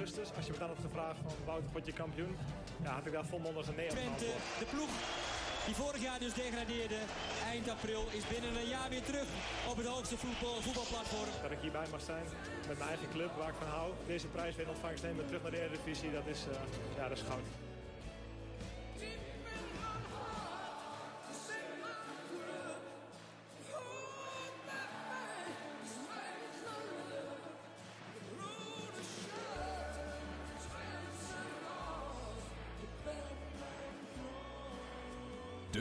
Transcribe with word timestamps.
augustus. 0.00 0.36
Als 0.36 0.46
je 0.46 0.52
me 0.52 0.58
dan 0.58 0.68
had 0.68 0.86
gevraagd 0.88 1.18
van 1.22 1.32
Wouter, 1.44 1.68
word 1.72 1.86
je 1.86 1.92
kampioen? 1.92 2.36
Ja, 2.82 2.90
had 2.98 3.06
ik 3.06 3.12
daar 3.12 3.24
volmondig 3.24 3.66
een 3.68 3.74
nee 3.74 3.90
op 3.90 3.96
Twente, 3.96 4.30
de 4.58 4.66
ploeg 4.72 4.92
die 5.66 5.74
vorig 5.74 6.02
jaar 6.02 6.18
dus 6.18 6.34
degradeerde, 6.34 7.00
eind 7.52 7.68
april, 7.68 8.02
is 8.18 8.26
binnen 8.32 8.56
een 8.60 8.68
jaar 8.68 8.88
weer 8.88 9.02
terug 9.02 9.28
op 9.70 9.76
het 9.76 9.86
hoogste 9.86 10.16
voetbal, 10.16 10.60
voetbalplatform. 10.60 11.30
Dat 11.42 11.50
ik 11.50 11.60
hierbij 11.60 11.86
mag 11.90 12.00
zijn 12.00 12.24
met 12.68 12.78
mijn 12.78 12.90
eigen 12.90 13.08
club 13.14 13.30
waar 13.38 13.48
ik 13.48 13.58
van 13.62 13.66
hou. 13.66 13.92
Deze 14.06 14.26
prijs 14.26 14.56
weer 14.56 14.66
in 14.66 14.72
ontvangst 14.72 15.02
nemen, 15.02 15.26
terug 15.26 15.42
naar 15.42 15.50
de 15.50 15.60
Eredivisie, 15.60 16.12
dat 16.12 16.26
is, 16.26 16.40
eh, 16.46 16.96
ja, 16.96 17.08
dat 17.08 17.16
is 17.16 17.24
goud. 17.30 17.69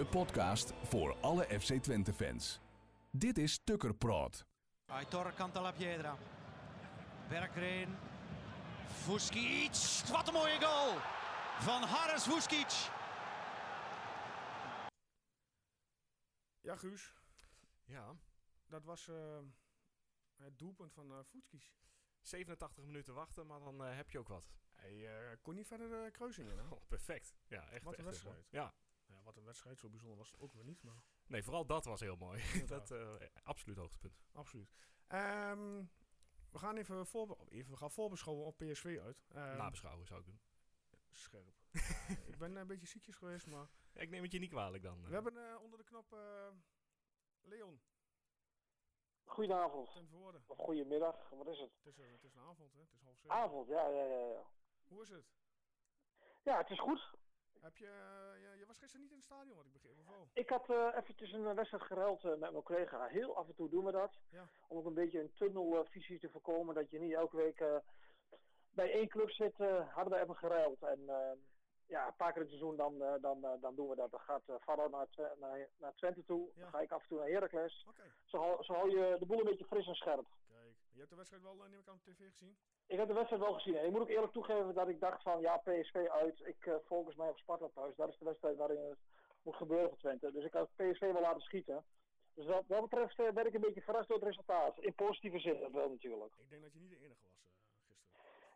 Podcast 0.10 0.74
voor 0.84 1.18
alle 1.22 1.44
FC 1.44 1.74
Twente 1.74 2.14
fans. 2.14 2.60
Dit 3.12 3.38
is 3.38 3.60
Tukker 3.64 3.94
Praat. 3.94 4.46
Aitor 4.86 5.34
Cantalapiedra. 5.34 6.18
Berggren. 7.30 7.98
Vuskic. 8.88 10.08
Wat 10.12 10.28
een 10.28 10.34
mooie 10.34 10.60
goal. 10.60 10.94
Van 11.60 11.82
Haris 11.82 12.24
Vuskic. 12.24 12.90
Ja, 16.62 16.76
Guus, 16.76 17.14
Ja, 17.86 18.16
dat 18.68 18.84
was 18.84 19.08
eh, 19.08 19.40
het 20.36 20.60
doelpunt 20.60 20.94
van 20.94 21.12
uh, 21.12 21.20
87 22.22 22.86
minuten 22.86 23.14
wachten, 23.14 23.48
maar 23.48 23.60
dan 23.60 23.84
eh, 23.84 23.96
heb 23.96 24.10
je 24.10 24.20
ook 24.20 24.28
wat. 24.28 24.52
Hij 24.72 25.08
eh, 25.08 25.38
kon 25.42 25.56
niet 25.56 25.68
verder 25.68 25.90
de 25.90 26.12
kruising 26.12 26.50
in. 26.50 26.58
Hè? 26.58 26.64
Oh, 26.76 26.88
perfect. 26.88 27.36
Ja, 27.48 27.70
echt. 27.70 27.84
Wat 27.84 27.98
een 27.98 28.06
wedstrijd. 28.06 28.48
Ja. 28.50 28.74
Ja, 29.10 29.22
wat 29.24 29.38
een 29.38 29.44
wedstrijd, 29.46 29.80
zo 29.80 29.90
bijzonder 29.90 30.18
was 30.18 30.32
het 30.32 30.40
ook 30.40 30.54
weer 30.54 30.64
niet, 30.64 30.84
maar 30.84 31.02
Nee, 31.28 31.44
vooral 31.44 31.66
dat 31.66 31.86
was 31.86 32.00
heel 32.00 32.16
mooi. 32.16 32.42
Dat 32.68 32.92
eh 32.92 33.16
absoluut 33.44 33.78
hoogtepunt. 33.78 34.22
absoluut. 34.32 34.72
Ehm, 35.08 35.84
we 36.52 36.58
gaan 36.60 36.78
even, 36.78 37.06
voorbe 37.08 37.38
even 37.50 37.72
we 37.72 37.78
gaan 37.78 37.92
voorbeschouwen 37.92 38.46
op 38.46 38.58
PSV 38.58 39.00
uit. 39.04 39.24
Ehm, 39.30 39.58
Nabeschouwen 39.58 40.06
zou 40.06 40.20
ik 40.20 40.26
doen. 40.26 40.40
Scherp. 41.12 41.56
Ja, 41.72 41.82
ik 42.32 42.38
ben 42.38 42.56
een 42.56 42.68
beetje 42.68 42.88
ziekjes 42.88 43.16
geweest, 43.16 43.48
maar 43.48 43.68
Ja, 43.94 44.02
ik 44.02 44.10
neem 44.10 44.24
het 44.24 44.32
je 44.32 44.40
niet 44.40 44.50
kwalijk 44.50 44.84
dan. 44.84 44.98
eh. 45.04 45.08
we 45.08 45.14
hebben 45.14 45.50
eh, 45.50 45.62
onder 45.62 45.78
de 45.78 45.86
knop 45.86 46.14
eh, 46.14 46.48
Leon 47.42 47.82
Goedenavond. 49.26 49.92
ten 49.92 50.08
voorde. 50.08 50.42
Of 50.46 50.58
goedemiddag. 50.58 51.30
Wat 51.30 51.48
is 51.48 51.60
het? 51.60 51.72
Het 51.76 51.86
is, 51.86 52.00
eh, 52.00 52.12
het 52.12 52.24
is 52.24 52.34
een 52.34 52.42
avond, 52.42 52.74
hè? 52.74 52.80
Het 52.80 52.94
is 52.94 53.02
half 53.02 53.18
zeven. 53.18 53.36
Avond, 53.36 53.68
ja, 53.68 53.88
ja, 53.88 54.04
ja. 54.04 54.18
Ja, 54.28 54.46
Hoe 54.88 55.02
is 55.02 55.10
het? 55.10 55.26
ja 56.44 56.58
het 56.58 56.70
is 56.70 56.80
goed. 56.80 57.14
Heb 57.62 57.78
je, 57.78 57.86
eh, 57.86 58.42
je, 58.42 58.58
je 58.58 58.66
was 58.66 58.78
gisteren 58.78 59.02
niet 59.02 59.12
in 59.12 59.18
het 59.18 59.26
stadion, 59.26 59.56
wat 59.56 59.66
ik 59.66 59.74
begreep, 59.74 59.98
of 60.00 60.08
wel? 60.08 60.28
Ik 60.34 60.50
had 60.50 60.70
eh 60.70 60.96
eventjes 60.96 61.32
een 61.32 61.56
wedstrijd 61.56 61.84
geruild 61.84 62.24
eh, 62.24 62.30
met 62.30 62.52
mijn 62.52 62.64
collega. 62.64 63.06
Heel 63.06 63.36
af 63.36 63.48
en 63.48 63.56
toe 63.56 63.70
doen 63.70 63.86
we 63.86 63.92
dat. 63.92 64.12
Ja. 64.32 64.48
Om 64.68 64.78
ook 64.78 64.86
een 64.86 64.94
beetje 64.94 65.20
een 65.20 65.34
tunnelvisie 65.34 66.20
te 66.20 66.30
voorkomen. 66.30 66.76
Dat 66.76 66.90
je 66.90 67.00
niet 67.00 67.14
elke 67.14 67.36
week 67.36 67.64
bij 68.70 68.92
één 68.92 69.08
club 69.08 69.30
zit. 69.30 69.58
hadden 69.92 70.14
we 70.14 70.20
even 70.20 70.36
geruild. 70.36 70.84
En 70.84 71.00
ja, 71.88 72.08
een 72.08 72.16
paar 72.16 72.34
keer 72.34 72.42
in 72.42 72.48
het 72.48 72.58
seizoen 72.58 72.76
dan, 72.76 73.22
dan, 73.22 73.58
dan 73.62 73.76
doen 73.76 73.90
we 73.90 73.96
dat. 73.96 74.12
Dan 74.12 74.20
gaat 74.20 74.42
uh, 74.50 74.56
Varro 74.60 74.88
naar, 74.90 75.08
naar, 75.40 75.68
naar 75.78 75.94
Twente 75.96 76.24
toe. 76.24 76.50
Ja. 76.56 76.62
Dan 76.62 76.70
ga 76.70 76.80
ik 76.80 76.92
af 76.92 77.02
en 77.02 77.08
toe 77.08 77.20
naar 77.20 77.30
Heracles. 77.30 77.88
Zo, 78.24 78.58
zo 78.62 78.74
hou 78.74 78.90
je 78.90 79.16
de 79.20 79.26
boel 79.26 79.40
een 79.40 79.46
beetje 79.46 79.66
fris 79.66 79.88
en 79.88 79.96
scherp. 79.96 80.28
Je 81.00 81.06
hebt 81.06 81.18
de 81.18 81.24
wedstrijd 81.24 81.44
wel, 81.44 81.64
eh, 81.64 81.70
neem 81.70 81.80
ik 81.80 81.88
aan, 81.88 81.96
op 81.96 82.04
tv 82.04 82.32
gezien? 82.32 82.58
Ik 82.88 82.98
heb 82.98 83.08
de 83.08 83.14
wedstrijd 83.14 83.42
wel 83.42 83.54
gezien. 83.54 83.76
En 83.76 83.86
ik 83.86 83.92
moet 83.92 84.02
ook 84.02 84.10
eerlijk 84.10 84.32
toegeven 84.32 84.74
dat 84.74 84.88
ik 84.88 85.00
dacht 85.00 85.22
van 85.22 85.42
ja, 85.42 85.58
PSV 85.58 85.96
uit. 85.96 86.40
Ik 86.40 86.66
eh 86.66 86.76
focus 86.86 87.16
mij 87.16 87.30
op 87.30 87.38
Sparta 87.38 87.70
thuis. 87.74 87.96
Dat 87.96 88.10
is 88.10 88.18
de 88.18 88.26
wedstrijd 88.26 88.58
waarin 88.58 88.78
het 88.78 88.98
moet 89.44 89.56
gebeuren 89.56 89.90
voor 89.90 89.98
Twente. 89.98 90.32
Dus 90.32 90.46
ik 90.46 90.54
had 90.54 90.76
PSV 90.76 91.00
wel 91.00 91.22
laten 91.22 91.42
schieten. 91.42 91.86
Dus 92.34 92.46
wat 92.46 92.64
dat 92.68 92.82
betreft 92.82 93.20
eh, 93.20 93.32
ben 93.32 93.46
ik 93.46 93.54
een 93.54 93.62
beetje 93.62 93.82
verrast 93.82 94.08
door 94.08 94.18
het 94.18 94.28
resultaat. 94.28 94.80
In 94.80 94.94
positieve 94.94 95.40
zin 95.40 95.60
dat 95.60 95.72
wel 95.72 95.90
natuurlijk. 95.90 96.36
Ik 96.38 96.50
denk 96.50 96.62
dat 96.62 96.74
je 96.74 96.80
niet 96.80 96.90
de 96.90 97.00
enige 97.00 97.24
was 97.24 97.34
gisteren. 97.34 97.68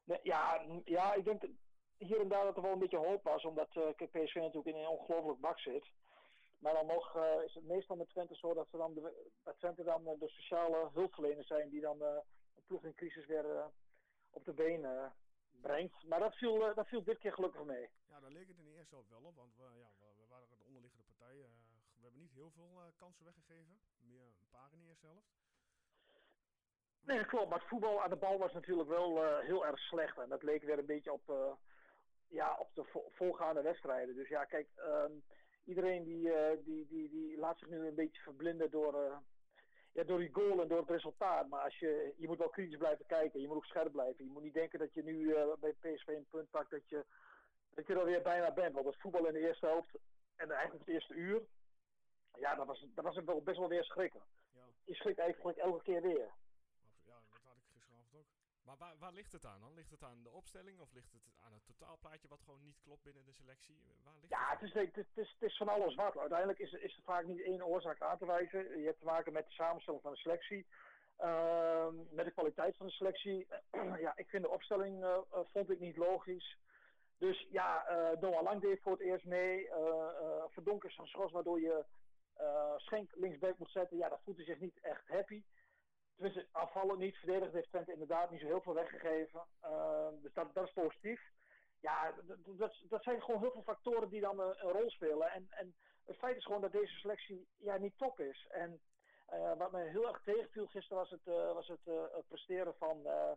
Nee, 0.04 0.20
ja, 0.24 0.66
ja, 0.86 1.14
ik 1.14 1.24
denk 1.24 1.42
dat 1.42 1.50
hier 1.98 2.20
en 2.20 2.28
daar 2.28 2.44
dat 2.44 2.56
er 2.56 2.62
wel 2.62 2.72
een 2.72 2.80
beetje 2.80 3.08
hoop 3.08 3.24
was. 3.24 3.46
Omdat 3.46 3.70
eh, 3.76 4.08
PSV 4.12 4.36
natuurlijk 4.36 4.76
in 4.76 4.76
een 4.76 4.98
ongelooflijk 4.98 5.40
bak 5.40 5.60
zit. 5.60 5.86
Maar 6.60 6.74
dan 6.74 6.86
nog 6.86 7.16
eh, 7.16 7.44
is 7.46 7.54
het 7.54 7.64
meestal 7.64 7.96
met 7.96 8.10
Twente 8.10 8.36
zo 8.36 8.54
dat, 8.54 8.68
ze 8.70 8.78
dan 8.78 8.94
de, 8.94 9.32
dat 9.44 9.58
Twente 9.58 9.84
dan 9.84 10.04
de 10.04 10.30
sociale 10.30 10.90
hulpverleners 10.94 11.48
zijn 11.48 11.70
die 11.70 11.82
dan 11.82 11.98
een 12.56 12.64
ploeg 12.66 12.84
in 12.84 12.94
crisis 12.96 13.26
weer 13.26 13.72
op 14.30 14.46
de 14.46 14.54
been 14.54 14.86
eh, 14.86 15.12
brengt. 15.62 16.04
Maar 16.04 16.20
dat 16.20 16.36
viel, 16.36 16.68
eh, 16.70 16.76
dat 16.76 16.88
viel 16.88 17.04
dit 17.04 17.18
keer 17.18 17.34
gelukkig 17.34 17.64
mee. 17.64 17.90
Ja, 18.10 18.20
daar 18.20 18.32
leek 18.32 18.48
het 18.48 18.58
in 18.58 18.66
de 18.66 18.76
eerste 18.76 18.96
helft 18.96 19.10
wel 19.10 19.22
op, 19.24 19.36
want 19.36 19.56
we, 19.56 19.64
ja, 19.80 19.92
we, 20.18 20.26
waren 20.30 20.48
de 20.50 20.64
onderliggende 20.66 21.04
partij. 21.06 21.36
eh, 21.42 21.48
we 21.96 22.02
hebben 22.02 22.20
niet 22.22 22.32
heel 22.34 22.52
veel 22.52 22.82
eh, 22.82 22.88
kansen 22.98 23.24
weggegeven. 23.26 23.80
Meer 24.00 24.22
een 24.26 24.50
paar 24.52 24.70
in 24.74 24.80
de 24.80 24.86
eerste 24.88 25.06
helft. 25.06 25.28
Nee, 27.06 27.18
dat 27.18 27.28
klopt. 27.28 27.50
Maar 27.50 27.60
het 27.60 27.68
voetbal 27.68 28.02
aan 28.04 28.10
de 28.10 28.16
bal 28.16 28.38
was 28.38 28.54
natuurlijk 28.54 28.90
wel 28.90 29.40
heel 29.40 29.66
erg 29.66 29.80
slecht. 29.80 30.18
En 30.18 30.30
dat 30.30 30.44
leek 30.44 30.64
weer 30.64 30.78
een 30.80 30.86
beetje 30.86 31.12
op, 31.14 31.58
ja, 32.28 32.56
op 32.58 32.70
de 32.76 32.84
vo- 32.84 33.10
voorgaande 33.12 33.62
wedstrijden. 33.62 34.16
Dus 34.16 34.28
ja, 34.28 34.46
kijk, 34.46 34.70
ehm, 34.76 35.12
iedereen 35.66 36.04
die, 36.04 36.32
die, 36.64 36.88
die, 36.88 37.10
die 37.10 37.38
laat 37.38 37.58
zich 37.58 37.68
nu 37.70 37.88
een 37.88 37.96
beetje 37.96 38.22
verblinden 38.22 38.72
door, 38.72 39.22
ja, 39.94 40.04
door 40.04 40.20
die 40.20 40.34
goal 40.34 40.62
en 40.62 40.68
door 40.68 40.80
het 40.80 40.90
resultaat. 40.90 41.48
Maar 41.48 41.64
als 41.64 41.80
je, 41.80 42.14
je 42.18 42.28
moet 42.28 42.38
wel 42.38 42.50
kritisch 42.50 42.78
blijven 42.78 43.06
kijken. 43.06 43.42
Je 43.42 43.48
moet 43.48 43.56
ook 43.56 43.66
scherp 43.66 43.92
blijven. 43.92 44.26
Je 44.26 44.32
moet 44.32 44.44
niet 44.44 44.54
denken 44.54 44.80
dat 44.80 44.94
je 44.94 45.04
nu 45.04 45.34
eh, 45.34 45.54
bij 45.60 45.74
PSV 45.74 46.08
een 46.08 46.28
punt 46.30 46.50
pakt 46.50 46.72
dat 46.72 46.90
je, 46.90 47.06
dat 47.74 47.88
je 47.88 47.94
er 48.00 48.06
weer 48.06 48.22
bijna 48.22 48.52
bent. 48.52 48.74
Want 48.74 48.86
het 48.86 49.00
voetbal 49.02 49.28
in 49.28 49.34
de 49.34 49.48
eerste 49.48 49.66
helft 49.66 49.90
en 50.36 50.52
eigenlijk 50.52 50.86
het 50.86 50.94
eerste 50.94 51.14
uur. 51.14 51.42
Ja, 52.40 52.56
dat 52.56 52.66
was, 52.66 52.86
dat 52.94 53.04
was 53.04 53.18
wel 53.24 53.42
best 53.42 53.58
wel 53.58 53.70
weer 53.70 53.84
schrikken. 53.84 54.22
Ja, 54.54 54.62
Je 54.84 54.94
schrikt 54.96 55.20
eigenlijk 55.20 55.58
elke 55.58 55.84
keer 55.84 56.02
weer. 56.02 56.30
absoluut. 56.30 57.04
ja, 57.06 57.14
dat 57.30 57.42
had 57.44 57.56
ik 57.58 57.64
gisteravond 57.74 58.16
ook. 58.16 58.26
Maar 58.64 58.78
waar, 58.78 58.98
waar 58.98 59.12
ligt 59.14 59.32
het 59.32 59.46
aan 59.46 59.60
dan? 59.60 59.74
Ligt 59.74 59.92
het 59.92 60.04
aan 60.04 60.24
de 60.24 60.32
opstelling 60.32 60.80
of 60.80 60.92
ligt 60.92 61.12
het 61.12 61.30
aan 61.40 61.54
het 61.54 61.66
totaalplaatje 61.66 62.28
wat 62.28 62.42
gewoon 62.42 62.62
niet 62.64 62.80
klopt 62.82 63.04
binnen 63.04 63.26
de 63.26 63.32
selectie? 63.34 63.82
Waar 64.04 64.18
ligt 64.20 64.30
Ja, 64.30 64.50
het 64.50 64.60
het 64.60 64.98
is, 64.98 65.08
het, 65.08 65.18
is, 65.18 65.32
het 65.40 65.50
is 65.50 65.58
van 65.58 65.68
alles 65.70 65.96
wat. 65.96 66.18
Uiteindelijk 66.18 66.60
is, 66.60 66.72
is 66.72 66.98
er 66.98 67.04
vaak 67.04 67.26
niet 67.26 67.42
één 67.42 67.66
oorzaak 67.66 68.02
aan 68.02 68.18
te 68.18 68.26
wijzen. 68.26 68.80
Je 68.80 68.86
hebt 68.86 69.00
te 69.00 69.06
maken 69.06 69.34
met 69.34 69.46
de 69.46 69.52
samenstelling 69.52 70.02
van 70.02 70.12
de 70.12 70.18
selectie. 70.18 70.68
ehm, 71.18 71.96
met 72.12 72.26
de 72.26 72.32
kwaliteit 72.32 72.78
van 72.78 72.86
de 72.86 72.92
selectie. 72.92 73.48
ja, 74.06 74.14
ik 74.16 74.30
vind 74.30 74.44
de 74.44 74.50
opstelling 74.50 75.04
eh, 75.04 75.18
eh, 75.32 75.40
vond 75.52 75.70
ik 75.70 75.80
niet 75.80 75.98
logisch. 75.98 76.58
Dus 77.18 77.48
ja, 77.52 77.86
eh 77.88 78.20
Noah 78.22 78.44
Lang 78.44 78.62
deed 78.62 78.82
voor 78.82 78.92
het 78.92 79.02
eerst 79.02 79.26
mee. 79.26 79.70
Verdonk 80.50 80.84
is 80.84 80.96
van 80.96 81.08
schors 81.08 81.32
waardoor 81.32 81.60
je 81.62 81.86
Schenk 82.78 83.16
linksback 83.16 83.58
moet 83.58 83.72
zetten. 83.72 83.98
Ja, 83.98 84.10
dat 84.10 84.22
voelt 84.24 84.38
hij 84.38 84.46
zich 84.46 84.60
niet 84.60 84.80
echt 84.82 85.08
happy. 85.08 85.44
Tenminste, 86.16 86.48
afvallen 86.52 86.98
niet. 86.98 87.18
Verdedigd 87.18 87.54
heeft 87.54 87.70
Twente 87.70 87.92
inderdaad 87.92 88.32
niet 88.32 88.40
zo 88.40 88.46
heel 88.46 88.62
veel 88.62 88.74
weggegeven. 88.74 89.42
Eh, 89.60 90.08
dus 90.22 90.34
dat, 90.34 90.54
dat 90.54 90.68
is 90.68 90.74
positief 90.74 91.32
ja, 91.84 92.14
dat, 92.58 92.74
dat 92.90 93.04
zijn 93.04 93.22
gewoon 93.22 93.42
heel 93.42 93.52
veel 93.52 93.64
factoren 93.64 94.10
die 94.10 94.22
dan 94.22 94.40
een, 94.40 94.56
een 94.66 94.72
rol 94.72 94.90
spelen. 94.90 95.32
En, 95.32 95.48
en 95.50 95.76
het 96.06 96.18
feit 96.18 96.38
is 96.38 96.46
gewoon 96.46 96.62
dat 96.62 96.72
deze 96.72 96.94
selectie 96.94 97.48
ja, 97.58 97.78
niet 97.78 97.98
top 97.98 98.20
is. 98.20 98.48
En 98.50 98.82
eh, 99.26 99.58
wat 99.58 99.72
me 99.72 99.82
heel 99.82 100.08
erg 100.08 100.22
tegenviel 100.24 100.66
gisteren 100.68 100.98
was 100.98 101.10
het, 101.10 101.28
eh, 101.28 101.54
was 101.54 101.68
het, 101.68 101.88
eh, 101.88 102.04
presteren 102.28 102.76
van, 102.76 103.06
eh, 103.06 103.32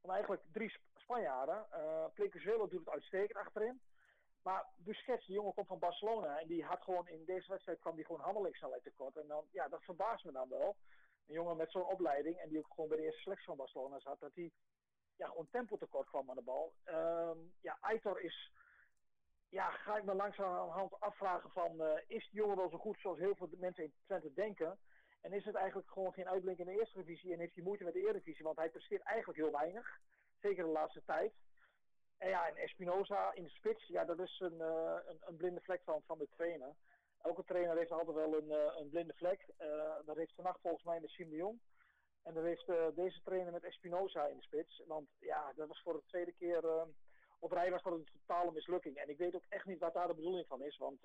van 0.00 0.10
eigenlijk 0.10 0.42
drie 0.52 0.70
Sp- 0.70 0.88
Spanjaarden. 0.94 1.66
Uh, 1.72 2.04
doet 2.58 2.70
het 2.70 2.88
uitstekend 2.88 3.38
achterin. 3.38 3.80
Maar 4.42 4.66
Busquets, 4.76 5.26
die 5.26 5.34
jongen 5.34 5.54
komt 5.54 5.66
van 5.66 5.78
Barcelona. 5.78 6.40
En 6.40 6.46
die 6.46 6.64
had 6.64 6.82
gewoon 6.82 7.08
in 7.08 7.24
deze 7.24 7.48
wedstrijd 7.48 7.80
kwam 7.80 7.96
die 7.96 8.04
gewoon 8.04 8.20
handelingssnelheid 8.20 8.82
tekort. 8.82 9.16
En 9.16 9.26
dan, 9.26 9.44
ja, 9.52 9.68
dat 9.68 9.82
verbaast 9.82 10.24
me 10.24 10.32
dan 10.32 10.48
wel. 10.48 10.76
Een 11.30 11.36
jongen 11.36 11.56
met 11.56 11.70
zo'n 11.70 11.86
opleiding 11.86 12.36
en 12.36 12.48
die 12.48 12.58
ook 12.58 12.72
gewoon 12.74 12.88
bij 12.88 12.98
de 12.98 13.04
eerste 13.04 13.20
selectie 13.20 13.46
van 13.46 13.56
Barcelona 13.56 13.98
zat. 14.00 14.20
Dat 14.20 14.34
hij 14.34 14.50
ja, 15.16 15.26
gewoon 15.28 15.48
tempo 15.50 15.76
tekort 15.76 16.08
kwam 16.08 16.30
aan 16.30 16.36
de 16.36 16.42
bal. 16.42 16.72
Ehm, 16.84 17.38
ja, 17.60 17.78
Aitor 17.80 18.20
is. 18.20 18.50
Ja, 19.48 19.70
ga 19.70 19.96
ik 19.96 20.04
me 20.04 20.14
langzamerhand 20.14 21.00
afvragen 21.00 21.50
van. 21.50 21.80
eh, 21.82 22.02
is 22.06 22.28
die 22.30 22.40
jongen 22.40 22.56
wel 22.56 22.68
zo 22.70 22.78
goed 22.78 22.98
zoals 23.00 23.18
heel 23.18 23.34
veel 23.34 23.48
mensen 23.56 23.84
in 23.84 23.92
Twente 24.06 24.32
denken? 24.32 24.78
En 25.20 25.32
is 25.32 25.44
het 25.44 25.54
eigenlijk 25.54 25.90
gewoon 25.90 26.12
geen 26.12 26.28
uitblink 26.28 26.58
in 26.58 26.66
de 26.66 26.78
eerste 26.78 26.98
divisie? 26.98 27.32
En 27.32 27.38
heeft 27.38 27.54
hij 27.54 27.64
moeite 27.64 27.84
met 27.84 27.92
de 27.92 28.00
eredivisie? 28.00 28.44
Want 28.44 28.56
hij 28.56 28.70
presteert 28.70 29.02
eigenlijk 29.02 29.38
heel 29.38 29.50
weinig. 29.50 29.98
Zeker 30.40 30.64
de 30.64 30.70
laatste 30.70 31.02
tijd. 31.04 31.32
En 32.18 32.28
ja, 32.28 32.48
en 32.48 32.56
Espinoza 32.56 33.32
in 33.32 33.42
de 33.44 33.50
spits. 33.50 33.86
Ja, 33.86 34.04
dat 34.04 34.18
is 34.18 34.40
een, 34.40 34.60
eh, 34.60 34.98
een, 35.06 35.18
een 35.20 35.36
blinde 35.36 35.60
vlek 35.60 35.82
van, 35.84 36.02
van 36.06 36.18
de 36.18 36.28
trainer. 36.36 36.74
Elke 37.22 37.44
trainer 37.44 37.76
heeft 37.76 37.92
altijd 37.92 38.16
wel 38.16 38.36
een, 38.36 38.50
eh, 38.50 38.76
een 38.78 38.88
blinde 38.88 39.14
vlek. 39.14 39.46
Eh, 39.56 39.96
dat 40.04 40.16
heeft 40.16 40.34
vannacht 40.34 40.60
volgens 40.60 40.84
mij 40.84 41.00
met 41.00 41.10
Sim 41.10 41.30
de 41.30 41.36
Jong. 41.36 41.60
En 42.22 42.34
dat 42.34 42.44
heeft 42.44 42.68
eh, 42.68 42.86
deze 42.94 43.20
trainer 43.22 43.52
met 43.52 43.64
Espinoza 43.64 44.26
in 44.26 44.36
de 44.36 44.42
spits. 44.42 44.82
Want 44.86 45.08
ja, 45.18 45.52
dat 45.52 45.68
was 45.68 45.82
voor 45.82 45.92
de 45.92 46.02
tweede 46.06 46.32
keer 46.32 46.86
op 47.38 47.52
rij 47.52 47.70
was 47.70 47.82
dat 47.82 47.92
een 47.92 48.08
totale 48.12 48.52
mislukking. 48.52 48.96
En 48.96 49.08
ik 49.08 49.18
weet 49.18 49.34
ook 49.34 49.44
echt 49.48 49.64
niet 49.66 49.78
wat 49.78 49.94
daar 49.94 50.06
de 50.06 50.14
bedoeling 50.14 50.46
van 50.46 50.62
is. 50.62 50.76
Want 50.76 51.00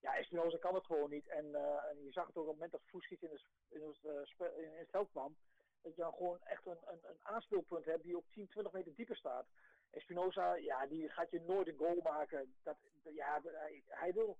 ja, 0.00 0.16
Espinoza 0.16 0.58
kan 0.58 0.74
het 0.74 0.84
gewoon 0.84 1.10
niet. 1.10 1.28
En, 1.28 1.54
en 1.90 2.04
je 2.04 2.12
zag 2.12 2.26
het 2.26 2.36
ook 2.36 2.42
op 2.42 2.48
het 2.48 2.54
moment 2.54 2.72
dat 2.72 2.82
Fuskic 2.84 3.20
in, 3.22 3.30
de, 3.30 3.40
in, 3.68 3.82
het, 3.82 4.54
in 4.56 4.72
het 4.78 4.90
veld 4.90 5.10
kwam. 5.10 5.36
Dat 5.82 5.94
je 5.94 6.02
dan 6.02 6.12
gewoon 6.12 6.38
echt 6.42 6.66
een, 6.66 6.78
een, 6.84 7.00
een 7.02 7.18
aanspeelpunt 7.22 7.84
hebt 7.84 8.02
die 8.02 8.16
op 8.16 8.24
10, 8.30 8.48
20 8.48 8.72
meter 8.72 8.94
dieper 8.94 9.16
staat. 9.16 9.46
Espinoza, 9.90 10.54
ja, 10.54 10.86
die 10.86 11.08
gaat 11.08 11.30
je 11.30 11.40
nooit 11.40 11.68
een 11.68 11.76
goal 11.76 12.00
maken. 12.02 12.54
Dat, 12.62 12.76
ja, 13.02 13.42
hij, 13.88 14.12
wil 14.12 14.36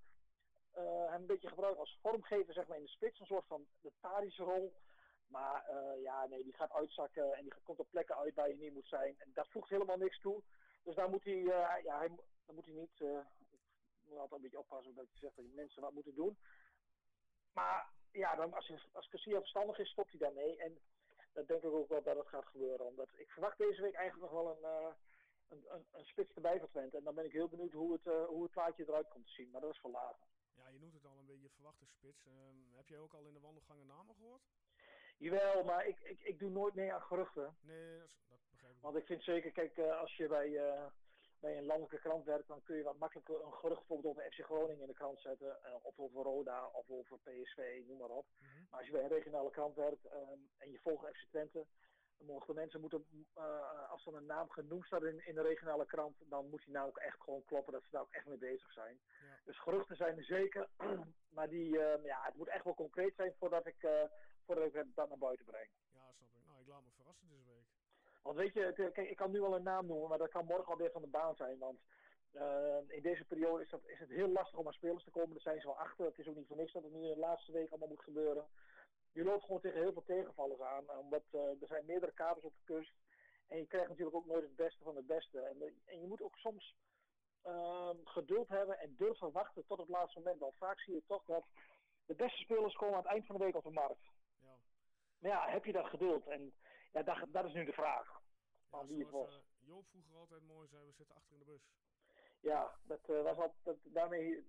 hem 0.81 1.21
een 1.21 1.25
beetje 1.25 1.47
gebruiken 1.47 1.79
als 1.79 1.97
vormgever 2.01 2.53
zeg 2.53 2.67
maar, 2.67 2.77
in 2.77 2.83
de 2.83 2.89
spits. 2.89 3.19
Een 3.19 3.25
soort 3.25 3.45
van 3.47 3.65
de 3.81 3.91
Tadische 4.01 4.43
rol. 4.43 4.73
Maar 5.27 5.65
eh, 5.65 6.01
ja, 6.01 6.25
nee, 6.25 6.43
die 6.43 6.53
gaat 6.53 6.71
uitzakken 6.71 7.33
en 7.33 7.43
die 7.43 7.53
komt 7.63 7.79
op 7.79 7.89
plekken 7.89 8.15
uit 8.15 8.33
waar 8.33 8.49
je 8.49 8.55
niet 8.55 8.73
moet 8.73 8.87
zijn. 8.87 9.15
En 9.19 9.31
dat 9.33 9.47
voegt 9.47 9.69
helemaal 9.69 9.97
niks 9.97 10.19
toe. 10.19 10.41
Dus 10.83 10.95
daar 10.95 11.09
moet 11.09 11.23
hij, 11.23 11.33
uh, 11.33 11.75
ja, 11.83 11.97
hij, 11.97 12.07
dan 12.45 12.55
moet 12.55 12.65
hij 12.65 12.73
niet, 12.73 12.99
uh, 12.99 13.17
ik 14.01 14.09
moet 14.09 14.17
altijd 14.17 14.31
een 14.31 14.41
beetje 14.41 14.59
oppassen 14.59 14.95
dat 14.95 15.11
je 15.11 15.17
zegt 15.17 15.35
dat 15.35 15.45
mensen 15.45 15.81
wat 15.81 15.93
moeten 15.93 16.15
doen. 16.15 16.37
Maar 17.53 17.89
ja, 18.11 18.35
dan, 18.35 18.53
als, 18.53 18.89
als 18.91 19.07
Cassia 19.07 19.39
verstandig 19.39 19.79
is, 19.79 19.89
stopt 19.89 20.09
hij 20.09 20.19
daarmee. 20.19 20.57
En 20.57 20.77
dat 21.33 21.47
denk 21.47 21.63
ik 21.63 21.71
ook 21.71 21.89
wel 21.89 22.03
dat 22.03 22.17
het 22.17 22.27
gaat 22.27 22.45
gebeuren. 22.45 22.85
Omdat 22.85 23.09
ik 23.15 23.31
verwacht 23.31 23.57
deze 23.57 23.81
week 23.81 23.93
eigenlijk 23.93 24.31
nog 24.31 24.43
wel 24.43 24.57
een, 24.57 24.95
een, 25.49 25.65
een, 25.67 25.85
een, 25.91 26.05
spits 26.05 26.33
erbij 26.33 26.59
van. 26.59 26.81
En 26.81 27.03
dan 27.03 27.15
ben 27.15 27.25
ik 27.25 27.31
heel 27.31 27.49
benieuwd 27.49 27.71
hoe 27.71 27.91
het, 27.91 28.27
hoe 28.27 28.43
het 28.43 28.51
plaatje 28.51 28.83
eruit 28.87 29.07
komt 29.07 29.25
te 29.25 29.31
zien. 29.31 29.51
Maar 29.51 29.61
dat 29.61 29.73
is 29.73 29.79
voor 29.79 29.91
later. 29.91 30.27
Ja, 30.55 30.67
je 30.69 30.79
noemt 30.79 30.93
het 30.93 31.05
al 31.05 31.17
een 31.19 31.25
beetje 31.25 31.49
verwachte 31.49 31.85
spits. 31.85 32.25
Uh, 32.25 32.33
heb 32.75 32.87
jij 32.87 32.99
ook 32.99 33.13
al 33.13 33.25
in 33.25 33.33
de 33.33 33.39
wandelgangen 33.39 33.87
namen 33.87 34.15
gehoord? 34.15 34.41
Jawel, 35.17 35.63
maar 35.63 35.87
ik, 35.87 35.99
ik, 35.99 36.21
ik 36.21 36.39
doe 36.39 36.49
nooit 36.49 36.73
mee 36.73 36.93
aan 36.93 37.01
geruchten. 37.01 37.57
Nee, 37.61 37.97
dat, 37.99 38.09
dat 38.27 38.39
begrijp 38.49 38.75
ik. 38.75 38.81
Want 38.81 38.95
ik 38.95 39.05
vind 39.05 39.23
zeker, 39.23 39.51
kijk, 39.51 39.77
uh, 39.77 39.99
als 39.99 40.15
je 40.15 40.27
bij, 40.27 40.49
uh, 40.49 40.85
bij 41.39 41.57
een 41.57 41.65
landelijke 41.65 41.99
krant 41.99 42.25
werkt, 42.25 42.47
dan 42.47 42.63
kun 42.63 42.75
je 42.77 42.83
wat 42.83 42.97
makkelijker 42.97 43.41
een 43.41 43.53
gerucht 43.53 43.79
bijvoorbeeld 43.79 44.17
over 44.17 44.31
FC 44.31 44.43
Groningen 44.43 44.81
in 44.81 44.87
de 44.87 44.93
krant 44.93 45.19
zetten. 45.21 45.57
Uh, 45.65 45.75
of 45.81 45.99
over 45.99 46.23
Roda, 46.23 46.67
of 46.67 46.89
over 46.89 47.19
PSV, 47.19 47.83
noem 47.87 47.97
maar 47.97 48.09
op. 48.09 48.25
Mhm. 48.37 48.63
Maar 48.69 48.79
als 48.79 48.85
je 48.85 48.91
bij 48.91 49.03
een 49.03 49.17
regionale 49.17 49.49
krant 49.49 49.75
werkt 49.75 50.05
en 50.57 50.71
je 50.71 50.79
volgt 50.79 51.07
FC 51.07 51.27
Twente, 51.29 51.65
de 52.17 52.53
mensen 52.53 52.81
moeten, 52.81 53.05
uh, 53.37 53.91
als 53.91 54.05
er 54.05 54.15
een 54.15 54.25
naam 54.25 54.49
genoemd 54.49 54.85
staat 54.85 55.03
in, 55.03 55.25
in 55.27 55.35
de 55.35 55.41
regionale 55.41 55.85
krant, 55.85 56.15
dan 56.29 56.49
moet 56.49 56.63
die 56.65 56.73
naam 56.73 56.87
ook 56.87 56.97
echt 56.97 57.21
gewoon 57.21 57.45
kloppen 57.45 57.73
dat 57.73 57.83
ze 57.83 57.91
daar 57.91 58.01
ook 58.01 58.11
echt 58.11 58.25
mee 58.25 58.37
bezig 58.37 58.71
zijn. 58.71 58.99
Ja. 59.21 59.39
Dus 59.45 59.59
geruchten 59.59 59.95
zijn 59.95 60.17
er 60.17 60.23
zeker, 60.23 60.67
maar 61.35 61.49
die, 61.49 61.69
uh, 61.69 62.03
ja, 62.03 62.21
het 62.23 62.35
moet 62.35 62.47
echt 62.47 62.63
wel 62.63 62.73
concreet 62.73 63.15
zijn 63.15 63.33
voordat 63.39 63.65
ik, 63.65 63.83
uh, 63.83 64.03
voordat 64.45 64.65
ik 64.65 64.95
dat 64.95 65.09
naar 65.09 65.17
buiten 65.17 65.45
breng. 65.45 65.69
Ja, 65.93 66.11
snap 66.17 66.29
ik. 66.35 66.45
Nou, 66.45 66.61
ik 66.61 66.67
laat 66.67 66.83
me 66.83 66.91
verrassen 66.95 67.29
deze 67.29 67.49
week. 67.49 67.65
Want 68.21 68.37
weet 68.37 68.53
je, 68.53 68.71
kijk, 68.73 69.09
ik 69.09 69.15
kan 69.15 69.31
nu 69.31 69.41
wel 69.41 69.55
een 69.55 69.63
naam 69.63 69.85
noemen, 69.85 70.09
maar 70.09 70.17
dat 70.17 70.29
kan 70.29 70.45
morgen 70.45 70.71
alweer 70.71 70.91
van 70.91 71.01
de 71.01 71.07
baan 71.07 71.35
zijn. 71.35 71.57
Want 71.57 71.79
uh, 72.33 72.77
in 72.87 73.01
deze 73.01 73.25
periode 73.25 73.63
is, 73.63 73.69
dat, 73.69 73.81
is 73.85 73.99
het 73.99 74.09
heel 74.09 74.27
lastig 74.27 74.59
om 74.59 74.67
aan 74.67 74.73
spelers 74.73 75.03
te 75.03 75.11
komen. 75.11 75.35
Er 75.35 75.41
zijn 75.41 75.59
ze 75.59 75.67
wel 75.67 75.77
achter. 75.77 76.05
Het 76.05 76.19
is 76.19 76.27
ook 76.27 76.35
niet 76.35 76.47
voor 76.47 76.57
niks 76.57 76.73
dat 76.73 76.83
het 76.83 76.91
nu 76.91 77.01
in 77.01 77.13
de 77.13 77.19
laatste 77.19 77.51
week 77.51 77.69
allemaal 77.69 77.87
moet 77.87 78.03
gebeuren 78.03 78.45
je 79.15 79.23
loopt 79.23 79.43
gewoon 79.43 79.61
tegen 79.61 79.81
heel 79.81 79.93
veel 79.93 80.03
tegenvallers 80.03 80.61
aan. 80.61 80.89
Omdat 80.89 81.23
uh, 81.31 81.61
er 81.61 81.67
zijn 81.67 81.85
meerdere 81.85 82.13
kabels 82.13 82.43
op 82.43 82.53
de 82.55 82.73
kust. 82.73 82.93
En 83.47 83.57
je 83.57 83.67
krijgt 83.67 83.89
natuurlijk 83.89 84.15
ook 84.15 84.25
nooit 84.25 84.43
het 84.43 84.55
beste 84.55 84.83
van 84.83 84.95
het 84.95 85.05
beste. 85.05 85.39
En, 85.39 85.57
de, 85.57 85.73
en 85.85 86.01
je 86.01 86.07
moet 86.07 86.21
ook 86.21 86.37
soms 86.37 86.75
uh, 87.45 87.89
geduld 88.03 88.47
hebben 88.47 88.79
en 88.79 88.95
durven 88.97 89.31
wachten 89.31 89.65
tot 89.65 89.77
het 89.77 89.87
laatste 89.87 90.19
moment. 90.19 90.39
Want 90.39 90.55
vaak 90.55 90.79
zie 90.79 90.93
je 90.93 91.03
toch 91.07 91.23
dat 91.25 91.45
de 92.05 92.15
beste 92.15 92.41
spelers 92.41 92.75
komen 92.75 92.95
aan 92.95 93.01
het 93.01 93.11
eind 93.11 93.25
van 93.25 93.37
de 93.37 93.43
week 93.43 93.55
op 93.55 93.63
de 93.63 93.69
markt. 93.69 94.03
Ja. 94.39 94.57
Maar 95.19 95.31
ja, 95.31 95.49
heb 95.49 95.65
je 95.65 95.71
dat 95.71 95.85
geduld? 95.85 96.27
En 96.27 96.53
ja, 96.91 97.03
dat, 97.03 97.25
dat 97.27 97.45
is 97.45 97.53
nu 97.53 97.65
de 97.65 97.73
vraag. 97.73 98.21
Ja, 98.71 98.85
wie 98.85 99.05
het 99.05 99.13
uh, 99.13 99.37
Joop 99.59 99.87
vroeger 99.87 100.15
altijd 100.15 100.43
mooi 100.43 100.67
zei, 100.67 100.85
we 100.85 100.91
zitten 100.91 101.15
achter 101.15 101.33
in 101.33 101.39
de 101.39 101.45
bus. 101.45 101.61
Ja, 102.39 102.75
dat, 102.83 102.99
was 103.05 103.37
al, 103.37 103.53
dat, 103.63 103.77
daarmee 103.83 104.47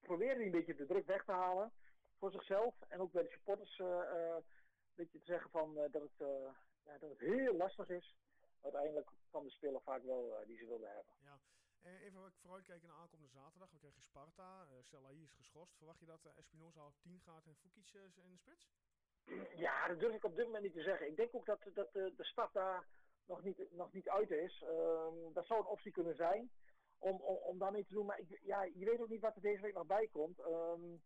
probeerde 0.00 0.34
hij 0.34 0.44
een 0.44 0.50
beetje 0.50 0.74
de 0.74 0.86
druk 0.86 1.06
weg 1.06 1.24
te 1.24 1.32
halen 1.32 1.72
voor 2.22 2.30
zichzelf 2.30 2.74
en 2.88 3.00
ook 3.00 3.12
bij 3.12 3.22
de 3.22 3.28
supporters 3.28 3.78
uh, 3.78 3.86
uh, 3.86 4.34
een 4.34 4.94
beetje 4.94 5.18
te 5.18 5.24
zeggen 5.24 5.50
van, 5.50 5.78
uh, 5.78 5.82
dat, 5.90 6.02
het, 6.02 6.28
ja, 6.84 6.98
dat 6.98 7.10
het 7.10 7.18
heel 7.18 7.54
lastig 7.54 7.88
is. 7.88 8.14
Uiteindelijk 8.60 9.10
kwam 9.30 9.44
de 9.44 9.50
speler 9.50 9.80
vaak 9.80 10.02
wel 10.02 10.42
die 10.46 10.56
ze 10.56 10.66
wilden 10.66 10.90
hebben. 10.94 11.14
Ja. 11.22 11.40
even 11.82 12.32
vooruitkijken 12.40 12.88
naar 12.88 12.96
aankomende 12.96 13.32
zaterdag. 13.32 13.70
We 13.70 13.78
krijgen 13.78 14.02
Sparta. 14.02 14.66
Uh, 14.66 14.82
Selai 14.82 15.22
is 15.22 15.32
geschorst. 15.32 15.76
Verwacht 15.76 15.98
je 15.98 16.06
dat 16.06 16.24
Espinoza 16.36 16.86
op 16.86 16.94
10 17.00 17.20
gaat 17.20 17.46
en 17.46 17.56
Fukic 17.56 17.92
in 18.14 18.30
de 18.30 18.36
spits? 18.36 18.70
Ja, 19.56 19.88
dat 19.88 19.98
durf 19.98 20.14
ik 20.14 20.24
op 20.24 20.36
dit 20.36 20.44
moment 20.44 20.64
niet 20.64 20.72
te 20.72 20.82
zeggen. 20.82 21.06
Ik 21.06 21.16
denk 21.16 21.34
ook 21.34 21.46
dat, 21.46 21.60
dat 21.74 21.92
de, 21.92 22.14
start 22.16 22.52
daar 22.52 22.86
nog 23.26 23.42
niet, 23.42 23.72
nog 23.72 23.92
niet 23.92 24.08
uit 24.08 24.30
is. 24.30 24.62
Um, 24.62 25.32
dat 25.32 25.46
zou 25.46 25.60
een 25.60 25.66
optie 25.76 25.92
kunnen 25.92 26.14
zijn 26.14 26.50
om, 26.98 27.20
om, 27.20 27.36
om 27.36 27.58
daarmee 27.58 27.84
te 27.84 27.94
doen. 27.94 28.06
Maar 28.06 28.18
ik, 28.18 28.38
ja, 28.42 28.62
je 28.62 28.84
weet 28.84 29.00
ook 29.00 29.08
niet 29.08 29.20
wat 29.20 29.36
er 29.36 29.42
deze 29.42 29.62
week 29.62 29.74
nog 29.74 29.86
bij 29.86 30.08
komt. 30.12 30.38
Um, 30.38 31.02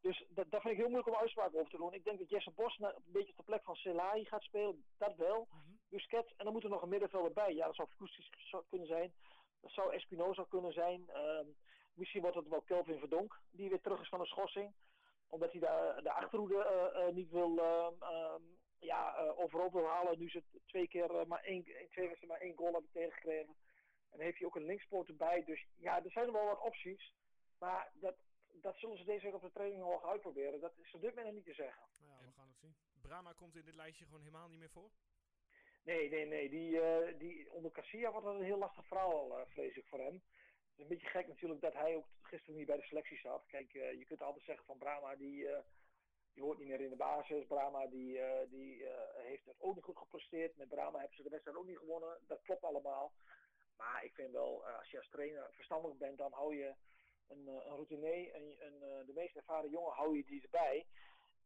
dus 0.00 0.24
dat, 0.28 0.50
dat 0.50 0.60
vind 0.60 0.72
ik 0.72 0.80
heel 0.80 0.88
moeilijk 0.88 1.14
om 1.14 1.20
uitspraken 1.20 1.58
over 1.58 1.70
te 1.70 1.76
doen. 1.76 1.92
Ik 1.92 2.04
denk 2.04 2.18
dat 2.18 2.28
Jesse 2.28 2.50
Bos 2.50 2.78
een 2.78 2.92
beetje 3.04 3.30
op 3.30 3.36
de 3.36 3.42
plek 3.42 3.62
van 3.62 3.74
Selai 3.74 4.24
gaat 4.24 4.42
spelen. 4.42 4.84
Dat 4.98 5.16
wel. 5.16 5.38
Mm 5.50 5.60
-hmm. 5.64 5.78
Busquets. 5.88 6.34
En 6.36 6.44
dan 6.44 6.52
moet 6.52 6.64
er 6.64 6.70
nog 6.70 6.82
een 6.82 6.88
middenvelder 6.88 7.32
bij. 7.32 7.54
Ja, 7.54 7.66
dat 7.66 7.74
zou 7.74 7.88
Fukustisch 7.88 8.30
kunnen 8.68 8.86
zijn. 8.86 9.12
Dat 9.60 9.70
zou 9.70 9.92
Espinoza 9.92 10.44
kunnen 10.48 10.72
zijn. 10.72 11.10
Um, 11.16 11.56
misschien 11.94 12.20
wordt 12.20 12.36
het 12.36 12.48
wel 12.48 12.60
Kelvin 12.60 12.98
Verdonk. 12.98 13.40
Die 13.50 13.68
weer 13.68 13.80
terug 13.80 14.00
is 14.00 14.08
van 14.08 14.18
de 14.18 14.26
schorsing. 14.26 14.74
Omdat 15.28 15.52
hij 15.52 15.60
de, 15.60 16.00
de 16.02 16.12
achterhoede 16.12 16.90
uh, 16.94 17.06
uh, 17.06 17.14
niet 17.14 17.30
wil... 17.30 17.56
Uh, 17.56 18.34
ja, 18.78 19.16
overal 19.36 19.70
wil 19.70 19.86
halen. 19.86 20.18
Nu 20.18 20.30
ze 20.30 20.42
twee 20.66 20.88
keer 20.88 21.26
maar 21.26 21.42
één, 21.42 21.62
twee 21.64 22.08
wedstrijden 22.08 22.28
maar 22.28 22.40
één 22.40 22.56
goal 22.56 22.72
hebben 22.72 22.90
tegengekregen. 22.92 23.56
En 24.10 24.16
dan 24.16 24.20
heeft 24.20 24.38
hij 24.38 24.46
ook 24.46 24.56
een 24.56 24.66
linkspoot 24.66 25.08
erbij. 25.08 25.44
Dus 25.44 25.66
ja, 25.76 26.04
er 26.04 26.10
zijn 26.10 26.26
er 26.26 26.32
wel 26.32 26.44
wat 26.44 26.60
opties. 26.60 27.12
Maar 27.58 27.90
dat, 27.94 28.14
dat 28.60 28.78
zullen 28.78 28.98
ze 28.98 29.04
deze 29.04 29.24
week 29.24 29.34
op 29.34 29.42
de 29.42 29.50
training 29.50 29.80
nog 29.80 30.04
uitproberen. 30.04 30.60
Dat 30.60 30.72
is 30.78 30.94
op 30.94 31.00
dit 31.00 31.14
moment 31.14 31.34
niet 31.34 31.44
te 31.44 31.54
zeggen. 31.54 31.82
Nou 31.98 32.10
ja, 32.10 32.26
we 32.26 32.32
gaan 32.32 32.48
het 32.48 32.58
zien. 32.58 32.76
Brahma 33.00 33.32
komt 33.32 33.56
in 33.56 33.64
dit 33.64 33.74
lijstje 33.74 34.04
gewoon 34.04 34.20
helemaal 34.20 34.48
niet 34.48 34.58
meer 34.58 34.70
voor? 34.70 34.90
Nee, 35.84 36.08
nee, 36.10 36.26
nee. 36.26 36.48
Die, 36.48 36.70
uh, 36.70 37.18
die, 37.18 37.50
onder 37.50 37.70
Cassia 37.70 38.10
wordt 38.10 38.26
dat 38.26 38.34
een 38.34 38.42
heel 38.42 38.58
lastig 38.58 38.86
verhaal, 38.86 39.38
uh, 39.38 39.46
vrees 39.46 39.76
ik 39.76 39.86
voor 39.86 39.98
hem. 39.98 40.14
Het 40.14 40.74
is 40.74 40.82
een 40.82 40.88
beetje 40.88 41.08
gek 41.08 41.28
natuurlijk 41.28 41.60
dat 41.60 41.72
hij 41.72 41.96
ook 41.96 42.06
gisteren 42.22 42.56
niet 42.56 42.66
bij 42.66 42.76
de 42.76 42.82
selectie 42.82 43.18
zat. 43.18 43.44
Kijk, 43.46 43.74
uh, 43.74 43.92
je 43.92 44.04
kunt 44.04 44.22
altijd 44.22 44.44
zeggen 44.44 44.64
van 44.64 44.78
Brahma, 44.78 45.16
die, 45.16 45.48
die 46.32 46.42
hoort 46.42 46.58
niet 46.58 46.68
meer 46.68 46.80
in 46.80 46.90
de 46.90 46.96
basis. 46.96 47.46
Brahma, 47.46 47.86
die, 47.86 48.20
die 48.48 48.86
heeft 49.14 49.44
het 49.44 49.60
ook 49.60 49.74
niet 49.74 49.84
goed 49.84 49.98
gepresteerd. 49.98 50.56
Met 50.56 50.68
Brahma 50.68 50.98
hebben 50.98 51.16
ze 51.16 51.22
de 51.22 51.28
wedstrijd 51.28 51.56
ook 51.58 51.66
niet 51.66 51.78
gewonnen. 51.78 52.18
Dat 52.26 52.42
klopt 52.42 52.64
allemaal. 52.64 53.12
Maar 53.76 54.04
ik 54.04 54.14
vind 54.14 54.32
wel, 54.32 54.66
als 54.66 54.90
je 54.90 54.98
als 54.98 55.08
trainer 55.08 55.50
verstandig 55.52 55.96
bent, 55.96 56.18
dan 56.18 56.32
hou 56.32 56.56
je 56.56 56.74
een, 57.28 57.46
een 57.46 57.60
routinier, 57.62 58.34
een, 58.34 58.56
een, 58.58 59.06
de 59.06 59.12
meest 59.14 59.36
ervaren 59.36 59.70
jongen, 59.70 59.92
hou 59.92 60.16
je 60.16 60.24
die 60.24 60.42
erbij. 60.42 60.86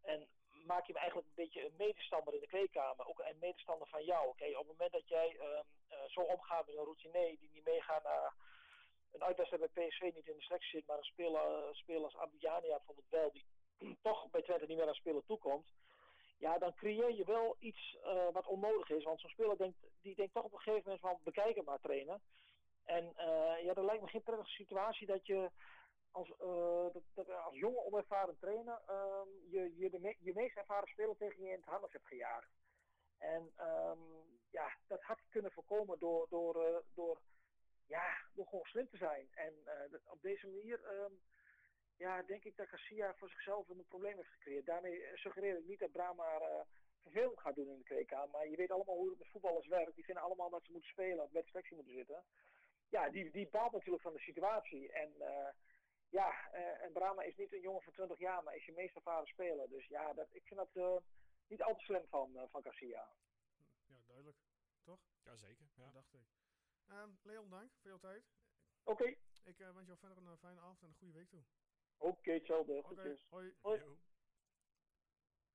En 0.03 0.29
maak 0.67 0.87
je 0.87 0.93
hem 0.93 1.03
eigenlijk 1.03 1.29
een 1.29 1.43
beetje 1.44 1.65
een 1.65 1.75
medestander 1.79 2.35
in 2.35 2.41
de 2.41 2.47
kleedkamer. 2.47 3.06
Ook 3.06 3.19
een 3.19 3.38
medestander 3.41 3.88
van 3.88 4.05
jou. 4.05 4.29
Okay, 4.29 4.53
op 4.53 4.59
het 4.59 4.67
moment 4.67 4.93
dat 4.93 5.09
jij 5.09 5.37
um, 5.41 5.65
uh, 5.91 5.97
zo 6.06 6.21
omgaat 6.21 6.67
met 6.67 6.77
een 6.77 6.85
routinier 6.85 7.38
die 7.38 7.50
niet 7.52 7.64
meegaat 7.64 8.02
naar 8.02 8.35
een 9.12 9.23
uitwedstrijd 9.23 9.73
bij 9.73 9.87
PSV 9.87 10.00
niet 10.00 10.28
in 10.28 10.37
de 10.37 10.43
selectie 10.43 10.71
zit, 10.71 10.87
maar 10.87 10.99
een 10.99 11.04
speler, 11.04 11.43
uh, 11.43 11.73
speler 11.73 12.04
als 12.04 12.16
Abdiania 12.16 12.76
bijvoorbeeld 12.76 13.09
wel, 13.11 13.31
die 13.33 13.47
toch 14.09 14.31
bij 14.31 14.43
Twente 14.43 14.66
niet 14.66 14.76
meer 14.76 14.87
aan 14.87 14.95
spelen 14.95 15.25
toekomt. 15.26 15.73
Ja, 16.38 16.59
dan 16.59 16.75
creëer 16.75 17.14
je 17.14 17.25
wel 17.25 17.57
iets 17.59 17.97
wat 18.33 18.47
onnodig 18.47 18.90
is. 18.90 19.04
Want 19.04 19.21
zo'n 19.21 19.31
speler 19.31 19.57
denkt, 19.57 19.78
die 20.02 20.14
denkt 20.14 20.35
toch 20.35 20.45
op 20.45 20.52
een 20.52 20.59
gegeven 20.59 20.83
moment 20.85 21.00
van 21.00 21.19
bekijk 21.25 21.57
het 21.57 21.64
maar 21.64 21.81
trainen. 21.81 22.23
En 22.85 23.12
ja, 23.62 23.75
dat 23.75 23.85
lijkt 23.85 24.02
me 24.02 24.09
geen 24.09 24.23
prettige 24.23 24.50
situatie 24.50 25.07
dat 25.07 25.26
je 25.26 25.50
als, 26.12 26.29
uh, 26.29 26.93
dat, 26.93 27.02
dat 27.14 27.29
als 27.31 27.57
jonge 27.59 27.85
onervaren 27.85 28.38
trainer 28.38 28.81
uh, 28.88 29.23
je, 29.50 29.76
je, 29.76 29.90
de 29.90 29.99
me 29.99 30.17
je 30.19 30.33
meest 30.35 30.57
ervaren 30.57 30.88
speler 30.88 31.17
tegen 31.17 31.43
je 31.43 31.49
in 31.49 31.57
het 31.57 31.64
harnas 31.64 31.93
hebt 31.93 32.07
gejaagd. 32.07 32.50
En 33.19 33.52
um, 33.61 34.38
ja, 34.50 34.76
dat 34.87 35.02
had 35.02 35.19
kunnen 35.29 35.52
voorkomen 35.52 35.99
door, 35.99 36.26
door, 36.29 36.69
uh, 36.69 36.79
door, 36.95 37.21
ja, 37.87 38.17
door 38.35 38.47
gewoon 38.47 38.64
slim 38.64 38.88
te 38.88 38.97
zijn. 38.97 39.29
En 39.35 39.55
op 40.07 40.23
deze 40.23 40.47
manier 40.47 41.02
um, 41.02 41.21
ja, 41.97 42.23
denk 42.23 42.45
ik 42.45 42.57
dat 42.57 42.69
Garcia 42.69 43.14
voor 43.14 43.29
zichzelf 43.29 43.69
een 43.69 43.85
probleem 43.88 44.17
heeft 44.17 44.29
gecreëerd. 44.29 44.67
Daarmee 44.67 45.11
suggereer 45.14 45.59
ik 45.59 45.67
niet 45.67 45.79
dat 45.79 45.93
Brahma 45.93 46.38
vervelend 47.02 47.40
gaat 47.40 47.55
doen 47.55 47.69
in 47.69 47.79
de 47.79 47.85
kleedkamer. 47.85 48.29
Maar 48.31 48.49
je 48.49 48.57
weet 48.57 48.71
allemaal 48.71 48.97
hoe 48.97 49.09
het 49.09 49.19
met 49.19 49.29
voetballers 49.29 49.67
werkt. 49.67 49.95
Die 49.95 50.05
vinden 50.05 50.23
allemaal 50.23 50.50
dat 50.50 50.64
ze 50.64 50.73
moeten 50.73 50.90
spelen 50.90 51.25
of 51.25 51.31
bij 51.31 51.43
de 51.43 51.49
selectie 51.49 51.76
moeten 51.76 51.95
zitten. 51.95 52.25
Ja, 52.88 53.11
die, 53.11 53.31
die 53.31 53.49
baalt 53.49 53.73
natuurlijk 53.73 54.02
van 54.02 54.12
de 54.12 54.19
situatie. 54.19 54.93
En 54.93 55.12
ja, 56.21 56.31
uh, 56.55 56.85
en 56.85 56.93
Brahma 56.93 57.23
is 57.23 57.37
niet 57.37 57.53
een 57.53 57.61
jongen 57.61 57.83
van 57.83 57.93
20 57.93 58.19
jaar, 58.19 58.43
maar 58.43 58.57
is 58.57 58.65
je 58.65 58.73
meest 58.73 58.97
ervaren 58.97 59.27
speler. 59.27 59.69
Dus 59.69 59.87
ja, 59.87 60.12
dat, 60.12 60.29
ik 60.31 60.45
vind 60.45 60.61
dat 60.61 60.75
uh, 60.75 60.97
niet 61.47 61.62
al 61.62 61.77
te 61.77 61.85
slim 61.85 62.07
van, 62.09 62.31
uh, 62.37 62.43
van 62.50 62.62
Garcia. 62.62 63.09
Ja, 63.87 64.00
duidelijk. 64.07 64.39
Toch? 64.83 65.00
Jazeker. 65.23 65.67
Ja. 65.75 65.85
Dat 65.85 65.95
dacht 65.95 66.15
ik. 66.15 66.27
Um, 66.89 67.19
Leon, 67.23 67.49
dank 67.49 67.71
voor 67.81 67.91
jouw 67.91 67.99
tijd. 67.99 68.25
Oké. 68.83 69.03
Okay. 69.03 69.19
Ik 69.45 69.57
wens 69.57 69.87
jou 69.87 69.99
verder 69.99 70.17
een 70.17 70.39
fijne 70.39 70.61
avond 70.61 70.83
en 70.83 70.89
een 70.89 70.95
goede 70.95 71.12
week 71.12 71.29
toe. 71.29 71.43
Oké, 71.97 72.19
okay, 72.19 72.35
hetzelfde. 72.35 72.77
Oké, 72.77 72.93
okay, 72.93 73.19
hoi. 73.29 73.55
hoi. 73.61 73.99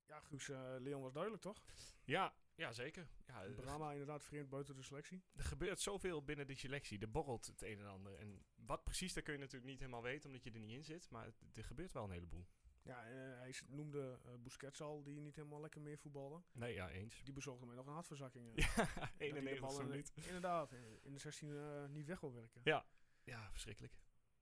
Ja, 0.08 0.20
Guus, 0.20 0.48
Leon 0.80 1.02
was 1.02 1.14
duidelijk, 1.14 1.44
toch? 1.44 1.62
Ja, 2.04 2.34
ja, 2.56 2.72
zeker. 2.72 3.08
Ja, 3.28 3.44
Brahma 3.56 3.92
inderdaad 3.92 4.24
vreemd 4.24 4.50
buiten 4.50 4.76
de 4.76 4.82
selectie. 4.84 5.24
Er 5.36 5.44
gebeurt 5.44 5.80
zoveel 5.80 6.24
binnen 6.24 6.48
de 6.48 6.56
selectie. 6.56 7.00
Er 7.00 7.12
borrelt 7.12 7.46
het 7.46 7.62
een 7.62 7.80
en 7.80 7.88
ander. 7.88 8.16
En 8.16 8.46
wat 8.56 8.84
precies, 8.84 9.14
dat 9.14 9.24
kun 9.24 9.34
je 9.34 9.40
natuurlijk 9.40 9.72
niet 9.72 9.80
helemaal 9.80 10.02
weten, 10.02 10.30
omdat 10.30 10.44
je 10.44 10.52
er 10.52 10.60
niet 10.60 10.72
in 10.78 10.84
zit. 10.84 11.10
Maar 11.10 11.32
er 11.54 11.64
gebeurt 11.64 11.92
wel 11.92 12.04
een 12.04 12.12
heleboel. 12.12 12.46
Ja, 12.82 13.06
eh, 13.06 13.14
hij 13.40 13.54
noemde 13.68 14.20
eh 14.26 14.34
Busquets 14.40 14.82
al, 14.82 15.04
die 15.04 15.20
niet 15.20 15.36
helemaal 15.36 15.62
lekker 15.62 15.82
meer 15.82 15.98
voetbalde. 15.98 16.42
Nee, 16.52 16.74
ja, 16.74 16.90
eens. 16.90 17.22
Die 17.24 17.34
bezorgde 17.34 17.66
mij 17.66 17.76
nog 17.76 17.86
een 17.88 17.94
hartverzakking. 17.94 18.56
eh. 18.56 18.66
Ja, 18.76 18.84
Dat 18.86 18.94
hij 18.96 19.08
de 19.18 19.24
91 19.26 19.60
bal 19.60 19.80
in- 19.80 19.88
minuut. 19.88 20.12
Inderdaad, 20.16 20.72
in 21.02 21.14
de 21.14 21.20
16 21.20 21.56
eh, 21.58 21.86
niet 21.86 22.06
weg 22.06 22.20
wil 22.20 22.34
werken. 22.34 22.62
Ja. 22.64 22.86
Ja, 23.24 23.52
verschrikkelijk. 23.52 23.94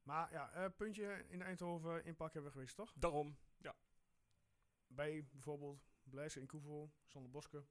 Maar 0.04 0.32
ja, 0.32 0.52
eh, 0.52 0.66
puntje 0.78 1.26
in 1.30 1.42
Eindhoven 1.42 2.06
inpak 2.06 2.34
hebben 2.34 2.52
we 2.52 2.58
geweest, 2.58 2.76
toch? 2.76 2.94
Daarom. 2.94 3.38
Bij 4.96 5.28
bijvoorbeeld 5.32 5.86
Blaise 6.04 6.40
in 6.40 6.48
Koevo, 6.48 6.92
Sander 7.06 7.32
Boske. 7.32 7.66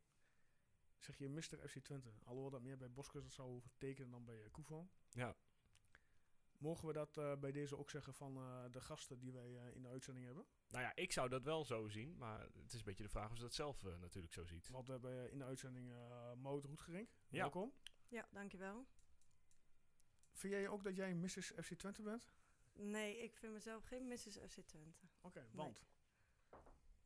Zeg 0.99 1.19
je 1.19 1.29
Mr. 1.29 1.69
FC 1.69 1.79
Twente. 1.79 2.12
Alhoewel 2.25 2.50
dat 2.50 2.62
meer 2.62 2.76
bij 2.76 2.91
Boske 2.91 3.23
dat 3.23 3.33
zou 3.33 3.62
tekenen 3.79 4.11
dan 4.11 4.25
bij 4.25 4.43
uh, 4.43 4.50
Koevo. 4.50 4.88
Ja. 5.11 5.37
Mogen 6.59 6.87
we 6.87 6.93
dat 6.93 7.17
eh, 7.17 7.37
bij 7.37 7.52
deze 7.52 7.76
ook 7.79 7.91
zeggen 7.91 8.14
van 8.14 8.37
eh, 8.37 8.64
de 8.71 8.81
gasten 8.81 9.19
die 9.19 9.33
wij 9.33 9.57
eh, 9.57 9.75
in 9.75 9.83
de 9.83 9.88
uitzending 9.88 10.26
hebben? 10.26 10.47
Nou 10.73 10.85
ja, 10.85 10.95
ik 10.95 11.12
zou 11.12 11.29
dat 11.29 11.43
wel 11.43 11.64
zo 11.64 11.88
zien, 11.88 12.17
maar 12.17 12.41
het 12.41 12.73
is 12.73 12.79
een 12.79 12.85
beetje 12.85 13.02
de 13.02 13.09
vraag 13.09 13.31
of 13.31 13.37
ze 13.37 13.43
dat 13.43 13.55
zelf 13.55 13.85
eh, 13.85 13.97
natuurlijk 13.99 14.33
zo 14.33 14.45
ziet. 14.45 14.69
Want 14.69 14.87
we 14.87 14.93
hebben 14.93 15.25
eh, 15.25 15.33
in 15.33 15.38
de 15.38 15.45
uitzending 15.45 15.91
uh, 15.91 16.33
Maud 16.33 16.64
Roetgerink. 16.64 17.09
Ja. 17.29 17.38
Welkom. 17.41 17.73
Ja, 18.09 18.29
dankjewel. 18.31 18.87
Vind 20.33 20.52
jij 20.52 20.69
ook 20.69 20.85
dat 20.85 20.97
jij 20.97 21.14
Mrs. 21.14 21.52
FC 21.62 21.75
Twente 21.75 22.02
bent? 22.02 22.33
Nee, 22.73 23.23
ik 23.23 23.35
vind 23.35 23.52
mezelf 23.52 23.85
geen 23.85 24.07
Mrs. 24.07 24.38
FC 24.49 24.61
Twente. 24.67 25.07
Oké, 25.21 25.49
want? 25.52 25.85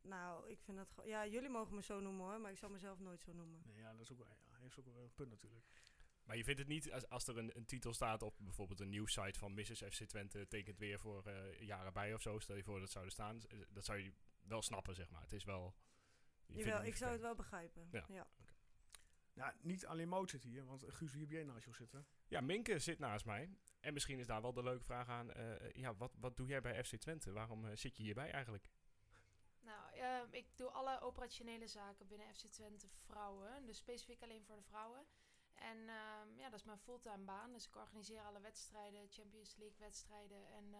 Nou, 0.07 0.49
ik 0.49 0.61
vind 0.61 0.77
dat 0.77 0.89
gewoon... 0.89 1.09
Ja, 1.09 1.27
jullie 1.27 1.49
mogen 1.49 1.75
me 1.75 1.81
zo 1.83 1.99
noemen 1.99 2.25
hoor, 2.25 2.39
maar 2.41 2.51
ik 2.51 2.57
zou 2.57 2.71
mezelf 2.71 2.99
nooit 2.99 3.21
zo 3.21 3.33
noemen. 3.33 3.61
Nee, 3.65 3.77
ja, 3.77 3.91
dat 3.91 4.01
is 4.01 4.11
ook 4.11 4.17
wel, 4.17 4.37
ja, 4.49 4.57
heeft 4.57 4.79
ook 4.79 4.85
wel 4.85 5.03
een 5.03 5.13
punt 5.15 5.29
natuurlijk. 5.29 5.65
Maar 6.23 6.37
je 6.37 6.43
vindt 6.43 6.59
het 6.59 6.69
niet, 6.69 6.91
als, 6.91 7.09
als 7.09 7.27
er 7.27 7.37
een, 7.37 7.57
een 7.57 7.65
titel 7.65 7.93
staat 7.93 8.21
op 8.21 8.35
bijvoorbeeld 8.37 8.79
een 8.79 8.89
nieuwssite 8.89 9.39
van 9.39 9.53
Mrs. 9.53 9.83
FC 9.89 10.03
Twente 10.03 10.47
tekent 10.47 10.77
weer 10.77 10.99
voor 10.99 11.25
eh, 11.25 11.61
jaren 11.61 11.93
bij 11.93 12.13
of 12.13 12.21
zo, 12.21 12.39
stel 12.39 12.55
je 12.55 12.63
voor 12.63 12.79
dat 12.79 12.89
zouden 12.91 13.13
staan, 13.13 13.41
z- 13.41 13.45
dat 13.69 13.85
zou 13.85 13.97
je 13.99 14.13
wel 14.41 14.61
snappen, 14.61 14.95
zeg 14.95 15.09
maar. 15.09 15.21
Het 15.21 15.33
is 15.33 15.43
wel... 15.43 15.75
je 16.45 16.57
Jawel, 16.57 16.83
ik 16.83 16.95
zou 16.95 17.11
het 17.11 17.21
wel 17.21 17.35
begrijpen. 17.35 17.87
Ja. 17.91 18.05
Ja. 18.09 18.27
Nou, 19.33 19.53
niet 19.61 19.85
alleen 19.85 20.09
Maud 20.09 20.29
zit 20.29 20.43
hier, 20.43 20.65
want 20.65 20.83
Guus, 20.87 21.11
wie 21.11 21.21
heb 21.21 21.31
jij 21.31 21.43
naast 21.43 21.63
jou 21.63 21.75
zitten? 21.75 22.07
Ja, 22.27 22.41
Minke 22.41 22.79
zit 22.79 22.99
naast 22.99 23.25
mij. 23.25 23.49
En 23.79 23.93
misschien 23.93 24.19
is 24.19 24.27
daar 24.27 24.41
wel 24.41 24.53
de 24.53 24.63
leuke 24.63 24.83
vraag 24.83 25.07
aan. 25.07 25.31
eh, 25.31 25.71
ja, 25.71 25.95
wat, 25.95 26.15
wat 26.19 26.37
doe 26.37 26.47
jij 26.47 26.61
bij 26.61 26.83
FC 26.83 26.95
Twente? 26.95 27.31
Waarom 27.31 27.65
eh, 27.65 27.75
zit 27.75 27.97
je 27.97 28.03
hierbij 28.03 28.31
eigenlijk? 28.31 28.69
Ehm, 29.97 30.27
ik 30.31 30.57
doe 30.57 30.69
alle 30.69 31.01
operationele 31.01 31.67
zaken 31.67 32.07
binnen 32.07 32.35
FC 32.35 32.45
Twente 32.45 32.87
vrouwen. 32.87 33.65
Dus 33.65 33.77
specifiek 33.77 34.21
alleen 34.23 34.43
voor 34.43 34.55
de 34.55 34.61
vrouwen. 34.61 35.05
En 35.53 35.77
ehm, 35.89 36.35
ja, 36.37 36.49
dat 36.49 36.59
is 36.59 36.65
mijn 36.65 36.77
fulltime 36.77 37.23
baan. 37.25 37.51
Dus 37.53 37.67
ik 37.67 37.75
organiseer 37.75 38.21
alle 38.21 38.39
wedstrijden, 38.41 39.07
Champions 39.09 39.55
League 39.55 39.77
wedstrijden. 39.79 40.47
En 40.47 40.63
eh, 40.73 40.79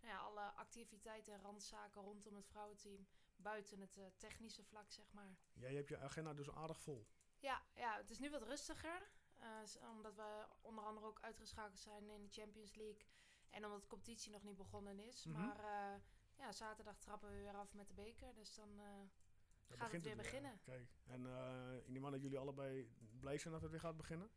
nou 0.00 0.12
ja, 0.14 0.18
alle 0.18 0.40
activiteiten 0.40 1.32
en 1.32 1.40
randzaken 1.40 2.02
rondom 2.02 2.36
het 2.36 2.46
vrouwenteam. 2.46 3.06
Buiten 3.36 3.80
het 3.80 3.96
eh, 3.98 4.04
technische 4.16 4.64
vlak, 4.64 4.90
zeg 4.90 5.12
maar. 5.12 5.36
Jij 5.52 5.74
hebt 5.74 5.88
je 5.88 5.98
agenda 5.98 6.34
dus 6.34 6.50
aardig 6.50 6.78
vol. 6.78 7.06
Ja, 7.38 7.62
ja, 7.74 7.96
het 7.96 8.10
is 8.10 8.18
nu 8.18 8.30
wat 8.30 8.42
rustiger. 8.42 9.10
eh, 9.38 9.90
omdat 9.90 10.14
we 10.14 10.46
onder 10.62 10.84
andere 10.84 11.06
ook 11.06 11.20
uitgeschakeld 11.20 11.78
zijn 11.78 12.10
in 12.10 12.22
de 12.22 12.28
Champions 12.40 12.74
League. 12.74 13.06
En 13.50 13.64
omdat 13.64 13.80
de 13.80 13.86
competitie 13.86 14.32
nog 14.32 14.42
niet 14.42 14.56
begonnen 14.56 14.98
is. 15.00 15.24
Mhm. 15.24 15.40
Maar 15.40 16.00
ja, 16.38 16.52
zaterdag 16.52 16.98
trappen 16.98 17.28
we 17.30 17.36
weer 17.36 17.54
af 17.54 17.74
met 17.74 17.86
de 17.86 17.94
beker. 17.94 18.34
Dus 18.34 18.54
dan 18.54 18.80
eh, 18.80 19.76
gaat 19.76 19.92
het 19.92 20.02
weer 20.02 20.16
ja. 20.16 20.22
beginnen. 20.22 20.60
Kijk, 20.62 20.96
en 21.04 21.26
eh 21.26 21.76
ik 21.76 21.88
neem 21.88 22.04
aan 22.06 22.12
dat 22.12 22.22
jullie 22.22 22.38
allebei 22.38 22.94
blij 23.20 23.38
zijn 23.38 23.52
dat 23.52 23.62
het 23.62 23.70
weer 23.70 23.80
gaat 23.80 23.96
beginnen. 23.96 24.30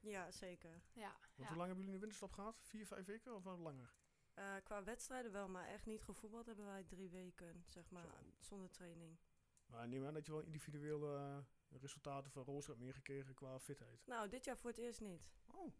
Ja, 0.00 0.30
zeker. 0.30 0.82
Ja, 0.92 1.10
Want 1.10 1.34
ja. 1.36 1.46
hoe 1.46 1.56
lang 1.56 1.66
hebben 1.66 1.76
jullie 1.76 1.84
in 1.86 1.92
de 1.92 1.98
winterstop 1.98 2.32
gehad? 2.32 2.62
Vier, 2.64 2.86
vijf 2.86 3.06
weken 3.06 3.34
of 3.34 3.42
wat 3.44 3.58
langer? 3.58 3.94
Eh, 4.34 4.54
qua 4.64 4.84
wedstrijden 4.84 5.32
wel, 5.32 5.48
maar 5.48 5.66
echt 5.66 5.86
niet 5.86 6.02
gevoetbald 6.02 6.46
hebben 6.46 6.64
wij 6.64 6.84
drie 6.84 7.10
weken, 7.10 7.62
zeg 7.66 7.90
maar, 7.90 8.06
zonder 8.38 8.70
training. 8.70 9.18
Maar 9.66 9.88
neem 9.88 10.06
aan 10.06 10.14
dat 10.14 10.26
je 10.26 10.32
wel 10.32 10.40
individuele 10.40 11.16
eh, 11.16 11.80
resultaten 11.80 12.30
van 12.30 12.44
Roos 12.44 12.66
hebt 12.66 12.78
meegekregen 12.78 13.34
qua 13.34 13.58
fitheid. 13.58 14.06
Nou, 14.06 14.28
dit 14.28 14.44
jaar 14.44 14.56
voor 14.56 14.70
het 14.70 14.78
eerst 14.78 15.00
niet. 15.00 15.30
Oh. 15.46 15.72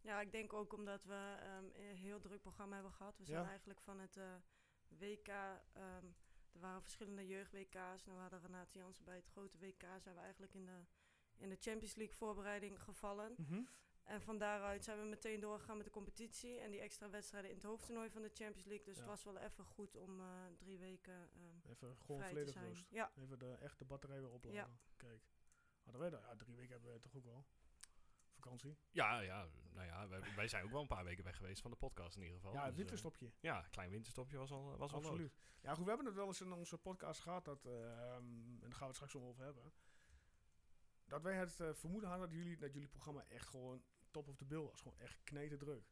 Ja, 0.00 0.20
ik 0.20 0.32
denk 0.32 0.52
ook 0.52 0.72
omdat 0.72 1.04
we 1.04 1.36
ehm, 1.40 1.64
een 1.64 1.96
heel 1.96 2.20
druk 2.20 2.40
programma 2.40 2.74
hebben 2.74 2.92
gehad. 2.92 3.18
We 3.18 3.24
zijn 3.24 3.42
Ja. 3.42 3.48
eigenlijk 3.48 3.80
van 3.80 3.98
het 4.00 4.16
eh, 4.16 4.34
WK, 4.98 5.28
ehm, 5.28 6.06
er 6.52 6.60
waren 6.60 6.82
verschillende 6.82 7.26
jeugd-WK's. 7.26 8.04
Nou, 8.04 8.16
we 8.16 8.20
hadden 8.22 8.40
Renate 8.40 8.78
Jansen 8.78 9.04
bij 9.04 9.16
het 9.16 9.26
grote 9.26 9.58
WK, 9.58 9.82
zijn 10.02 10.14
we 10.14 10.20
eigenlijk 10.20 10.54
in 10.54 10.64
de, 10.64 10.84
in 11.36 11.48
de 11.48 11.56
Champions 11.60 11.94
League 11.94 12.16
voorbereiding 12.16 12.82
gevallen. 12.82 13.34
Mhm. 13.36 13.62
En 14.04 14.22
van 14.22 14.38
daaruit 14.38 14.84
zijn 14.84 14.98
we 14.98 15.04
meteen 15.04 15.40
doorgegaan 15.40 15.76
met 15.76 15.86
de 15.86 15.92
competitie 15.92 16.58
en 16.58 16.70
die 16.70 16.80
extra 16.80 17.10
wedstrijden 17.10 17.50
in 17.50 17.56
het 17.56 17.64
hoofdtoernooi 17.64 18.10
van 18.10 18.22
de 18.22 18.30
Champions 18.34 18.66
League. 18.66 18.84
Dus 18.86 18.94
Ja. 18.96 19.00
het 19.00 19.10
was 19.10 19.24
wel 19.24 19.38
even 19.38 19.64
goed 19.64 19.96
om 19.96 20.20
eh, 20.20 20.26
drie 20.58 20.78
weken 20.78 21.30
ehm, 21.32 21.70
Even 21.70 21.96
gewoon 21.96 22.22
volledig 22.22 22.52
zijn. 22.52 22.66
rust. 22.66 22.86
Ja. 22.90 23.12
Even 23.16 23.38
de 23.38 23.54
echte 23.54 23.84
batterij 23.84 24.20
weer 24.20 24.30
opladen. 24.30 24.78
Kijk. 24.96 25.22
Hadden 25.82 26.00
wij 26.00 26.10
dat? 26.10 26.20
Ja, 26.22 26.36
drie 26.36 26.56
weken 26.56 26.72
hebben 26.72 26.92
we 26.92 26.98
toch 26.98 27.16
ook 27.16 27.24
wel. 27.24 27.46
Vakantie. 28.40 28.78
Ja, 28.90 29.20
ja, 29.20 29.48
nou 29.72 29.86
ja, 29.86 30.08
wij, 30.08 30.34
wij 30.36 30.48
zijn 30.48 30.64
ook 30.64 30.70
wel 30.70 30.80
een 30.80 30.86
paar 30.86 31.04
weken 31.04 31.24
weg 31.24 31.36
geweest 31.36 31.60
van 31.62 31.70
de 31.70 31.76
podcast 31.76 32.16
in 32.16 32.22
ieder 32.22 32.36
geval. 32.36 32.52
ja, 32.52 32.58
Dus, 32.58 32.66
een 32.66 32.72
eh, 32.72 32.78
winterstopje. 32.78 33.32
ja, 33.40 33.64
een 33.64 33.70
klein 33.70 33.90
winterstopje 33.90 34.36
was 34.36 34.50
al, 34.50 34.76
was 34.76 34.92
al 34.92 34.96
Absoluut. 34.98 35.18
nodig. 35.18 35.32
Ja, 35.60 35.74
goed, 35.74 35.82
we 35.82 35.88
hebben 35.88 36.06
het 36.06 36.14
wel 36.16 36.26
eens 36.26 36.40
in 36.40 36.52
onze 36.52 36.78
podcast 36.78 37.20
gehad, 37.20 37.44
dat, 37.44 37.64
ehm, 37.64 37.74
en 37.74 38.58
daar 38.60 38.70
gaan 38.70 38.78
we 38.80 38.84
het 38.86 38.94
straks 38.94 39.14
nog 39.14 39.22
over 39.22 39.44
hebben. 39.44 39.72
Dat 41.06 41.22
wij 41.22 41.36
het 41.36 41.60
eh, 41.60 41.72
vermoeden 41.72 42.10
hadden 42.10 42.28
dat 42.28 42.36
jullie, 42.38 42.56
dat 42.56 42.72
jullie 42.72 42.88
programma 42.88 43.24
echt 43.28 43.48
gewoon 43.48 43.82
top 44.10 44.28
of 44.28 44.36
the 44.36 44.44
bill 44.44 44.62
was. 44.62 44.80
Gewoon 44.80 44.98
echt 44.98 45.22
kneten 45.24 45.58
druk. 45.58 45.84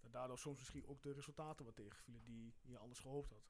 Dat 0.00 0.12
daardoor 0.12 0.38
soms 0.38 0.58
misschien 0.58 0.86
ook 0.86 1.02
de 1.02 1.12
resultaten 1.12 1.64
wat 1.64 1.76
tegenvielen 1.76 2.24
die 2.24 2.54
je 2.62 2.78
anders 2.78 3.00
gehoopt 3.00 3.30
had. 3.30 3.48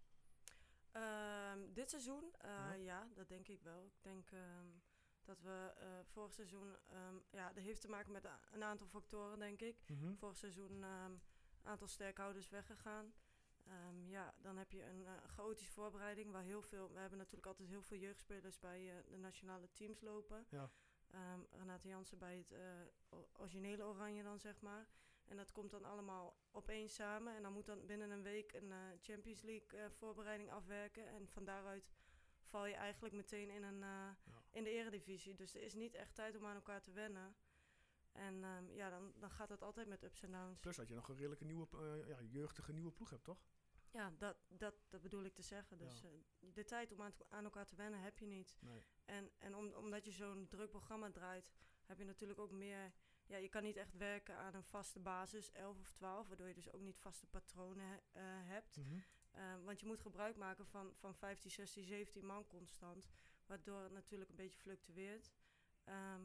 Ehm, 0.91 1.73
dit 1.73 1.91
seizoen, 1.91 2.35
eh, 2.39 2.49
Ja. 2.51 2.73
ja. 2.73 3.09
dat 3.15 3.29
denk 3.29 3.49
ik 3.49 3.63
wel. 3.63 3.85
Ik 3.85 4.03
denk 4.03 4.31
ehm, 4.31 4.67
dat 5.31 5.41
we 5.41 5.73
eh, 5.77 5.89
vorig 6.05 6.33
seizoen, 6.33 6.77
ehm, 6.89 7.15
ja, 7.31 7.53
dat 7.53 7.63
heeft 7.63 7.81
te 7.81 7.89
maken 7.89 8.13
met 8.13 8.29
een 8.53 8.63
aantal 8.63 8.87
factoren, 8.87 9.39
denk 9.39 9.61
ik. 9.61 9.77
Mhm. 9.87 10.15
Vorig 10.15 10.37
seizoen 10.37 10.83
een 10.83 11.21
aantal 11.63 11.89
sterkhouders 11.89 12.49
weggegaan. 12.49 13.13
Ehm, 13.67 14.09
ja, 14.09 14.35
dan 14.43 14.57
heb 14.57 14.73
je 14.73 14.85
een 14.85 15.07
eh, 15.07 15.13
chaotische 15.27 15.73
voorbereiding 15.73 16.31
waar 16.31 16.43
heel 16.43 16.63
veel, 16.63 16.93
we 16.93 16.99
hebben 16.99 17.19
natuurlijk 17.19 17.47
altijd 17.47 17.69
heel 17.69 17.83
veel 17.83 17.99
jeugdspelers 17.99 18.59
bij 18.59 18.91
eh, 18.91 19.11
de 19.11 19.17
nationale 19.17 19.71
teams 19.73 20.01
lopen. 20.01 20.47
Ja. 20.49 20.71
Ehm, 21.11 21.41
Renate 21.51 21.89
Jansen 21.89 22.19
bij 22.19 22.37
het 22.37 22.55
originele 23.33 23.85
Oranje 23.85 24.23
dan, 24.23 24.41
zeg 24.41 24.61
maar. 24.61 24.89
En 25.25 25.37
dat 25.37 25.53
komt 25.53 25.71
dan 25.71 25.85
allemaal 25.85 26.37
opeens 26.51 26.95
samen. 26.95 27.37
En 27.37 27.43
dan 27.43 27.53
moet 27.53 27.67
dan 27.67 27.87
binnen 27.87 28.11
een 28.11 28.23
week 28.23 28.53
een 28.53 28.73
Champions 29.01 29.43
League 29.43 29.91
voorbereiding 29.91 30.51
afwerken. 30.51 31.07
En 31.07 31.29
van 31.29 31.45
daaruit 31.45 31.91
val 32.41 32.67
je 32.67 32.75
eigenlijk 32.75 33.15
meteen 33.15 33.51
in, 33.51 33.63
een, 33.63 33.85
in 34.50 34.64
de 34.64 34.71
eredivisie. 34.71 35.35
Dus 35.35 35.54
er 35.54 35.62
is 35.62 35.75
niet 35.75 35.95
echt 35.95 36.14
tijd 36.14 36.37
om 36.37 36.47
aan 36.47 36.54
elkaar 36.54 36.83
te 36.83 36.92
wennen. 36.92 37.37
En 38.12 38.45
ehm, 38.45 38.71
ja, 38.73 38.90
dan, 38.90 39.12
dan 39.19 39.30
gaat 39.30 39.49
het 39.49 39.62
altijd 39.62 39.87
met 39.88 40.02
ups 40.02 40.23
en 40.23 40.30
downs. 40.33 40.59
Plus 40.61 40.76
dat 40.76 40.88
je 40.88 40.95
nog 40.95 41.09
een 41.09 41.16
redelijke 41.16 41.45
nieuwe, 41.45 41.66
eh, 41.73 42.09
ja, 42.09 42.21
jeugdige 42.23 42.73
nieuwe 42.73 42.92
ploeg 42.92 43.11
hebt, 43.11 43.25
toch? 43.25 43.45
Ja, 43.92 44.12
dat, 44.19 44.37
dat, 44.49 44.75
dat 44.88 45.02
bedoel 45.02 45.25
ik 45.25 45.35
te 45.35 45.42
zeggen. 45.42 45.78
Dus 45.78 46.00
Ja. 46.00 46.09
eh, 46.09 46.14
de 46.54 46.64
tijd 46.64 46.92
om 46.92 47.00
aan, 47.28 47.45
elkaar 47.45 47.66
te 47.66 47.76
wennen 47.76 48.00
heb 48.00 48.19
je 48.19 48.26
niet. 48.26 48.57
Nee. 48.61 48.83
En, 49.04 49.30
en 49.38 49.54
om, 49.57 49.73
omdat 49.73 50.04
je 50.04 50.11
zo'n 50.11 50.47
druk 50.49 50.71
programma 50.71 51.11
draait, 51.11 51.52
heb 51.85 51.99
je 51.99 52.04
natuurlijk 52.04 52.40
ook 52.40 52.50
meer... 52.50 52.92
Ja, 53.26 53.37
je 53.37 53.49
kan 53.49 53.62
niet 53.62 53.76
echt 53.76 53.97
werken 53.97 54.37
aan 54.37 54.54
een 54.54 54.62
vaste 54.64 55.00
basis, 55.00 55.52
11 55.52 55.78
of 55.80 55.92
12, 55.92 56.28
waardoor 56.28 56.49
je 56.49 56.54
dus 56.54 56.73
ook 56.73 56.80
niet 56.80 56.99
vaste 56.99 57.26
patronen 57.26 58.00
eh, 58.12 58.23
hebt. 58.25 58.76
Mhm. 58.76 58.99
Eh, 59.30 59.54
want 59.64 59.80
je 59.80 59.87
moet 59.87 60.00
gebruik 60.00 60.37
maken 60.37 60.66
van, 60.66 60.95
van 60.95 61.14
15, 61.14 61.50
16, 61.50 61.85
17 61.85 62.26
man 62.26 62.47
constant, 62.47 63.09
waardoor 63.50 63.83
het 63.83 63.92
natuurlijk 63.92 64.30
een 64.30 64.37
beetje 64.37 64.59
fluctueert. 64.59 65.33
Ehm, 65.85 66.23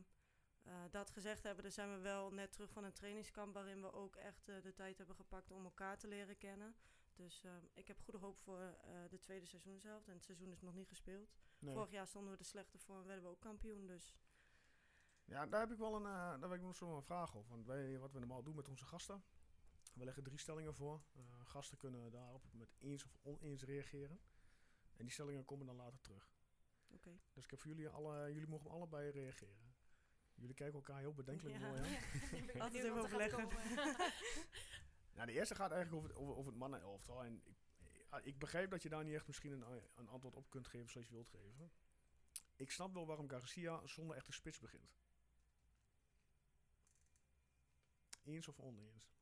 eh, 0.61 0.83
dat 0.91 1.11
gezegd 1.11 1.43
hebben, 1.43 1.63
dan 1.63 1.71
zijn 1.71 1.91
we 1.91 1.99
wel 1.99 2.31
net 2.31 2.51
terug 2.51 2.71
van 2.71 2.83
een 2.83 2.93
trainingskamp 2.93 3.53
waarin 3.53 3.81
we 3.81 3.93
ook 3.93 4.15
echt 4.15 4.47
eh, 4.47 4.61
de 4.61 4.73
tijd 4.73 4.97
hebben 4.97 5.15
gepakt 5.15 5.51
om 5.51 5.63
elkaar 5.63 5.97
te 5.97 6.07
leren 6.07 6.37
kennen. 6.37 6.75
Dus 7.13 7.43
ehm, 7.43 7.65
ik 7.73 7.87
heb 7.87 7.99
goede 7.99 8.19
hoop 8.19 8.37
voor 8.37 8.59
eh, 8.59 9.09
de 9.09 9.19
tweede 9.19 9.45
seizoenshelft. 9.45 10.07
En 10.07 10.13
het 10.13 10.23
seizoen 10.23 10.51
is 10.51 10.61
nog 10.61 10.73
niet 10.73 10.87
gespeeld. 10.87 11.35
Nee. 11.59 11.73
Vorig 11.73 11.91
jaar 11.91 12.07
stonden 12.07 12.31
we 12.31 12.37
er 12.37 12.45
slechter 12.45 12.79
voor 12.79 12.99
en 12.99 13.05
werden 13.05 13.23
we 13.23 13.29
ook 13.29 13.41
kampioen. 13.41 13.87
Dus 13.87 14.15
Ja, 15.25 15.45
daar 15.45 15.59
heb 15.59 15.71
ik 15.71 15.77
wel 15.77 15.95
een, 15.95 16.03
daar 16.03 16.49
heb 16.49 16.53
ik 16.53 16.61
nog 16.61 16.75
zo'n 16.75 17.03
vraag 17.03 17.35
over. 17.35 17.51
Want 17.51 17.65
wij, 17.65 17.99
wat 17.99 18.11
we 18.11 18.19
normaal 18.19 18.43
doen 18.43 18.55
met 18.55 18.69
onze 18.69 18.85
gasten, 18.85 19.23
we 19.93 20.03
leggen 20.03 20.23
drie 20.23 20.39
stellingen 20.39 20.75
voor. 20.75 21.03
Gasten 21.43 21.77
kunnen 21.77 22.11
daarop 22.11 22.43
met 22.51 22.75
eens 22.79 23.03
of 23.03 23.19
oneens 23.21 23.63
reageren. 23.63 24.19
En 24.97 25.03
die 25.03 25.11
stellingen 25.11 25.45
komen 25.45 25.65
dan 25.65 25.75
later 25.75 26.01
terug. 26.01 26.34
Oké. 26.95 27.19
Dus 27.33 27.43
ik 27.43 27.49
heb 27.49 27.59
voor 27.59 27.71
jullie 27.71 27.89
alle, 27.89 28.33
jullie 28.33 28.47
mogen 28.47 28.69
allebei 28.69 29.09
reageren. 29.09 29.73
Jullie 30.33 30.55
kijken 30.55 30.75
elkaar 30.75 30.99
heel 30.99 31.13
bedenkelijk 31.13 31.55
Ja. 31.59 31.67
mooi 31.67 31.79
aan. 31.81 31.85
Altijd 32.61 32.83
even 32.83 32.95
er 32.97 33.03
overleggen. 33.03 33.47
Nou, 35.15 35.27
de 35.27 35.33
eerste 35.33 35.55
gaat 35.55 35.71
eigenlijk 35.71 36.03
over, 36.03 36.09
het- 36.15 36.19
over, 36.23 36.35
over 36.35 36.51
het 36.51 36.59
mannenelftal. 36.59 37.23
En 37.23 37.41
ik, 37.45 37.57
ik 38.23 38.39
begrijp 38.39 38.69
dat 38.69 38.81
je 38.83 38.89
daar 38.89 39.03
niet 39.03 39.13
echt 39.13 39.27
misschien 39.27 39.51
een, 39.51 39.81
een 39.95 40.07
antwoord 40.07 40.35
op 40.35 40.49
kunt 40.49 40.67
geven 40.67 40.89
zoals 40.89 41.07
je 41.07 41.13
wilt 41.13 41.29
geven. 41.29 41.71
Ik 42.55 42.71
snap 42.71 42.93
wel 42.93 43.05
waarom 43.05 43.29
Garcia 43.29 43.87
zonder 43.87 44.15
echte 44.15 44.31
spits 44.31 44.59
begint. 44.59 44.95
Eens 48.23 48.47
of 48.47 48.59
oneens? 48.59 49.13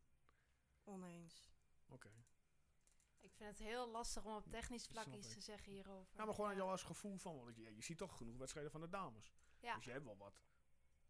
oneens. 0.84 1.52
Oké. 1.88 2.10
Ik 3.24 3.34
vind 3.34 3.50
het 3.50 3.68
heel 3.68 3.90
lastig 3.90 4.26
om 4.26 4.36
op 4.36 4.48
technisch 4.50 4.88
vlak 4.88 5.04
snap 5.04 5.16
iets 5.16 5.28
ik. 5.28 5.34
te 5.34 5.42
zeggen 5.42 5.72
hierover. 5.72 6.18
Ja, 6.18 6.26
maar 6.26 6.34
gewoon 6.34 6.56
jou 6.56 6.70
als 6.70 6.84
gevoel 6.84 7.18
van, 7.18 7.36
want 7.44 7.56
je, 7.56 7.76
je 7.76 7.82
ziet 7.82 7.98
toch 7.98 8.18
genoeg 8.18 8.38
wedstrijden 8.38 8.72
van 8.72 8.82
de 8.82 8.90
dames. 8.90 9.34
Ja. 9.60 9.76
Dus 9.76 9.86
je 9.86 9.92
hebt 9.92 10.04
wel 10.06 10.18
wat 10.18 10.42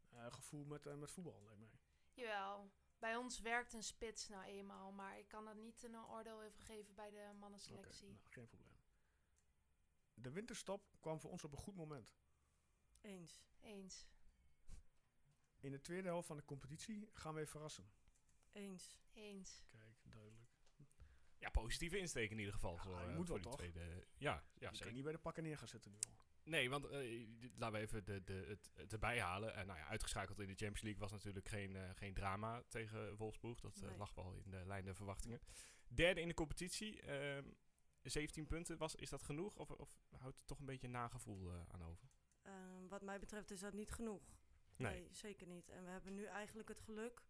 eh, 0.10 0.32
gevoel 0.32 0.66
met, 0.66 0.86
eh, 0.86 0.96
met 0.96 1.12
voetbal, 1.12 1.44
lijkt 1.44 1.60
mij. 1.60 1.80
Jawel. 2.14 2.72
Bij 3.00 3.16
ons 3.16 3.40
werkt 3.40 3.74
een 3.74 3.84
spits 3.84 4.28
nou 4.28 4.44
eenmaal, 4.44 4.92
maar 4.92 5.20
ik 5.20 5.28
kan 5.28 5.46
dat 5.46 5.56
niet 5.56 5.84
een 5.84 5.98
oordeel 5.98 6.42
over 6.42 6.62
geven 6.62 6.96
bij 6.96 7.10
de 7.10 7.32
mannenselectie. 7.40 8.08
nou, 8.08 8.20
geen 8.30 8.48
probleem. 8.48 8.82
De 10.14 10.32
winterstop 10.32 10.98
kwam 11.00 11.20
voor 11.20 11.32
ons 11.32 11.44
op 11.44 11.52
een 11.52 11.58
goed 11.58 11.76
moment. 11.76 12.16
Eens. 13.02 13.44
Eens. 13.60 14.08
In 15.60 15.72
de 15.72 15.82
tweede 15.82 16.08
helft 16.08 16.28
van 16.28 16.38
de 16.38 16.46
competitie 16.46 17.10
gaan 17.14 17.34
wij 17.34 17.48
verrassen. 17.48 17.92
Eens. 18.52 18.98
Eens. 19.14 19.62
Duidelijk. 19.70 19.83
Ja, 21.44 21.50
positieve 21.50 21.98
insteek 21.98 22.32
in 22.32 22.38
ieder 22.38 22.54
geval. 22.54 22.74
Ja, 22.76 22.82
voor, 22.82 23.00
eh, 23.00 23.16
moet 23.16 23.28
voor 23.28 23.36
wel, 23.42 23.44
toch? 23.44 23.56
tweede. 23.56 23.80
Ja, 23.80 24.06
ja 24.18 24.44
je 24.54 24.66
kan 24.66 24.76
zeker. 24.76 24.94
niet 24.94 25.04
bij 25.04 25.12
de 25.12 25.18
pakken 25.18 25.44
neer 25.44 25.58
gaan 25.58 25.68
zitten 25.68 25.92
nu 25.92 25.98
al. 26.08 26.16
Nee, 26.44 26.70
want 26.70 26.86
eh, 26.86 27.28
laten 27.56 27.80
we 27.80 27.86
even 27.86 28.06
de, 28.06 28.24
de, 28.24 28.34
het, 28.48 28.72
het 28.74 28.94
erbij 28.94 29.20
halen. 29.22 29.54
En 29.56 29.68
nou 29.68 29.80
ja, 29.80 29.86
uitgeschakeld 29.88 30.40
in 30.40 30.48
de 30.48 30.56
Champions 30.56 30.82
League 30.82 31.02
was 31.02 31.12
natuurlijk 31.12 31.48
geen, 31.48 31.76
eh, 31.76 31.90
geen 31.96 32.14
drama 32.14 32.64
tegen 32.70 33.16
Wolfsburg. 33.16 33.60
Dat 33.60 33.82
eh, 33.82 33.88
Nee. 33.88 33.98
lag 33.98 34.14
wel 34.14 34.34
in 34.44 34.50
de 34.52 34.66
lijn 34.66 34.86
der 34.86 34.96
verwachtingen. 34.96 35.40
Derde 35.88 36.22
in 36.22 36.28
de 36.28 36.34
competitie. 36.34 37.02
ehm 37.02 37.46
17 38.04 38.48
punten. 38.48 38.78
Was, 38.78 38.96
is 38.96 39.10
dat 39.10 39.24
genoeg? 39.24 39.56
Of, 39.56 39.70
of 39.72 40.02
houdt 40.18 40.38
het 40.38 40.48
toch 40.48 40.60
een 40.60 40.66
beetje 40.66 40.88
een 40.88 40.94
nagevoel 40.94 41.52
eh, 41.52 41.62
aan 41.68 41.84
over? 41.84 42.08
Ehm, 42.42 42.88
wat 42.88 43.02
mij 43.02 43.20
betreft 43.20 43.52
is 43.52 43.60
dat 43.60 43.74
niet 43.74 43.92
genoeg. 43.92 44.38
Nee. 44.76 45.08
zeker 45.12 45.48
niet. 45.48 45.70
En 45.70 45.84
we 45.84 45.90
hebben 45.90 46.14
nu 46.14 46.24
eigenlijk 46.26 46.68
het 46.70 46.80
geluk 46.80 47.22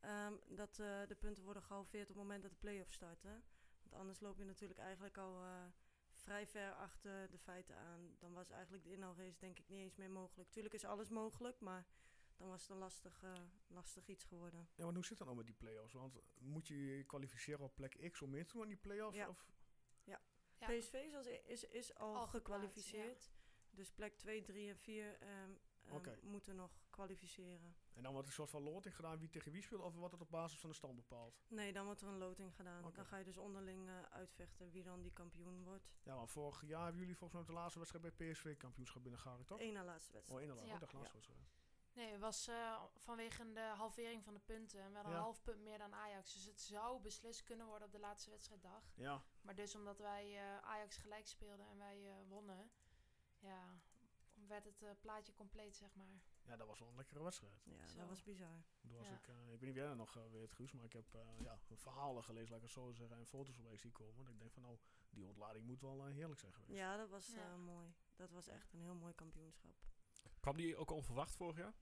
ehm, 0.00 0.34
dat 0.48 0.78
eh, 0.78 1.06
de 1.06 1.16
punten 1.18 1.44
worden 1.44 1.62
gehalveerd 1.62 2.10
op 2.10 2.14
het 2.14 2.22
moment 2.22 2.42
dat 2.42 2.50
de 2.50 2.56
play-offs 2.56 2.94
starten. 2.94 3.44
Want 3.82 3.94
anders 3.94 4.20
loop 4.20 4.38
je 4.38 4.44
natuurlijk 4.44 4.80
eigenlijk 4.80 5.18
al 5.18 5.42
eh, 5.42 5.64
vrij 6.10 6.46
ver 6.46 6.72
achter 6.74 7.30
de 7.30 7.38
feiten 7.38 7.76
aan. 7.76 8.16
Dan 8.18 8.32
was 8.32 8.50
eigenlijk 8.50 8.84
de 8.84 8.92
inhaalrace 8.92 9.38
denk 9.38 9.58
ik 9.58 9.68
niet 9.68 9.80
eens 9.80 9.96
meer 9.96 10.10
mogelijk. 10.10 10.50
Tuurlijk 10.50 10.74
is 10.74 10.84
alles 10.84 11.08
mogelijk, 11.08 11.60
maar 11.60 11.86
dan 12.36 12.48
was 12.48 12.62
het 12.62 12.70
een 12.70 12.78
lastig, 12.78 13.22
eh, 13.22 13.32
lastig 13.66 14.06
iets 14.08 14.24
geworden. 14.24 14.68
Ja, 14.74 14.84
maar 14.84 14.94
hoe 14.94 15.04
zit 15.04 15.18
dat 15.18 15.26
nou 15.26 15.38
met 15.38 15.46
die 15.46 15.54
play-offs? 15.54 15.92
Want 15.92 16.18
moet 16.38 16.68
je 16.68 16.86
je 16.86 17.04
kwalificeren 17.04 17.64
op 17.64 17.74
plek 17.74 18.10
X 18.12 18.22
om 18.22 18.30
mee 18.30 18.44
te 18.44 18.52
doen 18.52 18.62
aan 18.62 18.68
die 18.68 18.76
play-offs? 18.76 19.16
Ja. 19.16 19.28
Of? 19.28 19.46
Ja. 20.04 20.20
PSV 20.58 20.92
is, 20.92 21.14
als, 21.14 21.26
is, 21.26 21.64
is 21.64 21.94
al, 21.94 22.16
Al 22.16 22.26
gekwalificeerd. 22.26 23.30
Dus 23.70 23.90
plek 23.90 24.16
2, 24.16 24.42
3 24.42 24.68
en 24.68 24.76
4 24.76 25.18
ehm, 25.20 25.50
ehm, 25.84 26.18
moeten 26.22 26.56
nog 26.56 26.85
kwalificeren. 26.96 27.76
En 27.92 28.02
dan 28.02 28.12
wordt 28.12 28.28
er 28.28 28.32
een 28.32 28.38
soort 28.40 28.50
van 28.50 28.62
loting 28.62 28.94
gedaan 28.96 29.18
wie 29.18 29.28
tegen 29.28 29.52
wie 29.52 29.62
speelt? 29.62 29.80
Of 29.82 29.94
wordt 29.94 30.12
het 30.12 30.22
op 30.22 30.30
basis 30.30 30.58
van 30.60 30.70
de 30.70 30.76
stand 30.76 30.94
bepaald? 30.96 31.40
Nee, 31.48 31.72
dan 31.72 31.84
wordt 31.84 32.00
er 32.00 32.08
een 32.08 32.18
loting 32.18 32.54
gedaan. 32.54 32.82
Dan 32.82 33.04
ga 33.04 33.16
je 33.16 33.24
dus 33.24 33.36
onderling 33.36 33.88
eh, 33.88 34.02
uitvechten 34.02 34.70
wie 34.70 34.82
dan 34.82 35.02
die 35.02 35.12
kampioen 35.12 35.64
wordt. 35.64 35.88
Ja, 36.02 36.14
maar 36.16 36.28
vorig 36.28 36.66
jaar 36.66 36.82
hebben 36.82 37.00
jullie 37.00 37.16
volgens 37.16 37.38
mij 37.40 37.48
de 37.54 37.60
laatste 37.60 37.78
wedstrijd 37.78 38.16
bij 38.16 38.30
PSV 38.32 38.56
kampioenschap 38.56 39.02
binnengehaald, 39.02 39.46
toch? 39.46 39.60
Eén 39.60 39.72
na 39.72 39.84
laatste 39.84 40.08
Oh, 40.08 40.14
wedstrijd. 40.14 40.40
één 40.40 40.48
na 40.48 40.54
laatste. 40.54 40.86
Ja. 40.86 40.92
Oh, 40.92 40.98
laatste 41.00 41.16
Ja. 41.18 41.34
wedstrijd. 41.34 41.54
Nee, 41.92 42.10
het 42.12 42.20
was 42.20 42.46
eh, 42.48 42.82
vanwege 42.96 43.52
de 43.52 43.60
halvering 43.60 44.24
van 44.24 44.34
de 44.34 44.40
punten. 44.40 44.80
En 44.80 44.88
we 44.88 44.94
hadden 44.94 45.12
Ja. 45.12 45.18
een 45.18 45.24
half 45.24 45.42
punt 45.42 45.60
meer 45.62 45.78
dan 45.78 45.94
Ajax. 45.94 46.32
Dus 46.32 46.44
het 46.44 46.60
zou 46.60 47.00
beslist 47.00 47.42
kunnen 47.42 47.66
worden 47.66 47.86
op 47.86 47.92
de 47.92 47.98
laatste 47.98 48.30
wedstrijddag. 48.30 48.92
Ja, 48.94 49.22
Maar 49.40 49.54
dus 49.54 49.74
omdat 49.74 49.98
wij 49.98 50.36
eh, 50.36 50.58
Ajax 50.58 50.96
gelijk 50.96 51.26
speelden 51.26 51.66
en 51.68 51.78
wij 51.78 52.08
eh, 52.10 52.14
wonnen, 52.28 52.70
ja, 53.38 53.74
werd 54.46 54.64
het 54.64 54.82
eh, 54.82 54.90
plaatje 55.00 55.34
compleet, 55.34 55.76
zeg 55.76 55.94
maar. 55.94 56.20
Ja, 56.46 56.56
dat 56.56 56.66
was 56.66 56.78
wel 56.78 56.88
een 56.88 56.96
lekkere 56.96 57.22
wedstrijd. 57.22 57.62
Ja, 57.64 57.86
Zo. 57.86 57.98
dat 57.98 58.08
was 58.08 58.22
bizar. 58.22 58.62
Toen 58.80 58.92
was 58.92 59.06
Ja. 59.06 59.14
ik, 59.14 59.28
eh, 59.28 59.34
ik 59.34 59.48
weet 59.48 59.60
niet 59.60 59.60
wie 59.60 59.72
jij 59.72 59.86
dat 59.86 59.96
nog 59.96 60.16
eh, 60.16 60.22
weet, 60.30 60.52
Guus, 60.52 60.72
maar 60.72 60.84
ik 60.84 60.92
heb 60.92 61.14
eh, 61.14 61.20
ja, 61.42 61.58
verhalen 61.74 62.24
gelezen, 62.24 62.48
laat 62.50 62.56
ik 62.58 62.62
het 62.64 62.72
zo 62.72 62.92
zeggen, 62.92 63.16
en 63.16 63.26
foto's 63.26 63.54
voorbij 63.54 63.76
zien 63.76 63.92
komen. 63.92 64.24
Dat 64.24 64.32
ik 64.32 64.38
denk 64.38 64.52
van, 64.52 64.62
nou, 64.62 64.78
die 65.10 65.26
ontlading 65.26 65.64
moet 65.66 65.80
wel 65.80 66.04
heerlijk 66.06 66.40
zijn 66.40 66.52
geweest. 66.52 66.78
Ja, 66.78 66.96
dat 66.96 67.08
was 67.08 67.26
Ja. 67.26 67.50
eh, 67.52 67.56
mooi. 67.56 67.92
Dat 68.16 68.30
was 68.30 68.46
echt 68.48 68.72
een 68.72 68.80
heel 68.80 68.94
mooi 68.94 69.14
kampioenschap. 69.14 69.74
Kwam 70.40 70.56
die 70.56 70.76
ook 70.76 70.90
onverwacht 70.90 71.34
vorig 71.34 71.56
jaar? 71.56 71.74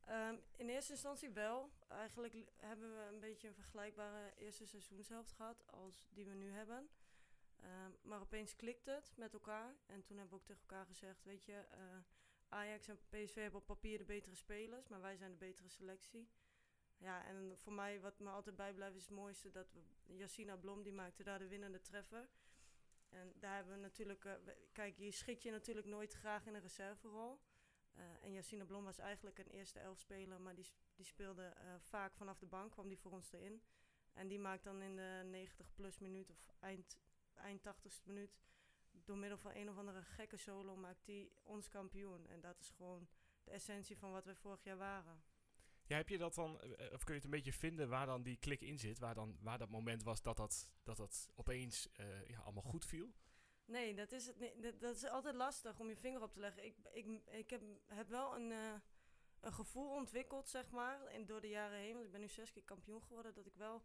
Ehm, 0.00 0.36
in 0.56 0.68
eerste 0.68 0.92
instantie 0.92 1.30
wel. 1.30 1.70
Eigenlijk 1.88 2.34
hebben 2.56 2.94
we 2.96 3.02
een 3.12 3.20
beetje 3.20 3.48
een 3.48 3.54
vergelijkbare 3.54 4.34
eerste 4.36 4.66
seizoenshelft 4.66 5.32
gehad 5.32 5.66
als 5.66 6.08
die 6.10 6.24
we 6.26 6.34
nu 6.34 6.50
hebben. 6.50 6.88
Ehm, 7.56 7.90
maar 8.02 8.20
opeens 8.20 8.56
klikt 8.56 8.86
het 8.86 9.12
met 9.16 9.32
elkaar. 9.32 9.74
En 9.86 10.02
toen 10.02 10.16
hebben 10.16 10.34
we 10.34 10.40
ook 10.40 10.46
tegen 10.46 10.60
elkaar 10.60 10.86
gezegd, 10.86 11.24
weet 11.24 11.44
je, 11.44 11.52
eh, 11.56 11.96
Ajax 12.48 12.88
en 12.88 12.98
PSV 13.08 13.34
hebben 13.34 13.60
op 13.60 13.66
papier 13.66 13.98
de 13.98 14.04
betere 14.04 14.34
spelers, 14.34 14.88
maar 14.88 15.00
wij 15.00 15.16
zijn 15.16 15.30
de 15.30 15.36
betere 15.36 15.68
selectie. 15.68 16.28
Ja, 16.98 17.24
en 17.24 17.58
voor 17.58 17.72
mij, 17.72 18.00
wat 18.00 18.18
me 18.18 18.30
altijd 18.30 18.56
bijblijft, 18.56 18.96
is 18.96 19.02
het 19.02 19.16
mooiste 19.16 19.50
dat 19.50 19.72
we, 19.72 19.80
Yassina 20.16 20.56
Blom, 20.56 20.82
die 20.82 20.92
maakte 20.92 21.22
daar 21.22 21.38
de 21.38 21.48
winnende 21.48 21.80
treffer. 21.80 22.28
En 23.08 23.32
daar 23.38 23.54
hebben 23.54 23.74
we 23.74 23.80
natuurlijk, 23.80 24.24
eh, 24.24 24.32
kijk, 24.72 24.96
je 24.96 25.10
schikt 25.10 25.42
je 25.42 25.50
natuurlijk 25.50 25.86
nooit 25.86 26.12
graag 26.12 26.46
in 26.46 26.54
een 26.54 26.60
reserverol. 26.60 27.40
Eh, 27.92 28.04
en 28.20 28.32
Yassine 28.32 28.64
Blom 28.64 28.84
was 28.84 28.98
eigenlijk 28.98 29.38
een 29.38 29.50
eerste 29.50 29.78
elf 29.78 29.98
speler, 29.98 30.40
maar 30.40 30.54
die, 30.54 30.66
die 30.94 31.06
speelde 31.06 31.42
eh, 31.42 31.74
vaak 31.78 32.14
vanaf 32.14 32.38
de 32.38 32.46
bank, 32.46 32.72
kwam 32.72 32.88
die 32.88 32.98
voor 32.98 33.12
ons 33.12 33.32
erin. 33.32 33.62
En 34.12 34.28
die 34.28 34.38
maakt 34.38 34.64
dan 34.64 34.82
in 34.82 34.96
de 34.96 35.22
90 35.24 35.74
plus 35.74 35.98
minuut 35.98 36.30
of 36.30 36.50
eind, 36.60 36.98
eind 37.34 37.62
80ste 37.62 38.04
minuut, 38.04 38.36
door 39.06 39.18
middel 39.18 39.38
van 39.38 39.54
een 39.54 39.68
of 39.68 39.78
andere 39.78 40.02
gekke 40.02 40.36
solo, 40.36 40.76
maakt 40.76 41.04
die 41.04 41.32
ons 41.42 41.68
kampioen. 41.68 42.26
En 42.26 42.40
dat 42.40 42.60
is 42.60 42.70
gewoon 42.70 43.08
de 43.44 43.50
essentie 43.50 43.98
van 43.98 44.10
wat 44.10 44.24
we 44.24 44.34
vorig 44.34 44.64
jaar 44.64 44.76
waren. 44.76 45.22
Ja, 45.86 45.96
heb 45.96 46.08
je 46.08 46.18
dat 46.18 46.34
dan, 46.34 46.60
eh, 46.60 46.92
of 46.92 47.04
kun 47.04 47.14
je 47.14 47.20
het 47.20 47.24
een 47.24 47.30
beetje 47.30 47.52
vinden 47.52 47.88
waar 47.88 48.06
dan 48.06 48.22
die 48.22 48.36
klik 48.36 48.60
in 48.60 48.78
zit? 48.78 48.98
Waar, 48.98 49.14
dan, 49.14 49.36
waar 49.40 49.58
dat 49.58 49.68
moment 49.68 50.02
was 50.02 50.22
dat 50.22 50.36
dat, 50.36 50.70
dat, 50.82 50.96
dat 50.96 51.30
opeens 51.34 51.92
eh, 51.92 52.28
ja, 52.28 52.38
allemaal 52.38 52.62
goed 52.62 52.86
viel? 52.86 53.12
Nee, 53.64 53.94
dat 53.94 54.12
is, 54.12 54.26
het, 54.26 54.62
dat, 54.62 54.80
dat 54.80 54.96
is 54.96 55.04
altijd 55.04 55.34
lastig 55.34 55.78
om 55.78 55.88
je 55.88 55.96
vinger 55.96 56.22
op 56.22 56.32
te 56.32 56.40
leggen. 56.40 56.64
Ik, 56.64 56.76
ik, 56.92 57.06
ik 57.26 57.50
heb, 57.50 57.62
heb 57.86 58.08
wel 58.08 58.36
een, 58.36 58.52
eh, 58.52 58.74
een 59.40 59.52
gevoel 59.52 59.90
ontwikkeld, 59.90 60.48
zeg 60.48 60.70
maar, 60.70 61.04
en 61.06 61.26
door 61.26 61.40
de 61.40 61.48
jaren 61.48 61.78
heen. 61.78 61.92
Want 61.92 62.04
ik 62.04 62.12
ben 62.12 62.20
nu 62.20 62.28
zes 62.28 62.52
keer 62.52 62.62
kampioen 62.62 63.02
geworden. 63.02 63.34
Dat 63.34 63.46
ik 63.46 63.54
wel 63.56 63.82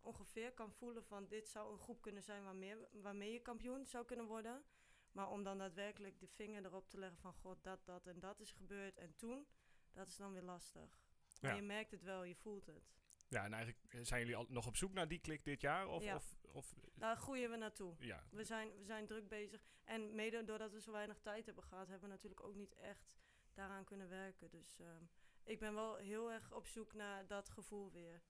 ongeveer 0.00 0.52
kan 0.52 0.72
voelen 0.72 1.04
van 1.04 1.26
dit 1.26 1.48
zou 1.48 1.72
een 1.72 1.78
groep 1.78 2.00
kunnen 2.00 2.22
zijn 2.22 2.44
waarmee, 2.44 2.76
waarmee 2.92 3.32
je 3.32 3.40
kampioen 3.42 3.86
zou 3.86 4.04
kunnen 4.04 4.26
worden. 4.26 4.64
Maar 5.12 5.30
om 5.30 5.42
dan 5.42 5.58
daadwerkelijk 5.58 6.20
de 6.20 6.26
vinger 6.26 6.64
erop 6.64 6.88
te 6.88 6.98
leggen 6.98 7.18
van 7.18 7.32
god, 7.32 7.62
dat, 7.62 7.84
dat 7.84 8.06
en 8.06 8.20
dat 8.20 8.40
is 8.40 8.52
gebeurd. 8.52 8.96
En 8.98 9.14
toen, 9.16 9.46
dat 9.92 10.08
is 10.08 10.16
dan 10.16 10.32
weer 10.32 10.42
lastig. 10.42 10.98
Maar 11.40 11.50
Ja. 11.50 11.56
je 11.56 11.62
merkt 11.62 11.90
het 11.90 12.02
wel, 12.02 12.22
je 12.24 12.34
voelt 12.34 12.66
het. 12.66 12.96
Ja, 13.28 13.44
en 13.44 13.52
eigenlijk 13.52 13.84
eh, 13.94 14.00
zijn 14.04 14.20
jullie 14.20 14.36
al 14.36 14.46
nog 14.48 14.66
op 14.66 14.76
zoek 14.76 14.92
naar 14.92 15.08
die 15.08 15.18
klik 15.20 15.44
dit 15.44 15.60
jaar? 15.60 15.88
Of, 15.88 16.02
Ja. 16.02 16.14
of, 16.14 16.36
of 16.52 16.74
Daar 16.94 17.16
groeien 17.16 17.50
we 17.50 17.56
naartoe. 17.56 17.94
ja, 17.98 18.24
We 18.30 18.44
zijn, 18.44 18.76
we 18.78 18.84
zijn 18.84 19.06
druk 19.06 19.28
bezig. 19.28 19.62
En 19.84 20.14
mede 20.14 20.44
doordat 20.44 20.72
we 20.72 20.80
zo 20.80 20.92
weinig 20.92 21.18
tijd 21.20 21.46
hebben 21.46 21.64
gehad, 21.64 21.88
hebben 21.88 22.08
we 22.08 22.14
natuurlijk 22.14 22.42
ook 22.42 22.54
niet 22.54 22.74
echt 22.74 23.16
daaraan 23.54 23.84
kunnen 23.84 24.08
werken. 24.08 24.50
Dus 24.50 24.78
ehm, 24.80 25.02
ik 25.44 25.58
ben 25.58 25.74
wel 25.74 25.96
heel 25.96 26.32
erg 26.32 26.52
op 26.52 26.66
zoek 26.66 26.92
naar 26.94 27.26
dat 27.26 27.48
gevoel 27.48 27.90
weer. 27.92 28.22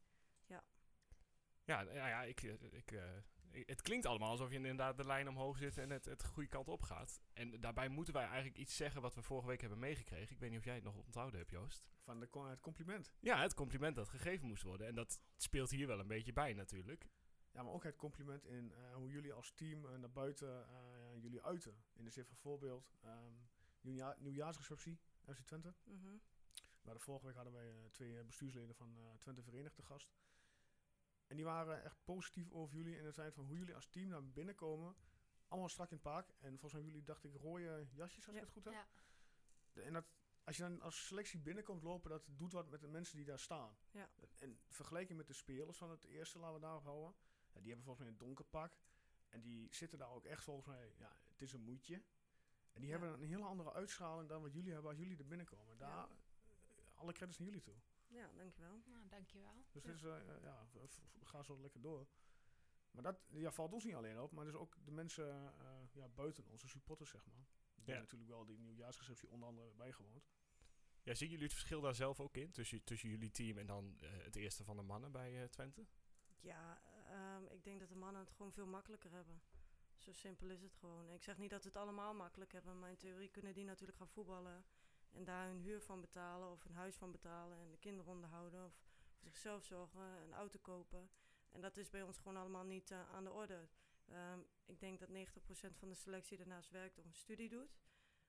Ja, 1.69 1.83
nou 1.83 1.97
ja, 1.97 2.23
ik, 2.23 2.43
eh, 2.43 2.53
ik, 2.73 2.91
eh, 2.93 3.17
ik- 3.51 3.69
het 3.69 3.83
klinkt 3.83 4.07
allemaal 4.07 4.31
alsof 4.31 4.49
je 4.51 4.55
inderdaad 4.57 4.97
de 4.97 5.05
lijn 5.07 5.29
omhoog 5.29 5.59
zit 5.59 5.79
en 5.79 5.91
het, 5.91 6.05
het 6.05 6.21
de 6.21 6.27
goede 6.27 6.49
kant 6.49 6.69
op 6.69 6.83
gaat. 6.83 7.21
En 7.33 7.61
daarbij 7.61 7.89
moeten 7.89 8.15
wij 8.15 8.25
eigenlijk 8.27 8.57
iets 8.57 8.77
zeggen 8.77 9.01
wat 9.03 9.15
we 9.15 9.23
vorige 9.23 9.47
week 9.49 9.61
hebben 9.61 9.79
meegekregen. 9.79 10.35
Ik 10.35 10.39
weet 10.41 10.51
niet 10.51 10.59
of 10.59 10.65
jij 10.65 10.75
het 10.75 10.85
nog 10.85 10.97
onthouden 10.97 11.39
hebt, 11.39 11.51
Joost. 11.51 11.87
Van 12.01 12.21
de, 12.21 12.29
het 12.49 12.61
compliment. 12.61 13.13
Ja, 13.21 13.41
het 13.43 13.55
compliment 13.55 13.97
dat 13.97 14.09
gegeven 14.09 14.49
moest 14.49 14.63
worden. 14.63 14.87
En 14.87 14.95
dat 14.95 15.21
speelt 15.37 15.71
hier 15.71 15.87
wel 15.87 15.99
een 15.99 16.07
beetje 16.07 16.33
bij 16.33 16.53
natuurlijk. 16.53 17.07
Ja, 17.53 17.63
maar 17.63 17.73
ook 17.73 17.85
het 17.85 17.97
compliment 17.97 18.45
in 18.45 18.73
eh, 18.73 18.95
hoe 18.95 19.11
jullie 19.11 19.33
als 19.33 19.53
team 19.53 20.01
naar 20.01 20.11
buiten 20.13 20.69
eh, 20.69 20.75
ja, 21.15 21.21
jullie 21.21 21.43
uiten. 21.43 21.83
In 21.95 22.05
de 22.05 22.11
zin 22.11 22.25
van 22.25 22.37
voorbeeld, 22.37 22.93
ehm 23.01 23.33
nieuwjaar, 23.81 24.17
nieuwjaarsreceptie, 24.19 24.99
FC 25.27 25.41
Twente. 25.45 25.75
Mhm. 25.85 26.17
Maar 26.83 26.95
de 26.95 27.01
vorige 27.01 27.27
week 27.27 27.35
hadden 27.35 27.53
wij 27.53 27.89
twee 27.93 28.25
bestuursleden 28.25 28.75
van 28.75 28.99
eh, 28.99 29.05
Twente 29.19 29.43
Verenigd 29.43 29.75
te 29.75 29.83
gast. 29.83 30.13
En 31.29 31.37
die 31.37 31.45
waren 31.45 31.83
echt 31.85 32.05
positief 32.05 32.51
over 32.51 32.77
jullie 32.77 32.97
in 32.97 33.05
het 33.05 33.15
feit 33.15 33.35
van 33.35 33.45
hoe 33.45 33.59
jullie 33.59 33.75
als 33.75 33.87
team 33.89 34.09
naar 34.09 34.25
binnen 34.25 34.55
komen. 34.55 34.97
Allemaal 35.49 35.69
strak 35.69 35.89
in 35.91 35.95
het 35.95 36.03
pak. 36.03 36.29
En 36.39 36.51
volgens 36.51 36.73
mij 36.73 36.83
jullie, 36.83 37.05
dacht 37.05 37.25
ik, 37.25 37.35
rode 37.35 37.87
jasjes, 37.93 38.27
als 38.27 38.35
ik 38.37 38.41
het 38.41 38.51
goed 38.51 38.65
heb. 38.65 38.75
En 39.73 39.93
dat, 39.93 40.05
als 40.45 40.57
je 40.57 40.63
dan 40.63 40.81
als 40.81 41.07
selectie 41.07 41.39
binnenkomt 41.41 41.83
lopen, 41.83 42.11
dat 42.11 42.29
doet 42.31 42.53
wat 42.53 42.69
met 42.71 42.81
de 42.81 42.89
mensen 42.89 43.17
die 43.17 43.25
daar 43.25 43.39
staan. 43.39 43.77
Ja. 43.91 44.11
En 44.39 44.59
vergeleken 44.69 45.17
met 45.17 45.27
de 45.27 45.33
spelers 45.33 45.77
van 45.79 45.91
het 45.91 46.05
eerste, 46.05 46.39
laten 46.39 46.55
we 46.55 46.61
daarop 46.61 46.83
houden. 46.83 47.15
Ja, 47.53 47.61
die 47.61 47.67
hebben 47.69 47.85
volgens 47.85 47.99
mij 48.05 48.09
een 48.15 48.19
donker 48.27 48.45
pak. 48.45 48.79
En 49.29 49.41
die 49.41 49.75
zitten 49.75 49.99
daar 49.99 50.11
ook 50.11 50.25
echt 50.25 50.43
volgens 50.43 50.67
mij, 50.67 50.93
ja, 50.97 51.21
het 51.29 51.41
is 51.43 51.53
een 51.53 51.65
moedje. 51.65 51.95
En 52.73 52.81
die 52.81 52.91
Ja. 52.91 52.99
hebben 52.99 53.23
een 53.23 53.29
hele 53.29 53.45
andere 53.45 53.73
uitstraling 53.73 54.29
dan 54.29 54.43
wat 54.43 54.53
jullie 54.53 54.73
hebben 54.73 54.91
als 54.91 55.01
jullie 55.01 55.19
er 55.19 55.27
binnenkomen. 55.27 55.79
Daar, 55.79 56.09
eh, 56.09 56.17
alle 56.95 57.13
credits 57.13 57.39
naar 57.39 57.49
jullie 57.49 57.63
toe. 57.63 57.77
Ja, 58.09 58.31
dankjewel. 58.37 58.83
Nou, 58.87 59.09
dankjewel. 59.09 59.65
Dus 59.73 59.85
Ja. 59.85 59.93
is, 59.93 60.03
eh, 60.03 60.43
ja, 60.43 60.69
ga 61.23 61.43
zo 61.43 61.61
lekker 61.61 61.81
door. 61.81 62.07
Maar 62.91 63.03
dat 63.03 63.21
ja, 63.29 63.51
valt 63.51 63.73
ons 63.73 63.85
niet 63.85 63.95
alleen 63.95 64.21
op, 64.21 64.33
maar 64.33 64.45
dus 64.45 64.55
ook 64.55 64.77
de 64.85 64.91
mensen 64.91 65.55
eh, 65.59 65.81
ja, 65.93 66.09
buiten 66.09 66.47
onze 66.47 66.69
supporters, 66.69 67.11
zeg 67.11 67.27
maar. 67.27 67.47
Die 67.75 67.95
Ja. 67.95 68.01
natuurlijk 68.01 68.31
wel 68.31 68.45
die 68.45 68.59
nieuwjaarsreceptie 68.59 69.31
onder 69.31 69.49
andere 69.49 69.75
bijgewoond. 69.75 70.29
Ja, 71.03 71.15
zien 71.15 71.29
jullie 71.29 71.45
het 71.45 71.53
verschil 71.55 71.81
daar 71.81 71.95
zelf 71.95 72.21
ook 72.21 72.37
in? 72.37 72.51
Tussen, 72.51 72.85
tussen 72.85 73.09
jullie 73.09 73.31
team 73.31 73.59
en 73.59 73.67
dan 73.67 73.99
eh, 74.01 74.11
het 74.25 74.37
eerste 74.37 74.65
van 74.65 74.77
de 74.77 74.83
mannen 74.83 75.13
bij 75.13 75.49
Twente? 75.49 75.87
Ja, 76.41 76.81
ehm, 77.07 77.45
ik 77.47 77.65
denk 77.65 77.81
dat 77.81 77.89
de 77.89 77.95
mannen 77.97 78.21
het 78.23 78.31
gewoon 78.31 78.53
veel 78.53 78.67
makkelijker 78.67 79.11
hebben. 79.11 79.43
Zo 79.97 80.13
simpel 80.13 80.51
is 80.51 80.63
het 80.63 80.75
gewoon. 80.75 81.11
Ik 81.11 81.23
zeg 81.23 81.39
niet 81.39 81.51
dat 81.51 81.63
ze 81.63 81.69
het 81.69 81.77
allemaal 81.77 82.15
makkelijk 82.15 82.53
hebben, 82.53 82.79
maar 82.79 82.91
in 82.91 82.97
theorie 82.97 83.29
kunnen 83.31 83.55
die 83.55 83.65
natuurlijk 83.65 83.99
gaan 83.99 84.09
voetballen. 84.09 84.65
En 85.13 85.25
daar 85.25 85.47
hun 85.47 85.61
huur 85.61 85.83
van 85.83 86.01
betalen 86.01 86.51
of 86.51 86.65
een 86.65 86.75
huis 86.75 86.97
van 86.97 87.11
betalen 87.11 87.59
en 87.59 87.71
de 87.71 87.79
kinderen 87.79 88.13
onderhouden 88.13 88.65
of 88.65 88.73
voor 89.19 89.31
zichzelf 89.31 89.65
zorgen, 89.65 90.01
een 90.01 90.35
auto 90.35 90.59
kopen. 90.63 91.11
En 91.51 91.61
dat 91.61 91.77
is 91.77 91.91
bij 91.91 92.03
ons 92.03 92.19
gewoon 92.19 92.37
allemaal 92.37 92.65
niet 92.65 92.91
eh, 92.91 93.11
aan 93.15 93.25
de 93.25 93.33
orde. 93.33 93.69
Ehm, 94.09 94.39
ik 94.67 94.81
denk 94.81 94.99
dat 94.99 95.09
90% 95.09 95.79
van 95.79 95.89
de 95.89 95.95
selectie 95.95 96.37
daarnaast 96.37 96.71
werkt 96.71 96.99
of 96.99 97.05
een 97.05 97.15
studie 97.15 97.49
doet. 97.49 97.79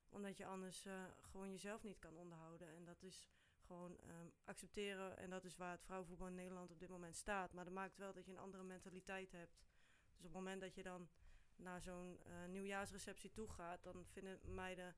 Omdat 0.09 0.37
je 0.37 0.45
anders 0.45 0.85
eh, 0.85 1.03
gewoon 1.21 1.51
jezelf 1.51 1.83
niet 1.83 1.99
kan 1.99 2.17
onderhouden. 2.17 2.67
En 2.75 2.85
dat 2.85 3.03
is 3.03 3.29
gewoon 3.59 3.99
ehm, 3.99 4.27
accepteren. 4.43 5.17
En 5.17 5.29
dat 5.29 5.43
is 5.43 5.57
waar 5.57 5.71
het 5.71 5.83
vrouwenvoetbal 5.83 6.27
in 6.27 6.35
Nederland 6.35 6.71
op 6.71 6.79
dit 6.79 6.89
moment 6.89 7.15
staat. 7.15 7.53
Maar 7.53 7.63
dat 7.63 7.73
maakt 7.73 7.97
wel 7.97 8.13
dat 8.13 8.25
je 8.25 8.31
een 8.31 8.37
andere 8.37 8.63
mentaliteit 8.63 9.31
hebt. 9.31 9.57
Dus 10.07 10.17
op 10.17 10.23
het 10.23 10.33
moment 10.33 10.61
dat 10.61 10.75
je 10.75 10.83
dan 10.83 11.09
naar 11.55 11.81
zo'n 11.81 12.19
eh, 12.23 12.45
nieuwjaarsreceptie 12.47 13.31
toe 13.31 13.49
gaat, 13.49 13.83
dan 13.83 14.05
vinden 14.05 14.39
meiden. 14.53 14.95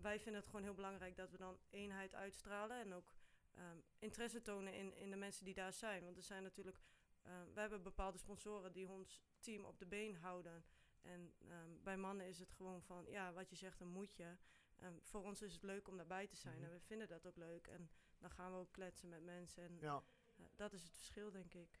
Wij 0.00 0.20
vinden 0.20 0.40
het 0.40 0.46
gewoon 0.50 0.62
heel 0.64 0.74
belangrijk 0.74 1.16
dat 1.16 1.30
we 1.30 1.36
dan 1.36 1.58
eenheid 1.70 2.14
uitstralen. 2.14 2.80
En 2.80 2.94
ook 2.94 3.12
ehm, 3.54 3.78
interesse 3.98 4.42
tonen 4.42 4.74
in, 4.74 4.94
in 4.96 5.10
de 5.10 5.16
mensen 5.16 5.44
die 5.44 5.54
daar 5.54 5.72
zijn. 5.72 6.04
Want 6.04 6.16
er 6.16 6.22
zijn 6.22 6.42
natuurlijk. 6.42 6.80
Uh, 7.26 7.32
we 7.54 7.60
hebben 7.60 7.82
bepaalde 7.82 8.18
sponsoren 8.18 8.72
die 8.72 8.88
ons 8.88 9.22
team 9.40 9.64
op 9.64 9.78
de 9.78 9.86
been 9.86 10.14
houden. 10.16 10.64
En 11.02 11.34
um, 11.50 11.82
bij 11.82 11.96
mannen 11.96 12.26
is 12.26 12.38
het 12.38 12.52
gewoon 12.52 12.82
van, 12.82 13.04
ja, 13.08 13.32
wat 13.32 13.50
je 13.50 13.56
zegt, 13.56 13.80
een 13.80 13.88
moetje. 13.88 14.36
Um, 14.82 15.00
voor 15.02 15.22
ons 15.22 15.42
is 15.42 15.52
het 15.52 15.62
leuk 15.62 15.88
om 15.88 15.96
daarbij 15.96 16.26
te 16.26 16.36
zijn 16.36 16.54
Mhm. 16.56 16.64
en 16.64 16.70
we 16.72 16.80
vinden 16.80 17.08
dat 17.08 17.26
ook 17.26 17.36
leuk. 17.36 17.66
En 17.66 17.90
dan 18.18 18.30
gaan 18.30 18.52
we 18.52 18.58
ook 18.58 18.72
kletsen 18.72 19.08
met 19.08 19.22
mensen. 19.22 19.62
En 19.62 19.78
Ja. 19.80 20.02
uh, 20.40 20.46
dat 20.56 20.72
is 20.72 20.82
het 20.82 20.96
verschil, 20.96 21.30
denk 21.30 21.54
ik. 21.54 21.80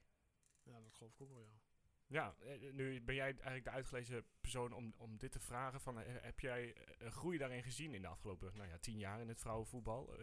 Ja, 0.62 0.80
dat 0.80 0.94
geloof 0.94 1.12
ik 1.12 1.20
ook 1.20 1.28
wel, 1.30 1.42
ja. 1.42 1.58
Ja, 2.08 2.34
eh, 2.40 2.72
nu 2.72 3.00
ben 3.02 3.14
jij 3.14 3.24
eigenlijk 3.24 3.64
de 3.64 3.70
uitgelezen 3.70 4.24
persoon 4.40 4.72
om, 4.72 4.94
om 4.96 5.16
dit 5.16 5.32
te 5.32 5.40
vragen. 5.40 5.80
Van, 5.80 6.00
eh, 6.00 6.22
heb 6.22 6.40
jij 6.40 6.74
eh, 6.74 7.10
groei 7.10 7.38
daarin 7.38 7.62
gezien 7.62 7.94
in 7.94 8.02
de 8.02 8.08
afgelopen 8.08 8.56
nou 8.56 8.68
ja, 8.68 8.78
tien 8.78 8.98
jaar 8.98 9.20
in 9.20 9.28
het 9.28 9.40
vrouwenvoetbal? 9.40 10.16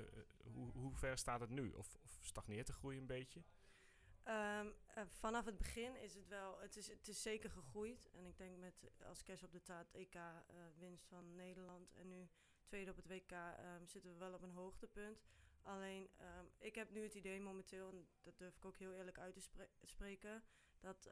Hoe, 0.43 0.71
hoe 0.71 0.95
ver 0.95 1.17
staat 1.17 1.39
het 1.39 1.49
nu? 1.49 1.71
Of, 1.71 1.97
of 2.03 2.17
stagneert 2.21 2.67
de 2.67 2.73
groei 2.73 2.97
een 2.97 3.05
beetje? 3.05 3.43
Uh, 4.27 4.61
vanaf 5.07 5.45
het 5.45 5.57
begin 5.57 5.95
is 5.95 6.15
het 6.15 6.27
wel, 6.27 6.59
het 6.59 6.75
is, 6.75 6.87
het 6.87 7.07
is 7.07 7.21
zeker 7.21 7.49
gegroeid. 7.49 8.09
En 8.11 8.25
ik 8.25 8.37
denk 8.37 8.57
met 8.57 8.91
als 9.07 9.23
kerst 9.23 9.43
op 9.43 9.51
de 9.51 9.63
taart 9.63 9.91
EK 9.91 10.15
winst 10.77 11.07
van 11.07 11.35
Nederland 11.35 11.93
en 11.93 12.07
nu 12.07 12.29
tweede 12.63 12.91
op 12.91 12.95
het 12.95 13.07
WK 13.07 13.31
um, 13.31 13.87
zitten 13.87 14.11
we 14.11 14.17
wel 14.17 14.33
op 14.33 14.41
een 14.41 14.51
hoogtepunt. 14.51 15.23
Alleen, 15.61 16.09
um, 16.19 16.51
ik 16.57 16.75
heb 16.75 16.89
nu 16.89 17.03
het 17.03 17.13
idee 17.13 17.41
momenteel, 17.41 17.89
en 17.89 18.07
dat 18.21 18.37
durf 18.37 18.55
ik 18.55 18.65
ook 18.65 18.77
heel 18.77 18.93
eerlijk 18.93 19.19
uit 19.19 19.33
te 19.33 19.41
spre 19.41 19.69
spreken, 19.81 20.43
dat 20.79 21.09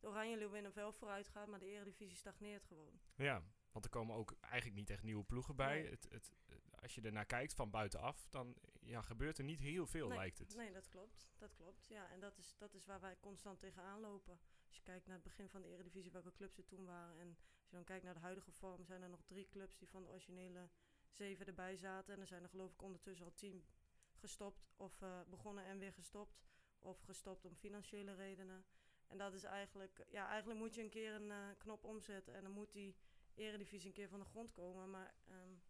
de 0.00 0.06
Oranje 0.06 0.36
Leeuwinnen 0.36 0.74
wel 0.74 0.92
vooruit 0.92 1.28
gaat, 1.28 1.48
maar 1.48 1.58
de 1.58 1.66
Eredivisie 1.66 2.16
stagneert 2.16 2.64
gewoon. 2.64 3.00
Ja, 3.14 3.42
want 3.72 3.84
er 3.84 3.90
komen 3.90 4.16
ook 4.16 4.36
eigenlijk 4.40 4.74
niet 4.74 4.90
echt 4.90 5.02
nieuwe 5.02 5.24
ploegen 5.24 5.56
bij. 5.56 5.82
Nee. 5.82 5.90
Het, 5.90 6.06
het, 6.10 6.32
als 6.80 6.94
je 6.94 7.00
ernaar 7.00 7.26
kijkt 7.26 7.54
van 7.54 7.70
buitenaf, 7.70 8.28
dan 8.28 8.56
ja, 8.80 9.02
gebeurt 9.02 9.38
er 9.38 9.44
niet 9.44 9.60
heel 9.60 9.86
veel, 9.86 10.08
nee, 10.08 10.18
lijkt 10.18 10.38
het. 10.38 10.54
Nee, 10.54 10.72
dat 10.72 10.88
klopt. 10.88 11.28
Dat 11.38 11.54
klopt. 11.54 11.86
Ja, 11.88 12.10
en 12.10 12.20
dat 12.20 12.38
is, 12.38 12.56
dat 12.56 12.74
is 12.74 12.84
waar 12.84 13.00
wij 13.00 13.16
constant 13.20 13.58
tegenaan 13.58 14.00
lopen. 14.00 14.38
Als 14.66 14.76
je 14.76 14.82
kijkt 14.82 15.06
naar 15.06 15.14
het 15.14 15.24
begin 15.24 15.48
van 15.48 15.62
de 15.62 15.68
Eredivisie, 15.68 16.12
welke 16.12 16.32
clubs 16.32 16.58
er 16.58 16.66
toen 16.66 16.84
waren. 16.84 17.20
En 17.20 17.38
als 17.58 17.68
je 17.68 17.76
dan 17.76 17.84
kijkt 17.84 18.04
naar 18.04 18.14
de 18.14 18.20
huidige 18.20 18.52
vorm, 18.52 18.84
zijn 18.84 19.02
er 19.02 19.08
nog 19.08 19.24
drie 19.24 19.48
clubs 19.48 19.78
die 19.78 19.88
van 19.88 20.02
de 20.02 20.08
originele 20.08 20.70
zeven 21.10 21.46
erbij 21.46 21.76
zaten. 21.76 22.14
En 22.14 22.20
er 22.20 22.26
zijn 22.26 22.42
er 22.42 22.48
geloof 22.48 22.72
ik 22.72 22.82
ondertussen 22.82 23.24
al 23.24 23.34
tien 23.34 23.66
gestopt 24.14 24.72
of 24.76 25.00
uh, 25.00 25.20
begonnen 25.28 25.64
en 25.64 25.78
weer 25.78 25.92
gestopt. 25.92 26.44
Of 26.78 27.00
gestopt 27.00 27.44
om 27.44 27.56
financiële 27.56 28.14
redenen. 28.14 28.64
En 29.08 29.18
dat 29.18 29.32
is 29.32 29.44
eigenlijk, 29.44 30.06
ja, 30.08 30.28
eigenlijk 30.28 30.60
moet 30.60 30.74
je 30.74 30.82
een 30.82 30.90
keer 30.90 31.14
een 31.14 31.28
uh, 31.28 31.48
knop 31.58 31.84
omzetten 31.84 32.34
en 32.34 32.42
dan 32.42 32.52
moet 32.52 32.72
die 32.72 32.96
Eredivisie 33.34 33.88
een 33.88 33.94
keer 33.94 34.08
van 34.08 34.18
de 34.18 34.24
grond 34.24 34.52
komen. 34.52 34.90
Maar 34.90 35.14
um, 35.30 35.62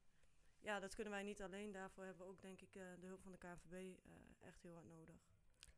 ja, 0.61 0.81
dat 0.81 0.95
kunnen 0.95 1.13
wij 1.13 1.23
niet 1.23 1.43
alleen. 1.43 1.73
Daarvoor 1.73 2.05
hebben 2.05 2.27
we 2.27 2.33
ook, 2.33 2.41
denk 2.41 2.61
ik, 2.61 2.75
uh, 2.75 2.83
de 3.01 3.07
hulp 3.07 3.23
van 3.23 3.33
de 3.33 3.39
KNVB 3.39 3.73
uh, 3.73 4.13
echt 4.41 4.63
heel 4.63 4.75
hard 4.75 4.87
nodig. 4.87 5.17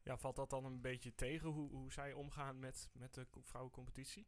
Ja, 0.03 0.17
valt 0.17 0.37
dat 0.37 0.51
dan 0.51 0.65
een 0.65 0.81
beetje 0.81 1.15
tegen 1.15 1.49
hoe, 1.49 1.71
hoe 1.71 1.93
zij 1.93 2.13
omgaan 2.13 2.59
met, 2.59 2.89
met 2.93 3.15
de 3.15 3.27
vrouwencompetitie? 3.41 4.27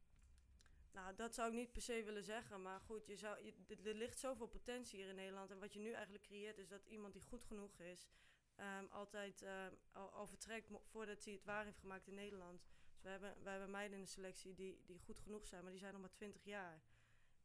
Nou, 0.92 1.14
dat 1.14 1.34
zou 1.34 1.48
ik 1.48 1.54
niet 1.54 1.72
per 1.72 1.82
se 1.82 2.02
willen 2.04 2.22
zeggen. 2.22 2.62
Maar 2.62 2.80
goed, 2.80 3.06
je 3.06 3.16
zou, 3.16 3.44
je, 3.44 3.76
er 3.84 3.94
ligt 3.94 4.18
zoveel 4.18 4.46
potentie 4.46 4.98
hier 4.98 5.08
in 5.08 5.14
Nederland. 5.14 5.50
En 5.50 5.58
wat 5.58 5.72
je 5.72 5.78
nu 5.78 5.92
eigenlijk 5.92 6.24
creëert, 6.24 6.58
is 6.58 6.68
dat 6.68 6.86
iemand 6.86 7.12
die 7.12 7.22
goed 7.22 7.44
genoeg 7.44 7.78
is, 7.78 8.08
um, 8.56 8.86
altijd 8.90 9.42
um, 9.42 9.78
al, 9.92 10.10
al, 10.10 10.26
vertrekt 10.26 10.70
voordat 10.82 11.24
hij 11.24 11.32
het 11.32 11.44
waar 11.44 11.64
heeft 11.64 11.78
gemaakt 11.78 12.06
in 12.06 12.14
Nederland. 12.14 12.66
Dus 13.00 13.08
we 13.08 13.08
hebben, 13.18 13.42
we 13.42 13.50
hebben 13.50 13.70
meiden 13.70 13.98
in 13.98 14.04
de 14.04 14.10
selectie 14.10 14.54
die, 14.54 14.82
die 14.86 14.98
goed 14.98 15.18
genoeg 15.18 15.46
zijn, 15.46 15.62
maar 15.62 15.70
die 15.70 15.80
zijn 15.80 15.92
nog 15.92 16.00
maar 16.00 16.12
20 16.12 16.44
jaar. 16.44 16.82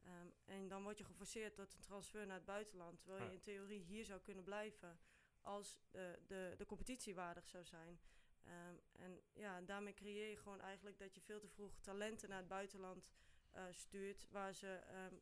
Um, 0.06 0.34
en 0.46 0.68
dan 0.68 0.84
word 0.84 0.98
je 0.98 1.04
geforceerd 1.04 1.56
tot 1.56 1.74
een 1.74 1.82
transfer 1.82 2.26
naar 2.26 2.36
het 2.36 2.46
buitenland. 2.46 3.02
Terwijl 3.02 3.26
je 3.26 3.32
in 3.32 3.40
theorie 3.40 3.82
hier 3.82 4.06
zou 4.06 4.22
kunnen 4.22 4.44
blijven 4.44 5.00
als 5.42 5.80
de, 5.92 6.20
de, 6.28 6.54
de 6.58 6.66
competitie 6.66 7.16
waardig 7.16 7.48
zou 7.48 7.66
zijn. 7.66 8.00
Um, 8.48 8.82
en 8.92 9.22
ja, 9.34 9.62
daarmee 9.62 9.94
creëer 9.94 10.30
je 10.30 10.38
gewoon 10.38 10.62
eigenlijk 10.62 11.00
dat 11.00 11.16
je 11.16 11.22
veel 11.22 11.40
te 11.40 11.48
vroeg 11.48 11.80
talenten 11.80 12.30
naar 12.30 12.38
het 12.38 12.48
buitenland 12.48 13.12
uh, 13.56 13.64
stuurt. 13.72 14.26
Waar 14.30 14.54
ze 14.54 14.82
um, 15.12 15.22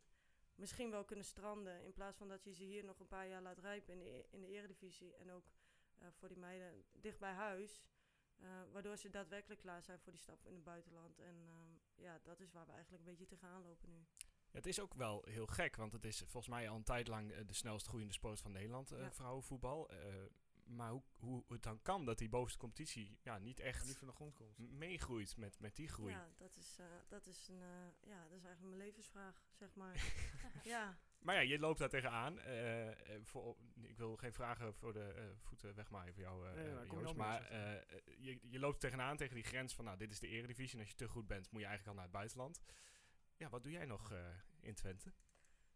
misschien 0.56 0.92
wel 0.92 1.04
kunnen 1.04 1.26
stranden. 1.26 1.84
In 1.84 1.94
plaats 1.94 2.18
van 2.18 2.28
dat 2.28 2.44
je 2.44 2.54
ze 2.54 2.64
hier 2.64 2.84
nog 2.84 3.00
een 3.00 3.08
paar 3.08 3.28
jaar 3.28 3.42
laat 3.42 3.58
rijpen 3.58 3.94
in 3.94 4.00
de, 4.00 4.26
in 4.30 4.42
de 4.42 4.48
eredivisie. 4.48 5.16
En 5.16 5.32
ook 5.32 5.46
uh, 6.02 6.08
voor 6.12 6.28
die 6.28 6.38
meiden 6.38 6.86
dicht 6.92 7.20
bij 7.20 7.34
huis. 7.34 7.82
Uh, 8.40 8.50
waardoor 8.72 8.98
ze 8.98 9.10
daadwerkelijk 9.10 9.62
klaar 9.62 9.84
zijn 9.84 10.00
voor 10.00 10.12
die 10.12 10.22
stap 10.22 10.46
in 10.46 10.54
het 10.54 10.64
buitenland. 10.64 11.20
En 11.20 11.36
um, 11.48 11.80
ja, 11.96 12.20
dat 12.24 12.40
is 12.40 12.52
waar 12.52 12.66
we 12.66 12.72
eigenlijk 12.72 13.04
een 13.04 13.10
beetje 13.10 13.26
tegenaan 13.26 13.64
lopen 13.64 13.90
nu. 13.90 14.06
Ja, 14.18 14.60
het 14.60 14.66
is 14.66 14.80
ook 14.80 14.94
wel 14.94 15.24
heel 15.26 15.46
gek, 15.48 15.76
want 15.76 15.94
het 15.94 16.06
is 16.06 16.18
volgens 16.20 16.48
mij 16.48 16.70
al 16.70 16.76
een 16.76 16.84
tijd 16.84 17.08
lang 17.08 17.32
uh, 17.32 17.48
de 17.48 17.54
snelst 17.54 17.88
groeiende 17.88 18.14
sport 18.14 18.42
van 18.42 18.52
Nederland, 18.52 18.92
uh, 18.92 19.00
ja. 19.00 19.12
vrouwenvoetbal. 19.12 19.94
Uh, 19.94 19.98
maar 20.64 20.90
hoe, 20.90 21.04
hoe 21.18 21.44
het 21.48 21.64
dan 21.64 21.82
kan 21.82 22.06
dat 22.06 22.18
die 22.18 22.30
bovenste 22.30 22.60
competitie 22.60 23.18
ja, 23.22 23.38
niet 23.38 23.60
echt 23.60 23.86
niet 23.86 23.98
van 23.98 24.08
de 24.08 24.14
grond 24.14 24.34
komt. 24.34 24.58
meegroeit 24.58 25.38
met, 25.38 25.60
met 25.60 25.76
die 25.76 25.88
groei. 25.88 26.14
Ja, 26.14 26.30
dat 26.38 26.56
is, 26.56 26.80
uh, 26.80 26.86
dat, 27.08 27.26
is 27.26 27.48
een, 27.48 27.60
ja, 28.00 28.24
dat 28.24 28.38
is 28.38 28.44
eigenlijk 28.44 28.62
mijn 28.62 28.78
levensvraag, 28.78 29.44
zeg 29.52 29.76
maar. 29.76 30.14
ja. 30.64 30.98
Maar 31.24 31.36
ja, 31.36 31.42
je 31.42 31.60
loopt 31.60 31.80
daar 31.80 31.90
tegenaan. 31.90 32.40
voor, 33.24 33.56
ik 33.82 33.98
wil 33.98 34.16
geen 34.16 34.34
vragen 34.34 34.74
voor 34.74 34.94
de 34.94 35.34
voeten 35.38 35.76
wegmaaien 35.76 36.14
voor 36.14 36.24
jou, 36.24 36.56
nee, 36.56 36.88
Joost. 36.92 37.16
Maar 37.16 37.54
je, 38.18 38.40
je 38.42 38.60
loopt 38.60 38.80
tegenaan 38.80 39.18
tegen 39.18 39.36
die 39.36 39.44
grens 39.44 39.76
van, 39.76 39.86
nou, 39.86 39.98
dit 39.98 40.12
is 40.12 40.20
de 40.20 40.28
eredivisie. 40.28 40.74
En 40.74 40.80
als 40.80 40.90
je 40.90 40.96
te 40.96 41.08
goed 41.08 41.28
bent, 41.28 41.52
moet 41.52 41.62
je 41.62 41.68
eigenlijk 41.68 41.88
al 41.88 41.94
naar 41.94 42.12
het 42.12 42.20
buitenland. 42.20 42.62
Ja, 43.38 43.50
wat 43.50 43.64
doe 43.64 43.72
jij 43.72 43.86
nog 43.86 44.12
uh, 44.12 44.20
in 44.60 44.74
Twente? 44.74 45.14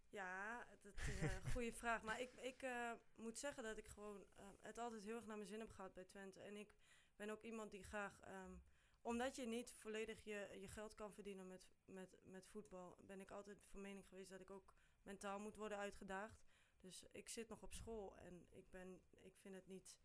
Ja, 0.09 0.65
dat 0.81 0.93
is 0.95 1.07
een 1.21 1.51
goede 1.51 1.73
vraag. 1.73 2.01
Maar 2.01 2.21
ik, 2.21 2.35
ik 2.35 2.63
uh, 2.63 2.91
moet 3.15 3.37
zeggen 3.37 3.63
dat 3.63 3.77
ik 3.77 3.87
gewoon 3.87 4.25
uh, 4.39 4.45
het 4.61 4.77
altijd 4.77 5.03
heel 5.03 5.15
erg 5.15 5.25
naar 5.25 5.35
mijn 5.35 5.47
zin 5.47 5.59
heb 5.59 5.71
gehad 5.71 5.93
bij 5.93 6.03
Twente. 6.03 6.41
En 6.41 6.57
ik 6.57 6.69
ben 7.15 7.29
ook 7.29 7.41
iemand 7.41 7.71
die 7.71 7.83
graag, 7.83 8.19
um, 8.27 8.61
omdat 9.01 9.35
je 9.35 9.45
niet 9.45 9.71
volledig 9.71 10.23
je, 10.23 10.57
je 10.59 10.67
geld 10.67 10.95
kan 10.95 11.13
verdienen 11.13 11.47
met, 11.47 11.67
met, 11.85 12.17
met 12.23 12.47
voetbal, 12.47 12.97
ben 13.05 13.19
ik 13.19 13.31
altijd 13.31 13.67
van 13.67 13.81
mening 13.81 14.07
geweest 14.07 14.29
dat 14.29 14.41
ik 14.41 14.49
ook 14.49 14.73
mentaal 15.07 15.39
moet 15.39 15.55
worden 15.55 15.77
uitgedaagd. 15.77 16.45
Dus 16.79 17.05
ik 17.11 17.29
zit 17.29 17.49
nog 17.49 17.61
op 17.61 17.73
school 17.73 18.17
en 18.17 18.45
ik, 18.49 18.69
ben, 18.69 19.01
ik 19.21 19.37
vind 19.37 19.55
het 19.55 19.67
niet 19.67 19.97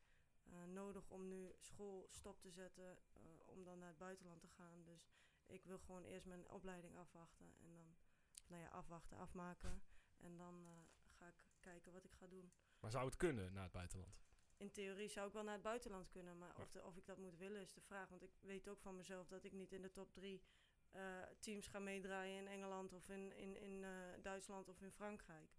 uh, 0.45 0.65
nodig 0.65 1.11
om 1.11 1.29
nu 1.29 1.55
school 1.59 2.07
stop 2.09 2.41
te 2.41 2.51
zetten 2.51 2.99
om 3.45 3.65
dan 3.65 3.79
naar 3.79 3.89
het 3.89 3.99
buitenland 3.99 4.41
te 4.41 4.49
gaan. 4.49 4.83
Dus 4.83 5.11
ik 5.47 5.65
wil 5.65 5.79
gewoon 5.79 6.05
eerst 6.05 6.27
mijn 6.27 6.51
opleiding 6.51 6.97
afwachten 6.97 7.55
en 7.61 7.73
dan, 7.73 7.97
nou 8.47 8.63
ja, 8.63 8.69
afwachten, 8.69 9.19
afmaken. 9.19 9.83
En 10.17 10.37
dan 10.37 10.67
uh, 10.67 10.73
ga 11.19 11.27
ik 11.27 11.35
kijken 11.61 11.93
wat 11.93 12.05
ik 12.05 12.13
ga 12.13 12.27
doen. 12.27 12.53
Maar 12.81 12.91
zou 12.91 13.05
het 13.05 13.17
kunnen 13.17 13.53
naar 13.53 13.63
het 13.63 13.73
buitenland? 13.73 14.21
In 14.57 14.71
theorie 14.71 15.09
zou 15.09 15.27
ik 15.27 15.33
wel 15.33 15.43
naar 15.43 15.55
het 15.55 15.63
buitenland 15.63 16.09
kunnen, 16.09 16.39
maar 16.39 16.57
of, 16.57 16.71
de, 16.71 16.85
of 16.85 16.97
ik 16.97 17.07
dat 17.07 17.19
moet 17.19 17.37
willen 17.37 17.61
is 17.61 17.73
de 17.73 17.81
vraag. 17.81 18.09
Want 18.09 18.23
ik 18.23 18.31
weet 18.41 18.69
ook 18.69 18.81
van 18.81 18.97
mezelf 18.97 19.29
dat 19.29 19.45
ik 19.45 19.53
niet 19.53 19.73
in 19.73 19.83
de 19.83 19.91
top 19.91 20.13
drie 20.13 20.43
uh, 20.95 21.23
teams 21.41 21.67
ga 21.67 21.79
meedraaien 21.79 22.39
in 22.39 22.47
Engeland 22.47 22.93
of 22.93 23.09
in, 23.09 23.37
in, 23.37 23.57
in 23.57 23.83
uh, 23.83 23.89
Duitsland 24.23 24.69
of 24.69 24.83
in 24.83 24.91
Frankrijk. 24.91 25.51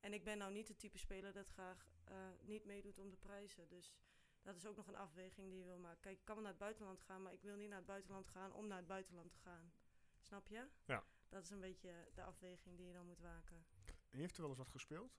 En 0.00 0.12
ik 0.12 0.24
ben 0.24 0.38
nou 0.38 0.52
niet 0.52 0.68
het 0.68 0.78
type 0.78 0.98
speler 0.98 1.32
dat 1.32 1.48
graag 1.48 1.94
niet 2.40 2.64
meedoet 2.64 2.98
om 2.98 3.10
de 3.10 3.16
prijzen. 3.16 3.68
Dus 3.68 3.94
dat 4.42 4.56
is 4.56 4.66
ook 4.66 4.76
nog 4.76 4.86
een 4.86 4.96
afweging 4.96 5.50
die 5.50 5.58
je 5.58 5.64
wil 5.64 5.78
maken. 5.78 6.00
Kijk, 6.00 6.18
ik 6.18 6.24
kan 6.24 6.34
wel 6.34 6.44
naar 6.44 6.52
het 6.52 6.60
buitenland 6.60 7.00
gaan, 7.00 7.22
maar 7.22 7.32
ik 7.32 7.42
wil 7.42 7.56
niet 7.56 7.68
naar 7.68 7.78
het 7.78 7.86
buitenland 7.86 8.26
gaan 8.26 8.52
om 8.52 8.66
naar 8.66 8.78
het 8.78 8.86
buitenland 8.86 9.30
te 9.30 9.38
gaan. 9.38 9.72
Snap 10.20 10.48
je? 10.48 10.68
Ja. 10.84 11.04
Dat 11.28 11.42
is 11.42 11.50
een 11.50 11.60
beetje 11.60 12.08
de 12.14 12.22
afweging 12.22 12.76
die 12.76 12.86
je 12.86 12.92
dan 12.92 13.06
moet 13.06 13.20
maken. 13.20 13.66
En 14.10 14.18
heeft 14.18 14.34
er 14.34 14.40
wel 14.40 14.50
eens 14.50 14.58
wat 14.58 14.70
gespeeld? 14.70 15.18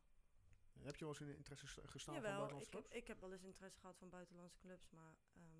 Heb 0.84 0.96
je 0.96 1.06
wel 1.06 1.14
eens 1.14 1.22
in 1.22 1.36
interesse 1.36 1.68
gestaan 1.68 2.16
Jawel, 2.16 2.30
van 2.30 2.40
buitenlandse 2.40 2.70
ik 2.70 2.74
heb, 2.74 2.82
clubs? 2.82 3.02
ik 3.02 3.08
heb 3.08 3.20
wel 3.20 3.32
eens 3.32 3.44
interesse 3.44 3.80
gehad 3.80 3.98
van 3.98 4.10
buitenlandse 4.10 4.58
clubs, 4.58 4.90
maar 4.90 5.16
um, 5.36 5.57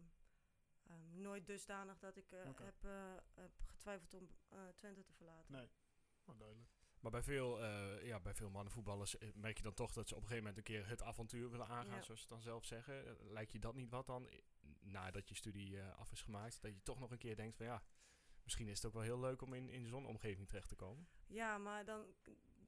um, 0.90 1.22
nooit 1.22 1.46
dusdanig 1.46 2.00
dat 2.00 2.16
ik 2.16 2.32
uh, 2.32 2.50
okay. 2.50 2.66
heb, 2.66 2.84
uh, 2.84 2.92
heb, 3.34 3.52
getwijfeld 3.66 4.14
om 4.14 4.30
uh, 4.54 4.60
Twente 4.76 5.04
te 5.04 5.14
verlaten. 5.14 5.54
Nee, 5.54 5.70
maar 6.26 6.38
duidelijk. 6.38 6.70
Maar 7.00 7.12
bij 7.12 7.24
veel, 7.24 7.62
uh, 7.62 8.06
ja, 8.06 8.20
bij 8.20 8.34
veel 8.34 8.50
mannenvoetballers 8.50 9.16
merk 9.34 9.58
je 9.58 9.64
dan 9.64 9.74
toch 9.74 9.92
dat 9.92 10.08
ze 10.08 10.16
op 10.16 10.22
een 10.22 10.28
gegeven 10.28 10.48
moment 10.48 10.58
een 10.58 10.74
keer 10.74 10.88
het 10.88 11.04
avontuur 11.04 11.50
willen 11.50 11.68
aangaan, 11.68 11.96
ja. 11.96 12.02
zoals 12.02 12.22
ze 12.22 12.28
dan 12.28 12.42
zelf 12.42 12.66
zeggen. 12.66 13.18
Lijkt 13.32 13.52
je 13.52 13.60
dat 13.60 13.76
niet 13.76 13.90
wat 13.90 14.06
dan, 14.06 14.30
nadat 14.80 15.30
je 15.30 15.36
studie 15.36 15.72
uh, 15.72 15.98
af 15.98 16.12
is 16.12 16.22
gemaakt, 16.22 16.62
dat 16.62 16.74
je 16.74 16.84
toch 16.84 17.00
nog 17.00 17.12
een 17.12 17.18
keer 17.18 17.36
denkt 17.36 17.56
van 17.56 17.66
ja, 17.66 17.84
Misschien 18.48 18.68
is 18.68 18.76
het 18.76 18.86
ook 18.86 18.94
wel 18.94 19.02
heel 19.02 19.20
leuk 19.20 19.42
om 19.42 19.54
in, 19.54 19.70
in 19.70 19.86
zo'n 19.86 20.06
omgeving 20.06 20.48
terecht 20.48 20.70
te 20.70 20.76
komen. 20.76 21.08
Ja, 21.26 21.58
maar 21.58 21.86
dan, 21.86 22.06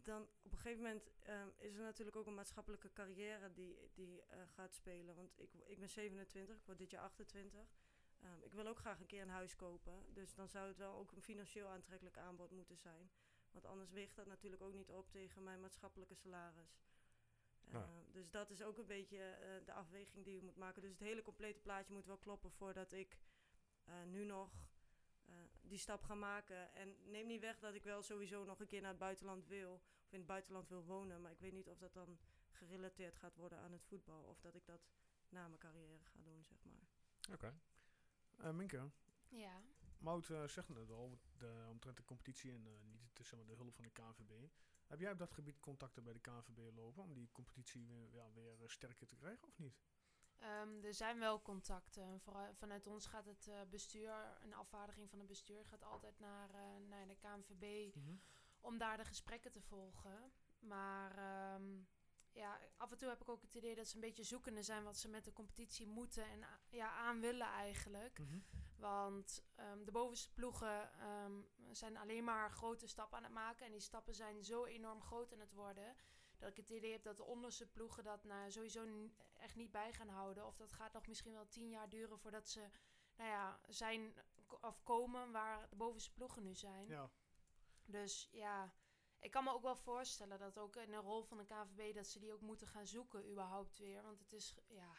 dan 0.02 0.22
op 0.42 0.52
een 0.52 0.58
gegeven 0.58 0.84
moment 0.84 1.10
ehm, 1.20 1.48
is 1.58 1.76
er 1.76 1.82
natuurlijk 1.82 2.18
ook 2.18 2.28
een 2.28 2.34
maatschappelijke 2.34 2.94
carrière 2.94 3.52
die, 3.52 3.90
die 3.94 4.22
eh, 4.22 4.40
gaat 4.48 4.76
spelen. 4.76 5.16
Want 5.16 5.40
ik, 5.40 5.54
ik 5.54 5.80
ben 5.80 5.90
27, 5.90 6.56
ik 6.56 6.66
word 6.66 6.78
dit 6.78 6.92
jaar 6.92 7.04
28. 7.04 7.60
Ehm, 8.22 8.42
ik 8.42 8.54
wil 8.54 8.68
ook 8.68 8.80
graag 8.80 9.00
een 9.00 9.06
keer 9.06 9.22
een 9.22 9.30
huis 9.30 9.56
kopen. 9.56 10.14
Dus 10.14 10.36
dan 10.36 10.50
zou 10.50 10.68
het 10.68 10.78
wel 10.78 10.96
ook 10.96 11.12
een 11.12 11.22
financieel 11.22 11.68
aantrekkelijk 11.68 12.18
aanbod 12.18 12.52
moeten 12.52 12.78
zijn. 12.78 13.12
Want 13.52 13.66
anders 13.66 13.92
weegt 13.92 14.16
dat 14.16 14.26
natuurlijk 14.26 14.62
ook 14.62 14.74
niet 14.74 14.92
op 14.92 15.12
tegen 15.12 15.44
mijn 15.44 15.60
maatschappelijke 15.60 16.16
salaris. 16.16 16.82
Ja. 17.72 17.82
Ehm, 17.82 18.12
dus 18.12 18.30
dat 18.30 18.50
is 18.50 18.62
ook 18.62 18.78
een 18.78 18.88
beetje 18.88 19.18
eh, 19.18 19.66
de 19.66 19.74
afweging 19.74 20.26
die 20.26 20.36
je 20.36 20.42
moet 20.42 20.58
maken. 20.58 20.82
Dus 20.82 20.92
het 20.92 21.00
hele 21.00 21.22
complete 21.22 21.60
plaatje 21.60 21.94
moet 21.94 22.06
wel 22.06 22.18
kloppen 22.18 22.52
voordat 22.52 22.92
ik 22.92 23.18
eh, 23.84 24.04
nu 24.04 24.24
nog 24.24 24.68
eh, 25.26 25.36
die 25.62 25.78
stap 25.78 26.04
ga 26.04 26.16
maken. 26.16 26.74
En 26.74 26.96
neem 27.12 27.28
niet 27.28 27.42
weg 27.42 27.60
dat 27.60 27.74
ik 27.74 27.84
wel 27.84 28.02
sowieso 28.02 28.44
nog 28.44 28.60
een 28.60 28.68
keer 28.68 28.82
naar 28.82 28.90
het 28.90 29.00
buitenland 29.00 29.48
wil. 29.48 29.74
Of 30.04 30.12
in 30.12 30.18
het 30.18 30.28
buitenland 30.28 30.70
wil 30.70 30.86
wonen. 30.86 31.22
Maar 31.22 31.32
ik 31.32 31.40
weet 31.40 31.54
niet 31.54 31.70
of 31.70 31.78
dat 31.78 31.94
dan 31.94 32.20
gerelateerd 32.50 33.16
gaat 33.16 33.36
worden 33.36 33.60
aan 33.60 33.72
het 33.72 33.86
voetbal. 33.86 34.24
Of 34.24 34.40
dat 34.40 34.56
ik 34.56 34.66
dat 34.66 34.88
na 35.30 35.48
mijn 35.48 35.60
carrière 35.60 36.06
ga 36.06 36.22
doen, 36.22 36.44
zeg 36.44 36.64
maar. 36.64 36.88
Oké. 37.34 37.54
Eh, 38.40 38.52
Minke, 38.52 38.90
Ja. 39.30 39.62
Mout 40.00 40.30
eh, 40.30 40.48
zegt 40.48 40.70
net 40.70 40.90
al, 40.90 41.20
de, 41.38 41.66
omtrent 41.70 41.98
de 41.98 42.04
competitie 42.04 42.52
en 42.52 42.66
eh, 42.66 42.84
niet 42.84 43.02
het, 43.02 43.32
maar, 43.36 43.46
de 43.46 43.56
hulp 43.56 43.74
van 43.74 43.84
de 43.84 43.90
KNVB. 43.90 44.32
Heb 44.88 45.00
jij 45.00 45.12
op 45.12 45.18
dat 45.18 45.34
gebied 45.34 45.60
contacten 45.60 46.04
bij 46.04 46.14
de 46.14 46.20
KNVB 46.20 46.76
lopen 46.76 47.04
om 47.04 47.14
die 47.14 47.32
competitie 47.32 47.86
weer, 47.86 48.14
ja, 48.14 48.32
weer 48.32 48.62
eh, 48.62 48.68
sterker 48.68 49.08
te 49.08 49.16
krijgen 49.16 49.48
of 49.48 49.58
niet? 49.60 49.80
Ehm, 50.38 50.84
er 50.84 50.94
zijn 50.94 51.20
wel 51.20 51.42
contacten. 51.42 52.20
Vooral 52.20 52.54
vanuit 52.54 52.88
ons 52.88 53.06
gaat 53.06 53.26
het 53.26 53.48
eh, 53.48 53.62
bestuur, 53.70 54.38
een 54.42 54.54
afvaardiging 54.54 55.10
van 55.10 55.20
het 55.20 55.28
bestuur 55.28 55.66
gaat 55.66 55.84
altijd 55.84 56.20
naar, 56.20 56.50
eh, 56.54 56.78
naar 56.88 57.08
de 57.08 57.16
KNVB 57.16 57.96
om 58.60 58.78
daar 58.78 58.98
de 58.98 59.06
gesprekken 59.06 59.52
te 59.52 59.62
volgen. 59.62 60.32
Maar 60.60 61.18
ehm, 61.18 61.82
ja, 62.40 62.60
af 62.78 62.92
en 62.92 62.98
toe 62.98 63.10
heb 63.10 63.22
ik 63.22 63.30
ook 63.30 63.42
het 63.42 63.54
idee 63.54 63.76
dat 63.76 63.88
ze 63.88 63.96
een 63.96 64.02
beetje 64.02 64.24
zoekende 64.24 64.64
zijn 64.64 64.84
wat 64.84 64.98
ze 64.98 65.10
met 65.10 65.26
de 65.26 65.34
competitie 65.34 65.88
moeten 65.88 66.24
en 66.24 66.46
ja, 66.70 66.90
aan 66.92 67.20
willen 67.20 67.48
eigenlijk. 67.48 68.20
Mhm. 68.20 68.40
Want 68.76 69.44
ehm, 69.56 69.84
de 69.84 69.92
bovenste 69.92 70.34
ploegen 70.34 70.92
ehm, 71.00 71.34
zijn 71.72 71.98
alleen 71.98 72.24
maar 72.24 72.52
grote 72.52 72.88
stappen 72.88 73.18
aan 73.18 73.24
het 73.24 73.34
maken. 73.34 73.66
En 73.66 73.72
die 73.72 73.82
stappen 73.82 74.16
zijn 74.16 74.44
zo 74.44 74.66
enorm 74.66 75.02
groot 75.02 75.34
aan 75.34 75.40
het 75.40 75.54
worden. 75.54 75.96
Dat 76.38 76.50
ik 76.50 76.58
het 76.58 76.70
idee 76.70 76.92
heb 76.92 77.04
dat 77.04 77.18
de 77.18 77.24
onderste 77.24 77.68
ploegen 77.68 78.04
dat 78.04 78.24
nou, 78.24 78.52
sowieso 78.52 79.10
echt 79.38 79.56
niet 79.56 79.72
bij 79.72 79.94
gaan 79.94 80.10
houden. 80.10 80.46
Of 80.46 80.58
dat 80.58 80.72
gaat 80.72 80.94
nog 80.94 81.08
misschien 81.08 81.34
wel 81.34 81.48
tien 81.48 81.70
jaar 81.70 81.90
duren 81.90 82.20
voordat 82.20 82.50
ze 82.50 82.70
nou 83.16 83.30
ja, 83.30 83.60
zijn 83.68 84.14
of 84.62 84.84
komen 84.84 85.32
waar 85.32 85.70
de 85.70 85.76
bovenste 85.76 86.14
ploegen 86.14 86.44
nu 86.44 86.56
zijn. 86.56 86.88
Ja, 86.88 87.10
Dus 87.86 88.30
ja, 88.32 88.74
ik 89.20 89.32
kan 89.32 89.44
me 89.44 89.52
ook 89.54 89.62
wel 89.62 89.76
voorstellen 89.76 90.40
dat 90.40 90.58
ook 90.58 90.76
in 90.76 90.92
de 90.92 90.98
rol 90.98 91.24
van 91.24 91.38
de 91.38 91.46
KVB 91.46 91.96
dat 91.96 92.08
ze 92.08 92.20
die 92.20 92.34
ook 92.34 92.42
moeten 92.42 92.68
gaan 92.68 92.88
zoeken 92.88 93.30
überhaupt 93.30 93.78
weer. 93.78 94.02
Want 94.02 94.20
het 94.20 94.34
is, 94.34 94.56
ja, 94.68 94.92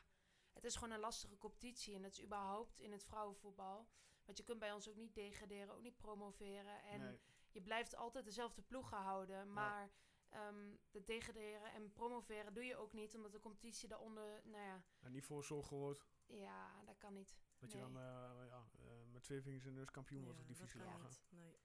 het 0.52 0.64
is 0.64 0.74
gewoon 0.74 0.94
een 0.94 1.00
lastige 1.00 1.38
competitie 1.38 1.94
en 1.94 2.02
dat 2.02 2.12
is 2.12 2.22
überhaupt 2.22 2.78
in 2.78 2.92
het 2.92 3.04
vrouwenvoetbal. 3.04 3.88
Want 4.24 4.38
je 4.38 4.44
kunt 4.44 4.58
bij 4.58 4.72
ons 4.72 4.88
ook 4.88 4.96
niet 4.96 5.14
degraderen, 5.14 5.74
ook 5.74 5.82
niet 5.82 5.96
promoveren. 5.96 6.82
En 6.82 7.00
nee. 7.00 7.20
je 7.50 7.62
blijft 7.62 7.96
altijd 7.96 8.24
dezelfde 8.24 8.62
ploegen 8.62 8.98
houden. 8.98 9.52
Maar 9.52 9.90
ehm 10.28 10.76
het 10.90 11.06
degraderen 11.06 11.72
en 11.72 11.92
promoveren 11.92 12.54
doe 12.54 12.64
je 12.64 12.76
ook 12.76 12.92
niet, 12.92 13.16
omdat 13.16 13.32
de 13.32 13.40
competitie 13.40 13.88
daaronder, 13.88 14.42
nou 14.44 14.64
ja, 14.64 14.82
En 15.00 15.12
niet 15.12 15.24
voor 15.24 15.44
zo 15.44 15.62
groot 15.62 16.06
ja, 16.26 16.82
dat 16.84 16.98
kan 16.98 17.12
niet. 17.12 17.36
dat 17.58 17.72
je 17.72 17.78
dan 17.78 17.96
eh, 17.96 18.02
ja, 18.48 18.64
eh, 18.78 19.12
met 19.12 19.22
twee 19.22 19.42
vingers 19.42 19.64
in 19.64 19.72
de 19.72 19.78
neus 19.78 19.90
kampioen 19.90 20.24
wordt 20.24 20.38
Ja, 20.38 20.44
of 20.44 20.50
divisie 20.50 20.82
lager. 20.82 21.20
Nee. 21.28 21.58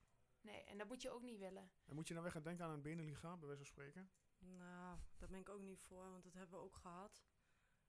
Nee, 0.46 0.62
en 0.64 0.78
dat 0.78 0.88
moet 0.88 1.02
je 1.02 1.10
ook 1.10 1.22
niet 1.22 1.38
willen. 1.38 1.70
En 1.84 1.94
moet 1.94 2.08
je 2.08 2.14
dan 2.14 2.22
weer 2.22 2.32
gaan 2.32 2.42
denken 2.42 2.64
aan 2.64 2.70
een 2.70 2.82
benenliga, 2.82 3.36
bij 3.36 3.46
wijze 3.46 3.62
van 3.64 3.72
spreken? 3.72 4.10
Nou, 4.38 4.98
daar 5.16 5.28
ben 5.28 5.40
ik 5.40 5.48
ook 5.48 5.60
niet 5.62 5.80
voor, 5.80 6.10
want 6.10 6.22
dat 6.24 6.32
hebben 6.34 6.58
we 6.58 6.64
ook 6.64 6.76
gehad. 6.76 7.24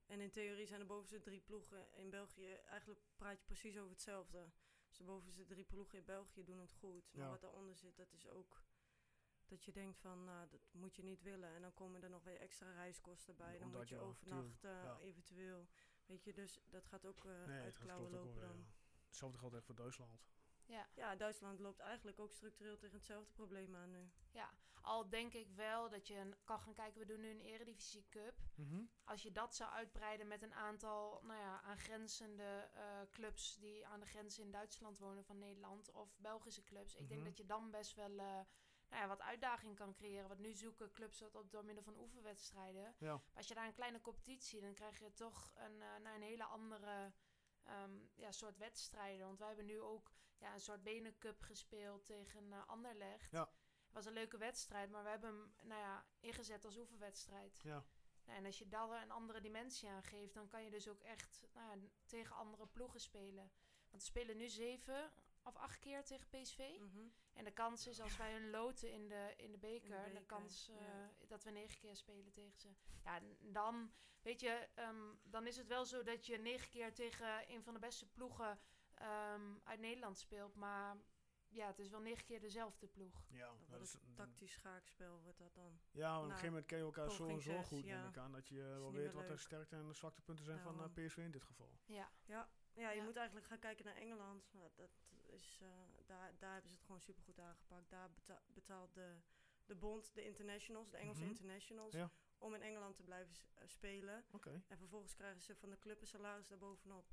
En 0.06 0.20
in 0.20 0.30
theorie 0.30 0.66
zijn 0.66 0.80
de 0.80 0.86
bovenste 0.86 1.20
drie 1.20 1.40
ploegen 1.40 1.94
in 1.94 2.10
België, 2.10 2.52
eigenlijk 2.52 3.00
praat 3.16 3.38
je 3.40 3.44
precies 3.46 3.78
over 3.78 3.90
hetzelfde. 3.90 4.50
Dus 4.88 4.96
de 4.96 5.04
bovenste 5.04 5.44
drie 5.44 5.64
ploegen 5.64 5.98
in 5.98 6.04
België 6.04 6.44
doen 6.44 6.60
het 6.60 6.72
goed. 6.72 7.12
Maar 7.12 7.24
Ja. 7.24 7.30
wat 7.30 7.40
daaronder 7.40 7.76
zit, 7.76 7.96
dat 7.96 8.12
is 8.12 8.28
ook 8.28 8.62
dat 9.46 9.64
je 9.64 9.72
denkt 9.72 9.98
van, 9.98 10.24
nou, 10.24 10.48
dat 10.48 10.60
moet 10.72 10.96
je 10.96 11.02
niet 11.02 11.22
willen. 11.22 11.48
En 11.54 11.62
dan 11.62 11.74
komen 11.74 12.02
er 12.02 12.10
nog 12.10 12.24
weer 12.24 12.36
extra 12.40 12.72
reiskosten 12.72 13.36
bij. 13.36 13.52
Dan 13.58 13.62
Omdat 13.66 13.80
moet 13.80 13.88
je 13.88 13.98
overnachten, 13.98 14.70
ja. 14.70 14.98
eventueel. 14.98 15.68
Weet 16.06 16.24
je, 16.24 16.32
dus 16.32 16.60
dat 16.64 16.86
gaat 16.86 17.06
ook 17.06 17.24
eh 17.24 17.44
nee, 17.46 17.60
uit 17.60 17.72
dat 17.72 17.82
klauwen 17.82 18.08
klopt 18.10 18.26
ook 18.26 18.34
lopen 18.34 18.48
dan. 18.48 18.58
Ja. 18.58 18.66
Hetzelfde 19.06 19.38
geldt 19.38 19.54
echt 19.54 19.64
voor 19.64 19.74
Duitsland. 19.74 20.26
Ja. 20.68 20.86
Ja, 20.94 21.16
Duitsland 21.16 21.58
loopt 21.58 21.78
eigenlijk 21.80 22.18
ook 22.18 22.32
structureel 22.32 22.76
tegen 22.76 22.96
hetzelfde 22.96 23.32
probleem 23.32 23.76
aan 23.76 23.90
nu. 23.90 24.10
Ja, 24.32 24.50
al 24.80 25.08
denk 25.08 25.32
ik 25.34 25.50
wel 25.50 25.88
dat 25.88 26.06
je 26.06 26.14
een- 26.14 26.34
kan 26.44 26.60
gaan 26.60 26.74
kijken, 26.74 27.00
we 27.00 27.06
doen 27.06 27.20
nu 27.20 27.30
een 27.30 27.40
Eredivisie 27.40 28.06
Cup. 28.08 28.34
Mhm. 28.54 28.82
Als 29.04 29.22
je 29.22 29.32
dat 29.32 29.54
zou 29.54 29.70
uitbreiden 29.70 30.26
met 30.28 30.42
een 30.42 30.54
aantal 30.54 31.20
nou 31.22 31.38
ja, 31.40 31.60
aangrenzende 31.62 32.70
eh, 32.74 33.00
clubs 33.10 33.56
die 33.58 33.86
aan 33.86 34.00
de 34.00 34.06
grens 34.06 34.38
in 34.38 34.50
Duitsland 34.50 34.98
wonen 34.98 35.24
van 35.24 35.38
Nederland 35.38 35.90
of 35.92 36.18
Belgische 36.18 36.64
clubs. 36.64 36.94
Ik 36.96 37.08
denk 37.08 37.20
Mhm. 37.20 37.28
dat 37.28 37.38
je 37.38 37.46
dan 37.46 37.70
best 37.70 37.94
wel 37.94 38.10
eh, 38.18 38.40
nou 38.90 39.02
ja, 39.02 39.08
wat 39.08 39.20
uitdaging 39.20 39.76
kan 39.76 39.92
creëren. 39.94 40.28
Want 40.28 40.40
nu 40.40 40.52
zoeken 40.54 40.92
clubs 40.92 41.18
dat 41.18 41.34
op 41.34 41.50
door 41.50 41.64
middel 41.64 41.82
van 41.84 41.98
oefenwedstrijden. 41.98 42.94
Ja. 42.98 43.12
Maar 43.12 43.22
als 43.36 43.48
je 43.48 43.54
daar 43.54 43.66
een 43.66 43.72
kleine 43.72 44.00
competitie, 44.00 44.60
dan 44.60 44.74
krijg 44.74 44.98
je 44.98 45.12
toch 45.14 45.52
een, 45.54 45.82
eh, 45.82 45.96
nou, 45.96 46.16
een 46.16 46.22
hele 46.22 46.44
andere 46.44 47.12
ehm, 47.68 47.98
ja, 48.14 48.32
soort 48.32 48.58
wedstrijden. 48.58 49.26
Want 49.26 49.38
wij 49.38 49.48
hebben 49.48 49.66
nu 49.66 49.80
ook 49.80 50.12
ja, 50.38 50.52
een 50.54 50.60
soort 50.60 50.82
benencup 50.82 51.42
gespeeld 51.42 52.04
tegen 52.04 52.52
eh 52.52 52.66
Anderlecht. 52.66 53.30
Ja. 53.30 53.50
Het 53.84 53.96
was 53.96 54.06
een 54.06 54.12
leuke 54.12 54.38
wedstrijd, 54.38 54.90
maar 54.90 55.02
we 55.02 55.08
hebben 55.08 55.30
hem 55.30 55.54
nou 55.62 55.80
ja, 55.80 56.06
ingezet 56.20 56.64
als 56.64 56.76
oefenwedstrijd. 56.76 57.60
Ja. 57.62 57.84
Nou, 58.24 58.38
en 58.38 58.46
als 58.46 58.58
je 58.58 58.68
daar 58.68 59.02
een 59.02 59.10
andere 59.10 59.40
dimensie 59.40 59.88
aan 59.88 60.02
geeft, 60.02 60.34
dan 60.34 60.48
kan 60.48 60.64
je 60.64 60.70
dus 60.70 60.88
ook 60.88 61.00
echt 61.00 61.46
nou 61.52 61.90
tegen 62.04 62.36
andere 62.36 62.66
ploegen 62.66 63.00
spelen. 63.00 63.52
Want 63.90 64.02
we 64.02 64.08
spelen 64.08 64.36
nu 64.36 64.48
zeven 64.48 65.12
of 65.48 65.56
acht 65.56 65.78
keer 65.78 66.04
tegen 66.04 66.28
PSV. 66.28 66.58
Mhm. 66.58 67.08
En 67.32 67.44
de 67.44 67.52
kans 67.52 67.86
is 67.86 68.00
als 68.00 68.16
wij 68.16 68.32
hun 68.32 68.50
loten 68.50 68.92
in 68.92 69.08
de, 69.08 69.34
in 69.36 69.50
de 69.52 69.58
beker, 69.58 70.04
de 70.04 70.10
beker, 70.10 70.26
kans 70.26 70.68
eh, 70.68 70.76
ja. 70.80 71.10
dat 71.26 71.44
we 71.44 71.50
negen 71.50 71.78
keer 71.78 71.96
spelen 71.96 72.32
tegen 72.32 72.58
ze. 72.58 72.68
Ja, 73.04 73.20
dan, 73.40 73.92
weet 74.22 74.40
je, 74.40 74.68
ehm, 74.74 75.14
dan 75.22 75.46
is 75.46 75.56
het 75.56 75.66
wel 75.66 75.84
zo 75.86 76.02
dat 76.02 76.26
je 76.26 76.38
negen 76.38 76.70
keer 76.70 76.94
tegen 76.94 77.52
een 77.52 77.62
van 77.62 77.74
de 77.74 77.80
beste 77.80 78.06
ploegen 78.06 78.58
ehm, 78.94 79.54
uit 79.64 79.80
Nederland 79.80 80.18
speelt. 80.18 80.54
Maar 80.54 80.96
ja, 81.48 81.66
het 81.66 81.78
is 81.78 81.88
wel 81.88 82.00
negen 82.00 82.24
keer 82.24 82.40
dezelfde 82.40 82.86
ploeg. 82.86 83.26
Ja, 83.30 83.52
dat 83.68 83.80
is, 83.80 83.94
een 83.94 84.14
tactisch 84.14 84.52
schaakspel, 84.52 85.20
wordt 85.20 85.38
dat 85.38 85.54
dan. 85.54 85.80
ja, 85.90 86.16
op 86.16 86.22
een 86.22 86.28
gegeven 86.30 86.48
moment 86.48 86.66
ken 86.66 86.78
je 86.78 86.84
elkaar 86.84 87.10
zo 87.10 87.28
en 87.28 87.40
zo 87.42 87.62
goed, 87.62 87.84
ja. 87.84 88.00
neem 88.00 88.08
ik 88.08 88.16
aan, 88.16 88.32
dat 88.32 88.48
je 88.48 88.62
wel 88.62 88.92
weet 88.92 89.12
wat 89.12 89.28
de 89.28 89.36
sterkte 89.36 89.76
en 89.76 89.86
de 89.86 89.94
zwaktepunten 89.94 90.44
zijn 90.44 90.60
van 90.60 90.82
eh, 90.82 91.06
PSV 91.06 91.16
in 91.16 91.30
dit 91.30 91.44
geval. 91.44 91.78
Ja, 91.84 92.10
Ja, 92.24 92.48
ja 92.74 92.90
je 92.90 92.96
Ja. 92.96 93.04
moet 93.04 93.16
eigenlijk 93.16 93.46
gaan 93.46 93.58
kijken 93.58 93.84
naar 93.84 93.96
Engeland. 93.96 94.52
Maar 94.52 94.70
dat 94.74 94.90
is, 95.38 95.58
eh, 95.62 95.68
daar, 96.06 96.32
daar 96.38 96.52
hebben 96.52 96.68
ze 96.70 96.74
het 96.76 96.84
gewoon 96.84 97.00
supergoed 97.00 97.38
aangepakt. 97.40 97.90
Daar 97.90 98.10
beta- 98.10 98.42
betaalt 98.46 98.94
de, 98.94 99.14
de 99.66 99.74
bond, 99.74 100.14
de 100.14 100.24
internationals, 100.24 100.90
de 100.90 100.96
Engelse 100.96 101.20
Mhm. 101.20 101.30
internationals, 101.30 101.92
Ja. 101.94 102.10
om 102.38 102.54
in 102.54 102.62
Engeland 102.62 102.96
te 102.96 103.02
blijven 103.02 103.34
eh, 103.54 103.66
spelen. 103.66 104.24
Oké. 104.32 104.62
En 104.68 104.78
vervolgens 104.78 105.14
krijgen 105.14 105.40
ze 105.40 105.54
van 105.56 105.70
de 105.70 105.78
club 105.78 106.00
een 106.00 106.06
salaris 106.06 106.48
daarbovenop. 106.48 107.06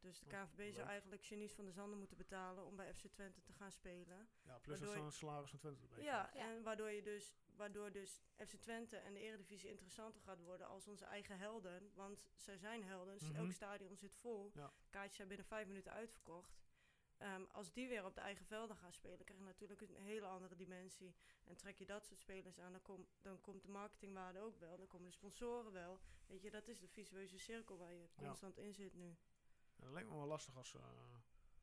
Dus 0.00 0.18
de 0.18 0.26
Oh, 0.26 0.32
KNVB 0.32 0.58
leuk. 0.58 0.74
zou 0.74 0.86
eigenlijk 0.88 1.24
genies 1.24 1.52
van 1.52 1.64
de 1.64 1.72
Zanden 1.72 1.98
moeten 1.98 2.16
betalen 2.16 2.64
om 2.66 2.76
bij 2.76 2.94
FC 2.94 3.06
Twente 3.06 3.42
te 3.42 3.52
gaan 3.52 3.72
spelen. 3.72 4.28
Ja, 4.42 4.58
plus 4.58 4.80
Waardoor 4.80 5.04
een 5.04 5.12
salaris 5.12 5.50
van 5.50 5.58
Twente 5.58 5.82
erbij. 5.82 6.02
Ja, 6.04 6.30
Ja. 6.34 6.40
en 6.40 6.62
waardoor, 6.62 6.90
je 6.90 7.02
dus, 7.02 7.34
waardoor 7.56 7.92
dus 7.92 8.22
FC 8.46 8.54
Twente 8.54 8.96
en 8.96 9.12
de 9.12 9.20
Eredivisie 9.20 9.68
interessanter 9.70 10.20
gaat 10.20 10.40
worden 10.40 10.66
als 10.66 10.86
onze 10.86 11.04
eigen 11.04 11.38
helden. 11.38 11.90
Want 11.94 12.26
zij 12.36 12.56
zijn 12.56 12.84
helden, 12.84 13.18
dus 13.18 13.28
Mhm. 13.28 13.36
elk 13.36 13.52
stadion 13.52 13.96
zit 13.96 14.14
vol. 14.14 14.50
Ja. 14.54 14.72
Kaartjes 14.90 15.16
zijn 15.16 15.28
binnen 15.28 15.46
vijf 15.46 15.66
minuten 15.66 15.92
uitverkocht. 15.92 16.60
Ehm, 17.22 17.44
als 17.52 17.72
die 17.72 17.88
weer 17.88 18.04
op 18.04 18.14
de 18.14 18.20
eigen 18.20 18.46
velden 18.46 18.76
gaan 18.76 18.92
spelen, 18.92 19.24
krijg 19.24 19.38
je 19.40 19.44
natuurlijk 19.46 19.80
een 19.80 19.94
hele 19.96 20.26
andere 20.26 20.56
dimensie. 20.56 21.14
En 21.44 21.56
trek 21.56 21.76
je 21.78 21.86
dat 21.86 22.04
soort 22.04 22.18
spelers 22.18 22.58
aan, 22.60 22.72
dan, 22.72 22.82
kom, 22.82 23.06
dan 23.20 23.40
komt 23.40 23.62
de 23.62 23.68
marketingwaarde 23.68 24.40
ook 24.40 24.56
wel. 24.58 24.76
Dan 24.76 24.86
komen 24.86 25.06
de 25.06 25.12
sponsoren 25.12 25.72
wel. 25.72 26.00
Weet 26.26 26.42
je, 26.42 26.50
dat 26.50 26.68
is 26.68 26.80
de 26.80 26.88
visueuze 26.88 27.38
cirkel 27.38 27.78
waar 27.78 27.92
je 27.92 28.08
constant 28.14 28.58
in 28.58 28.74
zit 28.74 28.94
nu. 28.94 29.16
Ja, 29.76 29.84
dat 29.84 29.92
lijkt 29.92 30.08
me 30.08 30.14
wel 30.16 30.26
lastig 30.26 30.56
als, 30.56 30.74
eh, 30.74 30.82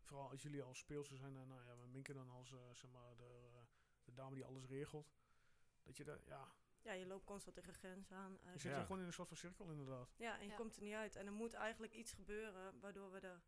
vooral 0.01 0.29
als 0.29 0.41
jullie 0.41 0.63
als 0.63 0.79
speelsters 0.79 1.19
zijn 1.19 1.35
en 1.35 1.47
nou 1.47 1.61
ja, 1.63 1.85
Minke 1.85 2.13
dan 2.13 2.29
als 2.29 2.51
eh, 2.51 2.59
zeg 2.73 2.91
maar 2.91 3.15
de, 3.17 3.49
eh, 3.53 3.61
de 4.03 4.13
dame 4.13 4.35
die 4.35 4.45
alles 4.45 4.65
regelt. 4.65 5.13
Dat 5.83 5.97
je 5.97 6.03
daar, 6.03 6.19
ja, 6.25 6.47
Ja, 6.81 6.91
je 6.93 7.05
loopt 7.05 7.25
constant 7.25 7.55
tegen 7.55 7.73
grenzen 7.73 8.15
aan. 8.15 8.39
je 8.53 8.59
zit 8.59 8.73
gewoon 8.75 8.99
in 8.99 9.05
een 9.05 9.13
soort 9.13 9.27
van 9.27 9.37
cirkel 9.37 9.69
inderdaad. 9.69 10.13
Ja, 10.17 10.37
en 10.37 10.43
je 10.43 10.49
Ja. 10.49 10.55
komt 10.55 10.75
er 10.75 10.81
niet 10.81 10.93
uit. 10.93 11.15
En 11.15 11.25
er 11.25 11.31
moet 11.33 11.53
eigenlijk 11.53 11.93
iets 11.93 12.11
gebeuren 12.11 12.79
waardoor 12.79 13.11
we 13.11 13.19
er 13.19 13.41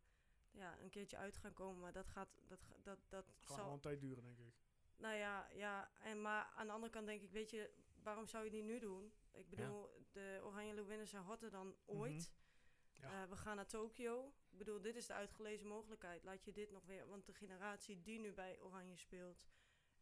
ja, 0.52 0.78
een 0.80 0.90
keertje 0.90 1.16
uit 1.16 1.36
gaan 1.36 1.52
komen. 1.52 1.80
Maar 1.80 1.92
dat 1.92 2.08
gaat, 2.08 2.28
dat, 2.48 2.68
dat, 2.82 2.98
dat 3.08 3.24
gaat 3.40 3.56
wel 3.56 3.56
zal... 3.56 3.72
een 3.72 3.80
tijd 3.80 4.00
duren 4.00 4.22
denk 4.22 4.38
ik. 4.38 4.54
Nou 4.96 5.14
ja, 5.14 5.48
ja 5.52 5.90
en, 6.00 6.20
maar 6.20 6.52
aan 6.56 6.66
de 6.66 6.72
andere 6.72 6.92
kant 6.92 7.06
denk 7.06 7.22
ik, 7.22 7.30
weet 7.30 7.50
je, 7.50 7.70
waarom 8.02 8.26
zou 8.26 8.44
je 8.44 8.50
het 8.50 8.58
niet 8.58 8.68
nu 8.68 8.78
doen? 8.78 9.12
Ik 9.30 9.48
bedoel, 9.48 10.06
de 10.12 10.40
Oranje 10.44 10.74
Leeuwinnen 10.74 11.08
zijn 11.08 11.22
hotter 11.22 11.50
dan 11.50 11.74
ooit. 11.84 12.32
Mhm. 12.32 13.06
Ja. 13.06 13.22
Eh, 13.22 13.28
we 13.28 13.36
gaan 13.36 13.56
naar 13.56 13.66
Tokio. 13.66 14.32
Ik 14.50 14.58
bedoel, 14.58 14.80
dit 14.80 14.96
is 14.96 15.06
de 15.06 15.12
uitgelezen 15.12 15.66
mogelijkheid. 15.66 16.24
Laat 16.24 16.44
je 16.44 16.52
dit 16.52 16.70
nog 16.70 16.84
weer... 16.84 17.08
Want 17.08 17.26
de 17.26 17.32
generatie 17.32 18.02
die 18.02 18.20
nu 18.20 18.32
bij 18.32 18.60
Oranje 18.60 18.96
speelt... 18.96 19.46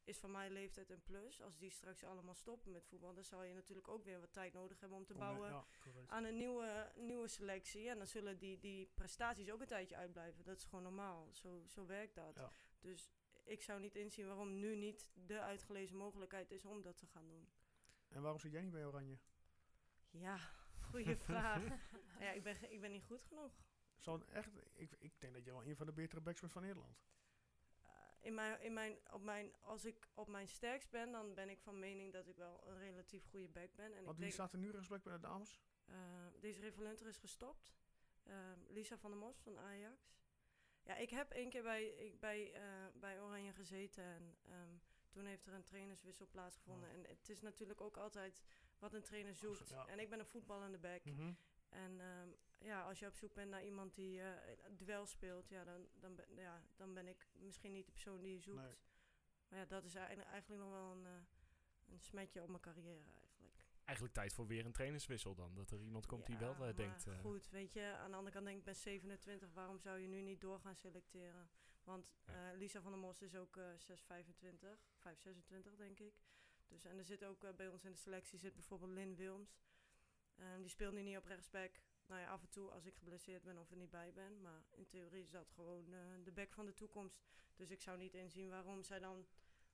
is 0.05 0.19
van 0.19 0.31
mijn 0.31 0.53
leeftijd 0.53 0.91
een 0.91 1.03
plus. 1.03 1.43
Als 1.43 1.59
die 1.59 1.71
straks 1.71 2.05
allemaal 2.05 2.35
stoppen 2.35 2.73
met 2.73 2.87
voetbal... 2.87 3.15
dan 3.15 3.25
zal 3.25 3.43
je 3.43 3.55
natuurlijk 3.55 3.89
ook 3.89 4.05
weer 4.05 4.21
wat 4.21 4.33
tijd 4.33 4.53
nodig 4.53 4.81
hebben 4.81 4.99
om 4.99 5.05
te 5.05 5.15
bouwen 5.15 5.49
Ja, 5.51 5.65
aan 6.07 6.25
een 6.25 6.37
nieuwe, 6.37 6.93
nieuwe 6.97 7.29
selectie. 7.29 7.89
En 7.89 7.99
dan 7.99 8.07
zullen 8.07 8.39
die, 8.39 8.59
die 8.59 8.91
prestaties 8.95 9.51
ook 9.51 9.61
een 9.61 9.67
tijdje 9.67 9.97
uitblijven. 9.97 10.45
Dat 10.45 10.57
is 10.57 10.65
gewoon 10.65 10.83
normaal. 10.83 11.29
Zo, 11.33 11.63
zo 11.67 11.87
werkt 11.87 12.15
dat. 12.15 12.37
Ja. 12.37 12.51
Dus 12.81 13.11
ik 13.45 13.63
zou 13.63 13.81
niet 13.81 13.97
inzien 13.97 14.27
waarom 14.27 14.59
nu 14.59 14.77
niet 14.77 15.09
de 15.15 15.41
uitgelezen 15.41 15.97
mogelijkheid 15.97 16.51
is 16.51 16.65
om 16.65 16.83
dat 16.83 16.97
te 16.97 17.07
gaan 17.07 17.29
doen. 17.29 17.49
En 18.09 18.23
waarom 18.23 18.41
zit 18.41 18.53
jij 18.53 18.63
niet 18.63 18.73
bij 18.73 18.87
Oranje? 18.87 19.19
Ja, 20.11 20.39
goede 20.79 21.17
vraag. 21.29 21.63
ja, 22.19 22.31
ik 22.31 22.43
ben, 22.43 22.73
ik 22.73 22.81
ben 22.81 22.91
niet 22.91 23.05
goed 23.05 23.23
genoeg. 23.23 23.53
Zo 23.99 24.23
echt, 24.29 24.51
ik, 24.75 24.97
ik 24.99 25.13
denk 25.19 25.35
dat 25.35 25.45
je 25.45 25.51
wel 25.51 25.65
een 25.65 25.77
van 25.77 25.87
de 25.87 25.93
betere 25.93 26.21
backs 26.21 26.41
bent 26.41 26.53
van 26.53 26.63
Nederland. 26.63 27.05
In 28.21 28.35
mijn, 28.35 28.61
in 28.61 28.73
mijn, 28.73 28.99
op 29.13 29.23
mijn, 29.23 29.55
als 29.61 29.85
ik 29.85 30.09
op 30.15 30.29
mijn 30.29 30.49
sterkst 30.49 30.91
ben, 30.91 31.13
dan 31.13 31.35
ben 31.35 31.49
ik 31.49 31.61
van 31.61 31.79
mening 31.79 32.13
dat 32.13 32.27
ik 32.29 32.37
wel 32.37 32.67
een 32.69 32.79
relatief 32.79 33.25
goede 33.25 33.49
back 33.49 33.75
ben. 33.75 33.95
En 33.97 34.05
Want 34.05 34.17
ik 34.17 34.23
wie 34.23 34.33
staat 34.33 34.53
er 34.53 34.59
nu 34.59 34.71
rechtsback 34.71 35.03
bij 35.03 35.13
de 35.13 35.21
dames? 35.21 35.61
eh, 35.87 35.97
deze 36.41 36.61
Revalenter 36.61 37.07
is 37.07 37.17
gestopt. 37.17 37.73
Eh, 38.23 38.35
Lisa 38.69 38.99
van 38.99 39.11
der 39.11 39.21
Mos 39.21 39.41
van 39.41 39.59
Ajax. 39.59 40.19
Ja, 40.83 40.97
ik 40.97 41.11
heb 41.11 41.31
één 41.31 41.51
keer 41.51 41.63
bij, 41.63 41.87
ik, 41.89 42.21
bij, 42.21 42.53
eh, 42.53 42.63
bij 42.95 43.21
Oranje 43.21 43.53
gezeten 43.53 44.05
en 44.05 44.37
ehm, 44.45 44.75
toen 45.11 45.25
heeft 45.27 45.47
er 45.47 45.53
een 45.55 45.65
trainerswissel 45.65 46.27
plaatsgevonden. 46.27 46.89
Oh. 46.89 46.95
En 46.95 47.05
het 47.09 47.29
is 47.29 47.41
natuurlijk 47.41 47.81
ook 47.81 47.97
altijd 47.97 48.43
wat 48.79 48.93
een 48.95 49.03
trainer 49.03 49.35
zoekt. 49.35 49.69
ja. 49.69 49.87
En 49.87 49.99
ik 49.99 50.11
ben 50.11 50.19
een 50.19 50.27
voetballende 50.27 50.79
back. 50.79 51.05
Mhm. 51.05 51.33
En 51.71 52.01
ehm, 52.01 52.29
ja, 52.59 52.83
als 52.83 52.99
je 52.99 53.07
op 53.07 53.15
zoek 53.15 53.35
bent 53.35 53.51
naar 53.51 53.65
iemand 53.65 53.95
die 53.95 54.21
eh 54.23 54.55
duel 54.71 55.07
speelt, 55.07 55.49
ja 55.49 55.65
dan, 55.65 55.89
dan, 56.01 56.15
ben, 56.15 56.27
ja, 56.37 56.63
dan 56.77 56.95
ben 56.95 57.09
ik 57.09 57.27
misschien 57.39 57.73
niet 57.73 57.87
de 57.87 57.93
persoon 57.93 58.21
die 58.21 58.33
je 58.33 58.41
zoekt. 58.41 58.59
Nee. 58.63 58.77
Maar 59.49 59.59
ja, 59.59 59.65
dat 59.65 59.85
is 59.85 59.95
eigen- 59.95 60.25
eigenlijk 60.25 60.63
nog 60.63 60.71
wel 60.71 60.91
een, 60.93 61.07
eh, 61.07 61.13
een 61.93 62.01
smetje 62.01 62.43
op 62.43 62.49
mijn 62.49 62.61
carrière 62.61 63.05
eigenlijk. 63.21 63.65
Eigenlijk 63.85 64.15
tijd 64.19 64.33
voor 64.35 64.47
weer 64.47 64.65
een 64.67 64.73
trainerswissel 64.73 65.35
dan. 65.35 65.55
Dat 65.55 65.71
er 65.71 65.81
iemand 65.81 66.07
komt 66.07 66.27
die 66.27 66.39
wel 66.39 66.55
maar 66.55 66.75
denkt... 66.75 67.07
eh, 67.07 67.19
Goed, 67.21 67.49
weet 67.51 67.73
je, 67.73 67.83
aan 67.99 68.11
de 68.11 68.17
andere 68.17 68.35
kant 68.35 68.47
denk 68.47 68.59
ik, 68.59 68.65
ben 68.65 68.77
27, 68.77 69.53
waarom 69.53 69.79
zou 69.79 69.99
je 69.99 70.07
nu 70.09 70.21
niet 70.21 70.41
door 70.41 70.61
gaan 70.61 70.77
selecteren? 70.77 71.51
Want 71.85 72.13
Ja. 72.27 72.51
eh, 72.51 72.59
Lisa 72.59 72.81
van 72.81 72.91
der 72.93 73.01
Mos 73.01 73.23
is 73.23 73.35
ook 73.37 73.57
eh 73.57 73.65
625, 73.77 74.79
526 74.97 75.77
denk 75.77 75.99
ik. 76.01 76.15
Dus, 76.69 76.85
en 76.85 76.99
er 76.99 77.05
zit 77.05 77.25
ook 77.25 77.57
bij 77.57 77.69
ons 77.69 77.85
in 77.85 77.91
de 77.91 77.97
selectie 77.99 78.39
zit 78.39 78.55
bijvoorbeeld 78.55 78.91
Lynn 78.91 79.15
Wilms. 79.17 79.59
Ehm, 80.41 80.61
die 80.61 80.71
speelt 80.71 80.95
nu 80.95 81.03
niet 81.03 81.17
op 81.17 81.25
rechtsback. 81.25 81.71
Nou 82.07 82.21
ja, 82.21 82.29
af 82.31 82.43
en 82.43 82.49
toe 82.49 82.71
als 82.71 82.85
ik 82.87 82.97
geblesseerd 82.97 83.43
ben 83.43 83.59
of 83.59 83.71
er 83.71 83.77
niet 83.77 83.91
bij 83.91 84.13
ben. 84.13 84.41
Maar 84.41 84.63
in 84.71 84.87
theorie 84.87 85.23
is 85.23 85.31
dat 85.31 85.51
gewoon 85.51 85.93
eh, 85.93 86.01
de 86.25 86.33
back 86.33 86.53
van 86.53 86.67
de 86.67 86.75
toekomst. 86.75 87.23
Dus 87.57 87.71
ik 87.71 87.81
zou 87.81 87.99
niet 87.99 88.15
inzien 88.15 88.49
waarom 88.49 88.83
zij 88.83 88.99
dan 88.99 89.27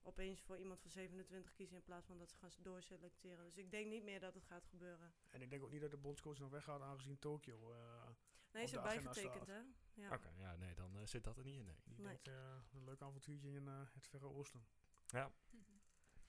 opeens 0.03 0.41
voor 0.43 0.59
iemand 0.59 0.81
van 0.81 0.91
27 0.91 1.53
kiezen 1.53 1.77
in 1.77 1.83
plaats 1.83 2.07
van 2.07 2.19
dat 2.19 2.31
ze 2.31 2.37
gaan 2.37 2.51
doorselecteren. 2.59 3.45
Dus 3.45 3.57
ik 3.57 3.71
denk 3.71 3.87
niet 3.89 4.03
meer 4.03 4.21
dat 4.21 4.35
het 4.35 4.45
gaat 4.45 4.67
gebeuren. 4.67 5.15
En 5.31 5.43
ik 5.43 5.51
denk 5.51 5.63
ook 5.63 5.71
niet 5.71 5.81
dat 5.81 5.91
de 5.91 5.97
bondscoach 5.97 6.39
nog 6.39 6.51
weggaat 6.51 6.81
aangezien 6.81 7.19
Tokio. 7.19 7.73
eh 7.73 8.09
Nee, 8.53 8.65
is 8.65 8.73
er 8.73 8.79
agenda 8.81 9.11
bijgetekend, 9.11 9.47
hè? 9.47 9.61
Ja. 9.95 10.13
Oké, 10.15 10.29
ja, 10.37 10.57
nee, 10.57 10.75
dan 10.75 10.97
eh, 10.99 11.07
zit 11.07 11.25
dat 11.25 11.37
er 11.37 11.45
niet 11.45 11.59
in, 11.59 11.65
nee. 11.65 11.75
die 11.85 11.97
Nee. 11.97 12.07
denkt 12.07 12.29
eh, 12.29 12.57
een 12.73 12.85
leuk 12.85 13.01
avontuurtje 13.03 13.49
in 13.53 13.69
eh, 13.69 13.81
het 13.95 14.07
Verre 14.07 14.27
Oosten. 14.27 14.67
Ja, 15.07 15.33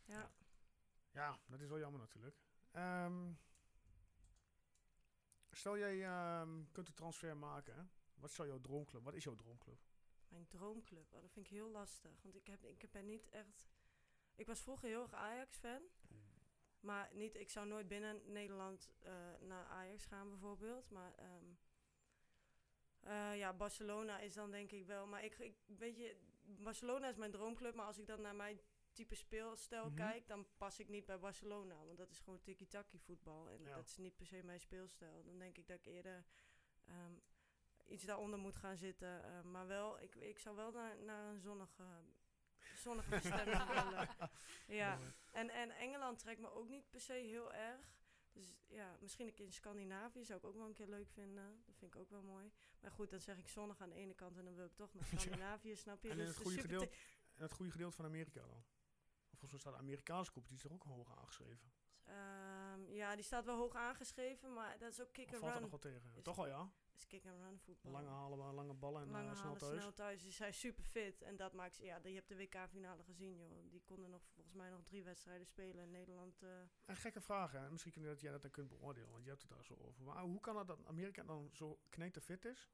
ja. 0.06 0.32
Ja, 1.12 1.39
dat 1.45 1.62
is 1.62 1.67
wel 1.67 1.80
jammer 1.80 2.00
natuurlijk. 2.00 2.36
Ehm, 2.71 3.34
stel 5.58 5.78
jij 5.78 6.04
ehm, 6.04 6.63
kunt 6.72 6.88
een 6.88 6.93
transfer 6.93 7.38
maken. 7.38 7.91
Wat 8.15 8.32
zou 8.32 8.48
jouw 8.48 8.62
droomclub? 8.62 9.04
Wat 9.04 9.13
is 9.13 9.24
jouw 9.24 9.36
droomclub? 9.36 9.80
Mijn 10.28 10.48
droomclub, 10.48 11.13
oh, 11.13 11.22
dat 11.22 11.32
vind 11.32 11.46
ik 11.46 11.52
heel 11.52 11.70
lastig. 11.70 12.22
Want 12.22 12.36
ik, 12.36 12.48
heb, 12.48 12.65
ik 12.65 12.91
ben 12.91 13.06
niet 13.06 13.30
echt... 13.30 13.65
Ik 14.36 14.48
was 14.48 14.62
vroeger 14.62 14.88
heel 14.88 15.02
erg 15.02 15.13
Ajax-fan. 15.13 15.82
Maar 16.80 17.10
niet, 17.13 17.36
ik 17.36 17.50
zou 17.50 17.67
nooit 17.67 17.88
binnen 17.88 18.32
Nederland 18.32 18.91
eh, 19.00 19.13
naar 19.39 19.65
Ajax 19.65 20.06
gaan 20.06 20.30
bijvoorbeeld. 20.30 20.89
Maar 20.89 21.13
ehm, 21.15 21.46
eh, 23.00 23.38
ja, 23.38 23.54
Barcelona 23.54 24.20
is 24.20 24.34
dan 24.34 24.52
denk 24.52 24.72
ik 24.72 24.86
wel... 24.86 25.08
Maar 25.08 25.24
ik, 25.24 25.38
ik, 25.38 25.56
weet 25.65 25.98
je, 25.98 26.17
Barcelona 26.43 27.10
is 27.10 27.15
mijn 27.15 27.32
droomclub. 27.32 27.76
Maar 27.76 27.86
als 27.86 27.98
ik 27.98 28.08
dan 28.08 28.22
naar 28.22 28.36
mijn 28.36 28.60
type 28.98 29.16
speelstijl 29.16 29.86
Mhm. 29.86 29.96
kijk... 29.96 30.28
dan 30.28 30.48
pas 30.58 30.80
ik 30.80 30.88
niet 30.88 31.06
bij 31.06 31.20
Barcelona. 31.20 31.86
Want 31.86 31.98
dat 31.98 32.10
is 32.10 32.20
gewoon 32.20 32.42
tiki-taki 32.42 33.00
voetbal. 33.00 33.50
En 33.50 33.64
Ja. 33.64 33.76
dat 33.76 33.88
is 33.88 33.98
niet 33.98 34.16
per 34.16 34.26
se 34.26 34.44
mijn 34.44 34.60
speelstijl. 34.60 35.24
Dan 35.24 35.38
denk 35.40 35.58
ik 35.58 35.68
dat 35.68 35.78
ik 35.78 35.86
eerder... 35.86 36.26
ehm, 36.86 37.14
iets 37.86 38.04
daaronder 38.06 38.40
moet 38.40 38.56
gaan 38.56 38.78
zitten. 38.78 39.24
eh, 39.24 39.42
maar 39.42 39.68
wel, 39.68 40.02
ik, 40.02 40.16
ik 40.16 40.40
zou 40.40 40.56
wel 40.56 40.72
naar, 40.72 40.98
naar 41.04 41.26
een 41.34 41.40
zonnige, 41.40 41.84
zonnige 42.76 43.10
bestemming 43.22 43.66
willen. 43.66 44.08
Ja, 44.68 45.00
en, 45.32 45.50
en 45.50 45.70
Engeland 45.72 46.20
trekt 46.20 46.40
me 46.42 46.52
ook 46.52 46.68
niet 46.70 46.90
per 46.90 47.02
se 47.02 47.14
heel 47.14 47.54
erg. 47.54 47.96
Dus 48.32 48.56
ja, 48.68 48.98
misschien 49.02 49.28
een 49.28 49.34
keer 49.34 49.46
in 49.46 49.54
Scandinavië 49.54 50.26
zou 50.26 50.40
ik 50.40 50.46
ook 50.46 50.56
wel 50.56 50.66
een 50.68 50.74
keer 50.74 50.88
leuk 50.88 51.10
vinden. 51.10 51.62
Dat 51.66 51.76
vind 51.78 51.94
ik 51.96 52.00
ook 52.02 52.10
wel 52.10 52.22
mooi. 52.24 52.52
Maar 52.82 52.92
goed, 52.92 53.10
dan 53.10 53.20
zeg 53.20 53.38
ik 53.38 53.48
zonnig 53.48 53.82
aan 53.82 53.90
de 53.90 53.96
ene 53.96 54.14
kant 54.14 54.38
en 54.38 54.46
dan 54.46 54.56
wil 54.56 54.66
ik 54.66 54.76
toch 54.76 54.94
naar 54.94 55.06
Scandinavië, 55.14 55.76
snap 55.76 56.04
je? 56.04 56.10
En 56.10 56.18
in 56.20 56.26
Dus 56.26 56.28
het 56.28 56.38
de 56.38 56.44
goede, 56.44 56.62
gedeelte, 56.62 56.90
het 57.34 57.52
goede 57.52 57.72
gedeelte 57.72 57.96
van 57.96 58.06
Amerika 58.06 58.40
dan? 58.40 58.64
Volgens 59.38 59.52
mij 59.52 59.60
staat 59.60 59.73
de 59.73 59.80
Amerikaanse 59.80 60.32
competitie 60.32 60.69
er 60.69 60.76
ook 60.76 60.84
hoog 60.84 61.17
aangeschreven. 61.17 61.71
Ehm, 62.04 62.91
ja, 62.93 63.15
die 63.15 63.23
staat 63.23 63.45
wel 63.45 63.58
hoog 63.58 63.76
aangeschreven, 63.76 64.54
maar 64.54 64.78
dat 64.78 64.91
is 64.91 65.02
ook 65.02 65.13
kick 65.13 65.28
Of 65.28 65.34
and 65.34 65.41
valt 65.41 65.56
er 65.56 65.62
nog 65.62 65.69
wel 65.69 65.80
tegen? 65.80 66.12
Is- 66.15 66.23
Toch 66.23 66.36
wel 66.36 66.47
ja? 66.47 66.71
is 66.95 67.08
kick 67.08 67.26
and 67.26 67.36
run 67.41 67.60
voetbal. 67.60 67.91
Lange 67.91 68.10
halen, 68.10 68.54
lange 68.54 68.73
ballen 68.73 69.02
en 69.02 69.10
Lange 69.10 69.26
eh, 69.30 69.32
snel 69.32 69.43
halen, 69.43 69.60
thuis. 69.60 69.80
snel 69.82 69.93
thuis. 69.93 70.21
Die 70.21 70.32
zijn 70.32 70.54
super 70.54 70.84
fit. 70.84 71.21
En 71.21 71.36
dat 71.36 71.54
maakt 71.54 71.76
ze, 71.76 71.84
ja, 71.86 72.00
je 72.04 72.13
hebt 72.13 72.28
de 72.28 72.36
WK-finale 72.36 73.04
gezien, 73.04 73.36
joh. 73.36 73.69
Die 73.69 73.82
konden 73.86 74.10
nog 74.10 74.21
volgens 74.34 74.56
mij 74.56 74.69
nog 74.69 74.84
drie 74.84 75.04
wedstrijden 75.04 75.45
spelen 75.47 75.84
in 75.84 75.91
Nederland. 75.91 76.41
Een 76.86 76.95
gekke 76.95 77.21
vraag, 77.21 77.52
hè? 77.52 77.69
Misschien 77.71 77.91
kun 77.91 78.02
je 78.02 78.08
dat 78.08 78.21
jij 78.21 78.32
dat 78.32 78.41
dan 78.41 78.52
kunt 78.52 78.67
beoordelen, 78.69 79.12
want 79.12 79.23
je 79.23 79.30
hebt 79.30 79.41
het 79.41 79.52
daar 79.52 79.63
zo 79.63 79.73
over. 79.73 80.04
Maar 80.04 80.21
hoe 80.23 80.39
kan 80.39 80.58
het 80.58 80.67
dat 80.67 80.86
Amerika 80.86 81.23
dan 81.23 81.50
zo 81.52 81.80
kneten 81.89 82.21
fit 82.21 82.45
is? 82.45 82.69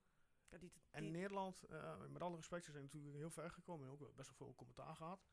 ja, 0.49 0.57
die, 0.57 0.71
En 0.91 1.11
Nederland, 1.11 1.63
eh, 1.63 2.05
met 2.09 2.21
alle 2.21 2.35
respect, 2.35 2.65
ze 2.65 2.71
zijn 2.71 2.83
natuurlijk 2.83 3.15
heel 3.15 3.29
ver 3.29 3.51
gekomen 3.51 3.85
en 3.87 3.91
ook 3.93 4.15
best 4.15 4.27
wel 4.29 4.47
veel 4.47 4.55
commentaar 4.55 4.95
gehad. 4.95 5.25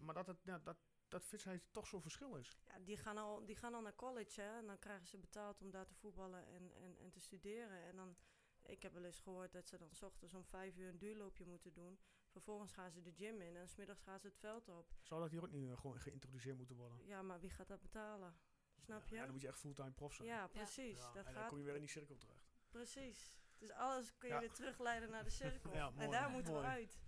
Maar 0.00 0.14
dat, 0.14 0.26
het, 0.26 0.38
ja, 0.44 0.58
dat, 0.58 0.76
dat 1.08 1.24
fitheid 1.24 1.62
toch 1.72 1.86
zo'n 1.86 2.02
verschil 2.02 2.36
is. 2.36 2.58
ja, 2.66 2.78
die, 2.78 2.96
gaan 2.96 3.16
al, 3.18 3.44
die 3.44 3.56
gaan 3.56 3.74
al 3.74 3.80
naar 3.80 3.94
college, 3.94 4.40
hè. 4.40 4.58
En 4.58 4.66
dan 4.66 4.78
krijgen 4.78 5.06
ze 5.06 5.18
betaald 5.18 5.60
om 5.62 5.70
daar 5.70 5.86
te 5.86 5.94
voetballen 5.94 6.46
en, 6.46 6.72
en, 6.74 6.96
en 6.98 7.10
te 7.10 7.20
studeren. 7.20 7.82
En 7.82 7.96
dan, 7.96 8.16
ik 8.62 8.82
heb 8.82 8.92
wel 8.92 9.04
eens 9.04 9.18
gehoord 9.20 9.52
dat 9.52 9.68
ze 9.68 9.78
dan 9.78 9.94
's 9.94 10.02
ochtends 10.02 10.34
om 10.34 10.44
vijf 10.44 10.76
uur 10.76 10.88
een 10.88 10.98
duurloopje 10.98 11.44
moeten 11.44 11.72
doen. 11.72 11.98
Vervolgens 12.28 12.72
gaan 12.72 12.90
ze 12.90 13.00
de 13.02 13.12
gym 13.12 13.40
in 13.40 13.56
en 13.56 13.68
smiddags 13.68 14.02
gaan 14.02 14.20
ze 14.20 14.26
het 14.26 14.36
veld 14.38 14.68
op. 14.68 14.92
Zou 15.02 15.20
dat 15.20 15.30
hier 15.30 15.42
ook 15.42 15.50
niet 15.50 15.70
eh, 15.70 15.78
gewoon 15.80 16.00
geïntroduceerd 16.00 16.56
moeten 16.56 16.76
worden? 16.76 17.06
Ja, 17.06 17.22
maar 17.22 17.40
wie 17.40 17.50
gaat 17.50 17.68
dat 17.68 17.80
betalen? 17.80 18.34
Snap 18.78 19.08
Ja, 19.08 19.16
je? 19.16 19.22
dan 19.22 19.30
moet 19.30 19.40
je 19.40 19.48
echt 19.48 19.58
fulltime 19.58 19.90
prof 19.90 20.14
zijn. 20.14 20.28
Ja, 20.28 20.46
precies. 20.46 20.98
Ja, 20.98 21.12
Dat 21.12 21.16
en 21.26 21.32
dan 21.32 21.42
gaat 21.42 21.48
kom 21.48 21.58
je 21.58 21.64
weer 21.64 21.74
in 21.74 21.80
die 21.80 21.88
cirkel 21.90 22.16
terecht. 22.16 22.52
precies. 22.68 23.38
Dus 23.58 23.70
alles 23.70 24.16
kun 24.18 24.28
je 24.28 24.34
Ja. 24.34 24.40
weer 24.40 24.52
terugleiden 24.52 25.10
naar 25.10 25.24
de 25.24 25.30
cirkel. 25.30 25.72
Ja, 25.72 25.86
en 25.86 25.94
mooi, 25.94 26.08
daar 26.10 26.30
moeten 26.30 26.52
mooi. 26.52 26.64
we 26.66 26.70
uit. 26.72 27.00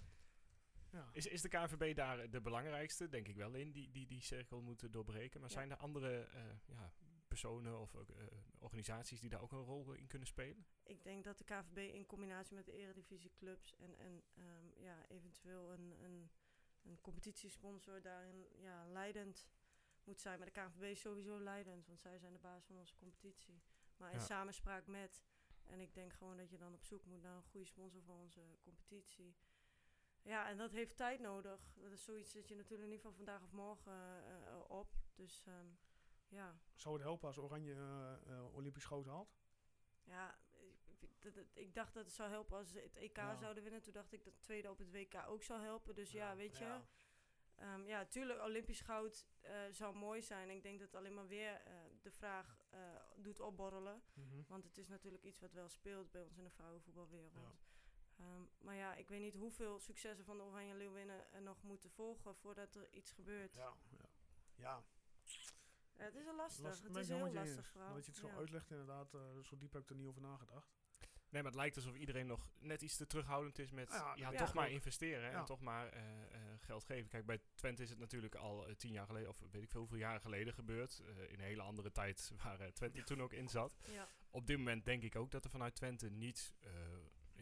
Ja. 0.93 1.11
Is, 1.13 1.27
is 1.27 1.43
de 1.43 1.49
KNVB 1.49 1.95
daar 1.97 2.31
de 2.31 2.41
belangrijkste, 2.41 3.09
denk 3.09 3.29
ik 3.29 3.37
wel, 3.37 3.55
in 3.55 3.73
die 3.73 3.91
die, 3.91 4.07
die 4.07 4.23
cirkel 4.23 4.61
moeten 4.61 4.91
doorbreken? 4.91 5.41
Maar 5.41 5.49
Ja. 5.49 5.55
zijn 5.55 5.71
er 5.71 5.77
andere 5.77 6.21
eh, 6.25 6.45
ja, 6.67 6.93
personen 7.29 7.79
of 7.81 7.95
ook, 7.95 8.09
eh, 8.11 8.27
organisaties 8.59 9.21
die 9.21 9.31
daar 9.31 9.41
ook 9.43 9.53
een 9.53 9.65
rol 9.65 9.93
in 9.93 10.07
kunnen 10.07 10.29
spelen? 10.29 10.67
Ik 10.83 11.03
denk 11.03 11.25
dat 11.25 11.39
de 11.39 11.45
KVB 11.45 11.77
in 11.95 12.07
combinatie 12.07 12.55
met 12.55 12.67
de 12.67 12.73
eredivisieclubs 12.73 13.75
en, 13.77 13.95
en 13.99 14.23
ehm, 14.35 14.83
ja, 14.83 15.07
eventueel 15.09 15.73
een, 15.73 15.95
een, 16.05 16.31
een 16.83 17.01
competitiesponsor 17.01 18.03
daarin 18.03 18.47
ja, 18.59 18.87
leidend 18.87 19.49
moet 20.05 20.21
zijn. 20.21 20.39
Maar 20.39 20.53
de 20.53 20.61
KVB 20.61 20.83
is 20.83 21.01
sowieso 21.01 21.39
leidend, 21.41 21.87
want 21.87 22.01
zij 22.01 22.19
zijn 22.19 22.33
de 22.33 22.39
baas 22.39 22.65
van 22.65 22.77
onze 22.77 22.97
competitie. 22.97 23.63
Maar 23.97 24.11
in 24.13 24.19
Ja. 24.19 24.25
samenspraak 24.25 24.87
met. 24.87 25.23
En 25.67 25.81
ik 25.81 25.95
denk 25.95 26.13
gewoon 26.13 26.37
dat 26.37 26.51
je 26.51 26.59
dan 26.59 26.75
op 26.75 26.85
zoek 26.85 27.05
moet 27.05 27.23
naar 27.23 27.37
een 27.37 27.43
goede 27.43 27.67
sponsor 27.67 28.03
voor 28.03 28.15
onze 28.19 28.41
competitie. 28.61 29.35
Ja, 30.23 30.49
en 30.49 30.57
dat 30.57 30.73
heeft 30.73 30.97
tijd 30.97 31.21
nodig. 31.21 31.73
Dat 31.75 31.91
is 31.93 32.05
zoiets 32.05 32.33
dat 32.33 32.49
je 32.49 32.55
natuurlijk 32.57 32.91
niet 32.91 33.01
van 33.01 33.15
vandaag 33.15 33.43
of 33.43 33.53
morgen 33.53 33.93
eh, 33.93 34.47
eh, 34.49 34.71
op. 34.71 34.95
Dus 35.15 35.45
ehm, 35.47 35.67
ja. 36.29 36.59
Zou 36.75 36.95
het 36.95 37.03
helpen 37.03 37.27
als 37.27 37.39
Oranje 37.39 37.75
eh, 38.27 38.55
Olympisch 38.55 38.85
goud 38.85 39.07
haalt? 39.07 39.35
Ja, 40.05 40.39
ik, 40.51 40.79
ik- 41.01 41.23
dat- 41.23 41.35
dat- 41.35 41.45
ik 41.53 41.75
dacht 41.75 41.95
dat 41.95 42.05
het 42.05 42.15
zou 42.15 42.31
helpen 42.31 42.57
als 42.57 42.71
ze 42.71 42.79
het 42.79 42.97
EK 42.97 43.17
Ja. 43.17 43.35
zouden 43.37 43.63
winnen. 43.63 43.83
Toen 43.83 43.93
dacht 43.93 44.13
ik 44.13 44.25
dat 44.25 44.33
het 44.33 44.43
tweede 44.43 44.71
op 44.71 44.79
het 44.79 44.91
WK 44.91 45.15
ook 45.27 45.43
zou 45.43 45.63
helpen. 45.63 45.95
Dus 45.95 46.13
ja, 46.13 46.37
weet 46.37 46.59
je. 46.59 46.65
Ja. 46.65 46.83
Ja, 47.59 47.77
ja 47.77 48.05
tuurlijk, 48.07 48.41
Olympisch 48.41 48.81
goud 48.81 49.27
zou 49.71 49.95
mooi 49.97 50.23
zijn. 50.23 50.51
Ik 50.51 50.63
denk 50.63 50.79
dat 50.79 50.87
het 50.87 50.97
alleen 50.97 51.15
maar 51.15 51.27
weer 51.27 51.63
de 52.03 52.11
vraag 52.11 52.61
doet 53.17 53.41
opborrelen. 53.41 54.03
Mhm. 54.15 54.43
Want 54.49 54.65
het 54.65 54.79
is 54.79 54.89
natuurlijk 54.89 55.23
iets 55.25 55.41
wat 55.41 55.53
wel 55.53 55.69
speelt 55.69 56.11
bij 56.11 56.23
ons 56.23 56.37
in 56.37 56.45
de 56.45 56.51
vrouwenvoetbalwereld. 56.51 57.33
Ja. 57.35 57.53
Ehm, 58.23 58.43
maar 58.59 58.75
ja, 58.77 58.95
ik 58.95 59.09
weet 59.09 59.21
niet 59.21 59.35
hoeveel 59.35 59.79
successen 59.81 60.25
van 60.25 60.37
de 60.37 60.43
Oranje 60.43 60.75
Leeuwinnen 60.75 61.33
er 61.33 61.43
nog 61.43 61.63
moeten 61.63 61.91
volgen 61.91 62.35
voordat 62.35 62.75
er 62.75 62.89
iets 62.93 63.13
gebeurt. 63.13 63.55
Ja, 63.55 63.73
ja. 63.91 64.09
ja. 64.55 64.83
Ja, 65.97 66.05
het 66.05 66.15
is 66.15 66.27
een 66.27 66.35
lastig. 66.35 66.83
Het 66.83 66.97
is 66.97 67.09
heel 67.09 67.33
lastig 67.33 67.57
eens. 67.57 67.69
vooral. 67.69 67.95
Dat 67.95 68.05
je 68.05 68.11
het 68.11 68.21
zo 68.21 68.27
Ja. 68.27 68.35
uitlegt 68.35 68.71
inderdaad, 68.71 69.15
eh, 69.15 69.21
zo 69.43 69.57
diep 69.59 69.73
heb 69.73 69.83
ik 69.83 69.89
er 69.89 69.95
niet 69.97 70.07
over 70.07 70.21
nagedacht. 70.21 70.71
Nee, 71.29 71.43
maar 71.43 71.51
het 71.51 71.61
lijkt 71.61 71.77
alsof 71.77 71.95
iedereen 71.95 72.27
nog 72.27 72.51
net 72.59 72.83
iets 72.83 72.97
te 72.97 73.07
terughoudend 73.07 73.59
is 73.59 73.71
met 73.71 73.89
Ja, 73.91 74.13
ja, 74.17 74.31
ja, 74.31 74.39
toch 74.39 74.55
maar 74.55 74.67
ook. 74.67 74.73
investeren 74.73 75.31
Ja. 75.31 75.39
en 75.39 75.45
toch 75.45 75.61
maar 75.61 75.89
eh, 75.89 76.23
eh, 76.35 76.61
geld 76.61 76.85
geven. 76.85 77.09
Kijk, 77.09 77.27
bij 77.27 77.41
Twente 77.55 77.83
is 77.83 77.91
het 77.91 77.99
natuurlijk 77.99 78.35
al 78.35 78.75
tien 78.77 78.93
jaar 78.93 79.07
geleden, 79.07 79.29
of 79.29 79.39
weet 79.51 79.63
ik 79.63 79.71
veel 79.71 79.81
hoeveel 79.81 79.99
jaren 79.99 80.21
geleden 80.21 80.55
gebeurd. 80.55 80.99
eh, 81.01 81.17
in 81.31 81.39
een 81.39 81.45
hele 81.45 81.63
andere 81.63 81.93
tijd 81.93 82.31
waar 82.43 82.61
eh, 82.61 82.69
Twente 82.69 83.03
toen 83.03 83.23
ook 83.23 83.33
in 83.33 83.49
zat. 83.49 83.77
Ja. 83.91 84.09
Op 84.31 84.47
dit 84.47 84.57
moment 84.59 84.85
denk 84.85 85.03
ik 85.03 85.17
ook 85.17 85.31
dat 85.31 85.45
er 85.45 85.51
vanuit 85.51 85.75
Twente 85.75 86.11
niet 86.11 86.55
eh, 86.61 86.71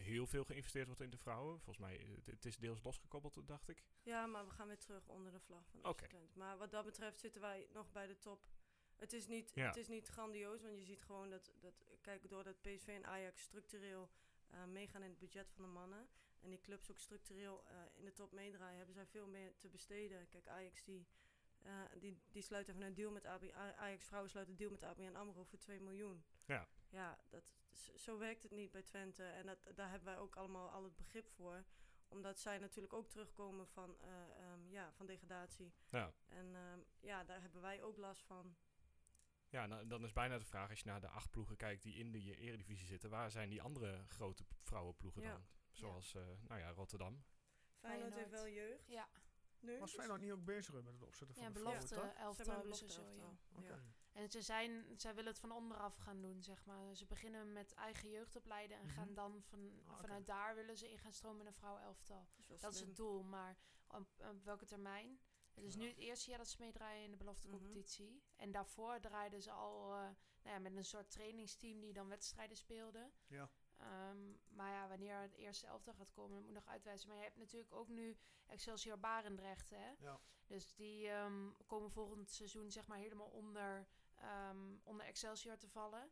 heel 0.01 0.27
veel 0.27 0.43
geïnvesteerd 0.43 0.85
wordt 0.85 1.01
in 1.01 1.09
de 1.09 1.17
vrouwen. 1.17 1.59
Volgens 1.59 1.85
mij, 1.85 1.99
eh, 1.99 2.15
het, 2.15 2.25
het 2.25 2.45
is 2.45 2.57
deels 2.57 2.83
losgekoppeld, 2.83 3.47
dacht 3.47 3.67
ik. 3.69 3.83
Ja, 4.01 4.25
maar 4.25 4.45
we 4.45 4.51
gaan 4.51 4.67
weer 4.67 4.77
terug 4.79 5.07
onder 5.07 5.31
de 5.31 5.39
vlag 5.39 5.67
van 5.69 5.85
Oké. 5.85 6.03
FC 6.03 6.09
Twente. 6.09 6.37
Maar 6.37 6.57
wat 6.57 6.71
dat 6.71 6.85
betreft 6.85 7.19
zitten 7.19 7.41
wij 7.41 7.67
nog 7.73 7.91
bij 7.91 8.07
de 8.07 8.17
top. 8.17 8.45
Het 8.95 9.13
is 9.13 9.27
niet, 9.27 9.51
Ja. 9.53 9.67
het 9.67 9.77
is 9.77 9.87
niet 9.87 10.07
grandioos, 10.07 10.61
want 10.61 10.77
je 10.77 10.83
ziet 10.85 11.01
gewoon 11.01 11.29
dat, 11.29 11.51
dat 11.59 11.85
kijk, 12.01 12.29
doordat 12.29 12.61
PSV 12.61 12.87
en 12.87 13.05
Ajax 13.05 13.41
structureel 13.41 14.09
eh, 14.47 14.63
meegaan 14.65 15.03
in 15.03 15.09
het 15.09 15.19
budget 15.19 15.51
van 15.51 15.61
de 15.63 15.69
mannen 15.69 16.07
en 16.39 16.49
die 16.49 16.61
clubs 16.61 16.91
ook 16.91 16.99
structureel 16.99 17.63
eh, 17.67 17.75
in 17.95 18.05
de 18.05 18.13
top 18.13 18.31
meedraaien, 18.31 18.77
hebben 18.77 18.95
zij 18.95 19.05
veel 19.05 19.27
meer 19.27 19.55
te 19.57 19.69
besteden. 19.69 20.27
Kijk, 20.29 20.47
Ajax 20.47 20.83
die, 20.83 21.07
eh, 21.61 21.81
die, 21.99 22.21
die 22.31 22.41
sluit 22.41 22.67
even 22.67 22.81
een 22.81 22.93
deal 22.93 23.11
met 23.11 23.25
AB, 23.25 23.43
Ajax 23.77 24.05
vrouwen 24.05 24.29
sluit 24.31 24.47
een 24.47 24.55
deal 24.55 24.71
met 24.71 24.83
ABN 24.83 25.15
AMRO 25.15 25.43
voor 25.43 25.59
2 25.59 25.79
miljoen. 25.79 26.23
Ja. 26.45 26.67
Ja, 26.89 27.19
dat, 27.29 27.53
zo 27.95 28.17
werkt 28.17 28.43
het 28.43 28.51
niet 28.51 28.71
bij 28.71 28.81
Twente 28.81 29.23
en 29.23 29.45
dat, 29.45 29.57
daar 29.75 29.89
hebben 29.89 30.07
wij 30.13 30.17
ook 30.17 30.35
allemaal 30.35 30.69
al 30.69 30.83
het 30.83 30.95
begrip 30.95 31.27
voor 31.29 31.65
omdat 32.11 32.39
zij 32.39 32.57
natuurlijk 32.57 32.93
ook 32.93 33.09
terugkomen 33.09 33.67
van, 33.67 33.97
eh, 34.01 34.11
ehm, 34.37 34.69
ja, 34.69 34.91
van 34.93 35.05
degradatie. 35.05 35.73
Ja. 35.89 36.13
En 36.27 36.55
ehm, 36.55 36.79
ja, 36.99 37.23
daar 37.23 37.41
hebben 37.41 37.61
wij 37.61 37.83
ook 37.83 37.97
last 37.97 38.23
van. 38.23 38.55
Ja, 39.49 39.65
nou, 39.65 39.87
dan 39.87 40.03
is 40.03 40.13
bijna 40.13 40.37
de 40.37 40.45
vraag, 40.45 40.69
als 40.69 40.79
je 40.79 40.85
naar 40.85 41.01
de 41.01 41.07
acht 41.07 41.31
ploegen 41.31 41.57
kijkt 41.57 41.83
die 41.83 41.95
in 41.95 42.11
de 42.11 42.37
eredivisie 42.37 42.87
zitten, 42.87 43.09
waar 43.09 43.31
zijn 43.31 43.49
die 43.49 43.61
andere 43.61 44.05
grote 44.07 44.43
vrouwenploegen 44.61 45.21
Ja. 45.21 45.31
dan? 45.31 45.45
Zoals, 45.71 46.15
eh, 46.15 46.23
nou 46.47 46.59
ja, 46.59 46.69
Rotterdam. 46.69 47.23
Feyenoord 47.79 48.15
heeft 48.15 48.29
wel 48.29 48.47
jeugd. 48.47 48.87
Ja, 48.87 49.09
Nu. 49.59 49.79
Was 49.79 49.93
Feyenoord 49.93 50.21
niet 50.21 50.31
ook 50.31 50.45
bezig 50.45 50.73
met 50.73 50.85
het 50.85 51.03
opzetten 51.03 51.35
van 51.35 51.43
ja 51.45 51.51
de 51.51 51.59
belofte 51.59 51.87
vrouwen, 51.87 52.13
toch? 52.13 52.21
elftal 52.21 52.45
Ze 52.45 52.51
hebben 52.51 52.69
hebben 52.69 52.89
ze 52.89 52.99
een 52.99 53.05
belofte 53.05 53.21
elftal. 53.21 53.73
Oké. 53.75 54.00
En 54.11 54.29
ze 54.29 54.41
zijn, 54.41 54.85
zij 54.97 55.15
willen 55.15 55.31
het 55.31 55.39
van 55.39 55.51
onderaf 55.51 55.95
gaan 55.95 56.21
doen, 56.21 56.43
zeg 56.43 56.65
maar. 56.65 56.95
Ze 56.95 57.05
beginnen 57.05 57.53
met 57.53 57.73
eigen 57.73 58.09
jeugd 58.09 58.35
opleiden 58.35 58.77
en 58.77 58.89
gaan 58.89 59.05
Mhm. 59.05 59.13
dan 59.15 59.41
van, 59.43 59.71
Ah, 59.87 59.97
vanuit 59.97 60.25
daar 60.25 60.55
willen 60.55 60.77
ze 60.77 60.91
in 60.91 60.97
gaan 60.97 61.13
stromen 61.13 61.39
in 61.41 61.47
een 61.47 61.53
vrouwenelftal. 61.53 62.27
Dat 62.39 62.49
is 62.55 62.61
Dat 62.61 62.73
is 62.73 62.79
het 62.79 62.95
doel, 62.95 63.23
maar 63.23 63.57
op, 63.87 64.07
op 64.17 64.43
welke 64.43 64.65
termijn? 64.65 65.19
Het 65.53 65.63
is 65.63 65.73
Ja. 65.73 65.79
nu 65.79 65.87
het 65.87 65.97
eerste 65.97 66.29
jaar 66.29 66.37
dat 66.39 66.47
ze 66.49 66.55
meedraaien 66.59 67.03
in 67.03 67.11
de 67.11 67.17
belofte 67.17 67.47
Mhm. 67.47 67.57
competitie. 67.57 68.23
En 68.35 68.51
daarvoor 68.51 68.99
draaiden 68.99 69.41
ze 69.41 69.51
al 69.51 69.93
eh, 69.93 69.99
nou 70.43 70.55
ja, 70.55 70.59
met 70.59 70.75
een 70.75 70.85
soort 70.85 71.11
trainingsteam 71.11 71.79
die 71.79 71.93
dan 71.93 72.07
wedstrijden 72.07 72.57
speelde. 72.57 73.11
Ja. 73.27 73.49
Ehm, 73.77 74.31
maar 74.47 74.71
ja, 74.71 74.87
wanneer 74.87 75.15
het 75.21 75.33
eerste 75.33 75.67
elftal 75.67 75.93
gaat 75.93 76.11
komen, 76.11 76.35
dat 76.35 76.43
moet 76.45 76.53
nog 76.53 76.67
uitwijzen. 76.67 77.07
Maar 77.07 77.17
je 77.17 77.23
hebt 77.23 77.37
natuurlijk 77.37 77.73
ook 77.73 77.87
nu 77.87 78.17
Excelsior 78.45 78.99
Barendrecht, 78.99 79.69
hè? 79.69 79.91
Ja. 79.99 80.19
Dus 80.47 80.73
die 80.73 81.07
ehm, 81.09 81.49
komen 81.65 81.91
volgend 81.91 82.29
seizoen 82.29 82.71
zeg 82.71 82.87
maar 82.87 82.97
helemaal 82.97 83.27
onder, 83.29 83.87
ehm, 84.21 84.75
onder 84.83 85.05
Excelsior 85.05 85.57
te 85.57 85.67
vallen. 85.67 86.11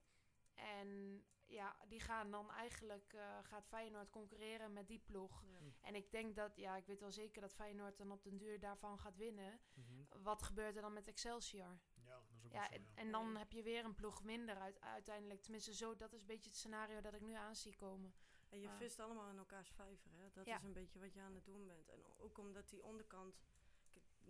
En 0.54 1.24
ja, 1.46 1.76
die 1.88 2.00
gaan 2.00 2.32
dan 2.32 2.52
eigenlijk, 2.52 3.14
eh, 3.14 3.38
gaat 3.44 3.66
Feyenoord 3.68 4.10
concurreren 4.10 4.74
met 4.74 4.88
die 4.88 5.00
ploeg. 5.00 5.44
Ja. 5.46 5.58
En 5.82 5.96
ik 5.96 6.12
denk 6.12 6.36
dat, 6.36 6.56
ja, 6.58 6.76
ik 6.76 6.86
weet 6.86 7.00
wel 7.00 7.12
zeker 7.12 7.42
dat 7.42 7.54
Feyenoord 7.54 7.98
dan 7.98 8.12
op 8.12 8.24
den 8.24 8.38
duur 8.38 8.60
daarvan 8.60 9.00
gaat 9.00 9.18
winnen. 9.18 9.60
Mhm. 9.74 10.22
Wat 10.24 10.42
gebeurt 10.44 10.76
er 10.76 10.82
dan 10.82 10.94
met 10.94 11.08
Excelsior? 11.08 11.80
Ja, 12.06 12.14
dat 12.16 12.32
is 12.32 12.46
ook 12.46 12.52
Ja, 12.52 12.68
zo, 12.68 12.74
en, 12.74 12.82
ja. 12.82 12.88
en 12.96 13.12
dan 13.12 13.36
heb 13.38 13.52
je 13.52 13.64
weer 13.64 13.86
een 13.86 13.96
ploeg 13.96 14.24
minder 14.24 14.56
uit, 14.58 14.82
uiteindelijk. 14.82 15.42
Tenminste, 15.42 15.74
zo, 15.74 15.96
dat 15.96 16.14
is 16.14 16.22
een 16.22 16.28
beetje 16.28 16.50
het 16.50 16.58
scenario 16.60 17.02
dat 17.02 17.14
ik 17.14 17.22
nu 17.22 17.34
aan 17.34 17.56
zie 17.56 17.76
komen. 17.76 18.14
En 18.50 18.60
je 18.60 18.68
Ah. 18.68 18.76
vist 18.76 19.00
allemaal 19.00 19.30
in 19.30 19.38
elkaars 19.38 19.70
vijver. 19.72 20.12
Hè? 20.14 20.30
Dat 20.32 20.46
Ja. 20.46 20.56
is 20.58 20.64
een 20.64 20.74
beetje 20.74 21.00
wat 21.00 21.14
je 21.14 21.22
aan 21.22 21.34
het 21.36 21.46
doen 21.46 21.66
bent. 21.68 21.90
En 21.90 22.04
ook 22.18 22.38
omdat 22.38 22.70
die 22.70 22.84
onderkant... 22.84 23.40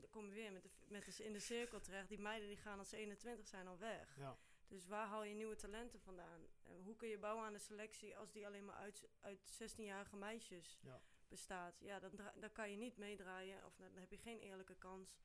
Dan 0.01 0.09
kom 0.09 0.25
je 0.25 0.33
weer 0.33 0.51
met 0.51 0.63
de, 0.63 0.69
met 0.87 1.05
de, 1.05 1.23
in 1.23 1.33
de 1.33 1.39
cirkel 1.39 1.79
terecht. 1.81 2.09
Die 2.09 2.19
meiden 2.19 2.47
die 2.47 2.57
gaan 2.57 2.79
als 2.79 2.89
ze 2.89 2.97
21 2.97 3.47
zijn 3.47 3.67
al 3.67 3.77
weg. 3.77 4.15
Ja. 4.17 4.37
Dus 4.67 4.87
waar 4.87 5.07
haal 5.07 5.23
je 5.23 5.33
nieuwe 5.33 5.55
talenten 5.55 5.99
vandaan? 5.99 6.41
En 6.63 6.81
hoe 6.81 6.95
kun 6.95 7.07
je 7.07 7.17
bouwen 7.17 7.45
aan 7.45 7.53
de 7.53 7.59
selectie 7.59 8.17
als 8.17 8.31
die 8.31 8.45
alleen 8.45 8.65
maar 8.65 8.75
uit, 8.75 9.07
uit 9.19 9.39
16-jarige 9.63 10.15
meisjes 10.15 10.81
Ja. 10.85 11.01
bestaat? 11.27 11.79
Ja, 11.79 11.99
dan, 11.99 12.11
dan 12.35 12.51
kan 12.51 12.71
je 12.71 12.77
niet 12.77 12.97
meedraaien 12.97 13.65
of 13.65 13.75
dan 13.75 13.95
heb 13.95 14.11
je 14.11 14.17
geen 14.17 14.39
eerlijke 14.39 14.75
kans 14.75 15.17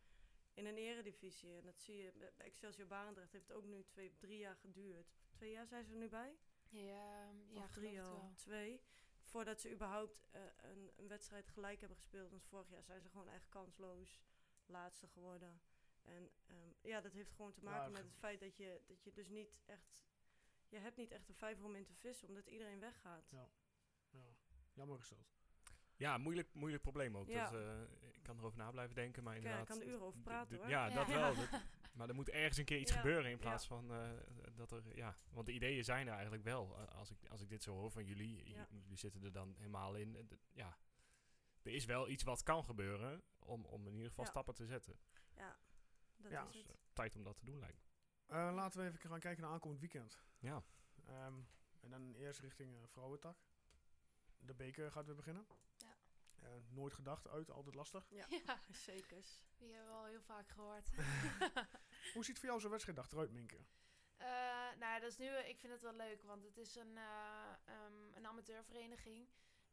in 0.54 0.66
een 0.66 0.76
eredivisie. 0.76 1.56
En 1.56 1.64
dat 1.64 1.78
zie 1.78 1.96
je 1.96 2.12
bij 2.12 2.32
Excelsior 2.36 2.86
Barendrecht 2.88 3.32
heeft 3.32 3.48
het 3.48 3.56
ook 3.56 3.64
nu 3.64 3.84
twee, 3.84 4.16
drie 4.18 4.38
jaar 4.38 4.56
geduurd. 4.56 5.12
Twee 5.32 5.50
jaar 5.50 5.66
zijn 5.66 5.84
ze 5.84 5.92
er 5.92 5.98
nu 5.98 6.08
bij? 6.08 6.36
Ja, 6.68 7.30
ja 7.50 7.62
of 7.62 7.70
drie 7.70 7.96
wel. 7.96 8.32
Twee. 8.36 8.80
Voordat 9.22 9.60
ze 9.60 9.70
überhaupt 9.72 10.20
eh, 10.30 10.42
een, 10.56 10.90
een 10.96 11.08
wedstrijd 11.08 11.48
gelijk 11.48 11.78
hebben 11.80 11.96
gespeeld. 11.96 12.30
Want 12.30 12.44
vorig 12.44 12.68
jaar 12.70 12.84
zijn 12.84 13.00
ze 13.00 13.08
gewoon 13.08 13.28
echt 13.28 13.48
kansloos 13.48 14.20
laatste 14.68 15.08
geworden. 15.08 15.60
En 16.02 16.30
ehm, 16.46 16.68
ja, 16.80 17.00
dat 17.00 17.12
heeft 17.12 17.32
gewoon 17.32 17.52
te 17.52 17.62
maken 17.62 17.92
met 17.92 18.04
het 18.04 18.16
feit 18.16 18.40
dat 18.40 18.56
je, 18.56 18.80
dat 18.86 19.02
je 19.04 19.12
dus 19.12 19.28
niet 19.28 19.60
echt... 19.66 20.02
Je 20.68 20.78
hebt 20.78 20.96
niet 20.96 21.10
echt 21.10 21.28
een 21.28 21.34
vijver 21.34 21.64
om 21.64 21.74
in 21.74 21.84
te 21.84 21.94
vissen, 21.94 22.28
omdat 22.28 22.46
iedereen 22.46 22.80
weggaat. 22.80 23.30
Ja. 23.30 23.48
Ja. 24.10 24.34
Jammer 24.72 24.98
is 24.98 25.08
dat. 25.08 25.18
Ja, 25.96 26.18
moeilijk, 26.18 26.54
moeilijk 26.54 26.82
probleem 26.82 27.16
ook. 27.16 27.28
Ja. 27.28 27.50
Dat, 27.50 27.60
eh, 27.60 27.80
ik 28.12 28.22
kan 28.22 28.38
erover 28.38 28.58
na 28.58 28.70
blijven 28.70 28.94
denken, 28.94 29.22
maar 29.22 29.32
Ja, 29.34 29.38
ik 29.38 29.44
inderdaad... 29.44 29.68
kan 29.68 29.80
er 29.86 29.92
uren 29.92 30.06
over 30.06 30.20
praten, 30.20 30.56
hoor. 30.58 30.68
Ja, 30.68 30.86
Ja. 30.86 30.94
dat 30.94 31.06
wel. 31.06 31.34
dat- 31.50 31.62
maar 31.92 32.08
er 32.08 32.14
moet 32.14 32.28
ergens 32.28 32.56
een 32.58 32.64
keer 32.64 32.78
iets 32.78 32.90
Ja, 32.92 32.96
gebeuren 32.96 33.24
in 33.24 33.30
ja. 33.30 33.36
plaats 33.42 33.66
van 33.66 33.92
eh, 33.92 34.10
dat 34.54 34.70
er... 34.72 34.96
Ja, 34.96 35.16
want 35.30 35.46
de 35.46 35.52
ideeën 35.52 35.84
zijn 35.84 36.06
er 36.06 36.12
eigenlijk 36.12 36.42
wel. 36.44 36.78
Eh, 36.78 36.94
als, 36.98 37.10
ik, 37.10 37.28
als 37.28 37.40
ik 37.40 37.48
dit 37.48 37.62
zo 37.62 37.74
hoor 37.74 37.90
van 37.90 38.04
jullie, 38.04 38.44
jullie 38.70 38.96
zitten 38.98 39.22
er 39.22 39.32
dan 39.32 39.54
helemaal 39.56 39.94
in. 39.94 40.28
ja, 40.52 40.78
er 41.64 41.72
is 41.74 41.84
wel 41.84 42.08
iets 42.08 42.22
wat 42.22 42.42
kan 42.42 42.64
gebeuren 42.64 43.22
om, 43.38 43.64
om 43.64 43.86
in 43.86 43.92
ieder 43.94 44.08
geval 44.08 44.24
Ja. 44.24 44.30
stappen 44.30 44.54
te 44.54 44.66
zetten. 44.66 44.98
Ja, 45.36 45.58
dat 46.16 46.30
Ja. 46.30 46.40
is 46.46 46.52
Dus, 46.52 46.62
het. 46.62 46.70
eh, 46.70 46.76
tijd 46.92 47.16
om 47.16 47.22
dat 47.22 47.36
te 47.36 47.44
doen 47.44 47.58
lijkt 47.58 47.76
me. 47.78 47.82
Eh, 48.34 48.54
laten 48.54 48.80
we 48.80 48.86
even 48.86 49.10
gaan 49.10 49.20
kijken 49.20 49.42
naar 49.42 49.52
aankomend 49.52 49.80
weekend. 49.80 50.22
Ja. 50.38 50.62
Ehm, 51.06 51.34
en 51.80 51.90
dan 51.90 52.14
eerst 52.14 52.40
richting 52.40 52.76
eh, 52.76 52.82
vrouwentak. 52.86 53.38
De 54.38 54.54
beker 54.54 54.90
gaat 54.90 55.06
weer 55.06 55.14
beginnen. 55.14 55.46
Ja. 55.78 55.96
Nooit 56.68 56.92
gedacht, 56.92 57.28
uit, 57.28 57.50
altijd 57.50 57.74
lastig. 57.74 58.06
Ja, 58.10 58.26
Ja, 58.46 58.58
zekers. 58.86 59.42
die 59.58 59.72
hebben 59.72 59.92
we 59.92 59.98
al 59.98 60.04
heel 60.06 60.20
vaak 60.22 60.48
gehoord. 60.48 60.84
Hoe 62.14 62.24
ziet 62.24 62.38
voor 62.38 62.48
jou 62.48 62.60
zo'n 62.60 62.70
wedstrijddag 62.70 63.10
eruit, 63.12 63.30
Minke? 63.32 63.56
Eh, 64.16 64.26
nou, 64.78 64.78
ja, 64.78 64.98
dat 65.00 65.10
is 65.10 65.16
nu, 65.16 65.26
ik 65.36 65.58
vind 65.58 65.72
het 65.72 65.82
wel 65.82 65.92
leuk, 65.94 66.22
want 66.22 66.44
het 66.44 66.56
is 66.56 66.74
een, 66.74 66.96
eh, 66.96 67.52
ehm, 67.64 68.14
een 68.14 68.26
amateurvereniging 68.26 69.28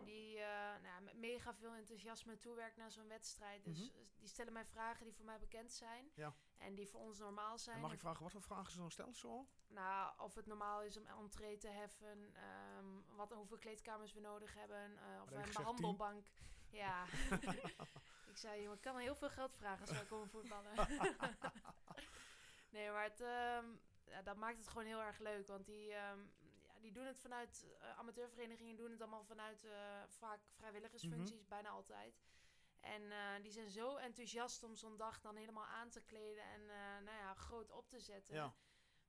die 0.06 0.38
eh, 0.40 0.82
nou, 0.82 1.02
met 1.04 1.18
mega 1.18 1.54
veel 1.54 1.74
enthousiasme 1.74 2.38
toewerkt 2.38 2.78
naar 2.78 2.92
zo'n 2.92 3.08
wedstrijd. 3.08 3.64
Dus 3.64 3.80
Mhm. 3.80 4.00
die 4.20 4.28
stellen 4.30 4.54
mij 4.54 4.66
vragen 4.66 5.06
die 5.06 5.14
voor 5.14 5.26
mij 5.26 5.40
bekend 5.40 5.72
zijn 5.72 6.12
Ja. 6.16 6.34
en 6.58 6.76
die 6.76 6.88
voor 6.88 7.00
ons 7.02 7.18
normaal 7.20 7.58
zijn. 7.58 7.76
En 7.76 7.82
mag 7.82 7.94
ik 7.94 8.00
vragen, 8.00 8.24
wat 8.24 8.32
voor 8.32 8.42
vragen 8.42 8.72
ze 8.72 8.78
dan 8.78 8.92
stellen 8.92 9.16
zo? 9.16 9.48
Nou, 9.68 10.20
of 10.20 10.36
het 10.36 10.46
normaal 10.46 10.84
is 10.84 10.98
om 10.98 11.06
entree 11.06 11.58
te 11.58 11.68
heffen, 11.68 12.36
ehm, 12.36 13.16
wat, 13.16 13.32
hoeveel 13.32 13.58
kleedkamers 13.58 14.14
we 14.14 14.20
nodig 14.20 14.54
hebben, 14.54 14.98
eh, 14.98 15.22
of 15.22 15.30
we 15.30 15.36
een 15.36 15.44
tien? 15.44 15.54
behandelbank. 15.54 16.28
Ja, 16.70 17.06
ik 18.32 18.38
zei, 18.38 18.72
ik 18.72 18.82
kan 18.82 18.98
heel 18.98 19.16
veel 19.16 19.30
geld 19.30 19.56
vragen 19.56 19.82
als 19.88 19.92
wij 19.98 20.06
komen 20.06 20.30
voetballen. 20.30 20.74
nee, 22.70 22.90
maar 22.92 23.04
het, 23.04 23.20
ehm, 23.22 23.66
ja, 24.06 24.22
dat 24.24 24.38
maakt 24.38 24.58
het 24.58 24.68
gewoon 24.68 24.86
heel 24.86 25.02
erg 25.02 25.18
leuk, 25.20 25.48
want 25.48 25.66
die, 25.66 25.94
ehm, 25.94 26.20
die 26.82 26.92
doen 26.92 27.06
het 27.06 27.20
vanuit, 27.20 27.66
eh, 27.80 27.98
amateurverenigingen 27.98 28.76
doen 28.76 28.92
het 28.92 29.02
allemaal 29.02 29.24
vanuit 29.24 29.64
eh, 29.64 30.04
vaak 30.08 30.40
vrijwilligersfuncties, 30.48 31.48
bijna 31.48 31.70
altijd. 31.70 32.22
En 32.80 33.12
eh, 33.12 33.42
die 33.42 33.52
zijn 33.52 33.70
zo 33.70 33.96
enthousiast 33.96 34.64
om 34.64 34.76
zo'n 34.76 34.98
dag 34.98 35.22
dan 35.22 35.36
helemaal 35.36 35.66
aan 35.66 35.90
te 35.90 36.02
kleden 36.02 36.44
en 36.44 36.66
nou 37.04 37.18
ja, 37.18 37.34
groot 37.34 37.72
op 37.72 37.90
te 37.90 38.00
zetten. 38.00 38.36
Ja. 38.36 38.56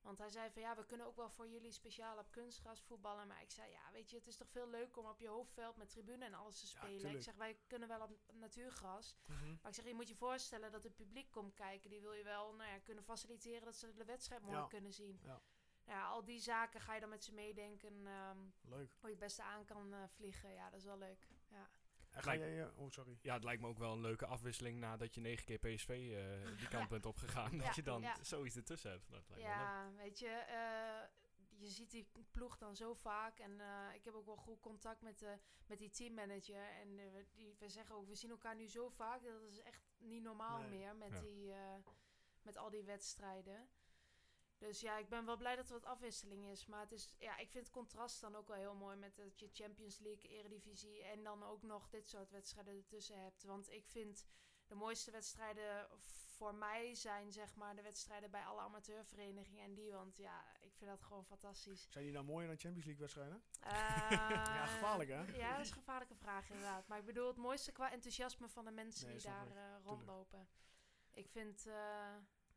Want 0.03 0.19
hij 0.19 0.31
zei 0.31 0.51
van 0.51 0.63
ja, 0.63 0.77
we 0.77 0.87
kunnen 0.87 1.07
ook 1.07 1.17
wel 1.17 1.31
voor 1.31 1.49
jullie 1.49 1.73
speciaal 1.73 2.19
op 2.19 2.31
kunstgras 2.31 2.83
voetballen. 2.83 3.27
Maar 3.27 3.43
ik 3.43 3.51
zei 3.51 3.71
ja, 3.71 3.91
weet 3.93 4.11
je, 4.11 4.17
het 4.17 4.27
is 4.27 4.37
toch 4.37 4.49
veel 4.51 4.69
leuker 4.69 5.03
om 5.03 5.09
op 5.09 5.21
je 5.21 5.29
hoofdveld 5.29 5.77
met 5.77 5.91
tribune 5.91 6.25
en 6.25 6.35
alles 6.35 6.61
te 6.61 6.67
Ja, 6.67 6.73
spelen. 6.83 7.11
ik 7.17 7.23
zeg, 7.23 7.35
wij 7.35 7.59
kunnen 7.67 7.89
wel 7.89 8.01
op 8.01 8.19
natuurgras. 8.33 9.17
Mhm. 9.27 9.49
Maar 9.49 9.71
ik 9.71 9.75
zeg, 9.75 9.85
je 9.85 9.95
moet 9.95 10.09
je 10.09 10.15
voorstellen 10.17 10.73
dat 10.73 10.83
het 10.83 10.95
publiek 10.95 11.31
komt 11.31 11.55
kijken. 11.55 11.91
Die 11.91 12.01
wil 12.01 12.13
je 12.13 12.25
wel 12.25 12.55
nou 12.55 12.71
ja, 12.71 12.79
kunnen 12.79 13.05
faciliteren 13.05 13.65
dat 13.65 13.77
ze 13.77 13.93
de 13.93 14.05
wedstrijd 14.05 14.43
mooi 14.43 14.57
Ja. 14.57 14.67
kunnen 14.67 14.93
zien. 14.93 15.21
Ja. 15.23 15.43
Ja, 15.93 16.05
al 16.07 16.25
die 16.25 16.41
zaken 16.41 16.81
ga 16.81 16.95
je 16.95 17.01
dan 17.01 17.09
met 17.09 17.25
ze 17.25 17.33
meedenken. 17.35 18.07
ehm, 18.07 18.39
Leuk. 18.63 18.91
hoe 19.01 19.09
je 19.09 19.17
het 19.17 19.19
beste 19.19 19.43
aan 19.43 19.65
kan 19.65 19.95
eh, 19.95 20.03
vliegen. 20.09 20.53
Ja, 20.53 20.71
dat 20.71 20.79
is 20.79 20.85
wel 20.85 20.99
leuk. 20.99 21.27
Ja. 21.51 21.69
En 22.11 22.23
ga 22.23 22.31
Lijkt- 22.31 22.45
jij... 22.45 22.71
oh, 22.75 22.91
sorry. 22.91 23.19
Ja, 23.23 23.35
het 23.35 23.45
lijkt 23.45 23.63
me 23.63 23.69
ook 23.69 23.79
wel 23.79 23.93
een 23.93 24.01
leuke 24.01 24.27
afwisseling 24.27 24.79
nadat 24.79 25.15
je 25.15 25.21
negen 25.21 25.45
keer 25.45 25.59
PSV 25.59 25.89
eh, 25.89 26.47
die 26.61 26.69
kant 26.69 26.83
Ja. 26.83 26.87
bent 26.89 27.07
opgegaan. 27.07 27.53
Ja, 27.57 27.65
Dat 27.65 27.75
je 27.75 27.83
dan 27.83 28.01
ja. 28.03 28.17
zoiets 28.25 28.57
ertussen 28.57 28.91
hebt. 28.91 29.11
Dat 29.11 29.29
lijkt 29.29 29.29
me. 29.45 29.51
Ja, 29.51 29.91
weet 29.97 30.19
je, 30.19 30.29
eh, 30.29 31.03
je 31.61 31.69
ziet 31.69 31.91
die 31.91 32.09
ploeg 32.31 32.59
dan 32.59 32.77
zo 32.77 32.95
vaak. 32.95 33.39
En 33.39 33.61
eh, 33.61 33.95
ik 33.95 34.05
heb 34.05 34.15
ook 34.15 34.27
wel 34.27 34.37
goed 34.37 34.61
contact 34.61 35.03
met, 35.03 35.19
de, 35.19 35.39
met 35.67 35.79
die 35.79 35.91
teammanager. 35.91 36.69
En 36.81 36.97
we- 36.97 37.27
die, 37.33 37.57
we 37.59 37.69
zeggen 37.69 37.95
ook, 37.95 38.07
we 38.07 38.15
zien 38.15 38.31
elkaar 38.31 38.55
nu 38.57 38.69
zo 38.69 38.89
vaak. 38.89 39.23
Dat 39.23 39.43
is 39.43 39.61
echt 39.63 39.83
niet 39.99 40.23
normaal 40.23 40.59
Nee. 40.61 40.69
meer 40.79 40.97
met, 40.97 41.13
Ja. 41.13 41.21
die, 41.21 41.53
eh, 41.53 41.75
met 42.43 42.57
al 42.57 42.71
die 42.71 42.83
wedstrijden. 42.85 43.69
Dus 44.63 44.81
ja, 44.81 44.99
ik 44.99 45.09
ben 45.09 45.25
wel 45.25 45.37
blij 45.37 45.57
dat 45.57 45.67
er 45.67 45.73
wat 45.73 45.85
afwisseling 45.85 46.45
is. 46.47 46.67
Maar 46.67 46.81
het 46.81 46.93
is, 46.93 47.15
ja, 47.19 47.37
ik 47.39 47.51
vind 47.51 47.65
het 47.65 47.75
contrast 47.75 48.21
dan 48.21 48.37
ook 48.37 48.49
wel 48.49 48.57
heel 48.57 48.75
mooi 48.75 48.97
met 48.97 49.17
dat 49.17 49.39
je 49.41 49.49
Champions 49.53 49.99
League, 49.99 50.31
Eredivisie 50.31 51.03
en 51.05 51.23
dan 51.23 51.43
ook 51.43 51.63
nog 51.63 51.89
dit 51.89 52.09
soort 52.09 52.31
wedstrijden 52.31 52.77
ertussen 52.77 53.23
hebt. 53.23 53.43
Want 53.45 53.71
ik 53.71 53.87
vind 53.87 54.27
de 54.67 54.75
mooiste 54.75 55.11
wedstrijden 55.11 55.89
voor 56.37 56.55
mij 56.55 56.95
zijn 56.95 57.33
zeg 57.33 57.55
maar 57.55 57.77
de 57.77 57.83
wedstrijden 57.83 58.31
bij 58.31 58.45
alle 58.45 58.61
amateurverenigingen 58.61 59.65
en 59.65 59.75
die. 59.75 59.93
Want 59.93 60.17
ja, 60.17 60.45
ik 60.61 60.75
vind 60.75 60.91
dat 60.91 61.03
gewoon 61.03 61.25
fantastisch. 61.25 61.87
Zijn 61.91 62.05
die 62.05 62.13
nou 62.13 62.25
mooier 62.25 62.49
dan 62.49 62.59
Champions 62.59 62.85
League 62.85 63.03
wedstrijden? 63.03 63.43
ja, 63.61 64.11
Ja, 64.59 64.67
gevaarlijk, 64.67 65.11
hè? 65.11 65.23
Ja, 65.23 65.51
dat 65.51 65.61
is 65.65 65.71
een 65.71 65.77
gevaarlijke 65.77 66.15
vraag 66.17 66.51
inderdaad. 66.51 66.87
Maar 66.89 66.99
ik 66.99 67.05
bedoel 67.05 67.27
het 67.27 67.37
mooiste 67.37 67.73
qua 67.73 67.91
enthousiasme 67.91 68.49
van 68.49 68.65
de 68.65 68.71
mensen 68.71 69.07
Nee, 69.07 69.17
die 69.17 69.27
daar 69.27 69.47
eh, 69.47 69.53
Tuurlijk. 69.53 69.85
rondlopen. 69.85 70.49
Ik 71.11 71.29
vind, 71.29 71.67
eh, 71.67 72.15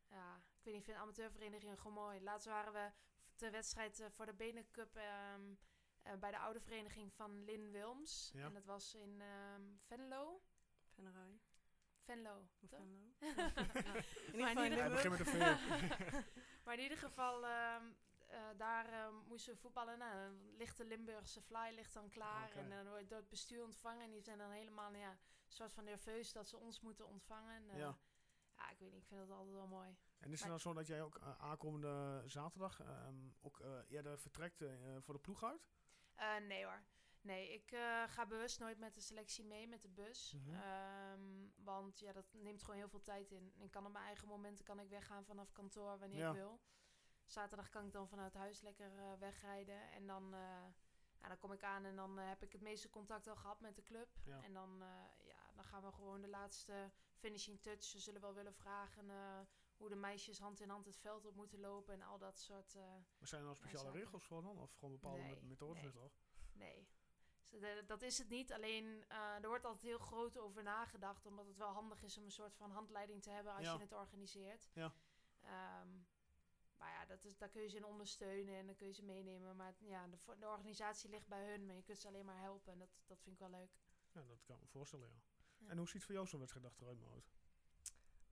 ja, 0.09 0.41
weet 0.65 0.73
niet, 0.73 0.83
ik 0.83 0.89
vind 0.89 0.97
amateurverenigingen 0.97 1.77
gewoon 1.77 1.93
mooi. 1.93 2.21
Laatst 2.21 2.47
waren 2.47 2.73
we 2.73 2.91
de 3.35 3.49
wedstrijd 3.49 3.99
eh, 3.99 4.07
voor 4.09 4.25
de 4.25 4.33
Benencup 4.33 4.95
ehm 4.95 5.53
eh, 6.05 6.13
bij 6.19 6.31
de 6.31 6.37
oude 6.37 6.59
vereniging 6.59 7.13
van 7.13 7.43
Lin 7.43 7.71
Wilms. 7.71 8.31
Ja. 8.33 8.45
En 8.45 8.53
dat 8.53 8.65
was 8.65 8.93
in 8.93 9.21
ehm, 9.21 9.61
Venlo. 9.77 10.41
Venray. 10.93 11.39
Venlo. 12.03 12.47
Venlo. 12.65 13.13
Maar 14.39 14.49
in 14.49 14.55
geval 14.55 14.63
ieder 14.69 14.77
Ja, 14.77 14.85
in 14.85 14.91
begin 14.91 15.11
met 15.11 15.19
een 15.19 15.25
V. 15.25 16.23
Maar 16.65 16.73
in 16.73 16.83
ieder 16.83 16.97
geval, 16.97 17.45
ehm, 17.45 17.83
eh, 18.27 18.39
daar 18.57 19.13
moesten 19.27 19.53
we 19.53 19.59
voetballen. 19.59 19.97
Nou, 19.97 20.15
dan 20.15 20.55
ligt 20.57 20.77
de 20.77 20.85
Limburgse 20.85 21.41
fly 21.41 21.71
ligt 21.73 21.93
dan 21.93 22.09
klaar. 22.09 22.51
En 22.51 22.69
dan 22.69 22.87
wordt 22.87 23.09
door 23.09 23.17
het 23.17 23.29
bestuur 23.29 23.63
ontvangen. 23.63 24.03
En 24.03 24.11
die 24.11 24.21
zijn 24.21 24.37
dan 24.37 24.51
helemaal 24.51 24.93
ja, 24.93 25.09
een 25.09 25.17
soort 25.47 25.73
van 25.73 25.83
nerveus 25.83 26.31
dat 26.31 26.47
ze 26.47 26.57
ons 26.57 26.81
moeten 26.81 27.07
ontvangen. 27.07 27.55
En, 27.55 27.69
eh, 27.69 27.77
Ja. 27.77 27.97
ja, 28.55 28.69
ik 28.69 28.79
weet 28.79 28.91
niet, 28.91 29.01
ik 29.01 29.07
vind 29.07 29.19
dat 29.27 29.37
altijd 29.37 29.55
wel 29.55 29.67
mooi. 29.67 29.95
En 30.25 30.31
is 30.31 30.39
het 30.39 30.47
nou 30.47 30.59
zo 30.59 30.73
dat 30.73 30.87
jij 30.87 31.01
ook 31.01 31.15
eh, 31.15 31.37
aankomende 31.37 32.23
zaterdag 32.25 32.79
ehm, 32.79 33.29
ook 33.41 33.59
eh, 33.59 33.79
eerder 33.87 34.19
vertrekt 34.19 34.61
eh, 34.61 34.69
voor 34.99 35.13
de 35.13 35.19
ploeg 35.19 35.43
uit? 35.43 35.69
Nee 36.47 36.65
hoor. 36.65 36.83
Nee, 37.21 37.53
ik 37.53 37.75
ga 38.07 38.25
bewust 38.25 38.59
nooit 38.59 38.77
met 38.77 38.93
de 38.93 39.01
selectie 39.01 39.43
mee 39.45 39.67
met 39.67 39.81
de 39.81 39.89
bus. 39.89 40.33
Mhm. 40.33 40.55
Ehm, 40.55 41.21
want 41.55 41.99
ja, 41.99 42.11
dat 42.11 42.33
neemt 42.33 42.61
gewoon 42.61 42.79
heel 42.79 42.87
veel 42.87 43.01
tijd 43.01 43.31
in. 43.31 43.53
Ik 43.57 43.71
kan 43.71 43.85
op 43.85 43.91
mijn 43.91 44.05
eigen 44.05 44.27
momenten 44.27 44.65
kan 44.65 44.79
ik 44.79 44.89
weggaan 44.89 45.25
vanaf 45.25 45.51
kantoor 45.51 45.99
wanneer 45.99 46.19
Ja. 46.19 46.29
ik 46.29 46.35
wil. 46.35 46.59
Zaterdag 47.25 47.69
kan 47.69 47.85
ik 47.85 47.91
dan 47.91 48.07
vanuit 48.07 48.33
huis 48.33 48.61
lekker 48.61 49.19
wegrijden. 49.19 49.91
En 49.91 50.07
dan, 50.07 50.29
ja, 51.19 51.27
dan 51.27 51.37
kom 51.37 51.51
ik 51.51 51.63
aan 51.63 51.85
en 51.85 51.95
dan 51.95 52.17
heb 52.17 52.43
ik 52.43 52.51
het 52.51 52.61
meeste 52.61 52.89
contact 52.89 53.27
al 53.27 53.35
gehad 53.35 53.59
met 53.59 53.75
de 53.75 53.83
club. 53.83 54.09
Ja. 54.23 54.41
En 54.41 54.53
dan, 54.53 54.83
ja, 55.23 55.51
dan 55.55 55.63
gaan 55.63 55.83
we 55.83 55.91
gewoon 55.91 56.21
de 56.21 56.29
laatste 56.29 56.91
finishing 57.13 57.61
touch. 57.61 57.83
Ze 57.83 57.99
zullen 57.99 58.21
wel 58.21 58.33
willen 58.33 58.53
vragen 58.53 59.11
hoe 59.77 59.89
de 59.89 59.95
meisjes 59.95 60.39
hand 60.39 60.59
in 60.59 60.69
hand 60.69 60.85
het 60.85 60.95
veld 60.97 61.25
op 61.25 61.35
moeten 61.35 61.59
lopen. 61.59 61.93
En 61.93 62.01
al 62.01 62.17
dat 62.17 62.39
soort... 62.39 62.75
eh, 62.75 62.81
Maar 63.17 63.27
zijn 63.27 63.41
er 63.41 63.47
nou 63.47 63.55
speciale 63.59 63.91
regels 63.91 64.23
voor 64.25 64.41
dan? 64.41 64.57
Of 64.59 64.73
gewoon 64.73 64.91
bepaalde 64.93 65.21
Nee, 65.21 65.41
methodes 65.41 65.83
nee. 65.83 65.91
toch? 65.91 66.11
Nee. 66.53 66.87
Dus 67.39 67.49
de- 67.59 67.83
dat 67.85 68.01
is 68.01 68.17
het 68.17 68.29
niet. 68.29 68.53
Alleen 68.53 69.03
eh, 69.07 69.35
er 69.41 69.47
wordt 69.47 69.65
altijd 69.65 69.83
heel 69.83 69.97
groot 69.97 70.37
over 70.37 70.63
nagedacht. 70.63 71.25
Omdat 71.25 71.47
het 71.47 71.57
wel 71.57 71.71
handig 71.71 72.03
is 72.03 72.17
om 72.17 72.23
een 72.23 72.31
soort 72.31 72.55
van 72.55 72.71
handleiding 72.71 73.21
te 73.21 73.29
hebben 73.29 73.53
als 73.53 73.65
Ja. 73.65 73.73
je 73.73 73.79
het 73.79 73.91
organiseert. 73.93 74.69
Ja. 74.73 74.93
Ehm, 75.41 75.87
maar 76.77 76.91
ja, 76.91 77.05
dat 77.05 77.23
is, 77.25 77.37
daar 77.37 77.49
kun 77.49 77.61
je 77.61 77.67
ze 77.69 77.77
in 77.77 77.85
ondersteunen 77.85 78.55
en 78.55 78.65
dan 78.65 78.75
kun 78.75 78.87
je 78.87 78.93
ze 78.93 79.03
meenemen. 79.03 79.55
Maar 79.55 79.75
ja, 79.79 80.07
de, 80.07 80.47
organisatie 80.47 81.09
ligt 81.09 81.27
bij 81.27 81.49
hun, 81.49 81.65
maar 81.65 81.75
je 81.75 81.83
kunt 81.83 81.99
ze 81.99 82.07
alleen 82.07 82.25
maar 82.25 82.39
helpen. 82.39 82.71
En 82.73 82.79
dat, 82.79 82.89
dat 83.05 83.21
vind 83.21 83.35
ik 83.35 83.41
wel 83.41 83.59
leuk. 83.59 83.71
Ja, 84.11 84.23
dat 84.23 84.43
kan 84.43 84.55
ik 84.55 84.61
me 84.61 84.67
voorstellen, 84.67 85.07
ja. 85.07 85.21
Ja. 85.57 85.69
En 85.69 85.77
hoe 85.77 85.87
ziet 85.87 86.03
voor 86.03 86.13
jou 86.15 86.27
zo'n 86.27 86.39
wedstrijddag 86.39 86.79
eruit, 86.79 86.99
Maud? 87.01 87.34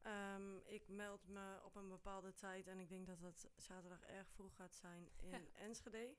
Ehm, 0.04 0.58
ik 0.66 0.88
meld 0.88 1.28
me 1.28 1.60
op 1.64 1.76
een 1.76 1.90
bepaalde 1.90 2.34
tijd 2.34 2.68
en 2.68 2.80
ik 2.80 2.90
denk 2.90 3.08
dat 3.08 3.20
het 3.20 3.50
zaterdag 3.56 4.02
erg 4.02 4.30
vroeg 4.32 4.56
gaat 4.56 4.76
zijn 4.76 5.10
in 5.18 5.50
Enschede. 5.54 6.16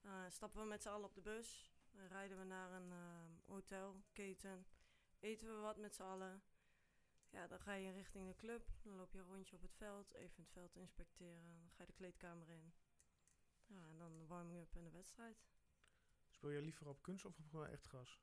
Eh, 0.00 0.24
stappen 0.28 0.60
we 0.60 0.66
met 0.66 0.82
z'n 0.82 0.88
allen 0.88 1.08
op 1.08 1.14
de 1.14 1.20
bus, 1.20 1.72
dan 1.90 2.06
rijden 2.06 2.38
we 2.38 2.44
naar 2.44 2.72
een 2.72 2.92
ehm, 2.92 3.30
hotel, 3.46 4.02
keten, 4.12 4.66
eten 5.18 5.48
we 5.48 5.60
wat 5.60 5.76
met 5.76 5.94
z'n 5.94 6.02
allen. 6.02 6.42
Ja, 7.30 7.46
dan 7.46 7.60
ga 7.60 7.72
je 7.72 7.90
richting 7.90 8.26
de 8.26 8.36
club, 8.36 8.70
dan 8.82 8.94
loop 8.96 9.12
je 9.12 9.18
een 9.18 9.24
rondje 9.24 9.56
op 9.56 9.62
het 9.62 9.74
veld, 9.74 10.12
even 10.14 10.42
het 10.42 10.52
veld 10.52 10.76
inspecteren, 10.76 11.42
dan 11.42 11.70
ga 11.70 11.82
je 11.82 11.86
de 11.86 11.92
kleedkamer 11.92 12.48
in. 12.50 12.74
Ja, 13.66 13.86
en 13.86 13.98
dan 13.98 14.18
de 14.18 14.26
warming-up 14.26 14.74
en 14.76 14.84
de 14.84 14.90
wedstrijd. 14.90 15.44
Speel 16.30 16.50
je 16.50 16.60
liever 16.60 16.88
op 16.88 17.02
kunst 17.02 17.24
of 17.24 17.38
op 17.38 17.54
eh, 17.54 17.72
echt 17.72 17.86
gras? 17.86 18.20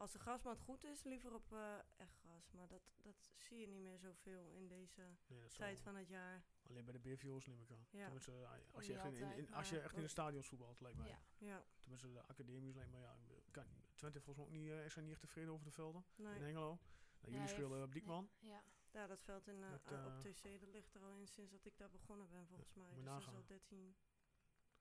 Als 0.00 0.12
de 0.12 0.18
grasmat 0.18 0.60
goed 0.60 0.84
is, 0.84 1.02
liever 1.04 1.34
op 1.34 1.52
eh, 1.52 1.78
echt 1.96 2.16
gras. 2.18 2.50
Maar 2.52 2.68
dat, 2.68 2.82
dat 3.02 3.30
zie 3.36 3.58
je 3.58 3.66
niet 3.66 3.80
meer 3.80 3.98
zoveel 3.98 4.50
in 4.50 4.68
deze 4.68 5.02
Nee, 5.26 5.48
tijd 5.48 5.74
wel- 5.74 5.82
van 5.82 5.96
het 5.96 6.08
jaar. 6.08 6.44
Alleen 6.68 6.84
bij 6.84 6.92
de 6.92 6.98
BVO's 6.98 7.46
neem 7.46 7.60
ik 7.60 7.70
aan. 7.70 7.86
Ja. 7.90 8.04
Tenminste, 8.04 8.32
eh, 8.32 8.50
als, 8.50 8.86
Niet 8.86 8.86
je 8.86 8.98
echt 8.98 9.12
in, 9.14 9.32
in, 9.32 9.52
als 9.54 9.68
je 9.68 9.74
maar- 9.74 9.84
echt 9.84 9.96
in 9.96 10.02
de 10.02 10.08
stadions 10.08 10.48
voetbalt, 10.48 10.80
lijkt 10.80 10.98
mij. 10.98 11.08
Ja. 11.08 11.18
Ja, 11.38 11.64
Tenminste, 11.80 12.12
de 12.12 12.22
academisch 12.26 12.74
lijkt 12.74 12.90
mij, 12.90 13.00
ja. 13.00 13.18
Kan, 13.50 13.64
Twente 13.94 14.20
volgens 14.20 14.46
mij 14.46 14.56
ook 14.56 14.62
niet, 14.62 14.84
is 14.86 14.96
er 14.96 15.02
niet 15.02 15.10
echt 15.12 15.20
tevreden 15.20 15.52
over 15.52 15.64
de 15.64 15.70
velden 15.72 16.04
in 16.16 16.24
nee. 16.24 16.38
Hengelo. 16.38 16.78
Nou, 17.20 17.32
jullie 17.32 17.48
spelen 17.48 17.82
op 17.82 17.92
Diekman. 17.92 18.30
Ja. 18.38 18.64
Ja, 18.90 19.06
dat 19.06 19.20
veld 19.20 19.46
in, 19.46 19.58
Met, 19.58 19.86
eh, 19.86 20.06
op 20.06 20.20
TC, 20.20 20.60
dat 20.60 20.68
ligt 20.68 20.94
er 20.94 21.02
al 21.02 21.16
in 21.16 21.28
sinds 21.28 21.50
dat 21.50 21.64
ik 21.64 21.76
daar 21.76 21.90
begonnen 21.90 22.28
ben, 22.28 22.46
volgens 22.46 22.74
mij. 22.74 22.94
Dus 22.94 23.04
dat 23.04 23.20
is 23.20 23.26
al 23.28 23.44
13 23.46 23.96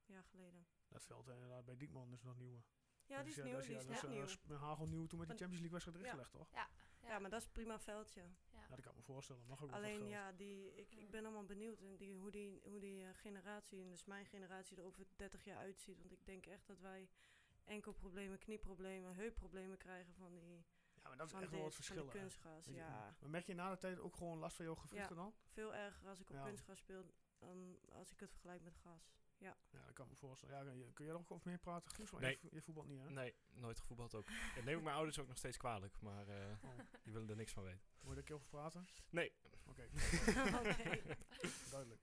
jaar 0.06 0.24
geleden. 0.24 0.68
Dat 0.88 1.04
veld 1.04 1.28
inderdaad 1.28 1.66
bij 1.66 1.78
Diekman 1.78 2.14
is 2.14 2.22
nog 2.24 2.38
nieuw. 2.38 2.64
Ja, 3.10 3.24
die 3.24 3.30
is 3.30 3.44
nieuw, 3.44 3.60
die 3.62 3.76
is 3.76 3.86
net 3.86 4.08
nieuw. 4.08 4.26
Met 4.48 4.58
hagelnieuw 4.60 5.06
toen 5.08 5.20
met 5.20 5.28
die 5.28 5.38
Champions 5.38 5.62
League 5.66 5.72
wedstrijd 5.72 5.98
erin 5.98 6.06
Ja. 6.08 6.12
gelegd, 6.12 6.32
toch? 6.32 6.50
Ja. 6.54 6.70
Ja, 7.04 7.20
maar 7.20 7.30
dat 7.30 7.42
is 7.42 7.48
prima 7.48 7.80
veldje. 7.80 8.22
Ja, 8.52 8.68
dat 8.70 8.82
kan 8.82 8.92
ik 8.92 8.98
me 8.98 9.04
voorstellen. 9.04 9.46
Mag 9.48 9.64
ook 9.64 9.72
Alleen 9.72 10.08
ja, 10.08 10.32
die, 10.32 10.76
ik, 10.76 10.96
ik 10.96 11.10
ben 11.12 11.24
allemaal 11.26 11.46
benieuwd 11.46 11.82
en 11.82 11.96
die, 11.98 12.16
hoe 12.16 12.32
die, 12.32 12.62
hoe 12.64 12.80
die 12.80 13.04
eh, 13.04 13.10
generatie, 13.14 13.82
en 13.82 13.90
dus 13.90 14.06
mijn 14.06 14.26
generatie, 14.26 14.78
er 14.78 14.84
over 14.84 15.06
30 15.16 15.44
jaar 15.44 15.58
uitziet. 15.58 16.00
Want 16.00 16.12
ik 16.12 16.26
denk 16.26 16.46
echt 16.46 16.68
dat 16.68 16.80
wij 16.80 17.10
enkelproblemen, 17.66 18.38
knieproblemen, 18.38 19.16
heupproblemen 19.16 19.78
krijgen 19.78 20.14
van 20.14 20.36
die 20.40 20.66
Ja, 20.94 21.08
maar 21.08 21.18
dat 21.18 21.26
is 21.26 21.32
van 21.34 21.42
echt 21.42 21.52
wel 21.52 21.62
wat 21.62 21.76
verschil. 21.76 22.06
kunstgras. 22.06 22.66
Ja, 22.66 23.16
Maar 23.20 23.30
merk 23.30 23.46
je 23.46 23.54
na 23.54 23.70
de 23.72 23.78
tijd 23.78 24.00
ook 24.00 24.16
gewoon 24.16 24.38
last 24.38 24.56
van 24.56 24.66
jouw 24.66 24.76
gewrichten 24.76 25.16
dan? 25.16 25.34
veel 25.46 25.76
erger 25.76 26.08
als 26.08 26.20
ik 26.20 26.30
op 26.30 26.36
Ja. 26.36 26.44
kunstgras 26.44 26.80
speel 26.80 27.04
dan 27.38 27.78
als 27.92 28.12
ik 28.12 28.20
het 28.20 28.32
vergelijk 28.32 28.62
met 28.62 28.76
gras. 28.76 29.12
Ja, 29.40 29.56
Ja, 29.72 29.86
dat 29.86 29.94
kan 29.94 30.06
ik 30.06 30.12
me 30.12 30.18
voorstellen. 30.18 30.56
Ja, 30.58 30.64
kun 30.64 30.78
je, 30.78 30.94
kun 30.94 31.06
je 31.06 31.12
er 31.12 31.18
ook 31.18 31.32
over 31.32 31.48
meer 31.50 31.58
praten, 31.60 31.92
Guus? 31.92 32.12
Nee. 32.12 32.32
je, 32.32 32.38
vo- 32.38 32.48
je 32.52 32.62
voetbalt 32.62 32.88
niet, 32.88 33.00
hè? 33.02 33.10
Nee, 33.10 33.36
nooit 33.54 33.80
gevoetbald 33.80 34.16
ook. 34.16 34.26
Dat 34.56 34.64
neem 34.64 34.78
ik 34.78 34.84
mijn 34.84 34.96
ouders 34.96 35.20
ook 35.20 35.28
nog 35.28 35.38
steeds 35.38 35.58
kwalijk, 35.58 36.02
maar 36.02 36.28
eh, 36.28 36.52
Oh. 36.64 36.70
die 37.04 37.14
willen 37.14 37.30
er 37.30 37.36
niks 37.36 37.52
van 37.54 37.64
weten. 37.64 37.82
Moet 38.02 38.04
je 38.04 38.10
er 38.12 38.18
een 38.18 38.24
keer 38.24 38.36
over 38.36 38.48
praten? 38.48 38.88
Nee. 39.10 39.32
Oké, 39.66 39.84
Oké. 40.60 41.02
duidelijk. 41.70 42.02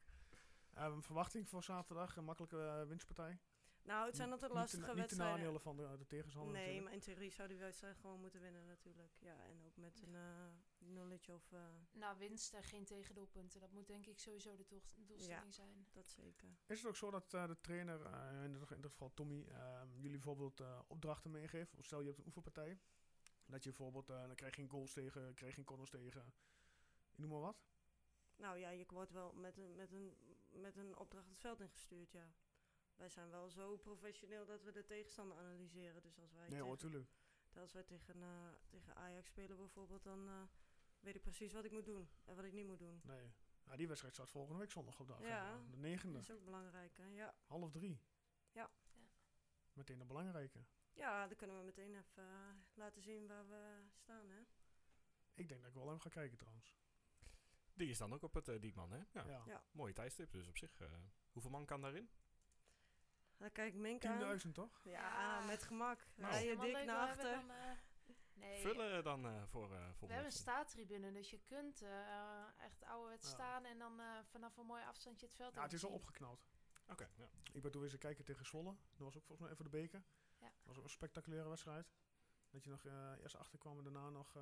Ehm, 0.74 1.01
verwachting 1.01 1.49
voor 1.49 1.64
zaterdag, 1.64 2.16
een 2.16 2.24
makkelijke 2.24 2.62
eh, 2.66 2.89
winstpartij? 2.89 3.39
Nou, 3.87 4.07
het 4.07 4.16
zijn 4.16 4.32
altijd 4.32 4.53
lastige 4.53 4.87
Niet 4.87 4.97
wedstrijden. 4.97 5.37
nadelen 5.37 5.61
van 5.61 5.76
de, 5.76 5.95
de 5.99 6.07
tegenstander 6.07 6.53
Nee, 6.53 6.61
natuurlijk. 6.62 6.84
maar 6.84 6.95
in 6.95 7.01
theorie 7.01 7.30
zou 7.30 7.49
die 7.49 7.59
wedstrijd 7.59 7.97
gewoon 7.97 8.20
moeten 8.20 8.41
winnen 8.41 8.66
natuurlijk. 8.66 9.12
Ja, 9.18 9.45
en 9.45 9.64
ook 9.66 9.76
met 9.76 10.03
een 10.03 10.14
eh 10.14 10.47
nulletje 10.78 11.34
of 11.34 11.53
eh, 11.53 11.61
Nou, 11.93 12.18
winst 12.18 12.55
en 12.55 12.62
geen 12.62 12.84
tegendoelpunten. 12.84 13.61
Dat 13.61 13.70
moet 13.72 13.87
denk 13.87 14.07
ik 14.07 14.18
sowieso 14.18 14.57
de 14.57 14.66
doel- 14.66 14.82
doelstelling 14.95 15.55
zijn. 15.55 15.87
dat 15.93 16.09
zeker. 16.09 16.49
Is 16.66 16.78
het 16.78 16.89
ook 16.89 16.97
zo 16.97 17.11
dat 17.11 17.34
eh, 17.34 17.47
de 17.47 17.61
trainer, 17.61 18.03
eh, 18.07 18.45
in, 18.45 18.53
dit, 18.53 18.70
in 18.70 18.80
dit 18.80 18.91
geval 18.91 19.14
Tommy, 19.14 19.47
ehm, 19.49 19.89
jullie 19.95 20.11
bijvoorbeeld 20.16 20.61
eh, 20.61 20.80
opdrachten 20.87 21.30
meegeeft? 21.30 21.74
Of 21.74 21.84
Stel 21.84 22.01
je 22.01 22.07
hebt 22.07 22.18
een 22.18 22.26
oefenpartij. 22.26 22.78
Dat 23.47 23.62
je 23.64 23.68
bijvoorbeeld, 23.70 24.11
eh, 24.11 24.26
dan 24.26 24.34
krijg 24.34 24.55
je 24.55 24.61
geen 24.61 24.70
goals 24.70 24.93
tegen, 24.93 25.34
krijg 25.34 25.51
je 25.51 25.57
geen 25.57 25.64
corners 25.64 25.91
tegen. 25.91 26.32
Ik 27.12 27.18
noem 27.18 27.30
maar 27.30 27.41
wat. 27.41 27.64
Nou 28.37 28.59
ja, 28.59 28.70
je 28.70 28.84
wordt 28.89 29.12
wel 29.12 29.32
met 29.32 29.57
een, 29.57 29.74
met 29.76 29.93
een, 29.93 30.16
met 30.51 30.76
een 30.76 30.97
opdracht 30.97 31.28
het 31.28 31.39
veld 31.39 31.61
ingestuurd, 31.61 32.12
ja. 32.12 32.32
Wij 32.97 33.09
zijn 33.09 33.30
wel 33.30 33.51
zo 33.51 33.76
professioneel 33.76 34.44
dat 34.47 34.62
we 34.62 34.72
de 34.72 34.84
tegenstander 34.84 35.36
analyseren. 35.36 36.03
Dus 36.03 36.18
als 36.18 36.32
wij, 36.32 36.49
Nee 36.49 36.76
tegen, 36.76 37.09
als 37.55 37.72
wij 37.72 37.82
tegen, 37.82 38.22
eh, 38.22 38.49
tegen 38.66 38.94
Ajax 38.97 39.28
spelen 39.28 39.57
bijvoorbeeld, 39.57 40.03
dan 40.03 40.28
eh, 40.28 40.42
weet 41.01 41.14
ik 41.14 41.22
precies 41.22 41.53
wat 41.53 41.64
ik 41.64 41.72
moet 41.72 41.84
doen 41.84 42.09
en 42.24 42.34
wat 42.36 42.44
ik 42.44 42.53
niet 42.53 42.66
moet 42.66 42.78
doen. 42.78 43.01
Nee. 43.05 43.32
Ja, 43.64 43.76
die 43.76 43.86
wedstrijd 43.88 44.14
staat 44.14 44.30
volgende 44.30 44.59
week 44.61 44.70
zondag 44.70 45.01
op 45.01 45.07
de 45.07 45.12
agenda. 45.14 45.28
Ja. 45.36 45.61
De 45.70 45.76
negende, 45.76 46.12
Dat 46.14 46.22
is 46.22 46.30
ook 46.30 46.44
belangrijk, 46.44 46.97
hè? 46.97 47.07
Ja. 47.07 47.34
half 47.47 47.70
drie. 47.70 48.01
Ja. 48.53 48.70
Ja. 48.92 49.01
Meteen 49.72 50.01
een 50.01 50.07
belangrijke. 50.07 50.64
ja, 50.92 51.26
dan 51.26 51.36
kunnen 51.36 51.59
we 51.59 51.64
meteen 51.64 51.94
even 51.94 52.22
eh, 52.22 52.55
laten 52.74 53.03
zien 53.03 53.26
waar 53.26 53.49
we 53.49 53.82
staan, 53.97 54.28
hè. 54.30 54.40
Ik 55.34 55.49
denk 55.49 55.61
dat 55.61 55.70
ik 55.70 55.76
wel 55.76 55.88
even 55.88 56.01
ga 56.01 56.09
kijken 56.09 56.38
trouwens. 56.38 56.74
Die 57.74 57.88
is 57.88 57.99
dan 57.99 58.12
ook 58.14 58.22
op 58.22 58.34
het 58.34 58.49
uh, 58.49 58.61
Diekman, 58.61 58.90
hè? 58.92 58.99
Ja. 59.12 59.24
Ja. 59.26 59.42
Ja. 59.47 59.64
Mooie 59.72 59.92
tijdstip, 59.92 60.32
dus 60.32 60.49
op 60.49 60.57
zich. 60.57 60.80
eh, 60.80 60.92
hoeveel 61.32 61.51
man 61.51 61.64
kan 61.66 61.80
daarin? 61.80 62.11
Dan 63.39 63.53
kijk 63.53 63.74
ik 63.74 63.80
Mink 63.80 64.05
aan. 64.05 64.39
10.000 64.47 64.53
toch? 64.53 64.80
Ja, 64.84 64.91
Ja. 64.93 65.45
met 65.47 65.62
gemak. 65.62 66.07
Nou. 66.14 66.32
Rij 66.32 66.47
je 66.47 66.57
dik 66.57 66.84
naar 66.84 67.09
achter. 67.09 67.32
eh, 67.32 67.70
nee, 68.34 68.61
Vullen 68.61 69.05
dan 69.05 69.26
eh, 69.26 69.43
voor 69.45 69.72
uh, 69.72 69.89
We 70.01 70.07
hebben 70.07 70.24
een 70.24 70.32
staattribune, 70.32 71.12
dus 71.12 71.30
je 71.30 71.41
kunt 71.45 71.82
eh, 71.82 72.64
echt 72.64 72.84
ouderwets 72.84 73.26
Ja. 73.28 73.34
staan 73.34 73.64
en 73.64 73.78
dan 73.78 74.01
eh, 74.01 74.18
vanaf 74.24 74.57
een 74.57 74.66
mooi 74.66 74.82
afstandje 74.84 75.26
het 75.26 75.34
veld 75.34 75.55
Ja, 75.55 75.62
het 75.62 75.72
is 75.72 75.84
al 75.84 75.91
opgeknald. 75.91 76.47
Oké, 76.89 77.09
ja. 77.16 77.28
Ik 77.53 77.62
ben 77.62 77.70
toen 77.70 77.80
weer 77.80 77.91
eens 77.91 78.01
kijken 78.01 78.24
tegen 78.24 78.47
Zwolle. 78.47 78.76
Dat 78.91 78.99
was 78.99 79.16
ook 79.16 79.24
volgens 79.24 79.41
mij 79.41 79.51
even 79.51 79.64
de 79.64 79.70
beker. 79.78 80.03
Ja. 80.39 80.47
Dat 80.47 80.64
was 80.66 80.76
ook 80.78 80.84
een 80.84 80.91
spectaculaire 80.91 81.49
wedstrijd. 81.49 81.93
Dat 82.51 82.64
je 82.64 82.70
nog 82.70 82.84
eh, 82.84 83.12
eerst 83.22 83.37
achterkwam 83.37 83.78
en 83.78 83.84
daarna 83.84 84.11
nog... 84.11 84.37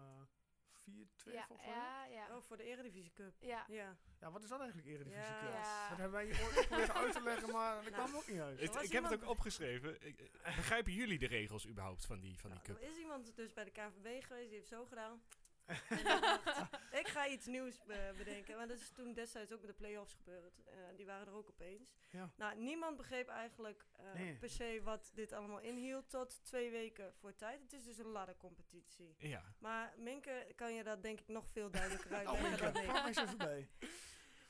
eh, 0.87 0.93
4-2 0.95 1.33
Ja, 1.33 1.45
volgens 1.47 1.67
mij. 1.69 1.77
ja, 1.77 2.05
ja. 2.07 2.37
Oh, 2.37 2.43
voor 2.43 2.57
de 2.57 2.63
Eredivisie 2.65 3.13
Cup. 3.15 3.35
Ja. 3.41 3.65
Ja. 3.69 3.97
Ja, 4.21 4.31
wat 4.31 4.43
is 4.43 4.49
dat 4.49 4.59
eigenlijk, 4.61 4.89
Eredivisie 4.89 5.21
Ja. 5.21 5.39
Cup? 5.41 5.53
Ja. 5.53 5.89
Dat 5.89 5.99
hebben 5.99 6.11
wij 6.11 6.25
hier 6.25 6.43
ooit 6.45 6.53
geprobeerd 6.57 6.91
uit 6.95 7.13
te 7.13 7.23
leggen, 7.23 7.51
maar 7.53 7.75
dat 7.83 7.91
Nou. 7.93 8.05
kwam 8.09 8.17
ook 8.17 8.27
niet 8.29 8.41
uit. 8.41 8.61
Ik, 8.83 8.93
heb 8.93 9.05
het 9.05 9.13
ook 9.23 9.29
opgeschreven. 9.31 10.07
Ik- 10.07 10.21
eh, 10.43 10.57
begrijpen 10.57 10.93
jullie 10.93 11.19
de 11.19 11.27
regels 11.27 11.67
überhaupt 11.69 12.07
van 12.07 12.21
die, 12.21 12.39
van 12.39 12.51
die 12.51 12.59
Nou, 12.65 12.73
cup? 12.73 12.83
er 12.83 12.89
is 12.91 12.99
iemand 12.99 13.37
dus 13.37 13.53
bij 13.53 13.65
de 13.65 13.71
KVB 13.71 14.25
geweest, 14.25 14.49
die 14.49 14.57
heeft 14.59 14.69
zo 14.69 14.85
gedaan. 14.85 15.23
Ik 15.67 16.05
dacht, 16.05 16.43
ik 17.01 17.09
ga 17.09 17.27
iets 17.27 17.47
nieuws 17.47 17.83
be- 17.85 18.15
bedenken. 18.17 18.57
Want 18.57 18.69
dat 18.69 18.79
is 18.79 18.91
toen 18.91 19.13
destijds 19.13 19.53
ook 19.53 19.61
met 19.61 19.69
de 19.69 19.75
play-offs 19.77 20.13
gebeurd. 20.15 20.63
Eh, 20.65 20.75
die 20.97 21.07
waren 21.07 21.27
er 21.27 21.33
ook 21.33 21.49
opeens. 21.49 21.97
Ja. 22.11 22.31
Nou, 22.37 22.57
niemand 22.57 22.97
begreep 22.97 23.29
eigenlijk 23.29 23.85
eh, 23.93 24.13
Nee. 24.15 24.37
per 24.37 24.51
se 24.51 24.81
wat 24.83 25.11
dit 25.15 25.33
allemaal 25.33 25.61
inhield 25.61 26.11
tot 26.11 26.45
twee 26.45 26.71
weken 26.71 27.15
voor 27.15 27.35
tijd. 27.35 27.61
Het 27.63 27.73
is 27.73 27.85
dus 27.85 27.99
een 27.99 28.07
laddercompetitie. 28.07 29.15
Ja. 29.19 29.43
Maar 29.59 29.95
Minke 29.99 30.53
kan 30.57 30.75
je 30.75 30.83
dat 30.85 31.03
denk 31.03 31.21
ik 31.21 31.29
nog 31.29 31.47
veel 31.49 31.71
duidelijker 31.71 32.11
Oh, 32.13 32.17
uitleggen 32.17 32.87
pak 32.87 33.07
eens 33.07 33.17
even 33.19 33.39
bij. 33.39 33.69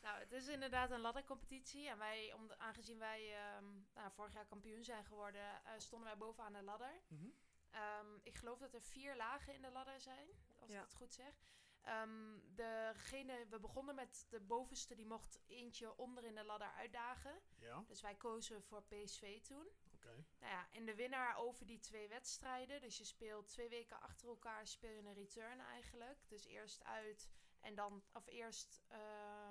Nou, 0.03 0.19
het 0.19 0.33
is 0.33 0.49
inderdaad 0.49 0.91
een 0.91 1.01
laddercompetitie. 1.01 1.89
En 1.89 1.99
wij, 1.99 2.33
om 2.33 2.49
de- 2.49 2.59
aangezien 2.59 2.99
wij 2.99 3.35
ehm, 3.35 3.65
nou, 3.95 4.11
vorig 4.13 4.33
jaar 4.33 4.47
kampioen 4.47 4.85
zijn 4.85 5.05
geworden, 5.05 5.41
eh, 5.65 5.73
stonden 5.79 6.09
wij 6.09 6.17
bovenaan 6.19 6.53
de 6.53 6.63
ladder. 6.63 7.01
Mhm. 7.09 7.27
Ehm, 7.75 8.07
ik 8.23 8.37
geloof 8.37 8.59
dat 8.59 8.75
er 8.75 8.83
vier 8.83 9.17
lagen 9.17 9.55
in 9.55 9.63
de 9.63 9.71
ladder 9.71 10.01
zijn, 10.01 10.29
als 10.61 10.71
Ja. 10.71 10.77
ik 10.79 10.85
het 10.85 10.95
goed 10.95 11.13
zeg. 11.13 11.35
Ehm, 11.83 12.39
degene, 12.55 13.47
we 13.49 13.59
begonnen 13.61 13.95
met 13.95 14.27
de 14.29 14.41
bovenste, 14.41 14.95
die 14.95 15.07
mocht 15.07 15.41
eentje 15.47 15.97
onder 15.97 16.25
in 16.25 16.35
de 16.35 16.45
ladder 16.45 16.71
uitdagen. 16.73 17.41
Ja, 17.59 17.85
Dus 17.87 18.01
wij 18.01 18.15
kozen 18.15 18.63
voor 18.63 18.83
PSV 18.83 19.41
toen. 19.43 19.67
oké. 19.95 20.25
Nou 20.39 20.53
ja, 20.53 20.69
en 20.73 20.85
de 20.85 20.95
winnaar 20.95 21.37
over 21.37 21.67
die 21.67 21.79
twee 21.79 22.09
wedstrijden. 22.09 22.81
Dus 22.81 22.99
je 22.99 23.05
speelt 23.05 23.49
twee 23.49 23.69
weken 23.69 24.01
achter 24.01 24.29
elkaar, 24.29 24.67
speel 24.67 24.91
je 24.91 24.99
een 25.03 25.15
return 25.15 25.61
eigenlijk. 25.61 26.29
Dus 26.29 26.45
eerst 26.45 26.85
uit 26.85 27.29
en 27.61 27.75
dan, 27.75 28.05
of 28.13 28.27
eerst, 28.27 28.83
eh, 28.89 28.99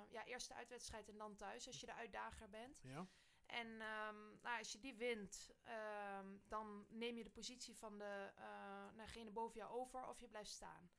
ja, 0.08 0.24
eerst 0.24 0.48
de 0.48 0.54
uitwedstrijd 0.54 1.08
en 1.08 1.16
dan 1.18 1.36
thuis 1.36 1.66
als 1.66 1.80
je 1.80 1.86
de 1.86 1.94
uitdager 1.94 2.48
bent. 2.50 2.80
Ja, 2.82 3.06
En 3.54 3.80
ehm, 3.80 4.40
nou, 4.42 4.58
als 4.58 4.72
je 4.72 4.78
die 4.78 4.94
wint, 4.94 5.50
ehm, 5.62 6.26
dan 6.48 6.86
neem 6.88 7.16
je 7.16 7.24
de 7.24 7.30
positie 7.30 7.76
van 7.76 7.98
de, 7.98 8.32
eh, 8.36 8.86
degene 8.96 9.30
boven 9.30 9.58
jou 9.58 9.70
over 9.72 10.08
of 10.08 10.20
je 10.20 10.28
blijft 10.28 10.50
staan. 10.50 10.90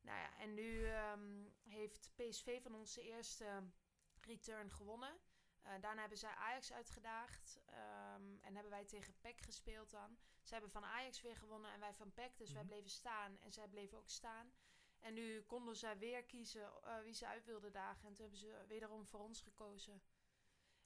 Nou 0.00 0.18
ja, 0.18 0.38
en 0.38 0.54
nu 0.54 0.86
ehm, 0.86 1.44
heeft 1.62 2.12
PSV 2.16 2.62
van 2.62 2.74
ons 2.74 2.94
de 2.94 3.02
eerste 3.02 3.62
return 4.20 4.70
gewonnen. 4.70 5.18
Eh, 5.62 5.72
daarna 5.80 6.00
hebben 6.00 6.18
zij 6.18 6.34
Ajax 6.34 6.72
uitgedaagd 6.72 7.60
en 8.40 8.54
hebben 8.54 8.70
wij 8.70 8.84
tegen 8.84 9.14
PEC 9.20 9.40
gespeeld 9.40 9.90
dan. 9.90 10.18
Zij 10.42 10.58
hebben 10.58 10.70
van 10.70 10.84
Ajax 10.84 11.20
weer 11.20 11.36
gewonnen 11.36 11.72
en 11.72 11.80
wij 11.80 11.94
van 11.94 12.12
PEC, 12.12 12.38
dus 12.38 12.52
wij 12.52 12.62
Mhm. 12.62 12.70
bleven 12.70 12.90
staan 12.90 13.38
en 13.40 13.52
zij 13.52 13.68
bleven 13.68 13.98
ook 13.98 14.08
staan. 14.08 14.52
En 14.98 15.14
nu 15.14 15.42
konden 15.42 15.76
zij 15.76 15.98
weer 15.98 16.24
kiezen 16.24 16.82
eh, 16.82 17.00
wie 17.00 17.14
ze 17.14 17.26
uit 17.26 17.44
wilden 17.44 17.72
dagen 17.72 18.08
en 18.08 18.14
toen 18.14 18.22
hebben 18.22 18.38
ze 18.38 18.64
wederom 18.68 19.06
voor 19.06 19.20
ons 19.20 19.40
gekozen. 19.40 20.02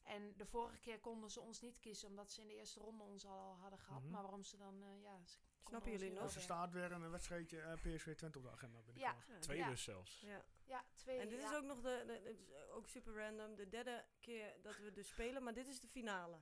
En 0.07 0.35
de 0.37 0.47
vorige 0.47 0.81
keer 0.81 1.01
konden 1.01 1.31
ze 1.31 1.41
ons 1.41 1.61
niet 1.61 1.79
kiezen, 1.79 2.09
omdat 2.09 2.33
ze 2.33 2.41
in 2.41 2.47
de 2.47 2.55
eerste 2.55 2.81
ronde 2.81 3.03
ons 3.05 3.25
al 3.27 3.57
hadden 3.61 3.79
gehad. 3.79 4.03
Mhm. 4.03 4.11
Maar 4.11 4.23
waarom 4.23 4.43
ze 4.43 4.57
dan, 4.57 4.83
eh, 4.83 5.03
ja... 5.03 5.21
Ze 5.25 5.39
Snappen 5.73 5.91
jullie 5.93 6.13
nog? 6.13 6.33
weer- 6.35 6.43
staat 6.43 6.73
weer 6.73 6.93
een 6.93 7.11
wedstrijdje 7.11 7.61
eh, 7.61 7.73
PSV 7.73 8.15
Twente 8.17 8.39
op 8.39 8.45
de 8.45 8.51
agenda 8.51 8.79
binnenkort. 8.83 9.27
Ja, 9.29 9.39
Twee 9.41 9.57
Ja. 9.59 9.69
dus 9.69 9.83
zelfs. 9.83 10.21
ja. 10.21 10.45
Ja, 10.65 10.85
twee. 10.95 11.19
En 11.19 11.29
dit 11.29 11.41
ja. 11.41 11.51
is 11.51 11.57
ook 11.57 11.65
nog 11.65 11.81
de, 11.81 12.05
de- 12.07 12.21
dit 12.23 12.39
is 12.41 12.53
ook 12.71 12.87
super 12.87 13.15
random, 13.17 13.55
de 13.55 13.69
derde 13.69 14.05
keer 14.21 14.55
dat 14.63 14.77
we 14.77 14.93
dus 14.93 15.09
spelen, 15.09 15.43
maar 15.43 15.55
dit 15.55 15.69
is 15.69 15.81
de 15.81 15.87
finale. 15.89 16.39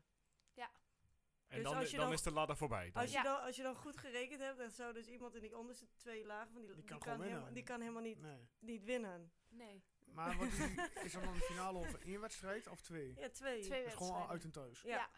En 1.49 1.61
Dus 1.61 1.69
dan, 1.71 1.77
als 1.79 1.91
je 1.91 1.97
dan 1.97 2.05
dan- 2.05 2.15
is 2.15 2.23
de 2.23 2.31
ladder 2.33 2.57
voorbij. 2.57 2.91
Dan- 2.91 3.03
Als 3.03 3.11
je, 3.11 3.17
Ja. 3.17 3.23
dan, 3.23 3.41
als 3.43 3.57
je 3.57 3.63
dan 3.63 3.75
goed 3.75 3.97
gerekend 3.97 4.41
hebt, 4.41 4.59
dan 4.59 4.71
zou 4.71 4.93
dus 4.93 5.07
iemand 5.07 5.35
in 5.35 5.41
die 5.41 5.57
onderste 5.59 5.87
twee 5.97 6.25
lagen 6.27 6.53
van 6.53 6.63
die, 6.63 6.75
Die 6.75 6.85
kan 6.85 7.03
gewoon 7.03 7.17
helemaal, 7.19 7.37
winnen. 7.37 7.55
die 7.55 7.63
kan 7.63 7.81
helemaal 7.81 8.03
niet, 8.03 8.21
Nee. 8.21 8.49
niet 8.59 8.85
winnen. 8.85 9.33
Nee, 9.49 9.85
Maar 10.15 10.37
wat 10.37 10.47
is, 10.47 10.57
die- 10.57 10.81
is 11.07 11.15
er 11.15 11.21
dan 11.25 11.35
een 11.35 11.41
finale 11.41 11.79
over 11.79 12.01
één 12.01 12.21
wedstrijd 12.21 12.67
of 12.69 12.81
twee? 12.81 13.15
Ja, 13.17 13.29
twee. 13.29 13.63
twee 13.63 13.83
Dat 13.83 13.93
is 13.93 13.99
gewoon 13.99 14.29
uit 14.29 14.45
en 14.45 14.51
thuis. 14.51 14.81
Ja. 14.83 14.89
Ja, 14.97 15.09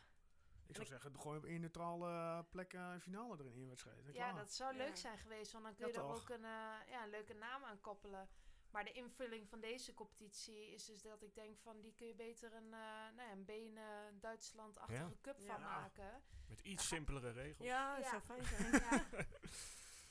Ik 0.66 0.74
zou 0.74 0.86
zeggen, 0.86 1.18
gooi 1.18 1.38
op 1.38 1.44
één 1.44 1.60
neutrale 1.60 2.44
plek 2.50 2.72
eh, 2.72 2.90
een 2.92 3.00
finale 3.00 3.36
erin, 3.38 3.52
één 3.54 3.68
wedstrijd. 3.68 4.04
Ja, 4.06 4.12
klaar. 4.12 4.34
dat 4.34 4.52
zou 4.52 4.72
Ja. 4.76 4.84
leuk 4.84 4.96
zijn 4.96 5.18
geweest, 5.18 5.52
want 5.52 5.64
dan 5.64 5.74
kun 5.74 5.86
Ja, 5.86 5.92
je 5.92 5.98
er 5.98 6.04
ook 6.04 6.28
een, 6.28 6.44
eh, 6.44 6.90
ja, 6.90 7.02
een 7.04 7.10
leuke 7.10 7.34
naam 7.34 7.64
aan 7.64 7.80
koppelen. 7.80 8.28
Maar 8.70 8.84
de 8.84 8.92
invulling 8.92 9.48
van 9.48 9.60
deze 9.60 9.94
competitie 9.94 10.70
is 10.72 10.84
dus 10.84 11.02
dat 11.02 11.22
ik 11.22 11.34
denk 11.34 11.58
van 11.58 11.80
die 11.80 11.94
kun 11.94 12.06
je 12.06 12.14
beter 12.14 12.52
een, 12.54 12.64
eh 12.72 12.80
nou 13.14 13.20
ja, 13.22 13.30
een 13.32 13.44
benen 13.44 14.20
Duitsland-achtige 14.20 15.02
Ja? 15.02 15.10
cup 15.20 15.34
van 15.34 15.44
Ja. 15.44 15.58
maken. 15.58 16.22
Met 16.48 16.60
iets 16.60 16.86
simpelere 16.88 17.30
regels. 17.30 17.66
Ja, 17.68 17.94
dat 17.96 18.04
Ja. 18.04 18.10
zou 18.10 18.22
fijn 18.22 18.44
zijn. 18.44 18.72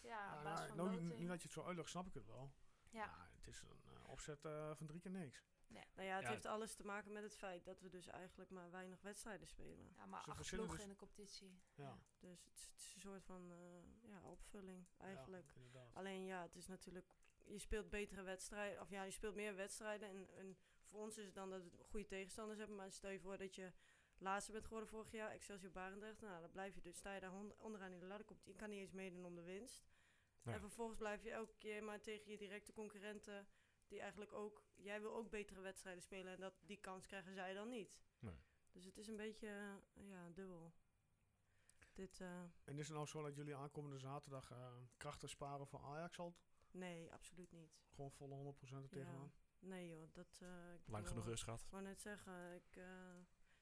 Ja, 0.02 0.12
ja 0.12 0.42
nou, 0.44 0.68
van 0.68 0.78
nou, 0.78 1.02
nu 1.02 1.28
dat 1.28 1.38
je 1.38 1.44
het 1.44 1.52
zo 1.52 1.64
uitlegt, 1.64 1.90
snap 1.90 2.08
ik 2.08 2.14
het 2.14 2.26
wel. 2.26 2.52
Ja. 2.90 3.28
Het 3.36 3.48
is 3.48 3.62
een 3.62 3.68
opzet 4.16 4.46
eh, 4.46 4.76
van 4.76 4.88
drie 4.88 5.00
keer 5.02 5.12
niks. 5.12 5.44
Nou 5.68 6.08
ja, 6.08 6.16
het 6.16 6.24
Ja. 6.24 6.30
heeft 6.30 6.46
alles 6.46 6.74
te 6.76 6.86
maken 6.86 7.12
met 7.12 7.24
het 7.24 7.36
feit 7.38 7.66
dat 7.66 7.80
we 7.80 7.90
dus 7.90 8.08
eigenlijk 8.08 8.50
maar 8.50 8.72
weinig 8.72 9.02
wedstrijden 9.02 9.48
spelen. 9.48 9.94
Ja, 9.96 10.06
maar 10.06 10.20
acht 10.20 10.50
ploegen 10.50 10.76
dus- 10.76 10.84
in 10.84 10.90
de 10.90 10.96
competitie. 10.96 11.60
Ja, 11.76 11.98
Dus 12.20 12.44
het 12.44 12.54
is, 12.54 12.68
het 12.72 12.80
is 12.80 12.94
een 12.94 13.00
soort 13.02 13.24
van 13.24 13.52
eh, 13.52 14.10
ja, 14.10 14.22
opvulling 14.22 14.86
eigenlijk. 14.98 15.54
Ja. 15.74 15.88
Alleen 15.94 16.26
ja, 16.26 16.42
het 16.42 16.56
is 16.56 16.68
natuurlijk, 16.68 17.08
je 17.44 17.60
speelt 17.60 17.90
betere 17.90 18.22
wedstrijden, 18.24 18.82
of 18.82 18.90
ja, 18.90 19.04
je 19.04 19.12
speelt 19.12 19.36
meer 19.36 19.56
wedstrijden. 19.56 20.10
En, 20.10 20.30
en 20.36 20.58
voor 20.86 21.00
ons 21.00 21.18
is 21.18 21.26
het 21.26 21.36
dan 21.36 21.50
dat 21.50 21.64
we 21.64 21.84
goede 21.84 22.06
tegenstanders 22.06 22.60
hebben. 22.60 22.76
Maar 22.78 22.92
stel 22.92 23.10
je 23.10 23.20
voor 23.20 23.38
dat 23.38 23.56
je 23.56 23.72
laatste 24.18 24.52
bent 24.52 24.64
geworden 24.66 24.90
vorig 24.90 25.12
jaar, 25.12 25.32
Excelsior 25.32 25.72
Barendrecht. 25.72 26.22
Nou, 26.22 26.42
dan 26.42 26.52
blijf 26.52 26.76
je 26.76 26.82
dus, 26.82 26.98
sta 26.98 27.14
je 27.14 27.20
daar 27.20 27.34
onderaan 27.58 27.92
in 27.92 28.00
de 28.00 28.06
ladder, 28.06 28.26
komt, 28.26 28.44
je 28.46 28.56
kan 28.56 28.70
niet 28.70 28.80
eens 28.80 28.92
meedoen 28.92 29.26
om 29.26 29.36
de 29.36 29.44
winst. 29.44 29.88
Ja. 30.42 30.54
En 30.54 30.60
vervolgens 30.60 30.98
blijf 30.98 31.24
je 31.24 31.32
elke 31.32 31.56
keer 31.58 31.84
maar 31.84 32.02
tegen 32.02 32.32
je 32.32 32.38
directe 32.38 32.74
concurrenten, 32.74 33.48
die 33.88 34.00
eigenlijk 34.00 34.34
ook, 34.34 34.64
jij 34.76 35.02
wil 35.02 35.16
ook 35.16 35.30
betere 35.30 35.62
wedstrijden 35.62 36.02
spelen. 36.04 36.34
En 36.34 36.40
dat, 36.40 36.54
die 36.66 36.78
kans 36.78 37.06
krijgen 37.06 37.34
zij 37.34 37.54
dan 37.54 37.70
niet. 37.70 38.00
Nee. 38.20 38.36
Dus 38.72 38.86
het 38.86 38.98
is 38.98 39.08
een 39.08 39.16
beetje, 39.18 39.48
eh, 39.48 40.10
ja, 40.10 40.30
dubbel. 40.30 40.74
Dit, 41.94 42.20
eh, 42.22 42.40
En 42.64 42.78
is 42.78 42.88
het 42.88 42.96
nou 42.96 43.08
zo 43.08 43.22
dat 43.22 43.36
jullie 43.36 43.56
aankomende 43.56 43.98
zaterdag 44.00 44.52
eh, 44.52 44.74
krachten 44.98 45.30
sparen 45.30 45.68
voor 45.68 45.80
Ajax 45.82 46.20
al? 46.20 46.36
nee, 46.72 47.14
absoluut 47.14 47.52
niet. 47.52 47.78
Gewoon 47.94 48.12
volle 48.12 48.36
100% 48.36 48.84
er 48.84 48.90
tegenaan? 48.90 49.32
Nee 49.60 49.88
joh, 49.88 50.14
dat... 50.14 50.40
eh, 50.42 50.74
ik 50.74 50.88
Lang 50.88 51.08
genoeg 51.08 51.26
rust 51.26 51.44
gehad. 51.44 51.62
Ik 51.62 51.70
wou 51.70 51.84
net 51.84 52.00
zeggen, 52.00 52.56
ik 52.56 52.76
eh, 52.76 52.86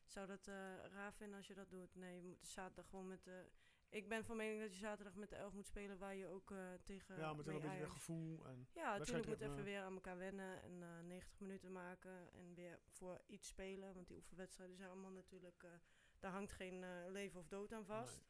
zou 0.06 0.28
dat 0.28 0.48
eh, 0.48 0.86
raar 0.86 1.14
vinden 1.14 1.38
als 1.38 1.48
je 1.48 1.54
dat 1.54 1.70
doet. 1.70 1.96
Nee, 1.96 2.16
je 2.16 2.22
moet 2.22 2.48
zaterdag 2.48 2.88
gewoon 2.90 3.08
met 3.08 3.24
de... 3.24 3.50
Ik 3.94 4.08
ben 4.08 4.26
van 4.26 4.38
mening 4.38 4.62
dat 4.62 4.74
je 4.74 4.80
zaterdag 4.80 5.16
met 5.16 5.30
de 5.30 5.36
elf 5.36 5.54
moet 5.54 5.66
spelen 5.66 5.98
waar 5.98 6.16
je 6.16 6.28
ook 6.28 6.52
eh, 6.52 6.74
tegen... 6.84 7.18
ja, 7.18 7.34
met 7.34 7.48
een 7.48 7.54
beetje 7.54 7.78
weer 7.78 7.88
gevoel. 7.88 8.46
En, 8.48 8.68
Ja, 8.74 8.98
natuurlijk 8.98 9.28
moet 9.28 9.42
even 9.42 9.64
weer 9.64 9.82
aan 9.82 9.94
elkaar 9.94 10.18
wennen 10.18 10.62
en 10.62 10.84
eh 10.84 11.00
90 11.04 11.40
minuten 11.40 11.72
maken 11.72 12.34
en 12.34 12.54
weer 12.54 12.80
voor 12.90 13.22
iets 13.28 13.48
spelen. 13.48 13.94
Want 13.94 14.08
die 14.08 14.18
oefenwedstrijden 14.18 14.76
zijn 14.76 14.90
allemaal 14.90 15.12
natuurlijk... 15.12 15.64
eh, 15.64 15.72
daar 16.20 16.32
hangt 16.32 16.52
geen 16.52 16.84
eh, 16.84 16.90
leven 17.08 17.40
of 17.40 17.48
dood 17.48 17.74
aan 17.74 17.86
vast. 17.86 18.26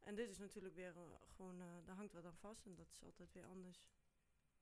En 0.00 0.14
dit 0.14 0.30
is 0.30 0.38
natuurlijk 0.38 0.74
weer 0.74 0.96
eh, 0.96 1.02
gewoon... 1.28 1.60
eh, 1.60 1.66
daar 1.84 1.96
hangt 1.96 2.12
wat 2.12 2.24
aan 2.24 2.36
vast 2.36 2.66
en 2.66 2.74
dat 2.74 2.88
is 2.88 3.02
altijd 3.02 3.32
weer 3.32 3.44
anders. 3.46 3.86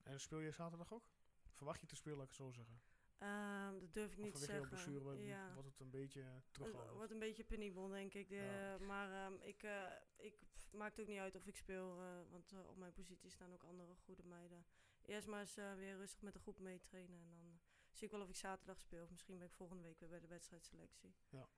en 0.03 0.19
speel 0.19 0.39
je 0.39 0.51
zaterdag 0.51 0.93
ook? 0.93 1.09
Verwacht 1.51 1.81
je 1.81 1.87
te 1.87 1.95
spelen, 1.95 2.17
laat 2.17 2.27
ik 2.27 2.33
het 2.37 2.41
zo 2.47 2.51
zeggen? 2.51 2.81
Ehm, 3.21 3.79
dat 3.79 3.93
durf 3.93 4.11
ik 4.11 4.17
niet 4.17 4.25
te 4.25 4.31
vanwege 4.31 4.51
jouw 4.53 4.67
zeggen. 4.69 4.93
blessure 4.93 5.25
ja. 5.25 5.53
wordt 5.53 5.69
het 5.69 5.79
een 5.79 5.89
beetje 5.89 6.21
Het 6.21 6.43
terughoudend? 6.53 6.95
wordt 6.97 7.11
een 7.11 7.19
beetje 7.19 7.43
penibel, 7.43 7.87
denk 7.87 8.13
ik. 8.13 8.29
De- 8.29 8.35
Ja. 8.35 8.77
Maar 8.77 9.11
ehm, 9.25 9.33
ik, 9.41 9.63
eh, 9.63 9.91
ik 10.17 10.35
maakt 10.71 10.99
ook 11.01 11.07
niet 11.07 11.19
uit 11.19 11.35
of 11.35 11.47
ik 11.47 11.55
speel, 11.55 11.99
eh, 12.01 12.19
want 12.29 12.51
eh, 12.51 12.67
op 12.69 12.77
mijn 12.77 12.91
positie 12.93 13.29
staan 13.29 13.53
ook 13.53 13.63
andere 13.63 13.95
goede 13.95 14.23
meiden. 14.23 14.65
Eerst 15.01 15.27
maar 15.27 15.39
eens 15.39 15.57
eh, 15.57 15.73
weer 15.75 15.95
rustig 15.95 16.21
met 16.21 16.33
de 16.33 16.39
groep 16.39 16.59
meetrainen 16.59 17.19
en 17.19 17.27
dan 17.29 17.45
eh, 17.47 17.53
zie 17.91 18.05
ik 18.05 18.11
wel 18.11 18.21
of 18.21 18.29
ik 18.29 18.35
zaterdag 18.35 18.79
speel. 18.79 19.03
Of 19.03 19.09
misschien 19.09 19.37
ben 19.37 19.47
ik 19.47 19.53
volgende 19.53 19.83
week 19.83 19.99
weer 19.99 20.09
bij 20.09 20.19
de 20.19 20.27
wedstrijdselectie. 20.27 21.15
Ja. 21.29 21.49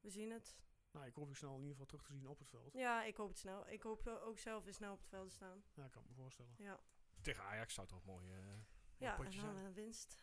We 0.00 0.10
zien 0.10 0.30
het. 0.30 0.56
Nou, 0.90 1.06
ik 1.06 1.14
hoop 1.14 1.28
je 1.28 1.34
snel 1.34 1.50
in 1.54 1.56
ieder 1.60 1.70
geval 1.72 1.86
terug 1.86 2.02
te 2.02 2.12
zien 2.12 2.26
op 2.28 2.38
het 2.38 2.48
veld. 2.48 2.72
Ja, 2.72 3.04
ik 3.04 3.16
hoop 3.16 3.28
het 3.28 3.38
snel. 3.38 3.68
Ik 3.68 3.82
hoop 3.82 4.06
eh, 4.06 4.26
ook 4.26 4.38
zelf 4.38 4.64
weer 4.64 4.74
snel 4.74 4.92
op 4.92 4.98
het 4.98 5.08
veld 5.08 5.28
te 5.28 5.34
staan. 5.34 5.64
Ja, 5.74 5.84
ik 5.84 5.90
kan 5.90 6.04
me 6.08 6.14
voorstellen. 6.14 6.54
Ja, 6.58 6.80
Tegen 7.20 7.44
Ajax 7.44 7.74
zou 7.74 7.86
het 7.86 7.96
ook 7.96 8.04
mooi, 8.04 8.30
eh 8.30 8.38
ja 8.96 9.16
en 9.16 9.22
dan 9.22 9.32
zijn. 9.32 9.56
een 9.56 9.72
winst. 9.72 10.22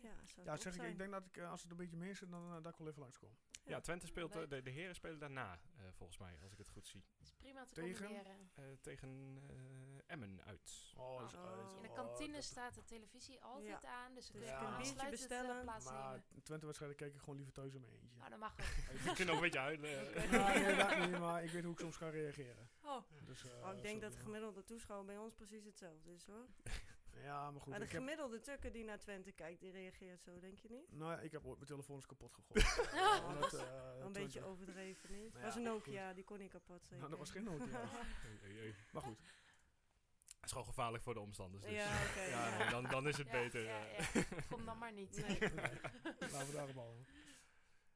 Ja, 0.00 0.10
zou 0.26 0.46
Ja, 0.46 0.56
zeg 0.56 0.74
ik, 0.76 0.82
ik 0.82 0.98
denk 0.98 1.10
dat 1.10 1.24
ik, 1.24 1.36
eh, 1.36 1.50
als 1.50 1.62
het 1.62 1.70
een 1.70 1.76
beetje 1.76 1.96
meer 1.96 2.16
zit, 2.16 2.30
dan 2.30 2.48
uh, 2.56 2.62
dat 2.62 2.72
ik 2.72 2.78
wel 2.78 2.88
even 2.88 3.00
langskom. 3.00 3.36
Ja, 3.64 3.80
Twente 3.80 4.06
speelt, 4.06 4.36
eh, 4.36 4.48
de, 4.48 4.62
de 4.62 4.70
heren 4.70 4.94
spelen 4.94 5.18
daarna, 5.18 5.52
eh, 5.76 5.82
volgens 5.92 6.18
mij, 6.18 6.38
als 6.42 6.52
ik 6.52 6.58
het 6.58 6.68
goed 6.68 6.86
zie. 6.86 7.04
is 7.18 7.32
prima 7.32 7.64
te 7.64 7.74
Tegen? 7.74 8.04
combineren. 8.06 8.50
Eh, 8.54 8.64
tegen 8.80 9.38
eh, 9.48 9.56
Emmen 10.06 10.40
uit. 10.44 10.92
Oh, 10.96 11.18
dat 11.20 11.28
is 11.28 11.34
Oh. 11.38 11.44
uit. 11.58 11.72
In 11.72 11.82
de 11.82 11.88
Oh, 11.88 11.94
kantine 11.94 12.32
dat- 12.32 12.42
staat 12.44 12.74
de 12.74 12.84
televisie 12.84 13.40
altijd 13.42 13.84
aan, 13.84 14.14
dus 14.14 14.30
dan 14.30 14.40
Dus 14.40 14.50
kun 14.50 14.58
je 14.58 14.58
je 14.58 14.58
kunt 14.58 14.70
een 14.70 14.82
biertje 14.82 15.04
eh, 15.04 15.10
bestellen. 15.10 15.64
Maar 15.64 16.22
Twente-wedstrijden 16.42 16.96
kijk 16.98 17.14
ik 17.14 17.20
gewoon 17.20 17.36
liever 17.36 17.52
thuis 17.54 17.72
mijn 17.72 17.84
eentje. 17.92 18.16
Oh, 18.20 18.28
dat 18.28 18.38
mag 18.38 18.52
ook. 18.60 18.98
Je 19.04 19.12
kunt 19.14 19.28
ook 19.28 19.34
een 19.34 19.40
beetje 19.40 19.58
huilen. 19.58 20.14
eh. 20.14 20.30
Ja, 20.32 20.52
nee, 20.52 20.76
dat 20.76 20.98
niet, 21.10 21.18
maar 21.18 21.44
ik 21.44 21.50
weet 21.50 21.62
hoe 21.64 21.72
ik 21.72 21.78
soms 21.78 21.96
ga 21.96 22.08
reageren. 22.08 22.68
Oh, 22.82 23.02
Dus, 23.24 23.44
eh, 23.44 23.68
Oh, 23.68 23.76
ik 23.76 23.82
denk 23.82 24.00
dat 24.00 24.12
de 24.12 24.18
gemiddelde 24.18 24.64
toeschaouwer 24.64 25.06
bij 25.06 25.16
ons 25.18 25.34
precies 25.34 25.64
hetzelfde 25.64 26.12
is 26.12 26.26
hoor. 26.26 26.46
Ja, 27.22 27.50
maar 27.50 27.60
goed. 27.60 27.70
maar 27.70 27.78
de 27.78 27.84
ik 27.84 27.90
heb, 27.92 28.00
gemiddelde 28.00 28.40
Tukker 28.40 28.72
die 28.72 28.84
naar 28.84 28.98
Twente 28.98 29.32
kijkt, 29.32 29.60
die 29.60 29.70
reageert 29.70 30.22
zo, 30.22 30.38
denk 30.38 30.58
je 30.58 30.68
niet? 30.68 30.92
nou 30.92 31.12
ja, 31.12 31.18
ik 31.18 31.32
heb 31.32 31.44
ooit 31.44 31.56
mijn 31.56 31.68
telefoon 31.70 31.96
eens 31.96 32.06
kapot 32.06 32.34
gegooid. 32.34 32.64
Oh, 33.24 33.40
dat 33.40 33.52
is 33.52 33.58
eh, 33.58 33.66
een 33.66 33.98
Twente- 33.98 34.20
beetje 34.20 34.42
overdreven 34.44 35.10
niet? 35.12 35.32
Nou 35.32 35.44
was 35.44 35.54
een 35.56 35.62
Nokia, 35.62 36.12
die 36.14 36.24
kon 36.24 36.38
niet 36.38 36.50
kapot 36.50 36.80
zeker. 36.82 36.96
Nou, 36.98 37.10
dat 37.10 37.18
was 37.18 37.30
geen 37.30 37.44
Nokia. 37.44 37.80
Maar 38.92 39.02
goed. 39.02 39.18
is 40.42 40.50
gewoon 40.50 40.66
gevaarlijk 40.66 41.02
voor 41.04 41.14
de 41.14 41.20
omstanders. 41.20 41.64
Dus. 41.64 41.72
Ja, 41.72 41.86
oké, 42.10 42.20
ja, 42.22 42.48
ja. 42.48 42.58
nee, 42.58 42.70
dan, 42.70 42.84
dan 42.84 43.08
is 43.08 43.16
het 43.16 43.26
Ja, 43.26 43.32
beter. 43.32 43.62
ja, 43.64 43.86
eh. 43.86 44.14
ja. 44.14 44.22
Kom 44.50 44.64
dan 44.64 44.78
maar 44.78 44.92
niet. 44.92 45.16
Nee. 45.26 45.38
Laten 46.30 46.46
we 46.46 46.52
daarop 46.52 46.74
houden. 46.76 47.06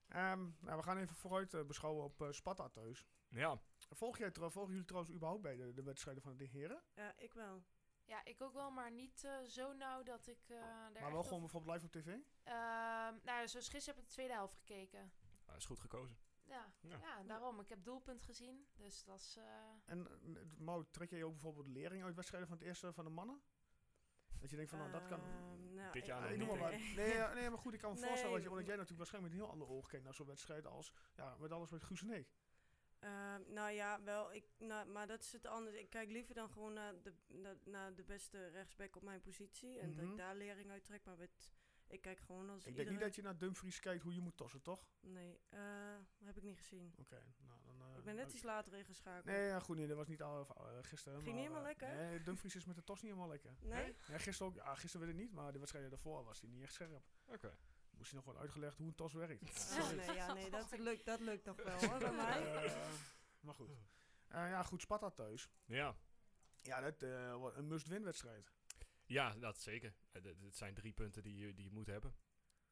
Ehm, 0.08 0.42
nou, 0.60 0.76
we 0.76 0.82
gaan 0.82 0.98
even 0.98 1.14
vooruit 1.16 1.54
eh, 1.54 1.62
beschouwen 1.64 2.04
op 2.04 2.22
eh, 2.22 2.30
Sparta 2.30 2.68
thuis. 2.68 3.06
ja, 3.28 3.60
Volg 3.90 4.18
jij, 4.18 4.30
trouw- 4.30 4.50
volgen 4.50 4.70
jullie 4.72 4.86
trouwens 4.86 5.14
überhaupt 5.14 5.42
bij 5.42 5.56
de, 5.56 5.72
de 5.72 5.82
wedstrijden 5.82 6.22
van 6.22 6.36
de 6.36 6.44
heren? 6.44 6.82
Ja, 6.94 7.14
ik 7.18 7.32
wel. 7.32 7.62
Ja, 8.04 8.24
ik 8.24 8.42
ook 8.42 8.52
wel, 8.52 8.70
maar 8.70 8.90
niet 8.92 9.24
eh, 9.24 9.38
zo 9.46 9.72
nauw 9.72 10.02
dat 10.02 10.26
ik 10.26 10.38
eh 10.48 10.56
daar 10.60 10.90
maar 10.92 11.10
wel 11.10 11.18
op- 11.18 11.24
gewoon 11.24 11.40
bijvoorbeeld 11.40 11.72
live 11.74 11.86
op 11.86 11.92
tv? 11.92 12.06
Ehm, 12.42 13.14
nou, 13.24 13.48
zoals 13.48 13.68
gisteren 13.68 13.84
heb 13.94 13.96
ik 13.96 14.04
de 14.08 14.12
tweede 14.14 14.32
helft 14.32 14.54
gekeken. 14.56 15.12
dat 15.46 15.56
is 15.56 15.64
goed 15.64 15.80
gekozen. 15.80 16.16
Ja, 16.44 16.72
Ja. 16.80 16.96
ja. 16.98 17.22
daarom. 17.22 17.60
Ik 17.60 17.68
heb 17.68 17.84
doelpunt 17.84 18.22
gezien, 18.22 18.66
dus 18.76 19.04
dat 19.04 19.20
is... 19.20 19.36
eh, 19.36 19.44
En 19.86 20.08
Mau, 20.58 20.84
trek 20.90 21.10
jij 21.10 21.24
ook 21.24 21.32
bijvoorbeeld 21.32 21.66
lering 21.66 22.04
uit 22.04 22.14
wedstrijden 22.14 22.48
van 22.48 22.58
het 22.58 22.66
eerste 22.66 22.92
van 22.92 23.04
de 23.04 23.10
mannen? 23.10 23.42
Dat 24.40 24.50
je 24.50 24.56
denkt 24.56 24.70
van, 24.70 24.78
nou, 24.78 24.90
dat 24.92 25.06
kan... 25.06 25.20
Ehm, 25.20 25.74
nou, 25.74 25.92
Dit 25.92 26.02
ik- 26.02 26.08
jaar 26.08 26.30
ik 26.32 26.38
noem 26.38 26.48
maar 26.48 26.58
wat. 26.58 26.70
Nee. 26.70 27.18
Nee, 27.34 27.48
maar 27.50 27.58
goed, 27.58 27.74
ik 27.74 27.80
kan 27.80 27.92
me 27.92 27.96
Nee, 28.00 28.08
voorstellen 28.08 28.34
dat, 28.34 28.42
je, 28.42 28.50
omdat 28.50 28.66
jij 28.66 28.76
natuurlijk 28.76 28.98
waarschijnlijk 29.10 29.34
met 29.34 29.42
een 29.42 29.46
heel 29.48 29.60
ander 29.60 29.76
oog 29.76 29.86
kijkt 29.88 30.04
naar 30.04 30.14
zo'n 30.14 30.26
wedstrijd 30.26 30.66
als, 30.66 30.92
ja, 31.14 31.36
met 31.38 31.52
alles 31.52 31.70
met 31.70 31.84
Guus 31.84 32.02
en 32.02 32.10
ik. 32.10 32.28
Ehm, 33.02 33.40
nou 33.52 33.70
ja, 33.70 34.02
wel. 34.02 34.32
Ik, 34.34 34.44
nou, 34.58 34.88
maar 34.88 35.06
dat 35.06 35.20
is 35.22 35.32
het 35.32 35.46
anders. 35.46 35.76
Ik 35.76 35.90
kijk 35.90 36.10
liever 36.10 36.34
dan 36.34 36.50
gewoon 36.50 36.72
naar 36.72 37.02
de, 37.02 37.12
naar, 37.26 37.56
naar 37.64 37.94
de 37.94 38.02
beste 38.04 38.48
rechtsback 38.48 38.96
op 38.96 39.02
mijn 39.02 39.20
positie. 39.20 39.78
En 39.78 39.94
dat 39.94 40.02
Mhm. 40.04 40.10
ik 40.12 40.16
daar 40.18 40.34
lering 40.36 40.70
uit 40.70 40.84
trek. 40.84 41.04
Maar 41.04 41.16
met, 41.16 41.52
ik 41.86 42.00
kijk 42.00 42.18
gewoon 42.18 42.50
als 42.50 42.58
Ik 42.58 42.64
denk 42.64 42.76
iedere... 42.76 42.90
niet 42.90 43.00
dat 43.00 43.14
je 43.14 43.22
naar 43.22 43.38
Dumfries 43.38 43.80
kijkt 43.80 44.02
hoe 44.02 44.14
je 44.14 44.20
moet 44.20 44.36
tossen, 44.36 44.62
toch? 44.62 44.88
Nee, 45.00 45.40
eh, 45.48 45.60
dat 46.18 46.26
heb 46.26 46.36
ik 46.36 46.42
niet 46.42 46.56
gezien. 46.58 46.94
Oké, 46.98 47.22
nou 47.38 47.60
dan... 47.62 47.82
eh, 47.82 47.96
ik 47.98 48.04
ben 48.04 48.14
net 48.14 48.32
iets 48.32 48.42
later 48.42 48.72
ingeschakeld. 48.74 49.24
Nee, 49.24 49.46
ja, 49.46 49.60
goed, 49.60 49.76
nee, 49.76 49.86
dat 49.86 49.96
was 49.96 50.08
niet 50.08 50.22
al 50.22 50.40
uh, 50.40 50.78
gisteren. 50.82 51.22
Ging 51.22 51.34
maar, 51.34 51.42
niet 51.44 51.52
helemaal 51.52 51.70
eh, 51.70 51.78
lekker? 51.78 51.94
Nee, 51.94 52.22
Dumfries 52.22 52.54
is 52.56 52.64
met 52.64 52.76
de 52.76 52.84
tos 52.84 53.00
niet 53.02 53.10
helemaal 53.10 53.30
lekker. 53.30 53.54
Nee? 53.60 53.96
Ja, 54.06 54.18
gisteren 54.18 54.52
ook. 54.52 54.58
Ja, 54.58 54.74
gisteren 54.74 55.06
weet 55.06 55.14
ik 55.16 55.22
niet, 55.22 55.32
maar 55.32 55.52
de 55.52 55.58
wedstrijden 55.58 55.90
daarvoor 55.90 56.24
was 56.24 56.40
hij 56.40 56.50
niet 56.50 56.62
echt 56.62 56.72
scherp. 56.72 57.02
Oké. 57.26 57.56
Moest 58.02 58.14
hij 58.14 58.22
nog 58.24 58.32
wel 58.32 58.42
uitgelegd 58.42 58.78
hoe 58.78 58.86
een 58.86 58.94
tos 58.94 59.12
werkt. 59.12 59.42
Oh, 59.80 59.90
nee, 59.90 60.12
ja, 60.16 60.32
nee, 60.32 60.50
dat 60.50 60.78
lukt, 60.78 61.04
dat 61.04 61.20
lukt 61.20 61.44
nog 61.44 61.56
wel 61.56 61.78
hoor, 61.90 61.98
bij 61.98 62.12
mij. 62.12 62.72
Maar 63.40 63.54
goed. 63.54 63.70
Eh, 64.28 64.48
ja, 64.48 64.62
goed, 64.62 64.80
Sparta 64.80 65.10
thuis. 65.10 65.50
Ja. 65.64 65.96
Ja, 66.62 66.80
dat 66.80 67.02
eh, 67.02 67.34
wordt 67.34 67.56
een 67.56 67.66
must-win 67.66 68.04
wedstrijd. 68.04 68.52
ja, 69.06 69.34
dat 69.34 69.60
zeker. 69.60 69.94
Eh, 70.12 70.22
Het 70.24 70.56
zijn 70.56 70.74
drie 70.74 70.92
punten 70.92 71.22
die 71.22 71.36
je, 71.46 71.54
die 71.54 71.64
je 71.64 71.70
moet 71.72 71.86
hebben. 71.86 72.14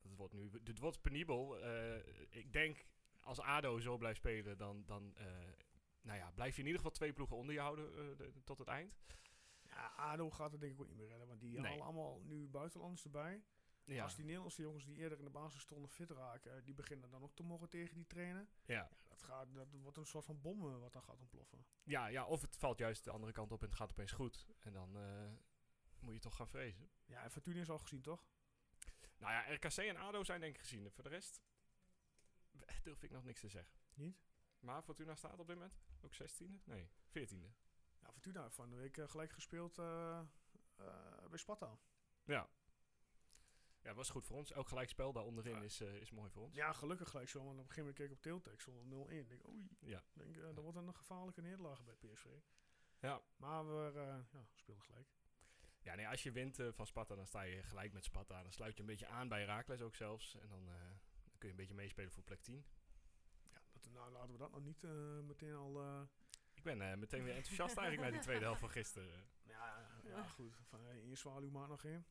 Het 0.02 0.16
wordt 0.16 0.32
nu 0.34 0.50
het 0.64 0.78
wordt 0.78 1.00
penibel. 1.00 1.58
Eh, 1.60 1.96
ik 2.28 2.52
denk, 2.52 2.84
als 3.20 3.40
ADO 3.40 3.78
zo 3.78 3.96
blijft 3.96 4.18
spelen, 4.18 4.58
dan, 4.58 4.84
dan 4.86 5.16
eh, 5.16 5.26
nou 6.00 6.18
ja, 6.18 6.30
blijf 6.30 6.54
je 6.54 6.60
in 6.60 6.66
ieder 6.66 6.80
geval 6.80 6.96
twee 6.96 7.12
ploegen 7.12 7.36
onder 7.36 7.54
je 7.54 7.60
houden 7.60 7.86
eh, 7.92 8.16
de- 8.16 8.44
tot 8.44 8.58
het 8.58 8.68
eind. 8.68 8.94
Ja, 9.62 9.92
ADO 9.96 10.30
gaat 10.30 10.52
het 10.52 10.60
denk 10.60 10.72
ik 10.72 10.80
ook 10.80 10.88
niet 10.88 10.96
meer 10.96 11.08
redden, 11.08 11.26
want 11.28 11.40
die 11.40 11.58
Nee. 11.60 11.70
halen 11.70 11.84
allemaal 11.84 12.20
nu 12.20 12.48
buitenlanders 12.48 13.04
erbij. 13.04 13.42
Ja, 13.96 14.04
Als 14.04 14.14
die 14.14 14.24
Nederlandse 14.24 14.62
jongens 14.62 14.84
die 14.84 14.96
eerder 14.96 15.18
in 15.18 15.24
de 15.24 15.30
basis 15.30 15.60
stonden 15.60 15.90
fit 15.90 16.10
raken, 16.10 16.64
die 16.64 16.74
beginnen 16.74 17.10
dan 17.10 17.22
ook 17.22 17.34
te 17.34 17.42
mogen 17.42 17.68
tegen 17.68 17.94
die 17.94 18.06
trainen. 18.06 18.48
ja. 18.64 18.90
Dat, 19.08 19.22
gaat, 19.22 19.54
dat 19.54 19.68
wordt 19.70 19.96
een 19.96 20.06
soort 20.06 20.24
van 20.24 20.40
bom 20.40 20.66
eh, 20.66 20.78
wat 20.78 20.92
dan 20.92 21.02
gaat 21.02 21.20
ontploffen. 21.20 21.66
Ja, 21.82 22.06
ja, 22.06 22.26
of 22.26 22.40
het 22.40 22.56
valt 22.56 22.78
juist 22.78 23.04
de 23.04 23.10
andere 23.10 23.32
kant 23.32 23.52
op 23.52 23.60
en 23.62 23.66
het 23.66 23.76
gaat 23.76 23.90
opeens 23.90 24.12
goed. 24.12 24.48
En 24.58 24.72
dan 24.72 24.96
eh, 24.96 25.30
moet 26.00 26.14
je 26.14 26.20
toch 26.20 26.36
gaan 26.36 26.48
vrezen. 26.48 26.90
Ja, 27.04 27.22
en 27.22 27.30
Fortuna 27.30 27.60
is 27.60 27.70
al 27.70 27.78
gezien, 27.78 28.02
toch? 28.02 28.26
Nou 29.18 29.32
ja, 29.32 29.54
RKC 29.54 29.76
en 29.76 29.96
ADO 29.96 30.24
zijn 30.24 30.40
denk 30.40 30.54
ik 30.54 30.60
gezien. 30.60 30.90
Voor 30.90 31.04
de 31.04 31.10
rest 31.10 31.40
durf 32.82 33.02
ik 33.02 33.10
nog 33.10 33.24
niks 33.24 33.40
te 33.40 33.48
zeggen. 33.48 33.78
Niet? 33.96 34.16
Maar 34.60 34.82
Fortuna 34.82 35.14
staat 35.14 35.38
op 35.38 35.46
dit 35.46 35.56
moment 35.56 35.78
ook 36.00 36.14
16e? 36.14 36.64
Nee, 36.64 36.90
14e. 37.18 37.52
Ja, 38.00 38.12
Fortuna 38.12 38.42
heeft 38.42 38.54
van 38.54 38.70
de 38.70 38.76
week 38.76 38.96
eh, 38.96 39.08
gelijk 39.08 39.32
gespeeld 39.32 39.78
eh, 39.78 40.20
eh, 40.76 41.28
bij 41.28 41.38
Sparta. 41.38 41.78
Ja. 42.24 42.48
Ja, 43.82 43.94
was 43.94 44.10
goed 44.10 44.26
voor 44.26 44.36
ons. 44.36 44.52
Elk 44.52 44.68
gelijkspel 44.68 45.12
daar 45.12 45.24
onderin 45.24 45.54
Ja. 45.54 45.62
is, 45.62 45.80
eh, 45.80 45.94
is 45.94 46.10
mooi 46.10 46.30
voor 46.30 46.42
ons. 46.42 46.54
Ja, 46.54 46.72
gelukkig 46.72 47.10
gelijk 47.10 47.28
zo, 47.28 47.38
want 47.44 47.58
op 47.58 47.64
een 47.68 47.70
gegeven 47.70 47.80
moment 47.82 47.96
keek 47.98 48.06
ik 48.06 48.12
op 48.12 48.22
Teeltex 48.22 48.62
stond 48.62 48.86
0-1. 48.88 49.18
Ik 49.18 49.28
denk, 49.28 49.48
oei, 49.48 49.68
Ja. 49.80 50.02
denk, 50.12 50.36
eh, 50.36 50.42
dat 50.42 50.58
wordt 50.64 50.78
een 50.78 50.94
gevaarlijke 50.94 51.40
nederlaag 51.40 51.84
bij 51.84 51.94
PSV. 51.94 52.26
Ja. 52.98 53.22
Maar 53.36 53.66
we 53.66 53.92
eh, 53.94 54.32
ja, 54.32 54.46
speelden 54.54 54.84
gelijk. 54.84 55.08
Ja, 55.82 55.94
nee, 55.94 56.08
als 56.08 56.22
je 56.22 56.32
wint 56.32 56.58
van 56.70 56.86
Sparta, 56.86 57.14
dan 57.14 57.26
sta 57.26 57.42
je 57.42 57.62
gelijk 57.62 57.92
met 57.92 58.04
Sparta. 58.04 58.42
Dan 58.42 58.52
sluit 58.52 58.74
je 58.74 58.80
een 58.80 58.86
beetje 58.86 59.06
aan 59.06 59.28
bij 59.28 59.44
Raakles 59.44 59.80
ook 59.80 59.94
zelfs. 59.94 60.34
En 60.34 60.48
dan, 60.48 60.64
dan 60.64 61.38
kun 61.38 61.48
je 61.48 61.50
een 61.50 61.56
beetje 61.56 61.74
meespelen 61.74 62.10
voor 62.10 62.22
plek 62.22 62.40
10. 62.42 62.64
Ja, 63.52 63.60
dat, 63.72 63.92
nou 63.92 64.10
laten 64.12 64.32
we 64.32 64.38
dat 64.38 64.50
nog 64.50 64.62
niet 64.62 64.82
meteen 65.22 65.54
al... 65.54 66.02
Ik 66.54 66.62
ben 66.62 66.98
meteen 66.98 67.24
weer 67.24 67.34
enthousiast 67.34 67.76
eigenlijk 67.76 68.00
naar 68.00 68.10
die 68.10 68.20
tweede 68.20 68.44
helft 68.44 68.60
van 68.60 68.70
gisteren. 68.70 69.24
ja, 69.42 69.86
ja, 70.04 70.22
goed. 70.28 70.56
Van, 70.64 70.86
in 70.88 71.08
je 71.08 71.14
zwaluw 71.16 71.50
maakt 71.50 71.68
nog 71.68 71.80
geen. 71.80 72.04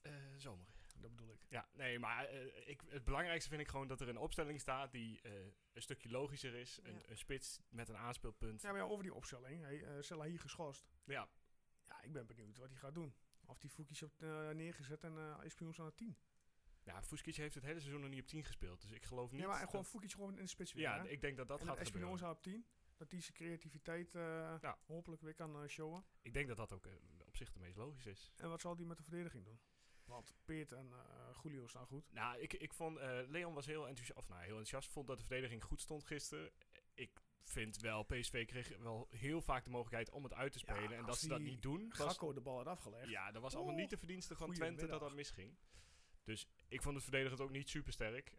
Eh 0.00 0.12
zomer. 0.36 0.66
Dat 1.00 1.10
bedoel 1.10 1.32
ik. 1.32 1.44
Ja, 1.48 1.68
nee, 1.72 1.98
maar 1.98 2.24
eh, 2.26 2.68
ik, 2.68 2.82
het 2.88 3.04
belangrijkste 3.04 3.48
vind 3.48 3.60
ik 3.60 3.68
gewoon 3.68 3.86
dat 3.88 4.00
er 4.00 4.08
een 4.08 4.16
opstelling 4.18 4.60
staat 4.60 4.92
die 4.92 5.20
eh, 5.22 5.32
een 5.72 5.82
stukje 5.82 6.10
logischer 6.10 6.54
is. 6.54 6.80
Een, 6.82 6.94
Ja. 6.94 7.00
een 7.06 7.18
spits 7.18 7.60
met 7.68 7.88
een 7.88 7.96
aanspeelpunt. 7.96 8.62
Ja, 8.62 8.70
maar 8.70 8.80
ja, 8.80 8.86
over 8.86 9.02
die 9.02 9.14
opstelling. 9.14 9.62
Hey, 9.62 9.84
eh 9.84 10.02
Sella 10.02 10.24
hier 10.24 10.40
geschorst. 10.40 10.88
Ja, 11.04 11.28
Ja, 11.84 12.02
ik 12.02 12.12
ben 12.12 12.26
benieuwd 12.26 12.56
wat 12.58 12.68
hij 12.68 12.78
gaat 12.78 12.94
doen. 12.94 13.14
Of 13.46 13.58
die 13.58 13.70
Foukies 13.70 14.02
op 14.02 14.22
eh, 14.22 14.50
neergezet 14.50 15.04
en 15.04 15.16
eh 15.18 15.44
Espions 15.44 15.80
aan 15.80 15.86
de 15.86 15.94
10. 15.94 16.16
ja 16.82 17.02
Fuskic 17.02 17.36
heeft 17.36 17.54
het 17.54 17.64
hele 17.64 17.80
seizoen 17.80 18.00
nog 18.00 18.10
niet 18.10 18.20
op 18.20 18.26
10 18.26 18.44
gespeeld. 18.44 18.80
Dus 18.80 18.90
ik 18.90 19.04
geloof 19.04 19.30
niet... 19.30 19.40
Nee, 19.40 19.48
maar 19.48 19.60
dat- 19.60 19.70
gewoon 19.70 19.84
Foukies 19.84 20.14
gewoon 20.14 20.36
in 20.36 20.42
de 20.42 20.48
spits 20.48 20.72
weer. 20.72 20.82
ja, 20.82 21.02
hè? 21.02 21.08
ik 21.08 21.20
denk 21.20 21.36
dat 21.36 21.48
dat 21.48 21.60
en 21.60 21.66
gaat 21.66 21.78
met 21.78 21.86
gebeuren. 21.86 22.10
Espinoza 22.12 22.36
op 22.36 22.42
10. 22.42 22.66
Dat 22.96 23.10
die 23.10 23.20
zijn 23.20 23.34
creativiteit 23.34 24.14
eh, 24.14 24.22
Ja. 24.60 24.78
hopelijk 24.86 25.22
weer 25.22 25.34
kan 25.34 25.62
eh, 25.62 25.68
showen. 25.68 26.04
Ik 26.22 26.32
denk 26.32 26.48
dat 26.48 26.56
dat 26.56 26.72
ook 26.72 26.86
eh, 26.86 26.92
op 27.26 27.36
zich 27.36 27.52
de 27.52 27.58
meest 27.58 27.76
logisch 27.76 28.06
is. 28.06 28.32
En 28.36 28.48
wat 28.48 28.60
zal 28.60 28.76
die 28.76 28.86
met 28.86 28.96
de 28.96 29.02
verdediging 29.02 29.44
doen? 29.44 29.60
Want 30.10 30.34
Peert 30.44 30.72
en 30.72 30.92
eh 30.92 31.38
Julio 31.42 31.66
staan 31.66 31.86
goed. 31.86 32.12
Nou, 32.12 32.38
ik, 32.40 32.52
ik 32.52 32.74
vond... 32.74 32.96
eh, 32.98 33.18
Leon 33.26 33.54
was 33.54 33.66
heel 33.66 33.86
enthousiast. 33.88 34.18
Of 34.18 34.28
nou, 34.28 34.40
heel 34.40 34.48
enthousiast. 34.50 34.90
Vond 34.90 35.06
dat 35.06 35.16
de 35.18 35.24
verdediging 35.24 35.64
goed 35.64 35.80
stond 35.80 36.04
gisteren. 36.04 36.50
Ik 36.94 37.20
vind 37.38 37.76
wel... 37.80 38.02
PSV 38.02 38.46
kreeg 38.46 38.78
wel 38.78 39.06
heel 39.10 39.40
vaak 39.40 39.64
de 39.64 39.70
mogelijkheid 39.70 40.10
om 40.10 40.24
het 40.24 40.34
uit 40.34 40.52
te 40.52 40.58
Ja, 40.66 40.74
spelen. 40.74 40.98
en 40.98 41.04
dat 41.06 41.18
ze 41.18 41.28
dat 41.28 41.40
niet 41.40 41.62
doen... 41.62 41.88
was- 41.88 41.98
Gakko 41.98 42.32
de 42.32 42.40
bal 42.40 42.56
had 42.56 42.66
afgelegd. 42.66 43.08
Ja, 43.08 43.32
dat 43.32 43.42
was 43.42 43.54
allemaal 43.54 43.74
niet 43.74 43.90
de 43.90 43.96
verdienste 43.98 44.36
van 44.36 44.52
Twente 44.52 44.86
dat 44.86 45.00
dat 45.00 45.14
misging. 45.14 45.56
Dus 46.24 46.46
ik 46.68 46.82
vond 46.82 46.94
het 46.94 47.04
verdedigend 47.04 47.40
ook 47.40 47.50
niet 47.50 47.68
super 47.68 47.92
sterk. 47.92 48.36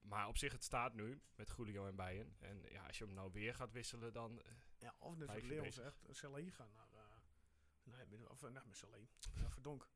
maar 0.00 0.28
op 0.28 0.36
zich, 0.36 0.52
het 0.52 0.64
staat 0.64 0.94
nu 0.94 1.20
met 1.34 1.52
Julio 1.56 1.86
en 1.86 1.96
Bijen. 1.96 2.36
En 2.38 2.62
ja, 2.70 2.86
als 2.86 2.98
je 2.98 3.04
hem 3.04 3.14
nou 3.14 3.32
weer 3.32 3.54
gaat 3.54 3.72
wisselen, 3.72 4.12
dan... 4.12 4.42
eh, 4.42 4.52
Ja, 4.78 4.94
of 4.98 5.16
net 5.16 5.28
wat 5.28 5.42
Leon 5.42 5.72
zegt, 5.72 6.04
Selahi 6.10 6.50
gaan 6.50 6.72
naar, 6.74 6.88
eh 6.92 8.06
nee, 8.08 8.30
of, 8.30 8.42
eh, 8.42 8.50
naar 8.50 8.64
naar 9.34 9.50
Verdonk. 9.50 9.88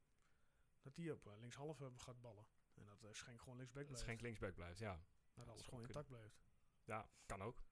Dat 0.88 0.96
die 0.96 1.12
op 1.12 1.26
eh, 1.26 1.38
linkshalf 1.38 1.80
eh, 1.80 1.86
gaat 1.96 2.20
ballen. 2.20 2.46
En 2.74 2.84
dat 2.84 3.02
uh, 3.04 3.08
Schenk 3.12 3.40
gewoon 3.40 3.56
linksback 3.56 3.82
dat 3.82 3.86
blijft. 3.90 4.04
Schenk 4.06 4.20
linksback 4.20 4.54
blijft, 4.54 4.78
ja. 4.78 5.02
dat 5.34 5.48
alles 5.48 5.64
gewoon 5.64 5.80
kunnen. 5.84 5.86
intact 5.86 6.08
blijft. 6.08 6.40
Ja, 6.84 7.10
kan 7.26 7.42
ook. 7.42 7.62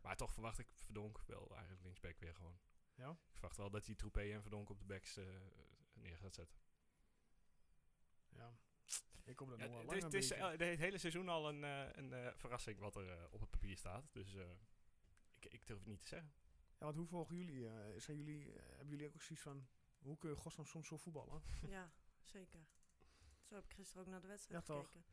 Maar 0.00 0.16
toch 0.16 0.32
verwacht 0.32 0.58
ik 0.58 0.68
Verdonk 0.76 1.22
wel 1.26 1.50
eigenlijk 1.50 1.82
linksback 1.82 2.18
weer 2.18 2.34
gewoon. 2.34 2.58
Ja? 2.94 3.10
Ik 3.10 3.32
verwacht 3.32 3.56
wel 3.56 3.70
dat 3.70 3.86
hij 3.86 3.94
Troepé 3.94 4.32
en 4.32 4.42
Verdonk 4.42 4.70
op 4.70 4.78
de 4.78 4.84
backs 4.84 5.16
eh, 5.16 5.24
neer 5.94 6.16
gaat 6.18 6.34
zetten. 6.34 6.56
Ja. 8.28 8.56
Ik 9.24 9.38
hoop 9.38 9.48
dat 9.48 9.58
Ja, 9.58 9.64
nog 9.66 9.74
wel 9.74 9.82
het, 9.82 9.92
is, 9.94 10.00
lang 10.02 10.12
het 10.12 10.22
is 10.22 10.30
eh, 10.30 10.68
het 10.68 10.78
hele 10.78 10.98
seizoen 10.98 11.28
al 11.28 11.48
een, 11.48 11.64
eh, 11.64 11.88
een 11.92 12.12
eh, 12.12 12.34
verrassing 12.34 12.78
wat 12.78 12.96
er 12.96 13.10
eh, 13.10 13.24
op 13.32 13.40
het 13.40 13.50
papier 13.50 13.76
staat. 13.76 14.12
Dus 14.12 14.34
eh, 14.34 14.50
ik, 15.38 15.46
ik 15.52 15.66
durf 15.66 15.78
het 15.78 15.88
niet 15.88 16.00
te 16.00 16.08
zeggen. 16.08 16.32
Ja, 16.78 16.84
want 16.84 16.96
hoe 16.96 17.06
volgen 17.06 17.36
jullie? 17.36 17.68
eh, 17.68 18.00
zijn 18.00 18.16
jullie 18.16 18.52
eh, 18.52 18.66
hebben 18.68 18.88
jullie 18.88 19.06
ook 19.06 19.22
zoiets 19.22 19.44
van, 19.44 19.68
hoe 19.98 20.18
kun 20.18 20.30
je 20.30 20.36
godsnaam 20.36 20.66
soms 20.66 20.88
zo 20.88 20.96
voetballen? 20.96 21.42
Ja, 21.68 21.92
zeker. 22.24 22.60
Zo 23.42 23.54
heb 23.54 23.64
ik 23.64 23.72
gisteren 23.72 24.02
ook 24.02 24.08
naar 24.08 24.20
de 24.20 24.26
wedstrijd 24.26 24.66
Ja, 24.66 24.74
toch? 24.74 24.86
gekeken. 24.92 25.10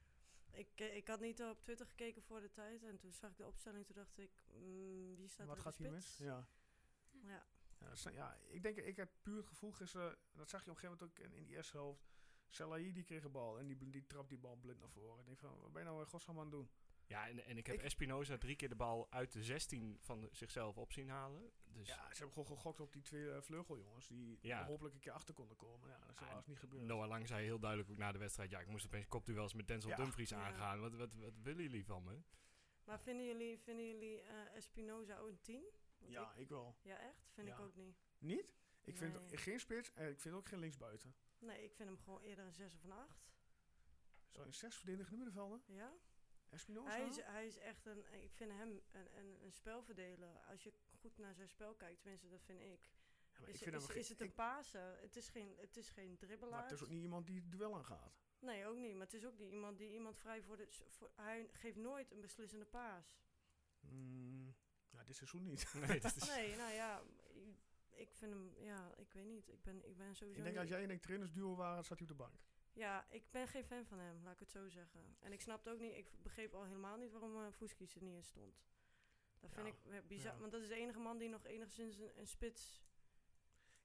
Ik, 0.52 0.80
eh, 0.80 0.96
ik 0.96 1.08
had 1.08 1.20
niet 1.20 1.42
op 1.44 1.62
Twitter 1.62 1.86
gekeken 1.86 2.22
voor 2.22 2.42
de 2.42 2.52
tijd. 2.52 2.84
En 2.84 2.98
toen 2.98 3.12
zag 3.14 3.32
ik 3.32 3.38
de 3.38 3.46
opstelling. 3.46 3.86
Toen 3.86 3.96
dacht 3.96 4.18
ik, 4.18 4.44
mm, 4.54 5.16
wie 5.16 5.28
staat 5.28 5.48
Wat 5.48 5.56
er 5.56 5.62
gaat 5.62 5.78
hier 5.78 5.92
mis? 5.92 6.18
Ja. 6.18 6.48
Ja. 7.22 7.46
Ja, 7.80 7.92
is- 7.92 8.04
ja, 8.04 8.38
ik 8.48 8.64
denk, 8.64 8.78
ik 8.78 8.96
heb 8.96 9.12
puur 9.22 9.38
het 9.38 9.48
gevoel 9.48 9.72
gisteren, 9.72 10.18
dat 10.32 10.50
zag 10.50 10.64
je 10.64 10.70
op 10.72 10.76
een 10.76 10.82
gegeven 10.82 11.06
moment 11.08 11.20
ook 11.20 11.26
in, 11.26 11.38
in 11.40 11.46
die 11.46 11.56
eerste 11.56 11.78
helft. 11.78 12.08
Selahi 12.48 12.92
die 12.94 13.04
kreeg 13.04 13.24
een 13.24 13.32
bal 13.32 13.60
en 13.60 13.68
die, 13.68 13.90
die 13.90 14.08
trapt 14.08 14.30
die 14.30 14.38
bal 14.38 14.56
blind 14.56 14.80
naar 14.80 14.90
voren. 14.90 15.20
Ik 15.20 15.26
denk 15.26 15.40
van, 15.40 15.60
wat 15.60 15.72
ben 15.72 15.82
je 15.84 15.88
nou 15.88 16.02
in 16.02 16.08
godsnaam 16.08 16.36
aan 16.38 16.42
het 16.44 16.52
doen? 16.52 16.70
Ja, 17.10 17.28
en, 17.28 17.46
en 17.46 17.58
ik 17.58 17.66
heb 17.68 17.76
Ik- 17.76 17.82
Espinoza 17.82 18.38
drie 18.38 18.56
keer 18.56 18.70
de 18.70 18.76
bal 18.76 19.12
uit 19.12 19.32
de 19.32 19.44
16 19.44 19.98
van 20.02 20.30
zichzelf 20.32 20.78
op 20.78 20.92
zien 20.92 21.10
halen. 21.10 21.52
Dus 21.64 21.88
Ja, 21.88 22.02
ze 22.12 22.18
hebben 22.18 22.32
gewoon 22.34 22.48
gegokt 22.58 22.80
op 22.80 22.94
die 22.94 23.02
twee 23.02 23.32
eh, 23.32 23.42
vleugeljongens 23.42 24.08
die 24.08 24.38
Ja. 24.42 24.66
hopelijk 24.66 24.94
een 24.96 25.00
keer 25.02 25.12
achter 25.12 25.34
konden 25.34 25.58
komen. 25.58 25.90
Ja, 25.90 26.00
dat 26.00 26.10
is 26.16 26.22
Ah, 26.22 26.28
helaas 26.28 26.46
niet 26.48 26.60
gebeurd. 26.60 26.84
Noah 26.86 27.08
Lang 27.08 27.28
zei 27.28 27.44
heel 27.44 27.60
duidelijk 27.60 27.90
ook 27.92 27.98
na 27.98 28.12
de 28.12 28.18
wedstrijd... 28.18 28.50
ja, 28.52 28.60
ik 28.60 28.68
moest 28.68 28.86
opeens 28.86 29.08
kopduels 29.08 29.54
met 29.54 29.68
Denzel 29.68 29.90
Ja. 29.90 29.96
Dumfries 29.96 30.30
Ja. 30.30 30.46
aangaan. 30.46 30.80
Wat, 30.80 30.94
wat, 30.96 31.14
wat 31.14 31.34
willen 31.42 31.62
jullie 31.64 31.86
van 31.86 32.04
me? 32.04 32.22
Maar 32.84 33.00
vinden 33.00 33.26
jullie, 33.26 33.60
vinden 33.60 33.88
jullie 33.88 34.22
eh, 34.22 34.56
Espinoza 34.56 35.18
ook 35.18 35.30
een 35.30 35.42
10? 35.42 35.64
Want 35.98 36.12
Ja, 36.12 36.32
ik- 36.32 36.38
ik 36.38 36.50
wel. 36.50 36.76
ja, 36.82 36.98
echt? 37.00 37.24
Vind 37.28 37.48
ik 37.48 37.60
ook 37.60 37.76
niet. 37.76 37.98
Niet? 38.18 38.54
Ik 38.84 38.98
vind 38.98 39.18
geen 39.32 39.60
spits 39.60 39.94
en 39.94 40.10
ik 40.10 40.20
vind 40.20 40.36
ook 40.36 40.48
geen 40.48 40.60
linksbuiten. 40.60 41.16
Nee, 41.40 41.64
ik 41.64 41.74
vind 41.76 41.90
hem 41.90 41.98
gewoon 41.98 42.22
eerder 42.22 42.46
een 42.46 42.54
6 42.54 42.74
of 42.76 42.84
een 42.84 42.92
8. 42.92 43.32
Zo 44.32 44.42
in 44.44 44.54
zes 44.54 44.76
verdedigende 44.76 45.18
middenvelden. 45.18 45.62
Ja? 45.66 45.94
Hij 46.86 47.08
is, 47.08 47.22
hij 47.22 47.48
is 47.48 47.58
echt 47.58 47.86
een, 47.86 48.06
ik 48.24 48.34
vind 48.34 48.52
hem 48.52 48.82
een, 48.92 49.18
een, 49.18 49.44
een 49.44 49.52
spelverdeler. 49.52 50.40
Als 50.50 50.64
je 50.64 50.74
goed 51.00 51.18
naar 51.18 51.34
zijn 51.34 51.50
spel 51.50 51.76
kijkt, 51.76 52.00
tenminste 52.00 52.30
dat 52.30 52.44
vind 52.44 52.60
ik. 52.62 52.80
maar 53.40 53.50
Is, 53.50 53.56
ik 53.56 53.64
vind 53.64 53.76
is, 53.76 53.88
hem 53.88 53.98
is 53.98 54.10
het 54.10 54.22
een 54.22 54.34
paser? 54.34 55.02
Het 55.02 55.16
is 55.16 55.30
geen, 55.30 55.56
het 55.58 55.78
is 55.78 55.90
geen 55.90 56.18
dribbelaar. 56.18 56.60
Maar 56.60 56.64
het 56.64 56.72
is 56.72 56.84
ook 56.84 56.90
niet 56.90 57.04
iemand 57.04 57.28
die 57.28 57.36
het 57.36 57.52
duel 57.52 57.76
aangaat. 57.76 58.22
Nee, 58.40 58.66
ook 58.66 58.78
niet. 58.78 58.94
Maar 58.94 59.06
het 59.06 59.14
is 59.14 59.26
ook 59.26 59.38
niet 59.38 59.52
iemand 59.52 59.78
die 59.78 59.92
iemand 59.92 60.18
vrij 60.18 60.42
voor 60.42 60.58
de... 60.58 60.68
Voor, 60.88 61.12
hij 61.16 61.50
geeft 61.52 61.78
nooit 61.78 62.12
een 62.12 62.22
beslissende 62.22 62.66
paas. 62.66 63.18
Mm, 63.80 64.56
ja, 64.90 65.04
dit 65.04 65.16
seizoen 65.16 65.44
niet. 65.44 65.74
Nee, 65.88 66.00
dat 66.00 66.16
is... 66.16 66.28
Nee, 66.28 66.56
nou 66.56 66.74
ja, 66.74 67.04
ik, 67.90 68.14
vind 68.14 68.34
hem... 68.34 68.54
Ja, 68.58 68.96
ik 68.98 69.14
weet 69.14 69.26
niet. 69.26 69.48
Ik 69.48 69.62
ben, 69.62 69.88
ik 69.88 69.98
ben 69.98 70.16
sowieso 70.16 70.40
ik 70.40 70.46
denk 70.46 70.58
als 70.58 70.70
jij 70.70 70.84
en 70.84 70.90
ik 70.90 71.02
trainersduo 71.02 71.56
waren, 71.56 71.84
zat 71.84 72.00
hij 72.00 72.08
op 72.08 72.18
de 72.18 72.24
bank. 72.24 72.40
Ja, 72.80 73.06
ik 73.10 73.32
ben 73.32 73.48
geen 73.48 73.64
fan 73.64 73.86
van 73.86 74.00
hem, 74.00 74.24
laat 74.24 74.34
ik 74.34 74.40
het 74.40 74.52
zo 74.52 74.70
zeggen. 74.70 75.16
En 75.20 75.32
ik 75.32 75.42
snapte 75.42 75.70
ook 75.70 75.80
niet... 75.80 75.96
Ik 75.96 76.22
begreep 76.24 76.54
al 76.54 76.64
helemaal 76.64 76.98
niet 76.98 77.12
waarom 77.12 77.36
uh, 77.38 77.52
Fuskies 77.52 77.96
er 77.96 78.02
niet 78.04 78.16
in 78.16 78.24
stond. 78.24 78.62
Dat 79.40 79.54
vind 79.54 79.68
Ja, 79.68 79.74
ik 79.74 79.86
eh, 80.02 80.08
bizar. 80.08 80.34
ja. 80.34 80.40
Want 80.40 80.52
dat 80.52 80.62
is 80.62 80.68
de 80.68 80.76
enige 80.76 81.00
man 81.00 81.18
die 81.18 81.30
nog 81.30 81.46
enigszins 81.46 81.98
een, 81.98 82.20
een 82.20 82.28
spits... 82.28 82.82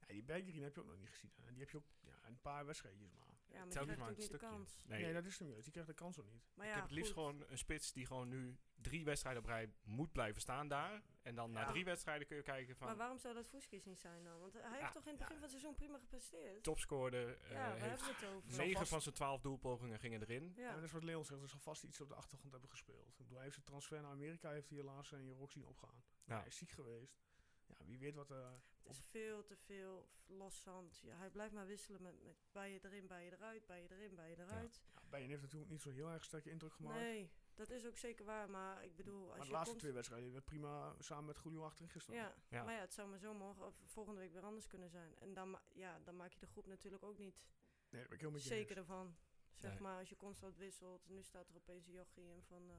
Ja, 0.01 0.07
die 0.07 0.23
Bergerin 0.23 0.63
heb 0.63 0.75
je 0.75 0.81
ook 0.81 0.87
nog 0.87 0.97
niet 0.99 1.09
gezien. 1.09 1.33
hè. 1.43 1.51
Die 1.51 1.61
heb 1.61 1.71
je 1.71 1.77
ook 1.77 1.91
ja, 2.01 2.19
een 2.27 2.41
paar 2.41 2.67
wedstrijdjes 2.67 3.13
maar. 3.13 3.34
Ja, 3.55 3.61
maar 3.61 3.69
Telkens 3.69 3.85
krijgt 3.95 4.01
maar 4.01 4.11
ook 4.11 4.15
een 4.17 4.21
niet 4.23 4.31
de 4.31 4.37
stukje. 4.37 4.57
kans. 4.57 4.83
Nee, 4.87 5.03
Nee, 5.03 5.13
dat 5.13 5.25
is 5.25 5.39
hem 5.39 5.49
juist. 5.49 5.63
Die 5.63 5.73
krijgt 5.73 5.91
de 5.91 5.97
kans 5.97 6.21
ook 6.21 6.31
niet. 6.31 6.43
Maar 6.55 6.67
ik 6.67 6.73
heb 6.75 6.83
het 6.83 6.93
liefst 6.93 7.13
goed. 7.13 7.23
gewoon 7.25 7.45
een 7.49 7.59
spits 7.59 7.93
die 7.93 8.07
gewoon 8.07 8.29
nu 8.29 8.59
drie 8.75 9.05
wedstrijden 9.05 9.43
op 9.43 9.49
rij 9.49 9.73
moet 9.83 10.13
blijven 10.13 10.41
staan 10.41 10.69
daar. 10.69 11.03
En 11.23 11.35
dan 11.35 11.53
na 11.53 11.65
drie 11.67 11.85
wedstrijden 11.85 12.27
kun 12.27 12.37
je 12.37 12.43
kijken 12.43 12.77
van 12.77 12.87
Maar 12.87 12.97
waarom 12.97 13.19
zou 13.19 13.35
dat 13.35 13.47
Fuskies 13.47 13.85
niet 13.85 13.99
zijn 13.99 14.25
dan? 14.25 14.41
Want 14.41 14.53
hij 14.53 14.63
Ja, 14.63 14.71
heeft 14.81 14.93
toch 14.93 15.03
in 15.05 15.09
het 15.11 15.19
begin 15.19 15.35
ja. 15.35 15.41
van 15.41 15.51
het 15.51 15.51
seizoen 15.61 15.75
prima 15.75 15.99
gepresteerd? 15.99 16.63
topscorer. 16.63 17.39
eh 17.39 17.51
Ja, 17.51 17.57
waar 17.57 17.71
heeft 17.73 17.81
hebben 17.81 18.07
we 18.07 18.13
het 18.27 18.35
over? 18.35 18.57
Negen 18.57 18.87
van 18.87 19.03
zijn 19.03 19.15
twaalf 19.15 19.41
doelpogingen 19.41 19.99
gingen 19.99 20.21
erin. 20.23 20.53
Ja. 20.57 20.63
Ja, 20.63 20.75
dat 20.75 20.83
is 20.85 20.93
wat 20.93 21.03
Leon 21.03 21.25
zegt. 21.25 21.43
Er 21.43 21.49
zal 21.49 21.59
vast 21.61 21.85
iets 21.85 22.01
op 22.01 22.09
de 22.09 22.15
achtergrond 22.15 22.53
hebben 22.53 22.71
gespeeld. 22.71 23.09
Ik 23.09 23.17
bedoel, 23.17 23.33
hij 23.35 23.43
heeft 23.43 23.55
zijn 23.55 23.67
transfer 23.67 24.01
naar 24.01 24.11
Amerika 24.11 24.51
heeft 24.51 24.69
hij 24.69 24.79
helaas 24.79 25.13
in 25.13 25.25
je 25.27 25.33
rok 25.33 25.51
zien 25.51 25.67
opgaan. 25.67 26.03
Ja. 26.27 26.39
Hij 26.39 26.47
is 26.47 26.57
ziek 26.57 26.71
geweest. 26.71 27.19
Ja, 27.67 27.75
wie 27.85 27.99
weet 27.99 28.15
wat... 28.15 28.31
eh 28.31 28.53
het 28.87 28.97
is 28.97 29.05
veel 29.05 29.45
te 29.45 29.57
veel 29.57 30.09
loszand. 30.27 31.01
Ja, 31.03 31.17
hij 31.17 31.31
blijft 31.31 31.55
maar 31.55 31.67
wisselen 31.67 32.03
met, 32.03 32.23
met 32.23 32.37
bij 32.53 32.73
je 32.73 32.79
erin, 32.85 33.07
bij 33.07 33.25
je 33.25 33.33
eruit, 33.33 33.67
bij 33.67 33.83
je 33.83 33.91
erin, 33.91 34.15
bij 34.15 34.31
je 34.31 34.37
eruit. 34.39 34.83
ja, 34.95 35.01
Bayern 35.09 35.31
heeft 35.31 35.43
natuurlijk 35.43 35.71
niet 35.71 35.83
zo 35.83 35.91
heel 35.91 36.11
erg 36.11 36.25
sterke 36.25 36.51
indruk 36.51 36.73
gemaakt. 36.73 36.99
Nee, 37.01 37.31
dat 37.55 37.71
is 37.71 37.87
ook 37.87 37.97
zeker 37.97 38.25
waar. 38.25 38.51
Maar 38.51 38.85
ik 38.85 38.97
bedoel, 38.97 39.21
maar 39.27 39.31
als 39.31 39.39
de 39.41 39.47
je 39.47 39.51
laatste 39.53 39.69
komt, 39.71 39.81
twee 39.81 39.93
wedstrijden 39.93 40.27
hebben 40.33 40.45
we 40.45 40.51
prima 40.51 40.95
samen 40.99 41.25
met 41.25 41.39
Julio 41.45 41.65
achterin 41.65 41.91
gestaan. 41.91 42.15
Ja, 42.15 42.35
Ja. 42.49 42.65
maar 42.65 42.75
ja, 42.75 42.81
het 42.81 42.95
zou 42.95 43.09
maar 43.09 43.19
zo 43.19 43.35
morgen 43.35 43.67
of 43.67 43.83
volgende 43.85 44.21
week 44.21 44.33
weer 44.33 44.43
anders 44.45 44.67
kunnen 44.67 44.89
zijn. 44.91 45.15
En 45.19 45.35
dan, 45.35 45.51
ma- 45.51 45.63
ja, 45.73 46.01
dan 46.05 46.17
maak 46.17 46.33
je 46.33 46.39
de 46.41 46.47
groep 46.47 46.67
natuurlijk 46.67 47.03
ook 47.03 47.19
niet 47.19 47.47
Nee, 47.91 48.05
ik 48.09 48.21
heel 48.21 48.31
met 48.31 48.43
je 48.43 48.49
zeker 48.49 48.77
eens. 48.77 48.79
ervan. 48.89 49.17
Zeg 49.57 49.71
Nee. 49.73 49.81
maar, 49.81 49.99
als 49.99 50.09
je 50.09 50.17
constant 50.17 50.57
wisselt. 50.57 51.09
Nu 51.09 51.23
staat 51.23 51.49
er 51.49 51.57
opeens 51.57 51.87
een 51.87 51.93
jochie 51.93 52.29
in 52.29 52.43
van... 52.43 52.71
eh, 52.71 52.77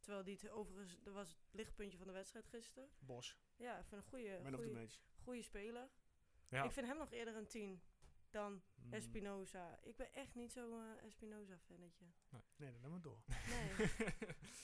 terwijl 0.00 0.24
die 0.24 0.34
het 0.40 0.50
overigens... 0.50 0.98
Dat 1.02 1.14
was 1.14 1.28
het 1.28 1.38
lichtpuntje 1.50 1.98
van 1.98 2.06
de 2.06 2.12
wedstrijd 2.12 2.46
gisteren. 2.46 2.88
Bos, 2.98 3.36
Ja, 3.56 3.78
ik 3.78 3.86
vind 3.86 4.02
een 4.02 4.08
goede, 4.08 4.40
man 4.42 4.54
of 4.54 4.60
the 4.60 4.70
match. 4.70 5.00
Goede 5.26 5.42
speler. 5.42 5.88
Ja. 6.48 6.62
Ik 6.64 6.72
vind 6.72 6.86
hem 6.86 6.96
nog 6.98 7.10
eerder 7.12 7.36
een 7.36 7.46
10 7.48 7.82
dan 8.30 8.62
Mm, 8.74 8.92
Espinoza. 8.92 9.78
Ik 9.82 9.96
ben 9.96 10.12
echt 10.14 10.34
niet 10.34 10.52
zo'n 10.52 10.72
eh, 10.96 11.04
Espinoza-fannetje. 11.04 12.04
Nee, 12.56 12.70
dan 12.72 12.80
gaan 12.80 12.92
we 12.92 13.00
door. 13.00 13.22
Nee. 13.48 13.70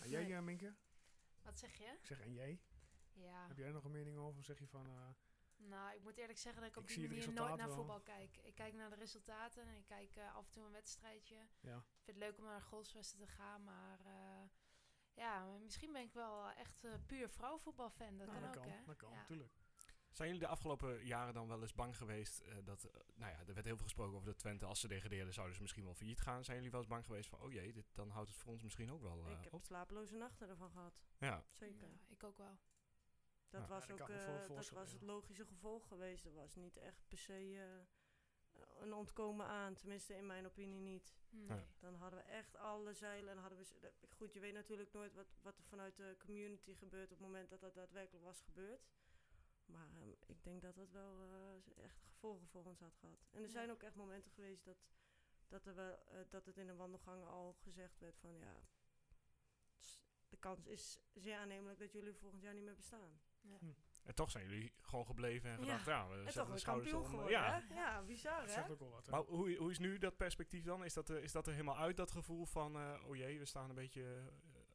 En 0.02 0.08
jij, 0.14 0.22
Nee. 0.22 0.34
eh, 0.34 0.42
Minke? 0.42 0.74
Wat 1.42 1.58
zeg 1.58 1.74
je? 1.78 1.84
Ik 2.00 2.06
zeg, 2.06 2.20
en 2.20 2.32
jij? 2.32 2.60
Ja. 3.12 3.46
Heb 3.48 3.56
jij 3.56 3.66
er 3.66 3.72
nog 3.72 3.84
een 3.84 3.90
mening 3.90 4.16
over? 4.18 4.38
Of 4.38 4.44
zeg 4.44 4.58
je 4.58 4.66
van... 4.66 4.86
eh, 4.86 5.08
Nou, 5.56 5.94
ik 5.96 6.02
moet 6.02 6.16
eerlijk 6.16 6.38
zeggen 6.38 6.60
dat 6.62 6.70
ik 6.70 6.76
op 6.76 6.82
Ik 6.88 6.94
die 6.94 7.08
manier 7.08 7.32
nooit 7.32 7.56
naar 7.56 7.66
wel. 7.66 7.76
voetbal 7.76 8.00
kijk. 8.00 8.36
Ik 8.36 8.54
kijk 8.54 8.74
naar 8.74 8.90
de 8.90 8.96
resultaten 8.96 9.62
en 9.66 9.76
ik 9.76 9.84
kijk 9.86 10.16
af 10.34 10.46
en 10.46 10.52
toe 10.52 10.64
een 10.66 10.72
wedstrijdje. 10.72 11.36
ja. 11.60 11.76
Ik 11.76 12.02
vind 12.04 12.16
het 12.16 12.26
leuk 12.26 12.38
om 12.38 12.44
naar 12.44 12.54
een 12.56 12.62
te 13.18 13.26
gaan, 13.26 13.64
maar 13.64 13.98
eh, 14.04 14.42
ja, 15.14 15.44
misschien 15.62 15.92
ben 15.92 16.02
ik 16.02 16.12
wel 16.12 16.50
echt 16.50 16.84
puur 17.06 17.28
vrouwenvoetbalfan. 17.28 18.18
Dat 18.18 18.26
Nou, 18.26 18.40
kan 18.40 18.48
dat 18.48 18.56
ook, 18.56 18.62
kan, 18.62 18.72
hè? 18.72 18.84
dat 18.84 18.96
kan, 18.96 19.10
Ja. 19.10 19.16
natuurlijk. 19.16 19.52
Zijn 20.12 20.28
jullie 20.28 20.44
de 20.44 20.50
afgelopen 20.52 21.04
jaren 21.06 21.34
dan 21.34 21.48
wel 21.48 21.62
eens 21.62 21.74
bang 21.74 21.96
geweest 21.96 22.40
eh, 22.40 22.56
dat, 22.64 22.84
eh, 22.84 22.90
nou 23.14 23.32
ja, 23.32 23.38
er 23.38 23.54
werd 23.54 23.66
heel 23.66 23.76
veel 23.76 23.84
gesproken 23.84 24.14
over 24.16 24.28
de 24.28 24.36
Twente. 24.36 24.64
Als 24.66 24.80
ze 24.80 24.88
degradeerden 24.88 25.32
zouden 25.34 25.56
ze 25.56 25.62
misschien 25.62 25.84
wel 25.84 25.94
failliet 25.94 26.20
gaan. 26.20 26.44
Zijn 26.44 26.56
jullie 26.56 26.70
wel 26.72 26.80
eens 26.80 26.88
bang 26.90 27.04
geweest 27.04 27.28
van, 27.28 27.40
oh 27.40 27.52
jee, 27.52 27.72
dit, 27.72 27.86
dan 27.94 28.10
houdt 28.10 28.28
het 28.28 28.38
voor 28.38 28.52
ons 28.52 28.62
misschien 28.62 28.92
ook 28.92 29.02
wel 29.02 29.24
eh, 29.26 29.32
ik 29.32 29.44
heb 29.44 29.52
op? 29.52 29.62
slapeloze 29.62 30.14
nachten 30.16 30.48
ervan 30.48 30.70
gehad. 30.70 31.00
Ja, 31.18 31.44
Zeker. 31.52 31.88
Ja, 31.88 31.94
ik 32.08 32.24
ook 32.24 32.36
wel. 32.38 32.58
Dat 33.48 33.60
Ja. 33.60 33.66
was 33.66 33.82
Ja, 33.86 33.88
dat 33.90 34.00
ook 34.00 34.06
voor- 34.06 34.16
eh, 34.16 34.48
dat 34.56 34.70
was 34.70 34.92
het 34.92 35.02
logische 35.02 35.44
gevolg 35.46 35.88
geweest. 35.88 36.24
Er 36.24 36.34
was 36.34 36.54
niet 36.54 36.76
echt 36.76 37.04
per 37.08 37.18
se 37.18 37.58
eh, 37.58 38.60
een 38.80 38.94
ontkomen 38.94 39.46
aan. 39.46 39.74
Tenminste, 39.74 40.16
in 40.16 40.26
mijn 40.26 40.46
opinie 40.46 40.80
niet. 40.80 41.14
Nee. 41.30 41.60
Dan 41.78 41.94
hadden 41.94 42.18
we 42.18 42.24
echt 42.24 42.56
alle 42.56 42.92
zeilen 42.94 43.32
en 43.32 43.38
hadden 43.38 43.58
we... 43.58 43.64
dat- 43.80 43.92
Goed, 44.16 44.32
je 44.32 44.40
weet 44.40 44.54
natuurlijk 44.54 44.92
nooit 44.92 45.14
wat, 45.14 45.26
wat 45.42 45.58
er 45.58 45.64
vanuit 45.64 45.96
de 45.96 46.16
community 46.18 46.74
gebeurt 46.74 47.10
op 47.12 47.18
het 47.18 47.26
moment 47.26 47.48
dat 47.50 47.60
dat 47.60 47.74
daadwerkelijk 47.74 48.24
was 48.24 48.40
gebeurd. 48.40 48.86
Maar 49.72 49.88
ehm, 50.00 50.08
ik 50.26 50.42
denk 50.44 50.62
dat 50.62 50.74
dat 50.74 50.90
wel 50.90 51.22
eh, 51.22 51.84
echt 51.84 52.00
gevolgen 52.02 52.46
voor 52.48 52.64
ons 52.64 52.80
had 52.80 52.96
gehad. 52.96 53.18
En 53.30 53.38
er 53.40 53.46
Ja. 53.46 53.52
zijn 53.52 53.70
ook 53.70 53.82
echt 53.82 53.94
momenten 53.94 54.30
geweest 54.32 54.64
dat, 54.64 54.76
dat, 55.48 55.66
er 55.66 55.74
wel, 55.74 55.98
eh, 56.08 56.18
dat 56.30 56.44
het 56.46 56.56
in 56.56 56.66
de 56.66 56.74
wandelgangen 56.74 57.28
al 57.28 57.52
gezegd 57.52 57.98
werd 57.98 58.18
van 58.18 58.34
ja... 58.36 58.54
De 60.28 60.38
kans 60.38 60.66
is 60.66 60.98
zeer 61.14 61.36
aannemelijk 61.36 61.78
dat 61.78 61.92
jullie 61.92 62.14
volgend 62.14 62.42
jaar 62.42 62.54
niet 62.54 62.64
meer 62.64 62.74
bestaan. 62.76 63.20
en 64.04 64.14
toch 64.14 64.30
zijn 64.30 64.44
jullie 64.48 64.72
gewoon 64.80 65.06
gebleven 65.06 65.50
en 65.50 65.56
Ja. 65.56 65.62
gedacht, 65.62 65.86
ja, 65.86 66.08
we 66.08 66.14
En 66.14 66.22
zetten 66.22 66.34
toch 66.40 66.46
de 66.46 66.52
een 66.52 66.58
schouders 66.58 66.92
om. 66.92 67.04
geworden, 67.04 67.30
Ja, 67.30 67.60
hè? 67.68 67.74
Ja, 67.74 68.02
bizar, 68.02 68.38
Dat 68.40 68.48
hè? 68.48 68.52
zegt 68.54 68.70
ook 68.70 68.78
wel 68.78 68.90
wat. 68.90 69.06
hè. 69.06 69.12
Maar 69.12 69.20
hoe, 69.22 69.56
hoe 69.56 69.70
is 69.70 69.78
nu 69.78 69.98
dat 69.98 70.16
perspectief 70.16 70.64
dan? 70.64 70.84
Is 70.84 70.94
dat, 70.94 71.08
er- 71.08 71.22
is 71.22 71.32
dat 71.32 71.46
er 71.46 71.52
helemaal 71.52 71.76
uit, 71.78 71.96
dat 71.96 72.10
gevoel 72.10 72.44
van, 72.46 72.76
eh, 72.76 73.04
oh 73.06 73.16
jee, 73.16 73.38
we 73.38 73.44
staan 73.44 73.68
een 73.68 73.74
beetje 73.74 74.02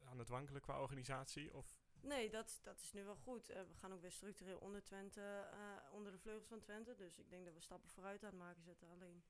eh, 0.00 0.08
aan 0.10 0.18
het 0.18 0.28
wankelen 0.28 0.60
qua 0.60 0.80
organisatie? 0.80 1.54
Of, 1.56 1.77
Nee, 2.02 2.30
dat, 2.30 2.58
dat 2.62 2.80
is 2.80 2.92
nu 2.92 3.04
wel 3.04 3.16
goed. 3.16 3.48
Eh, 3.50 3.62
we 3.62 3.74
gaan 3.74 3.92
ook 3.92 4.00
weer 4.00 4.12
structureel 4.12 4.58
onder 4.58 4.82
Twente, 4.84 5.48
eh, 5.52 5.92
onder 5.92 6.12
de 6.12 6.18
vleugels 6.18 6.48
van 6.48 6.60
Twente. 6.60 6.94
Dus 6.94 7.18
ik 7.18 7.30
denk 7.30 7.44
dat 7.44 7.54
we 7.54 7.60
stappen 7.60 7.88
vooruit 7.90 8.22
aan 8.24 8.30
het 8.30 8.38
maken 8.38 8.62
zetten. 8.62 8.88
Alleen 8.88 9.24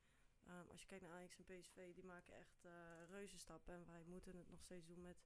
ehm, 0.45 0.67
als 0.71 0.81
je 0.81 0.87
kijkt 0.87 1.03
naar 1.03 1.13
Ajax 1.13 1.37
en 1.37 1.43
PSV, 1.43 1.93
die 1.93 2.05
maken 2.05 2.33
echt 2.33 2.65
eh 2.65 2.71
reuze 3.09 3.37
stappen. 3.37 3.73
En 3.73 3.85
wij 3.85 4.03
moeten 4.03 4.37
het 4.37 4.49
nog 4.49 4.61
steeds 4.61 4.85
doen 4.87 5.01
met 5.01 5.17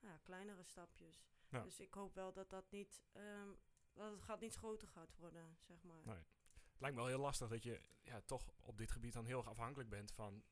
nou 0.00 0.18
kleinere 0.22 0.62
stapjes. 0.64 1.30
Ja. 1.48 1.62
Dus 1.62 1.80
ik 1.80 1.94
hoop 1.94 2.14
wel 2.14 2.32
dat 2.32 2.50
dat 2.50 2.70
niet, 2.70 3.02
ehm, 3.12 3.48
dat 3.92 4.12
het 4.12 4.22
gaat 4.22 4.40
niet 4.40 4.54
groter 4.54 4.88
gaat 4.88 5.14
worden, 5.16 5.56
zeg 5.60 5.82
maar. 5.82 6.06
Nee. 6.06 6.16
het 6.16 6.80
lijkt 6.80 6.96
me 6.96 7.02
wel 7.02 7.10
heel 7.10 7.20
lastig 7.20 7.48
dat 7.48 7.62
je 7.62 7.80
ja, 8.02 8.20
toch 8.20 8.52
op 8.60 8.78
dit 8.78 8.90
gebied 8.90 9.12
dan 9.12 9.24
heel 9.24 9.38
erg 9.38 9.48
afhankelijk 9.48 9.88
bent 9.88 10.12
van 10.12 10.44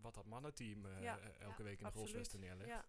wat 0.00 0.14
dat 0.14 0.26
mannenteam 0.26 0.86
Ja. 0.86 1.18
elke 1.18 1.62
Ja, 1.62 1.68
week 1.68 1.78
in 1.80 1.86
de. 1.86 1.92
Golfswesten 1.92 2.40
neerlegt. 2.40 2.84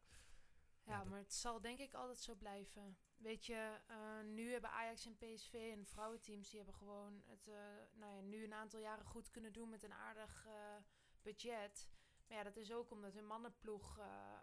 Ja, 0.86 0.98
dat- 0.98 1.08
maar 1.10 1.20
het 1.20 1.34
zal 1.34 1.62
denk 1.62 1.80
ik 1.80 1.94
altijd 1.94 2.20
zo 2.20 2.36
blijven. 2.36 2.98
Weet 3.18 3.46
je, 3.46 3.80
eh, 3.88 4.22
nu 4.26 4.52
hebben 4.52 4.70
Ajax 4.70 5.06
en 5.06 5.18
PSV 5.18 5.54
en 5.54 5.86
vrouwenteams... 5.86 6.50
die 6.50 6.58
hebben 6.58 6.76
gewoon 6.76 7.24
het 7.26 7.48
eh, 7.48 7.56
nou 7.94 8.14
ja, 8.16 8.22
nu 8.22 8.44
een 8.44 8.54
aantal 8.54 8.80
jaren 8.80 9.06
goed 9.06 9.30
kunnen 9.30 9.54
doen... 9.54 9.70
met 9.70 9.84
een 9.84 9.94
aardig 9.94 10.46
eh, 10.46 10.76
budget. 11.22 11.90
Maar 12.28 12.38
ja, 12.38 12.44
dat 12.44 12.58
is 12.58 12.72
ook 12.72 12.92
omdat 12.92 13.14
hun 13.14 13.28
mannenploeg 13.28 13.98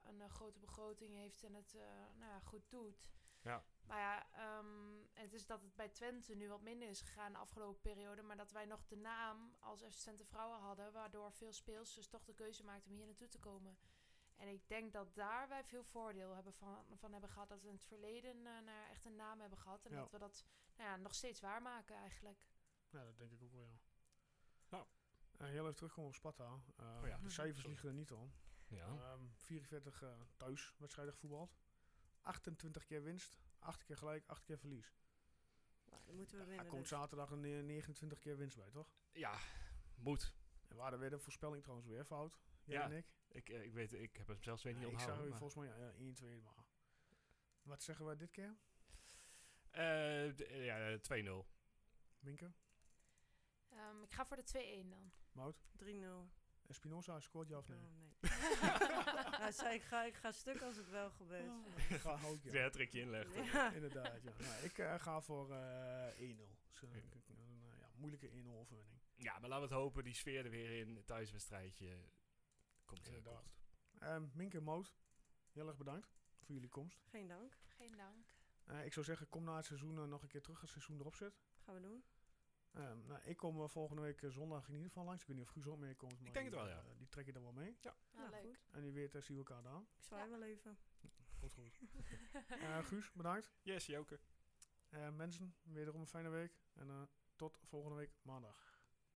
een 0.05 0.31
grote 0.31 0.59
begroting 0.59 1.15
heeft... 1.15 1.43
en 1.43 1.55
het 1.55 1.73
nou 2.19 2.31
ja, 2.31 2.41
goed 2.41 2.71
doet. 2.71 3.11
Ja. 3.43 3.65
Maar 3.87 3.99
ja, 3.99 4.33
ehm, 4.33 5.05
het 5.13 5.33
is 5.33 5.47
dat 5.47 5.63
het 5.63 5.75
bij 5.75 5.89
Twente 5.89 6.35
nu 6.35 6.49
wat 6.49 6.63
minder 6.63 6.89
is 6.89 7.01
gegaan 7.01 7.33
de 7.33 7.39
afgelopen 7.39 7.81
periode... 7.81 8.23
maar 8.23 8.37
dat 8.37 8.53
wij 8.53 8.65
nog 8.65 8.87
de 8.87 8.97
naam 8.97 9.57
als 9.59 9.81
Twente 9.81 10.25
Vrouwen 10.25 10.59
hadden... 10.59 10.93
waardoor 10.93 11.33
veel 11.33 11.53
speelsters 11.53 12.09
toch 12.09 12.25
de 12.25 12.35
keuze 12.35 12.65
maakten 12.65 12.91
om 12.91 12.97
hier 12.97 13.07
naartoe 13.07 13.29
te 13.29 13.39
komen... 13.39 13.79
En 14.41 14.49
ik 14.49 14.69
denk 14.69 14.93
dat 14.93 15.15
daar 15.15 15.49
wij 15.49 15.65
veel 15.65 15.85
voordeel 15.85 16.35
hebben 16.35 16.53
van, 16.53 16.85
van 16.95 17.13
hebben 17.13 17.31
gehad. 17.31 17.49
Dat 17.49 17.63
we 17.63 17.69
in 17.69 17.75
het 17.75 17.85
verleden 17.85 18.47
eh, 18.47 18.59
naar 18.65 18.91
echt 18.91 19.05
een 19.05 19.17
naam 19.17 19.41
hebben 19.41 19.59
gehad. 19.59 19.85
En 19.85 19.91
Ja. 19.93 19.99
dat 20.01 20.11
we 20.11 20.19
dat 20.19 20.45
nou 20.77 20.89
ja, 20.91 20.97
nog 20.97 21.15
steeds 21.15 21.41
waarmaken 21.41 21.97
eigenlijk. 21.97 22.39
Ja, 22.91 23.05
dat 23.05 23.19
denk 23.19 23.33
ik 23.33 23.43
ook 23.43 23.53
wel, 23.53 23.65
ja. 23.67 23.79
Nou. 24.69 24.87
Eh, 25.37 25.47
heel 25.47 25.63
even 25.63 25.77
terugkomen 25.77 26.09
op 26.11 26.15
Sparta. 26.17 26.53
Oh 26.77 27.01
ja. 27.07 27.19
De 27.19 27.31
cijfers 27.31 27.67
liegen 27.67 27.89
er 27.89 27.95
niet 27.95 28.13
om. 28.13 28.33
Ja. 28.69 28.87
Ehm 28.87 29.25
44 29.37 30.03
eh 30.03 30.21
thuis 30.37 30.75
wedstrijden 30.79 31.15
gevoetbald. 31.15 31.57
28 32.21 32.85
keer 32.85 33.03
winst, 33.03 33.39
8 33.59 33.85
keer 33.85 33.97
gelijk, 33.97 34.27
8 34.27 34.43
keer 34.45 34.59
verlies. 34.59 34.95
nou, 35.85 36.03
dan 36.07 36.15
moeten 36.17 36.35
we 36.35 36.41
Daar 36.41 36.49
winnen. 36.49 36.67
komt 36.67 36.81
dus. 36.81 36.89
zaterdag 36.91 37.31
een 37.31 37.45
eh, 37.45 37.63
29 37.63 38.19
keer 38.19 38.37
winst 38.37 38.57
bij, 38.57 38.71
toch? 38.71 38.89
ja, 39.13 39.39
moet. 39.95 40.35
En 40.69 40.77
we 40.77 40.83
hadden 40.83 41.01
weer 41.01 41.11
de 41.11 41.19
voorspelling 41.19 41.63
trouwens 41.63 41.89
weer 41.89 42.05
fout. 42.05 42.41
Jij 42.65 42.77
Ja, 42.77 42.85
en 42.85 42.93
ik. 42.93 43.07
Ik, 43.33 43.49
eh, 43.49 43.63
ik, 43.65 43.73
weet, 43.73 43.93
ik 43.93 44.17
heb 44.17 44.27
het 44.27 44.43
zelfs 44.43 44.63
weer 44.63 44.73
niet 44.73 44.83
ik 44.83 44.89
onthouden. 44.89 45.17
zag 45.19 45.27
u 45.27 45.31
maar- 45.31 45.39
volgens 45.39 45.69
mij 45.69 45.79
ja, 45.79 45.85
ja, 45.87 45.93
1, 45.99 46.15
2 46.15 46.41
maar. 46.41 46.65
Wat 47.63 47.83
zeggen 47.83 48.07
we 48.07 48.17
dit 48.17 48.31
keer? 48.31 48.57
Eh, 49.71 50.41
eh, 50.41 50.65
ja, 50.65 50.99
2-0. 50.99 51.47
Minke? 52.19 52.53
Ehm, 53.69 54.03
ik 54.03 54.13
ga 54.13 54.27
voor 54.27 54.37
de 54.37 54.43
2-1 54.43 54.89
dan. 54.91 55.13
Mout? 55.33 55.57
3-0. 55.77 56.31
Espinosa 56.67 57.21
scoort 57.21 57.49
ja 57.49 57.59
of 57.59 57.69
nee? 57.69 57.79
Oh, 57.79 57.99
nee. 57.99 58.31
nou, 59.39 59.53
zei, 59.53 59.75
ik, 59.75 59.83
ga, 59.83 60.05
ik 60.05 60.15
ga 60.15 60.33
stuk 60.33 60.61
als 60.63 60.77
het 60.77 60.89
wel 60.91 61.11
gebeurt. 61.11 61.51
Ga 61.89 62.19
ook, 62.25 62.43
ja. 62.43 62.53
Ja, 62.61 62.69
trekje 62.71 63.01
inleggen. 63.01 63.45
Ja. 63.45 63.73
Inderdaad, 63.73 64.23
ja. 64.23 64.33
Nou, 64.39 64.65
ik 64.65 64.79
eh, 64.79 65.01
ga 65.01 65.21
voor 65.21 65.51
eh 65.53 66.13
1-0. 66.19 66.59
Dus, 66.71 66.83
eh, 66.83 66.95
een, 66.95 67.23
een, 67.29 67.63
eh, 67.63 67.79
ja, 67.79 67.91
moeilijke 67.95 68.29
1-0 68.29 68.59
overwinning. 68.59 69.01
Ja, 69.17 69.39
maar 69.39 69.49
laten 69.49 69.69
we 69.69 69.75
het 69.75 69.83
hopen. 69.83 70.05
Die 70.05 70.15
sfeer 70.15 70.45
er 70.45 70.51
weer 70.51 70.79
in. 70.79 70.97
Het 70.97 71.07
thuiswedstrijdje. 71.07 71.99
Komt, 72.91 73.07
eh, 73.09 73.15
Inderdaad. 73.17 73.43
komt 73.43 73.55
goed. 73.93 74.03
Ehm 74.03 74.27
Minke 74.33 74.57
en 74.57 74.63
Mout, 74.65 74.95
heel 75.53 75.67
erg 75.69 75.77
bedankt 75.77 76.09
voor 76.45 76.55
jullie 76.55 76.69
komst. 76.71 77.03
Geen 77.09 77.29
dank. 77.29 77.59
Geen 77.67 77.97
dank. 77.97 78.35
Eh, 78.65 78.85
ik 78.85 78.93
zou 78.93 79.05
zeggen, 79.07 79.29
kom 79.29 79.45
na 79.45 79.57
het 79.57 79.65
seizoen 79.67 79.99
eh, 79.99 80.05
nog 80.05 80.23
een 80.23 80.29
keer 80.29 80.43
terug 80.43 80.61
als 80.61 80.71
het 80.75 80.83
seizoen 80.83 81.01
erop 81.01 81.15
zit. 81.15 81.41
Gaan 81.65 81.75
we 81.75 81.81
doen. 81.81 82.05
Ehm, 82.73 83.07
nou, 83.07 83.21
ik 83.25 83.37
kom 83.37 83.69
volgende 83.69 84.03
week 84.03 84.23
zondag 84.29 84.67
in 84.69 84.73
ieder 84.75 84.87
geval 84.89 85.05
langs. 85.05 85.21
Ik 85.23 85.27
weet 85.29 85.37
niet 85.37 85.47
of 85.47 85.53
Guus 85.53 85.67
ook 85.67 85.79
meekomt. 85.79 86.21
maar 86.21 86.33
denk 86.33 86.45
het 86.47 86.55
die, 86.55 86.65
wel, 86.65 86.69
ja. 86.71 86.85
die 86.99 87.09
trek 87.09 87.27
je 87.27 87.33
dan 87.33 87.43
wel 87.43 87.53
mee. 87.53 87.77
Ja, 87.81 87.97
Nou, 88.11 88.31
leuk. 88.31 88.41
goed. 88.43 88.59
En 88.75 88.83
wie 88.83 88.93
weet 88.93 89.13
zien 89.25 89.37
we 89.37 89.45
elkaar 89.45 89.63
daar. 89.63 89.81
Ik 89.81 90.03
zwaai 90.05 90.31
wel 90.31 90.43
even. 90.43 90.79
Komt 91.39 91.53
goed. 91.53 91.79
Eh, 92.49 92.85
Guus, 92.85 93.13
bedankt. 93.13 93.51
Yes, 93.63 93.87
Joke. 93.87 94.21
Eh, 94.89 95.11
mensen, 95.11 95.55
wederom 95.63 96.01
een 96.01 96.07
fijne 96.07 96.29
week. 96.29 96.59
En 96.75 96.91
eh, 96.91 97.03
tot 97.37 97.59
volgende 97.65 97.97
week 97.97 98.17
maandag. 98.23 98.70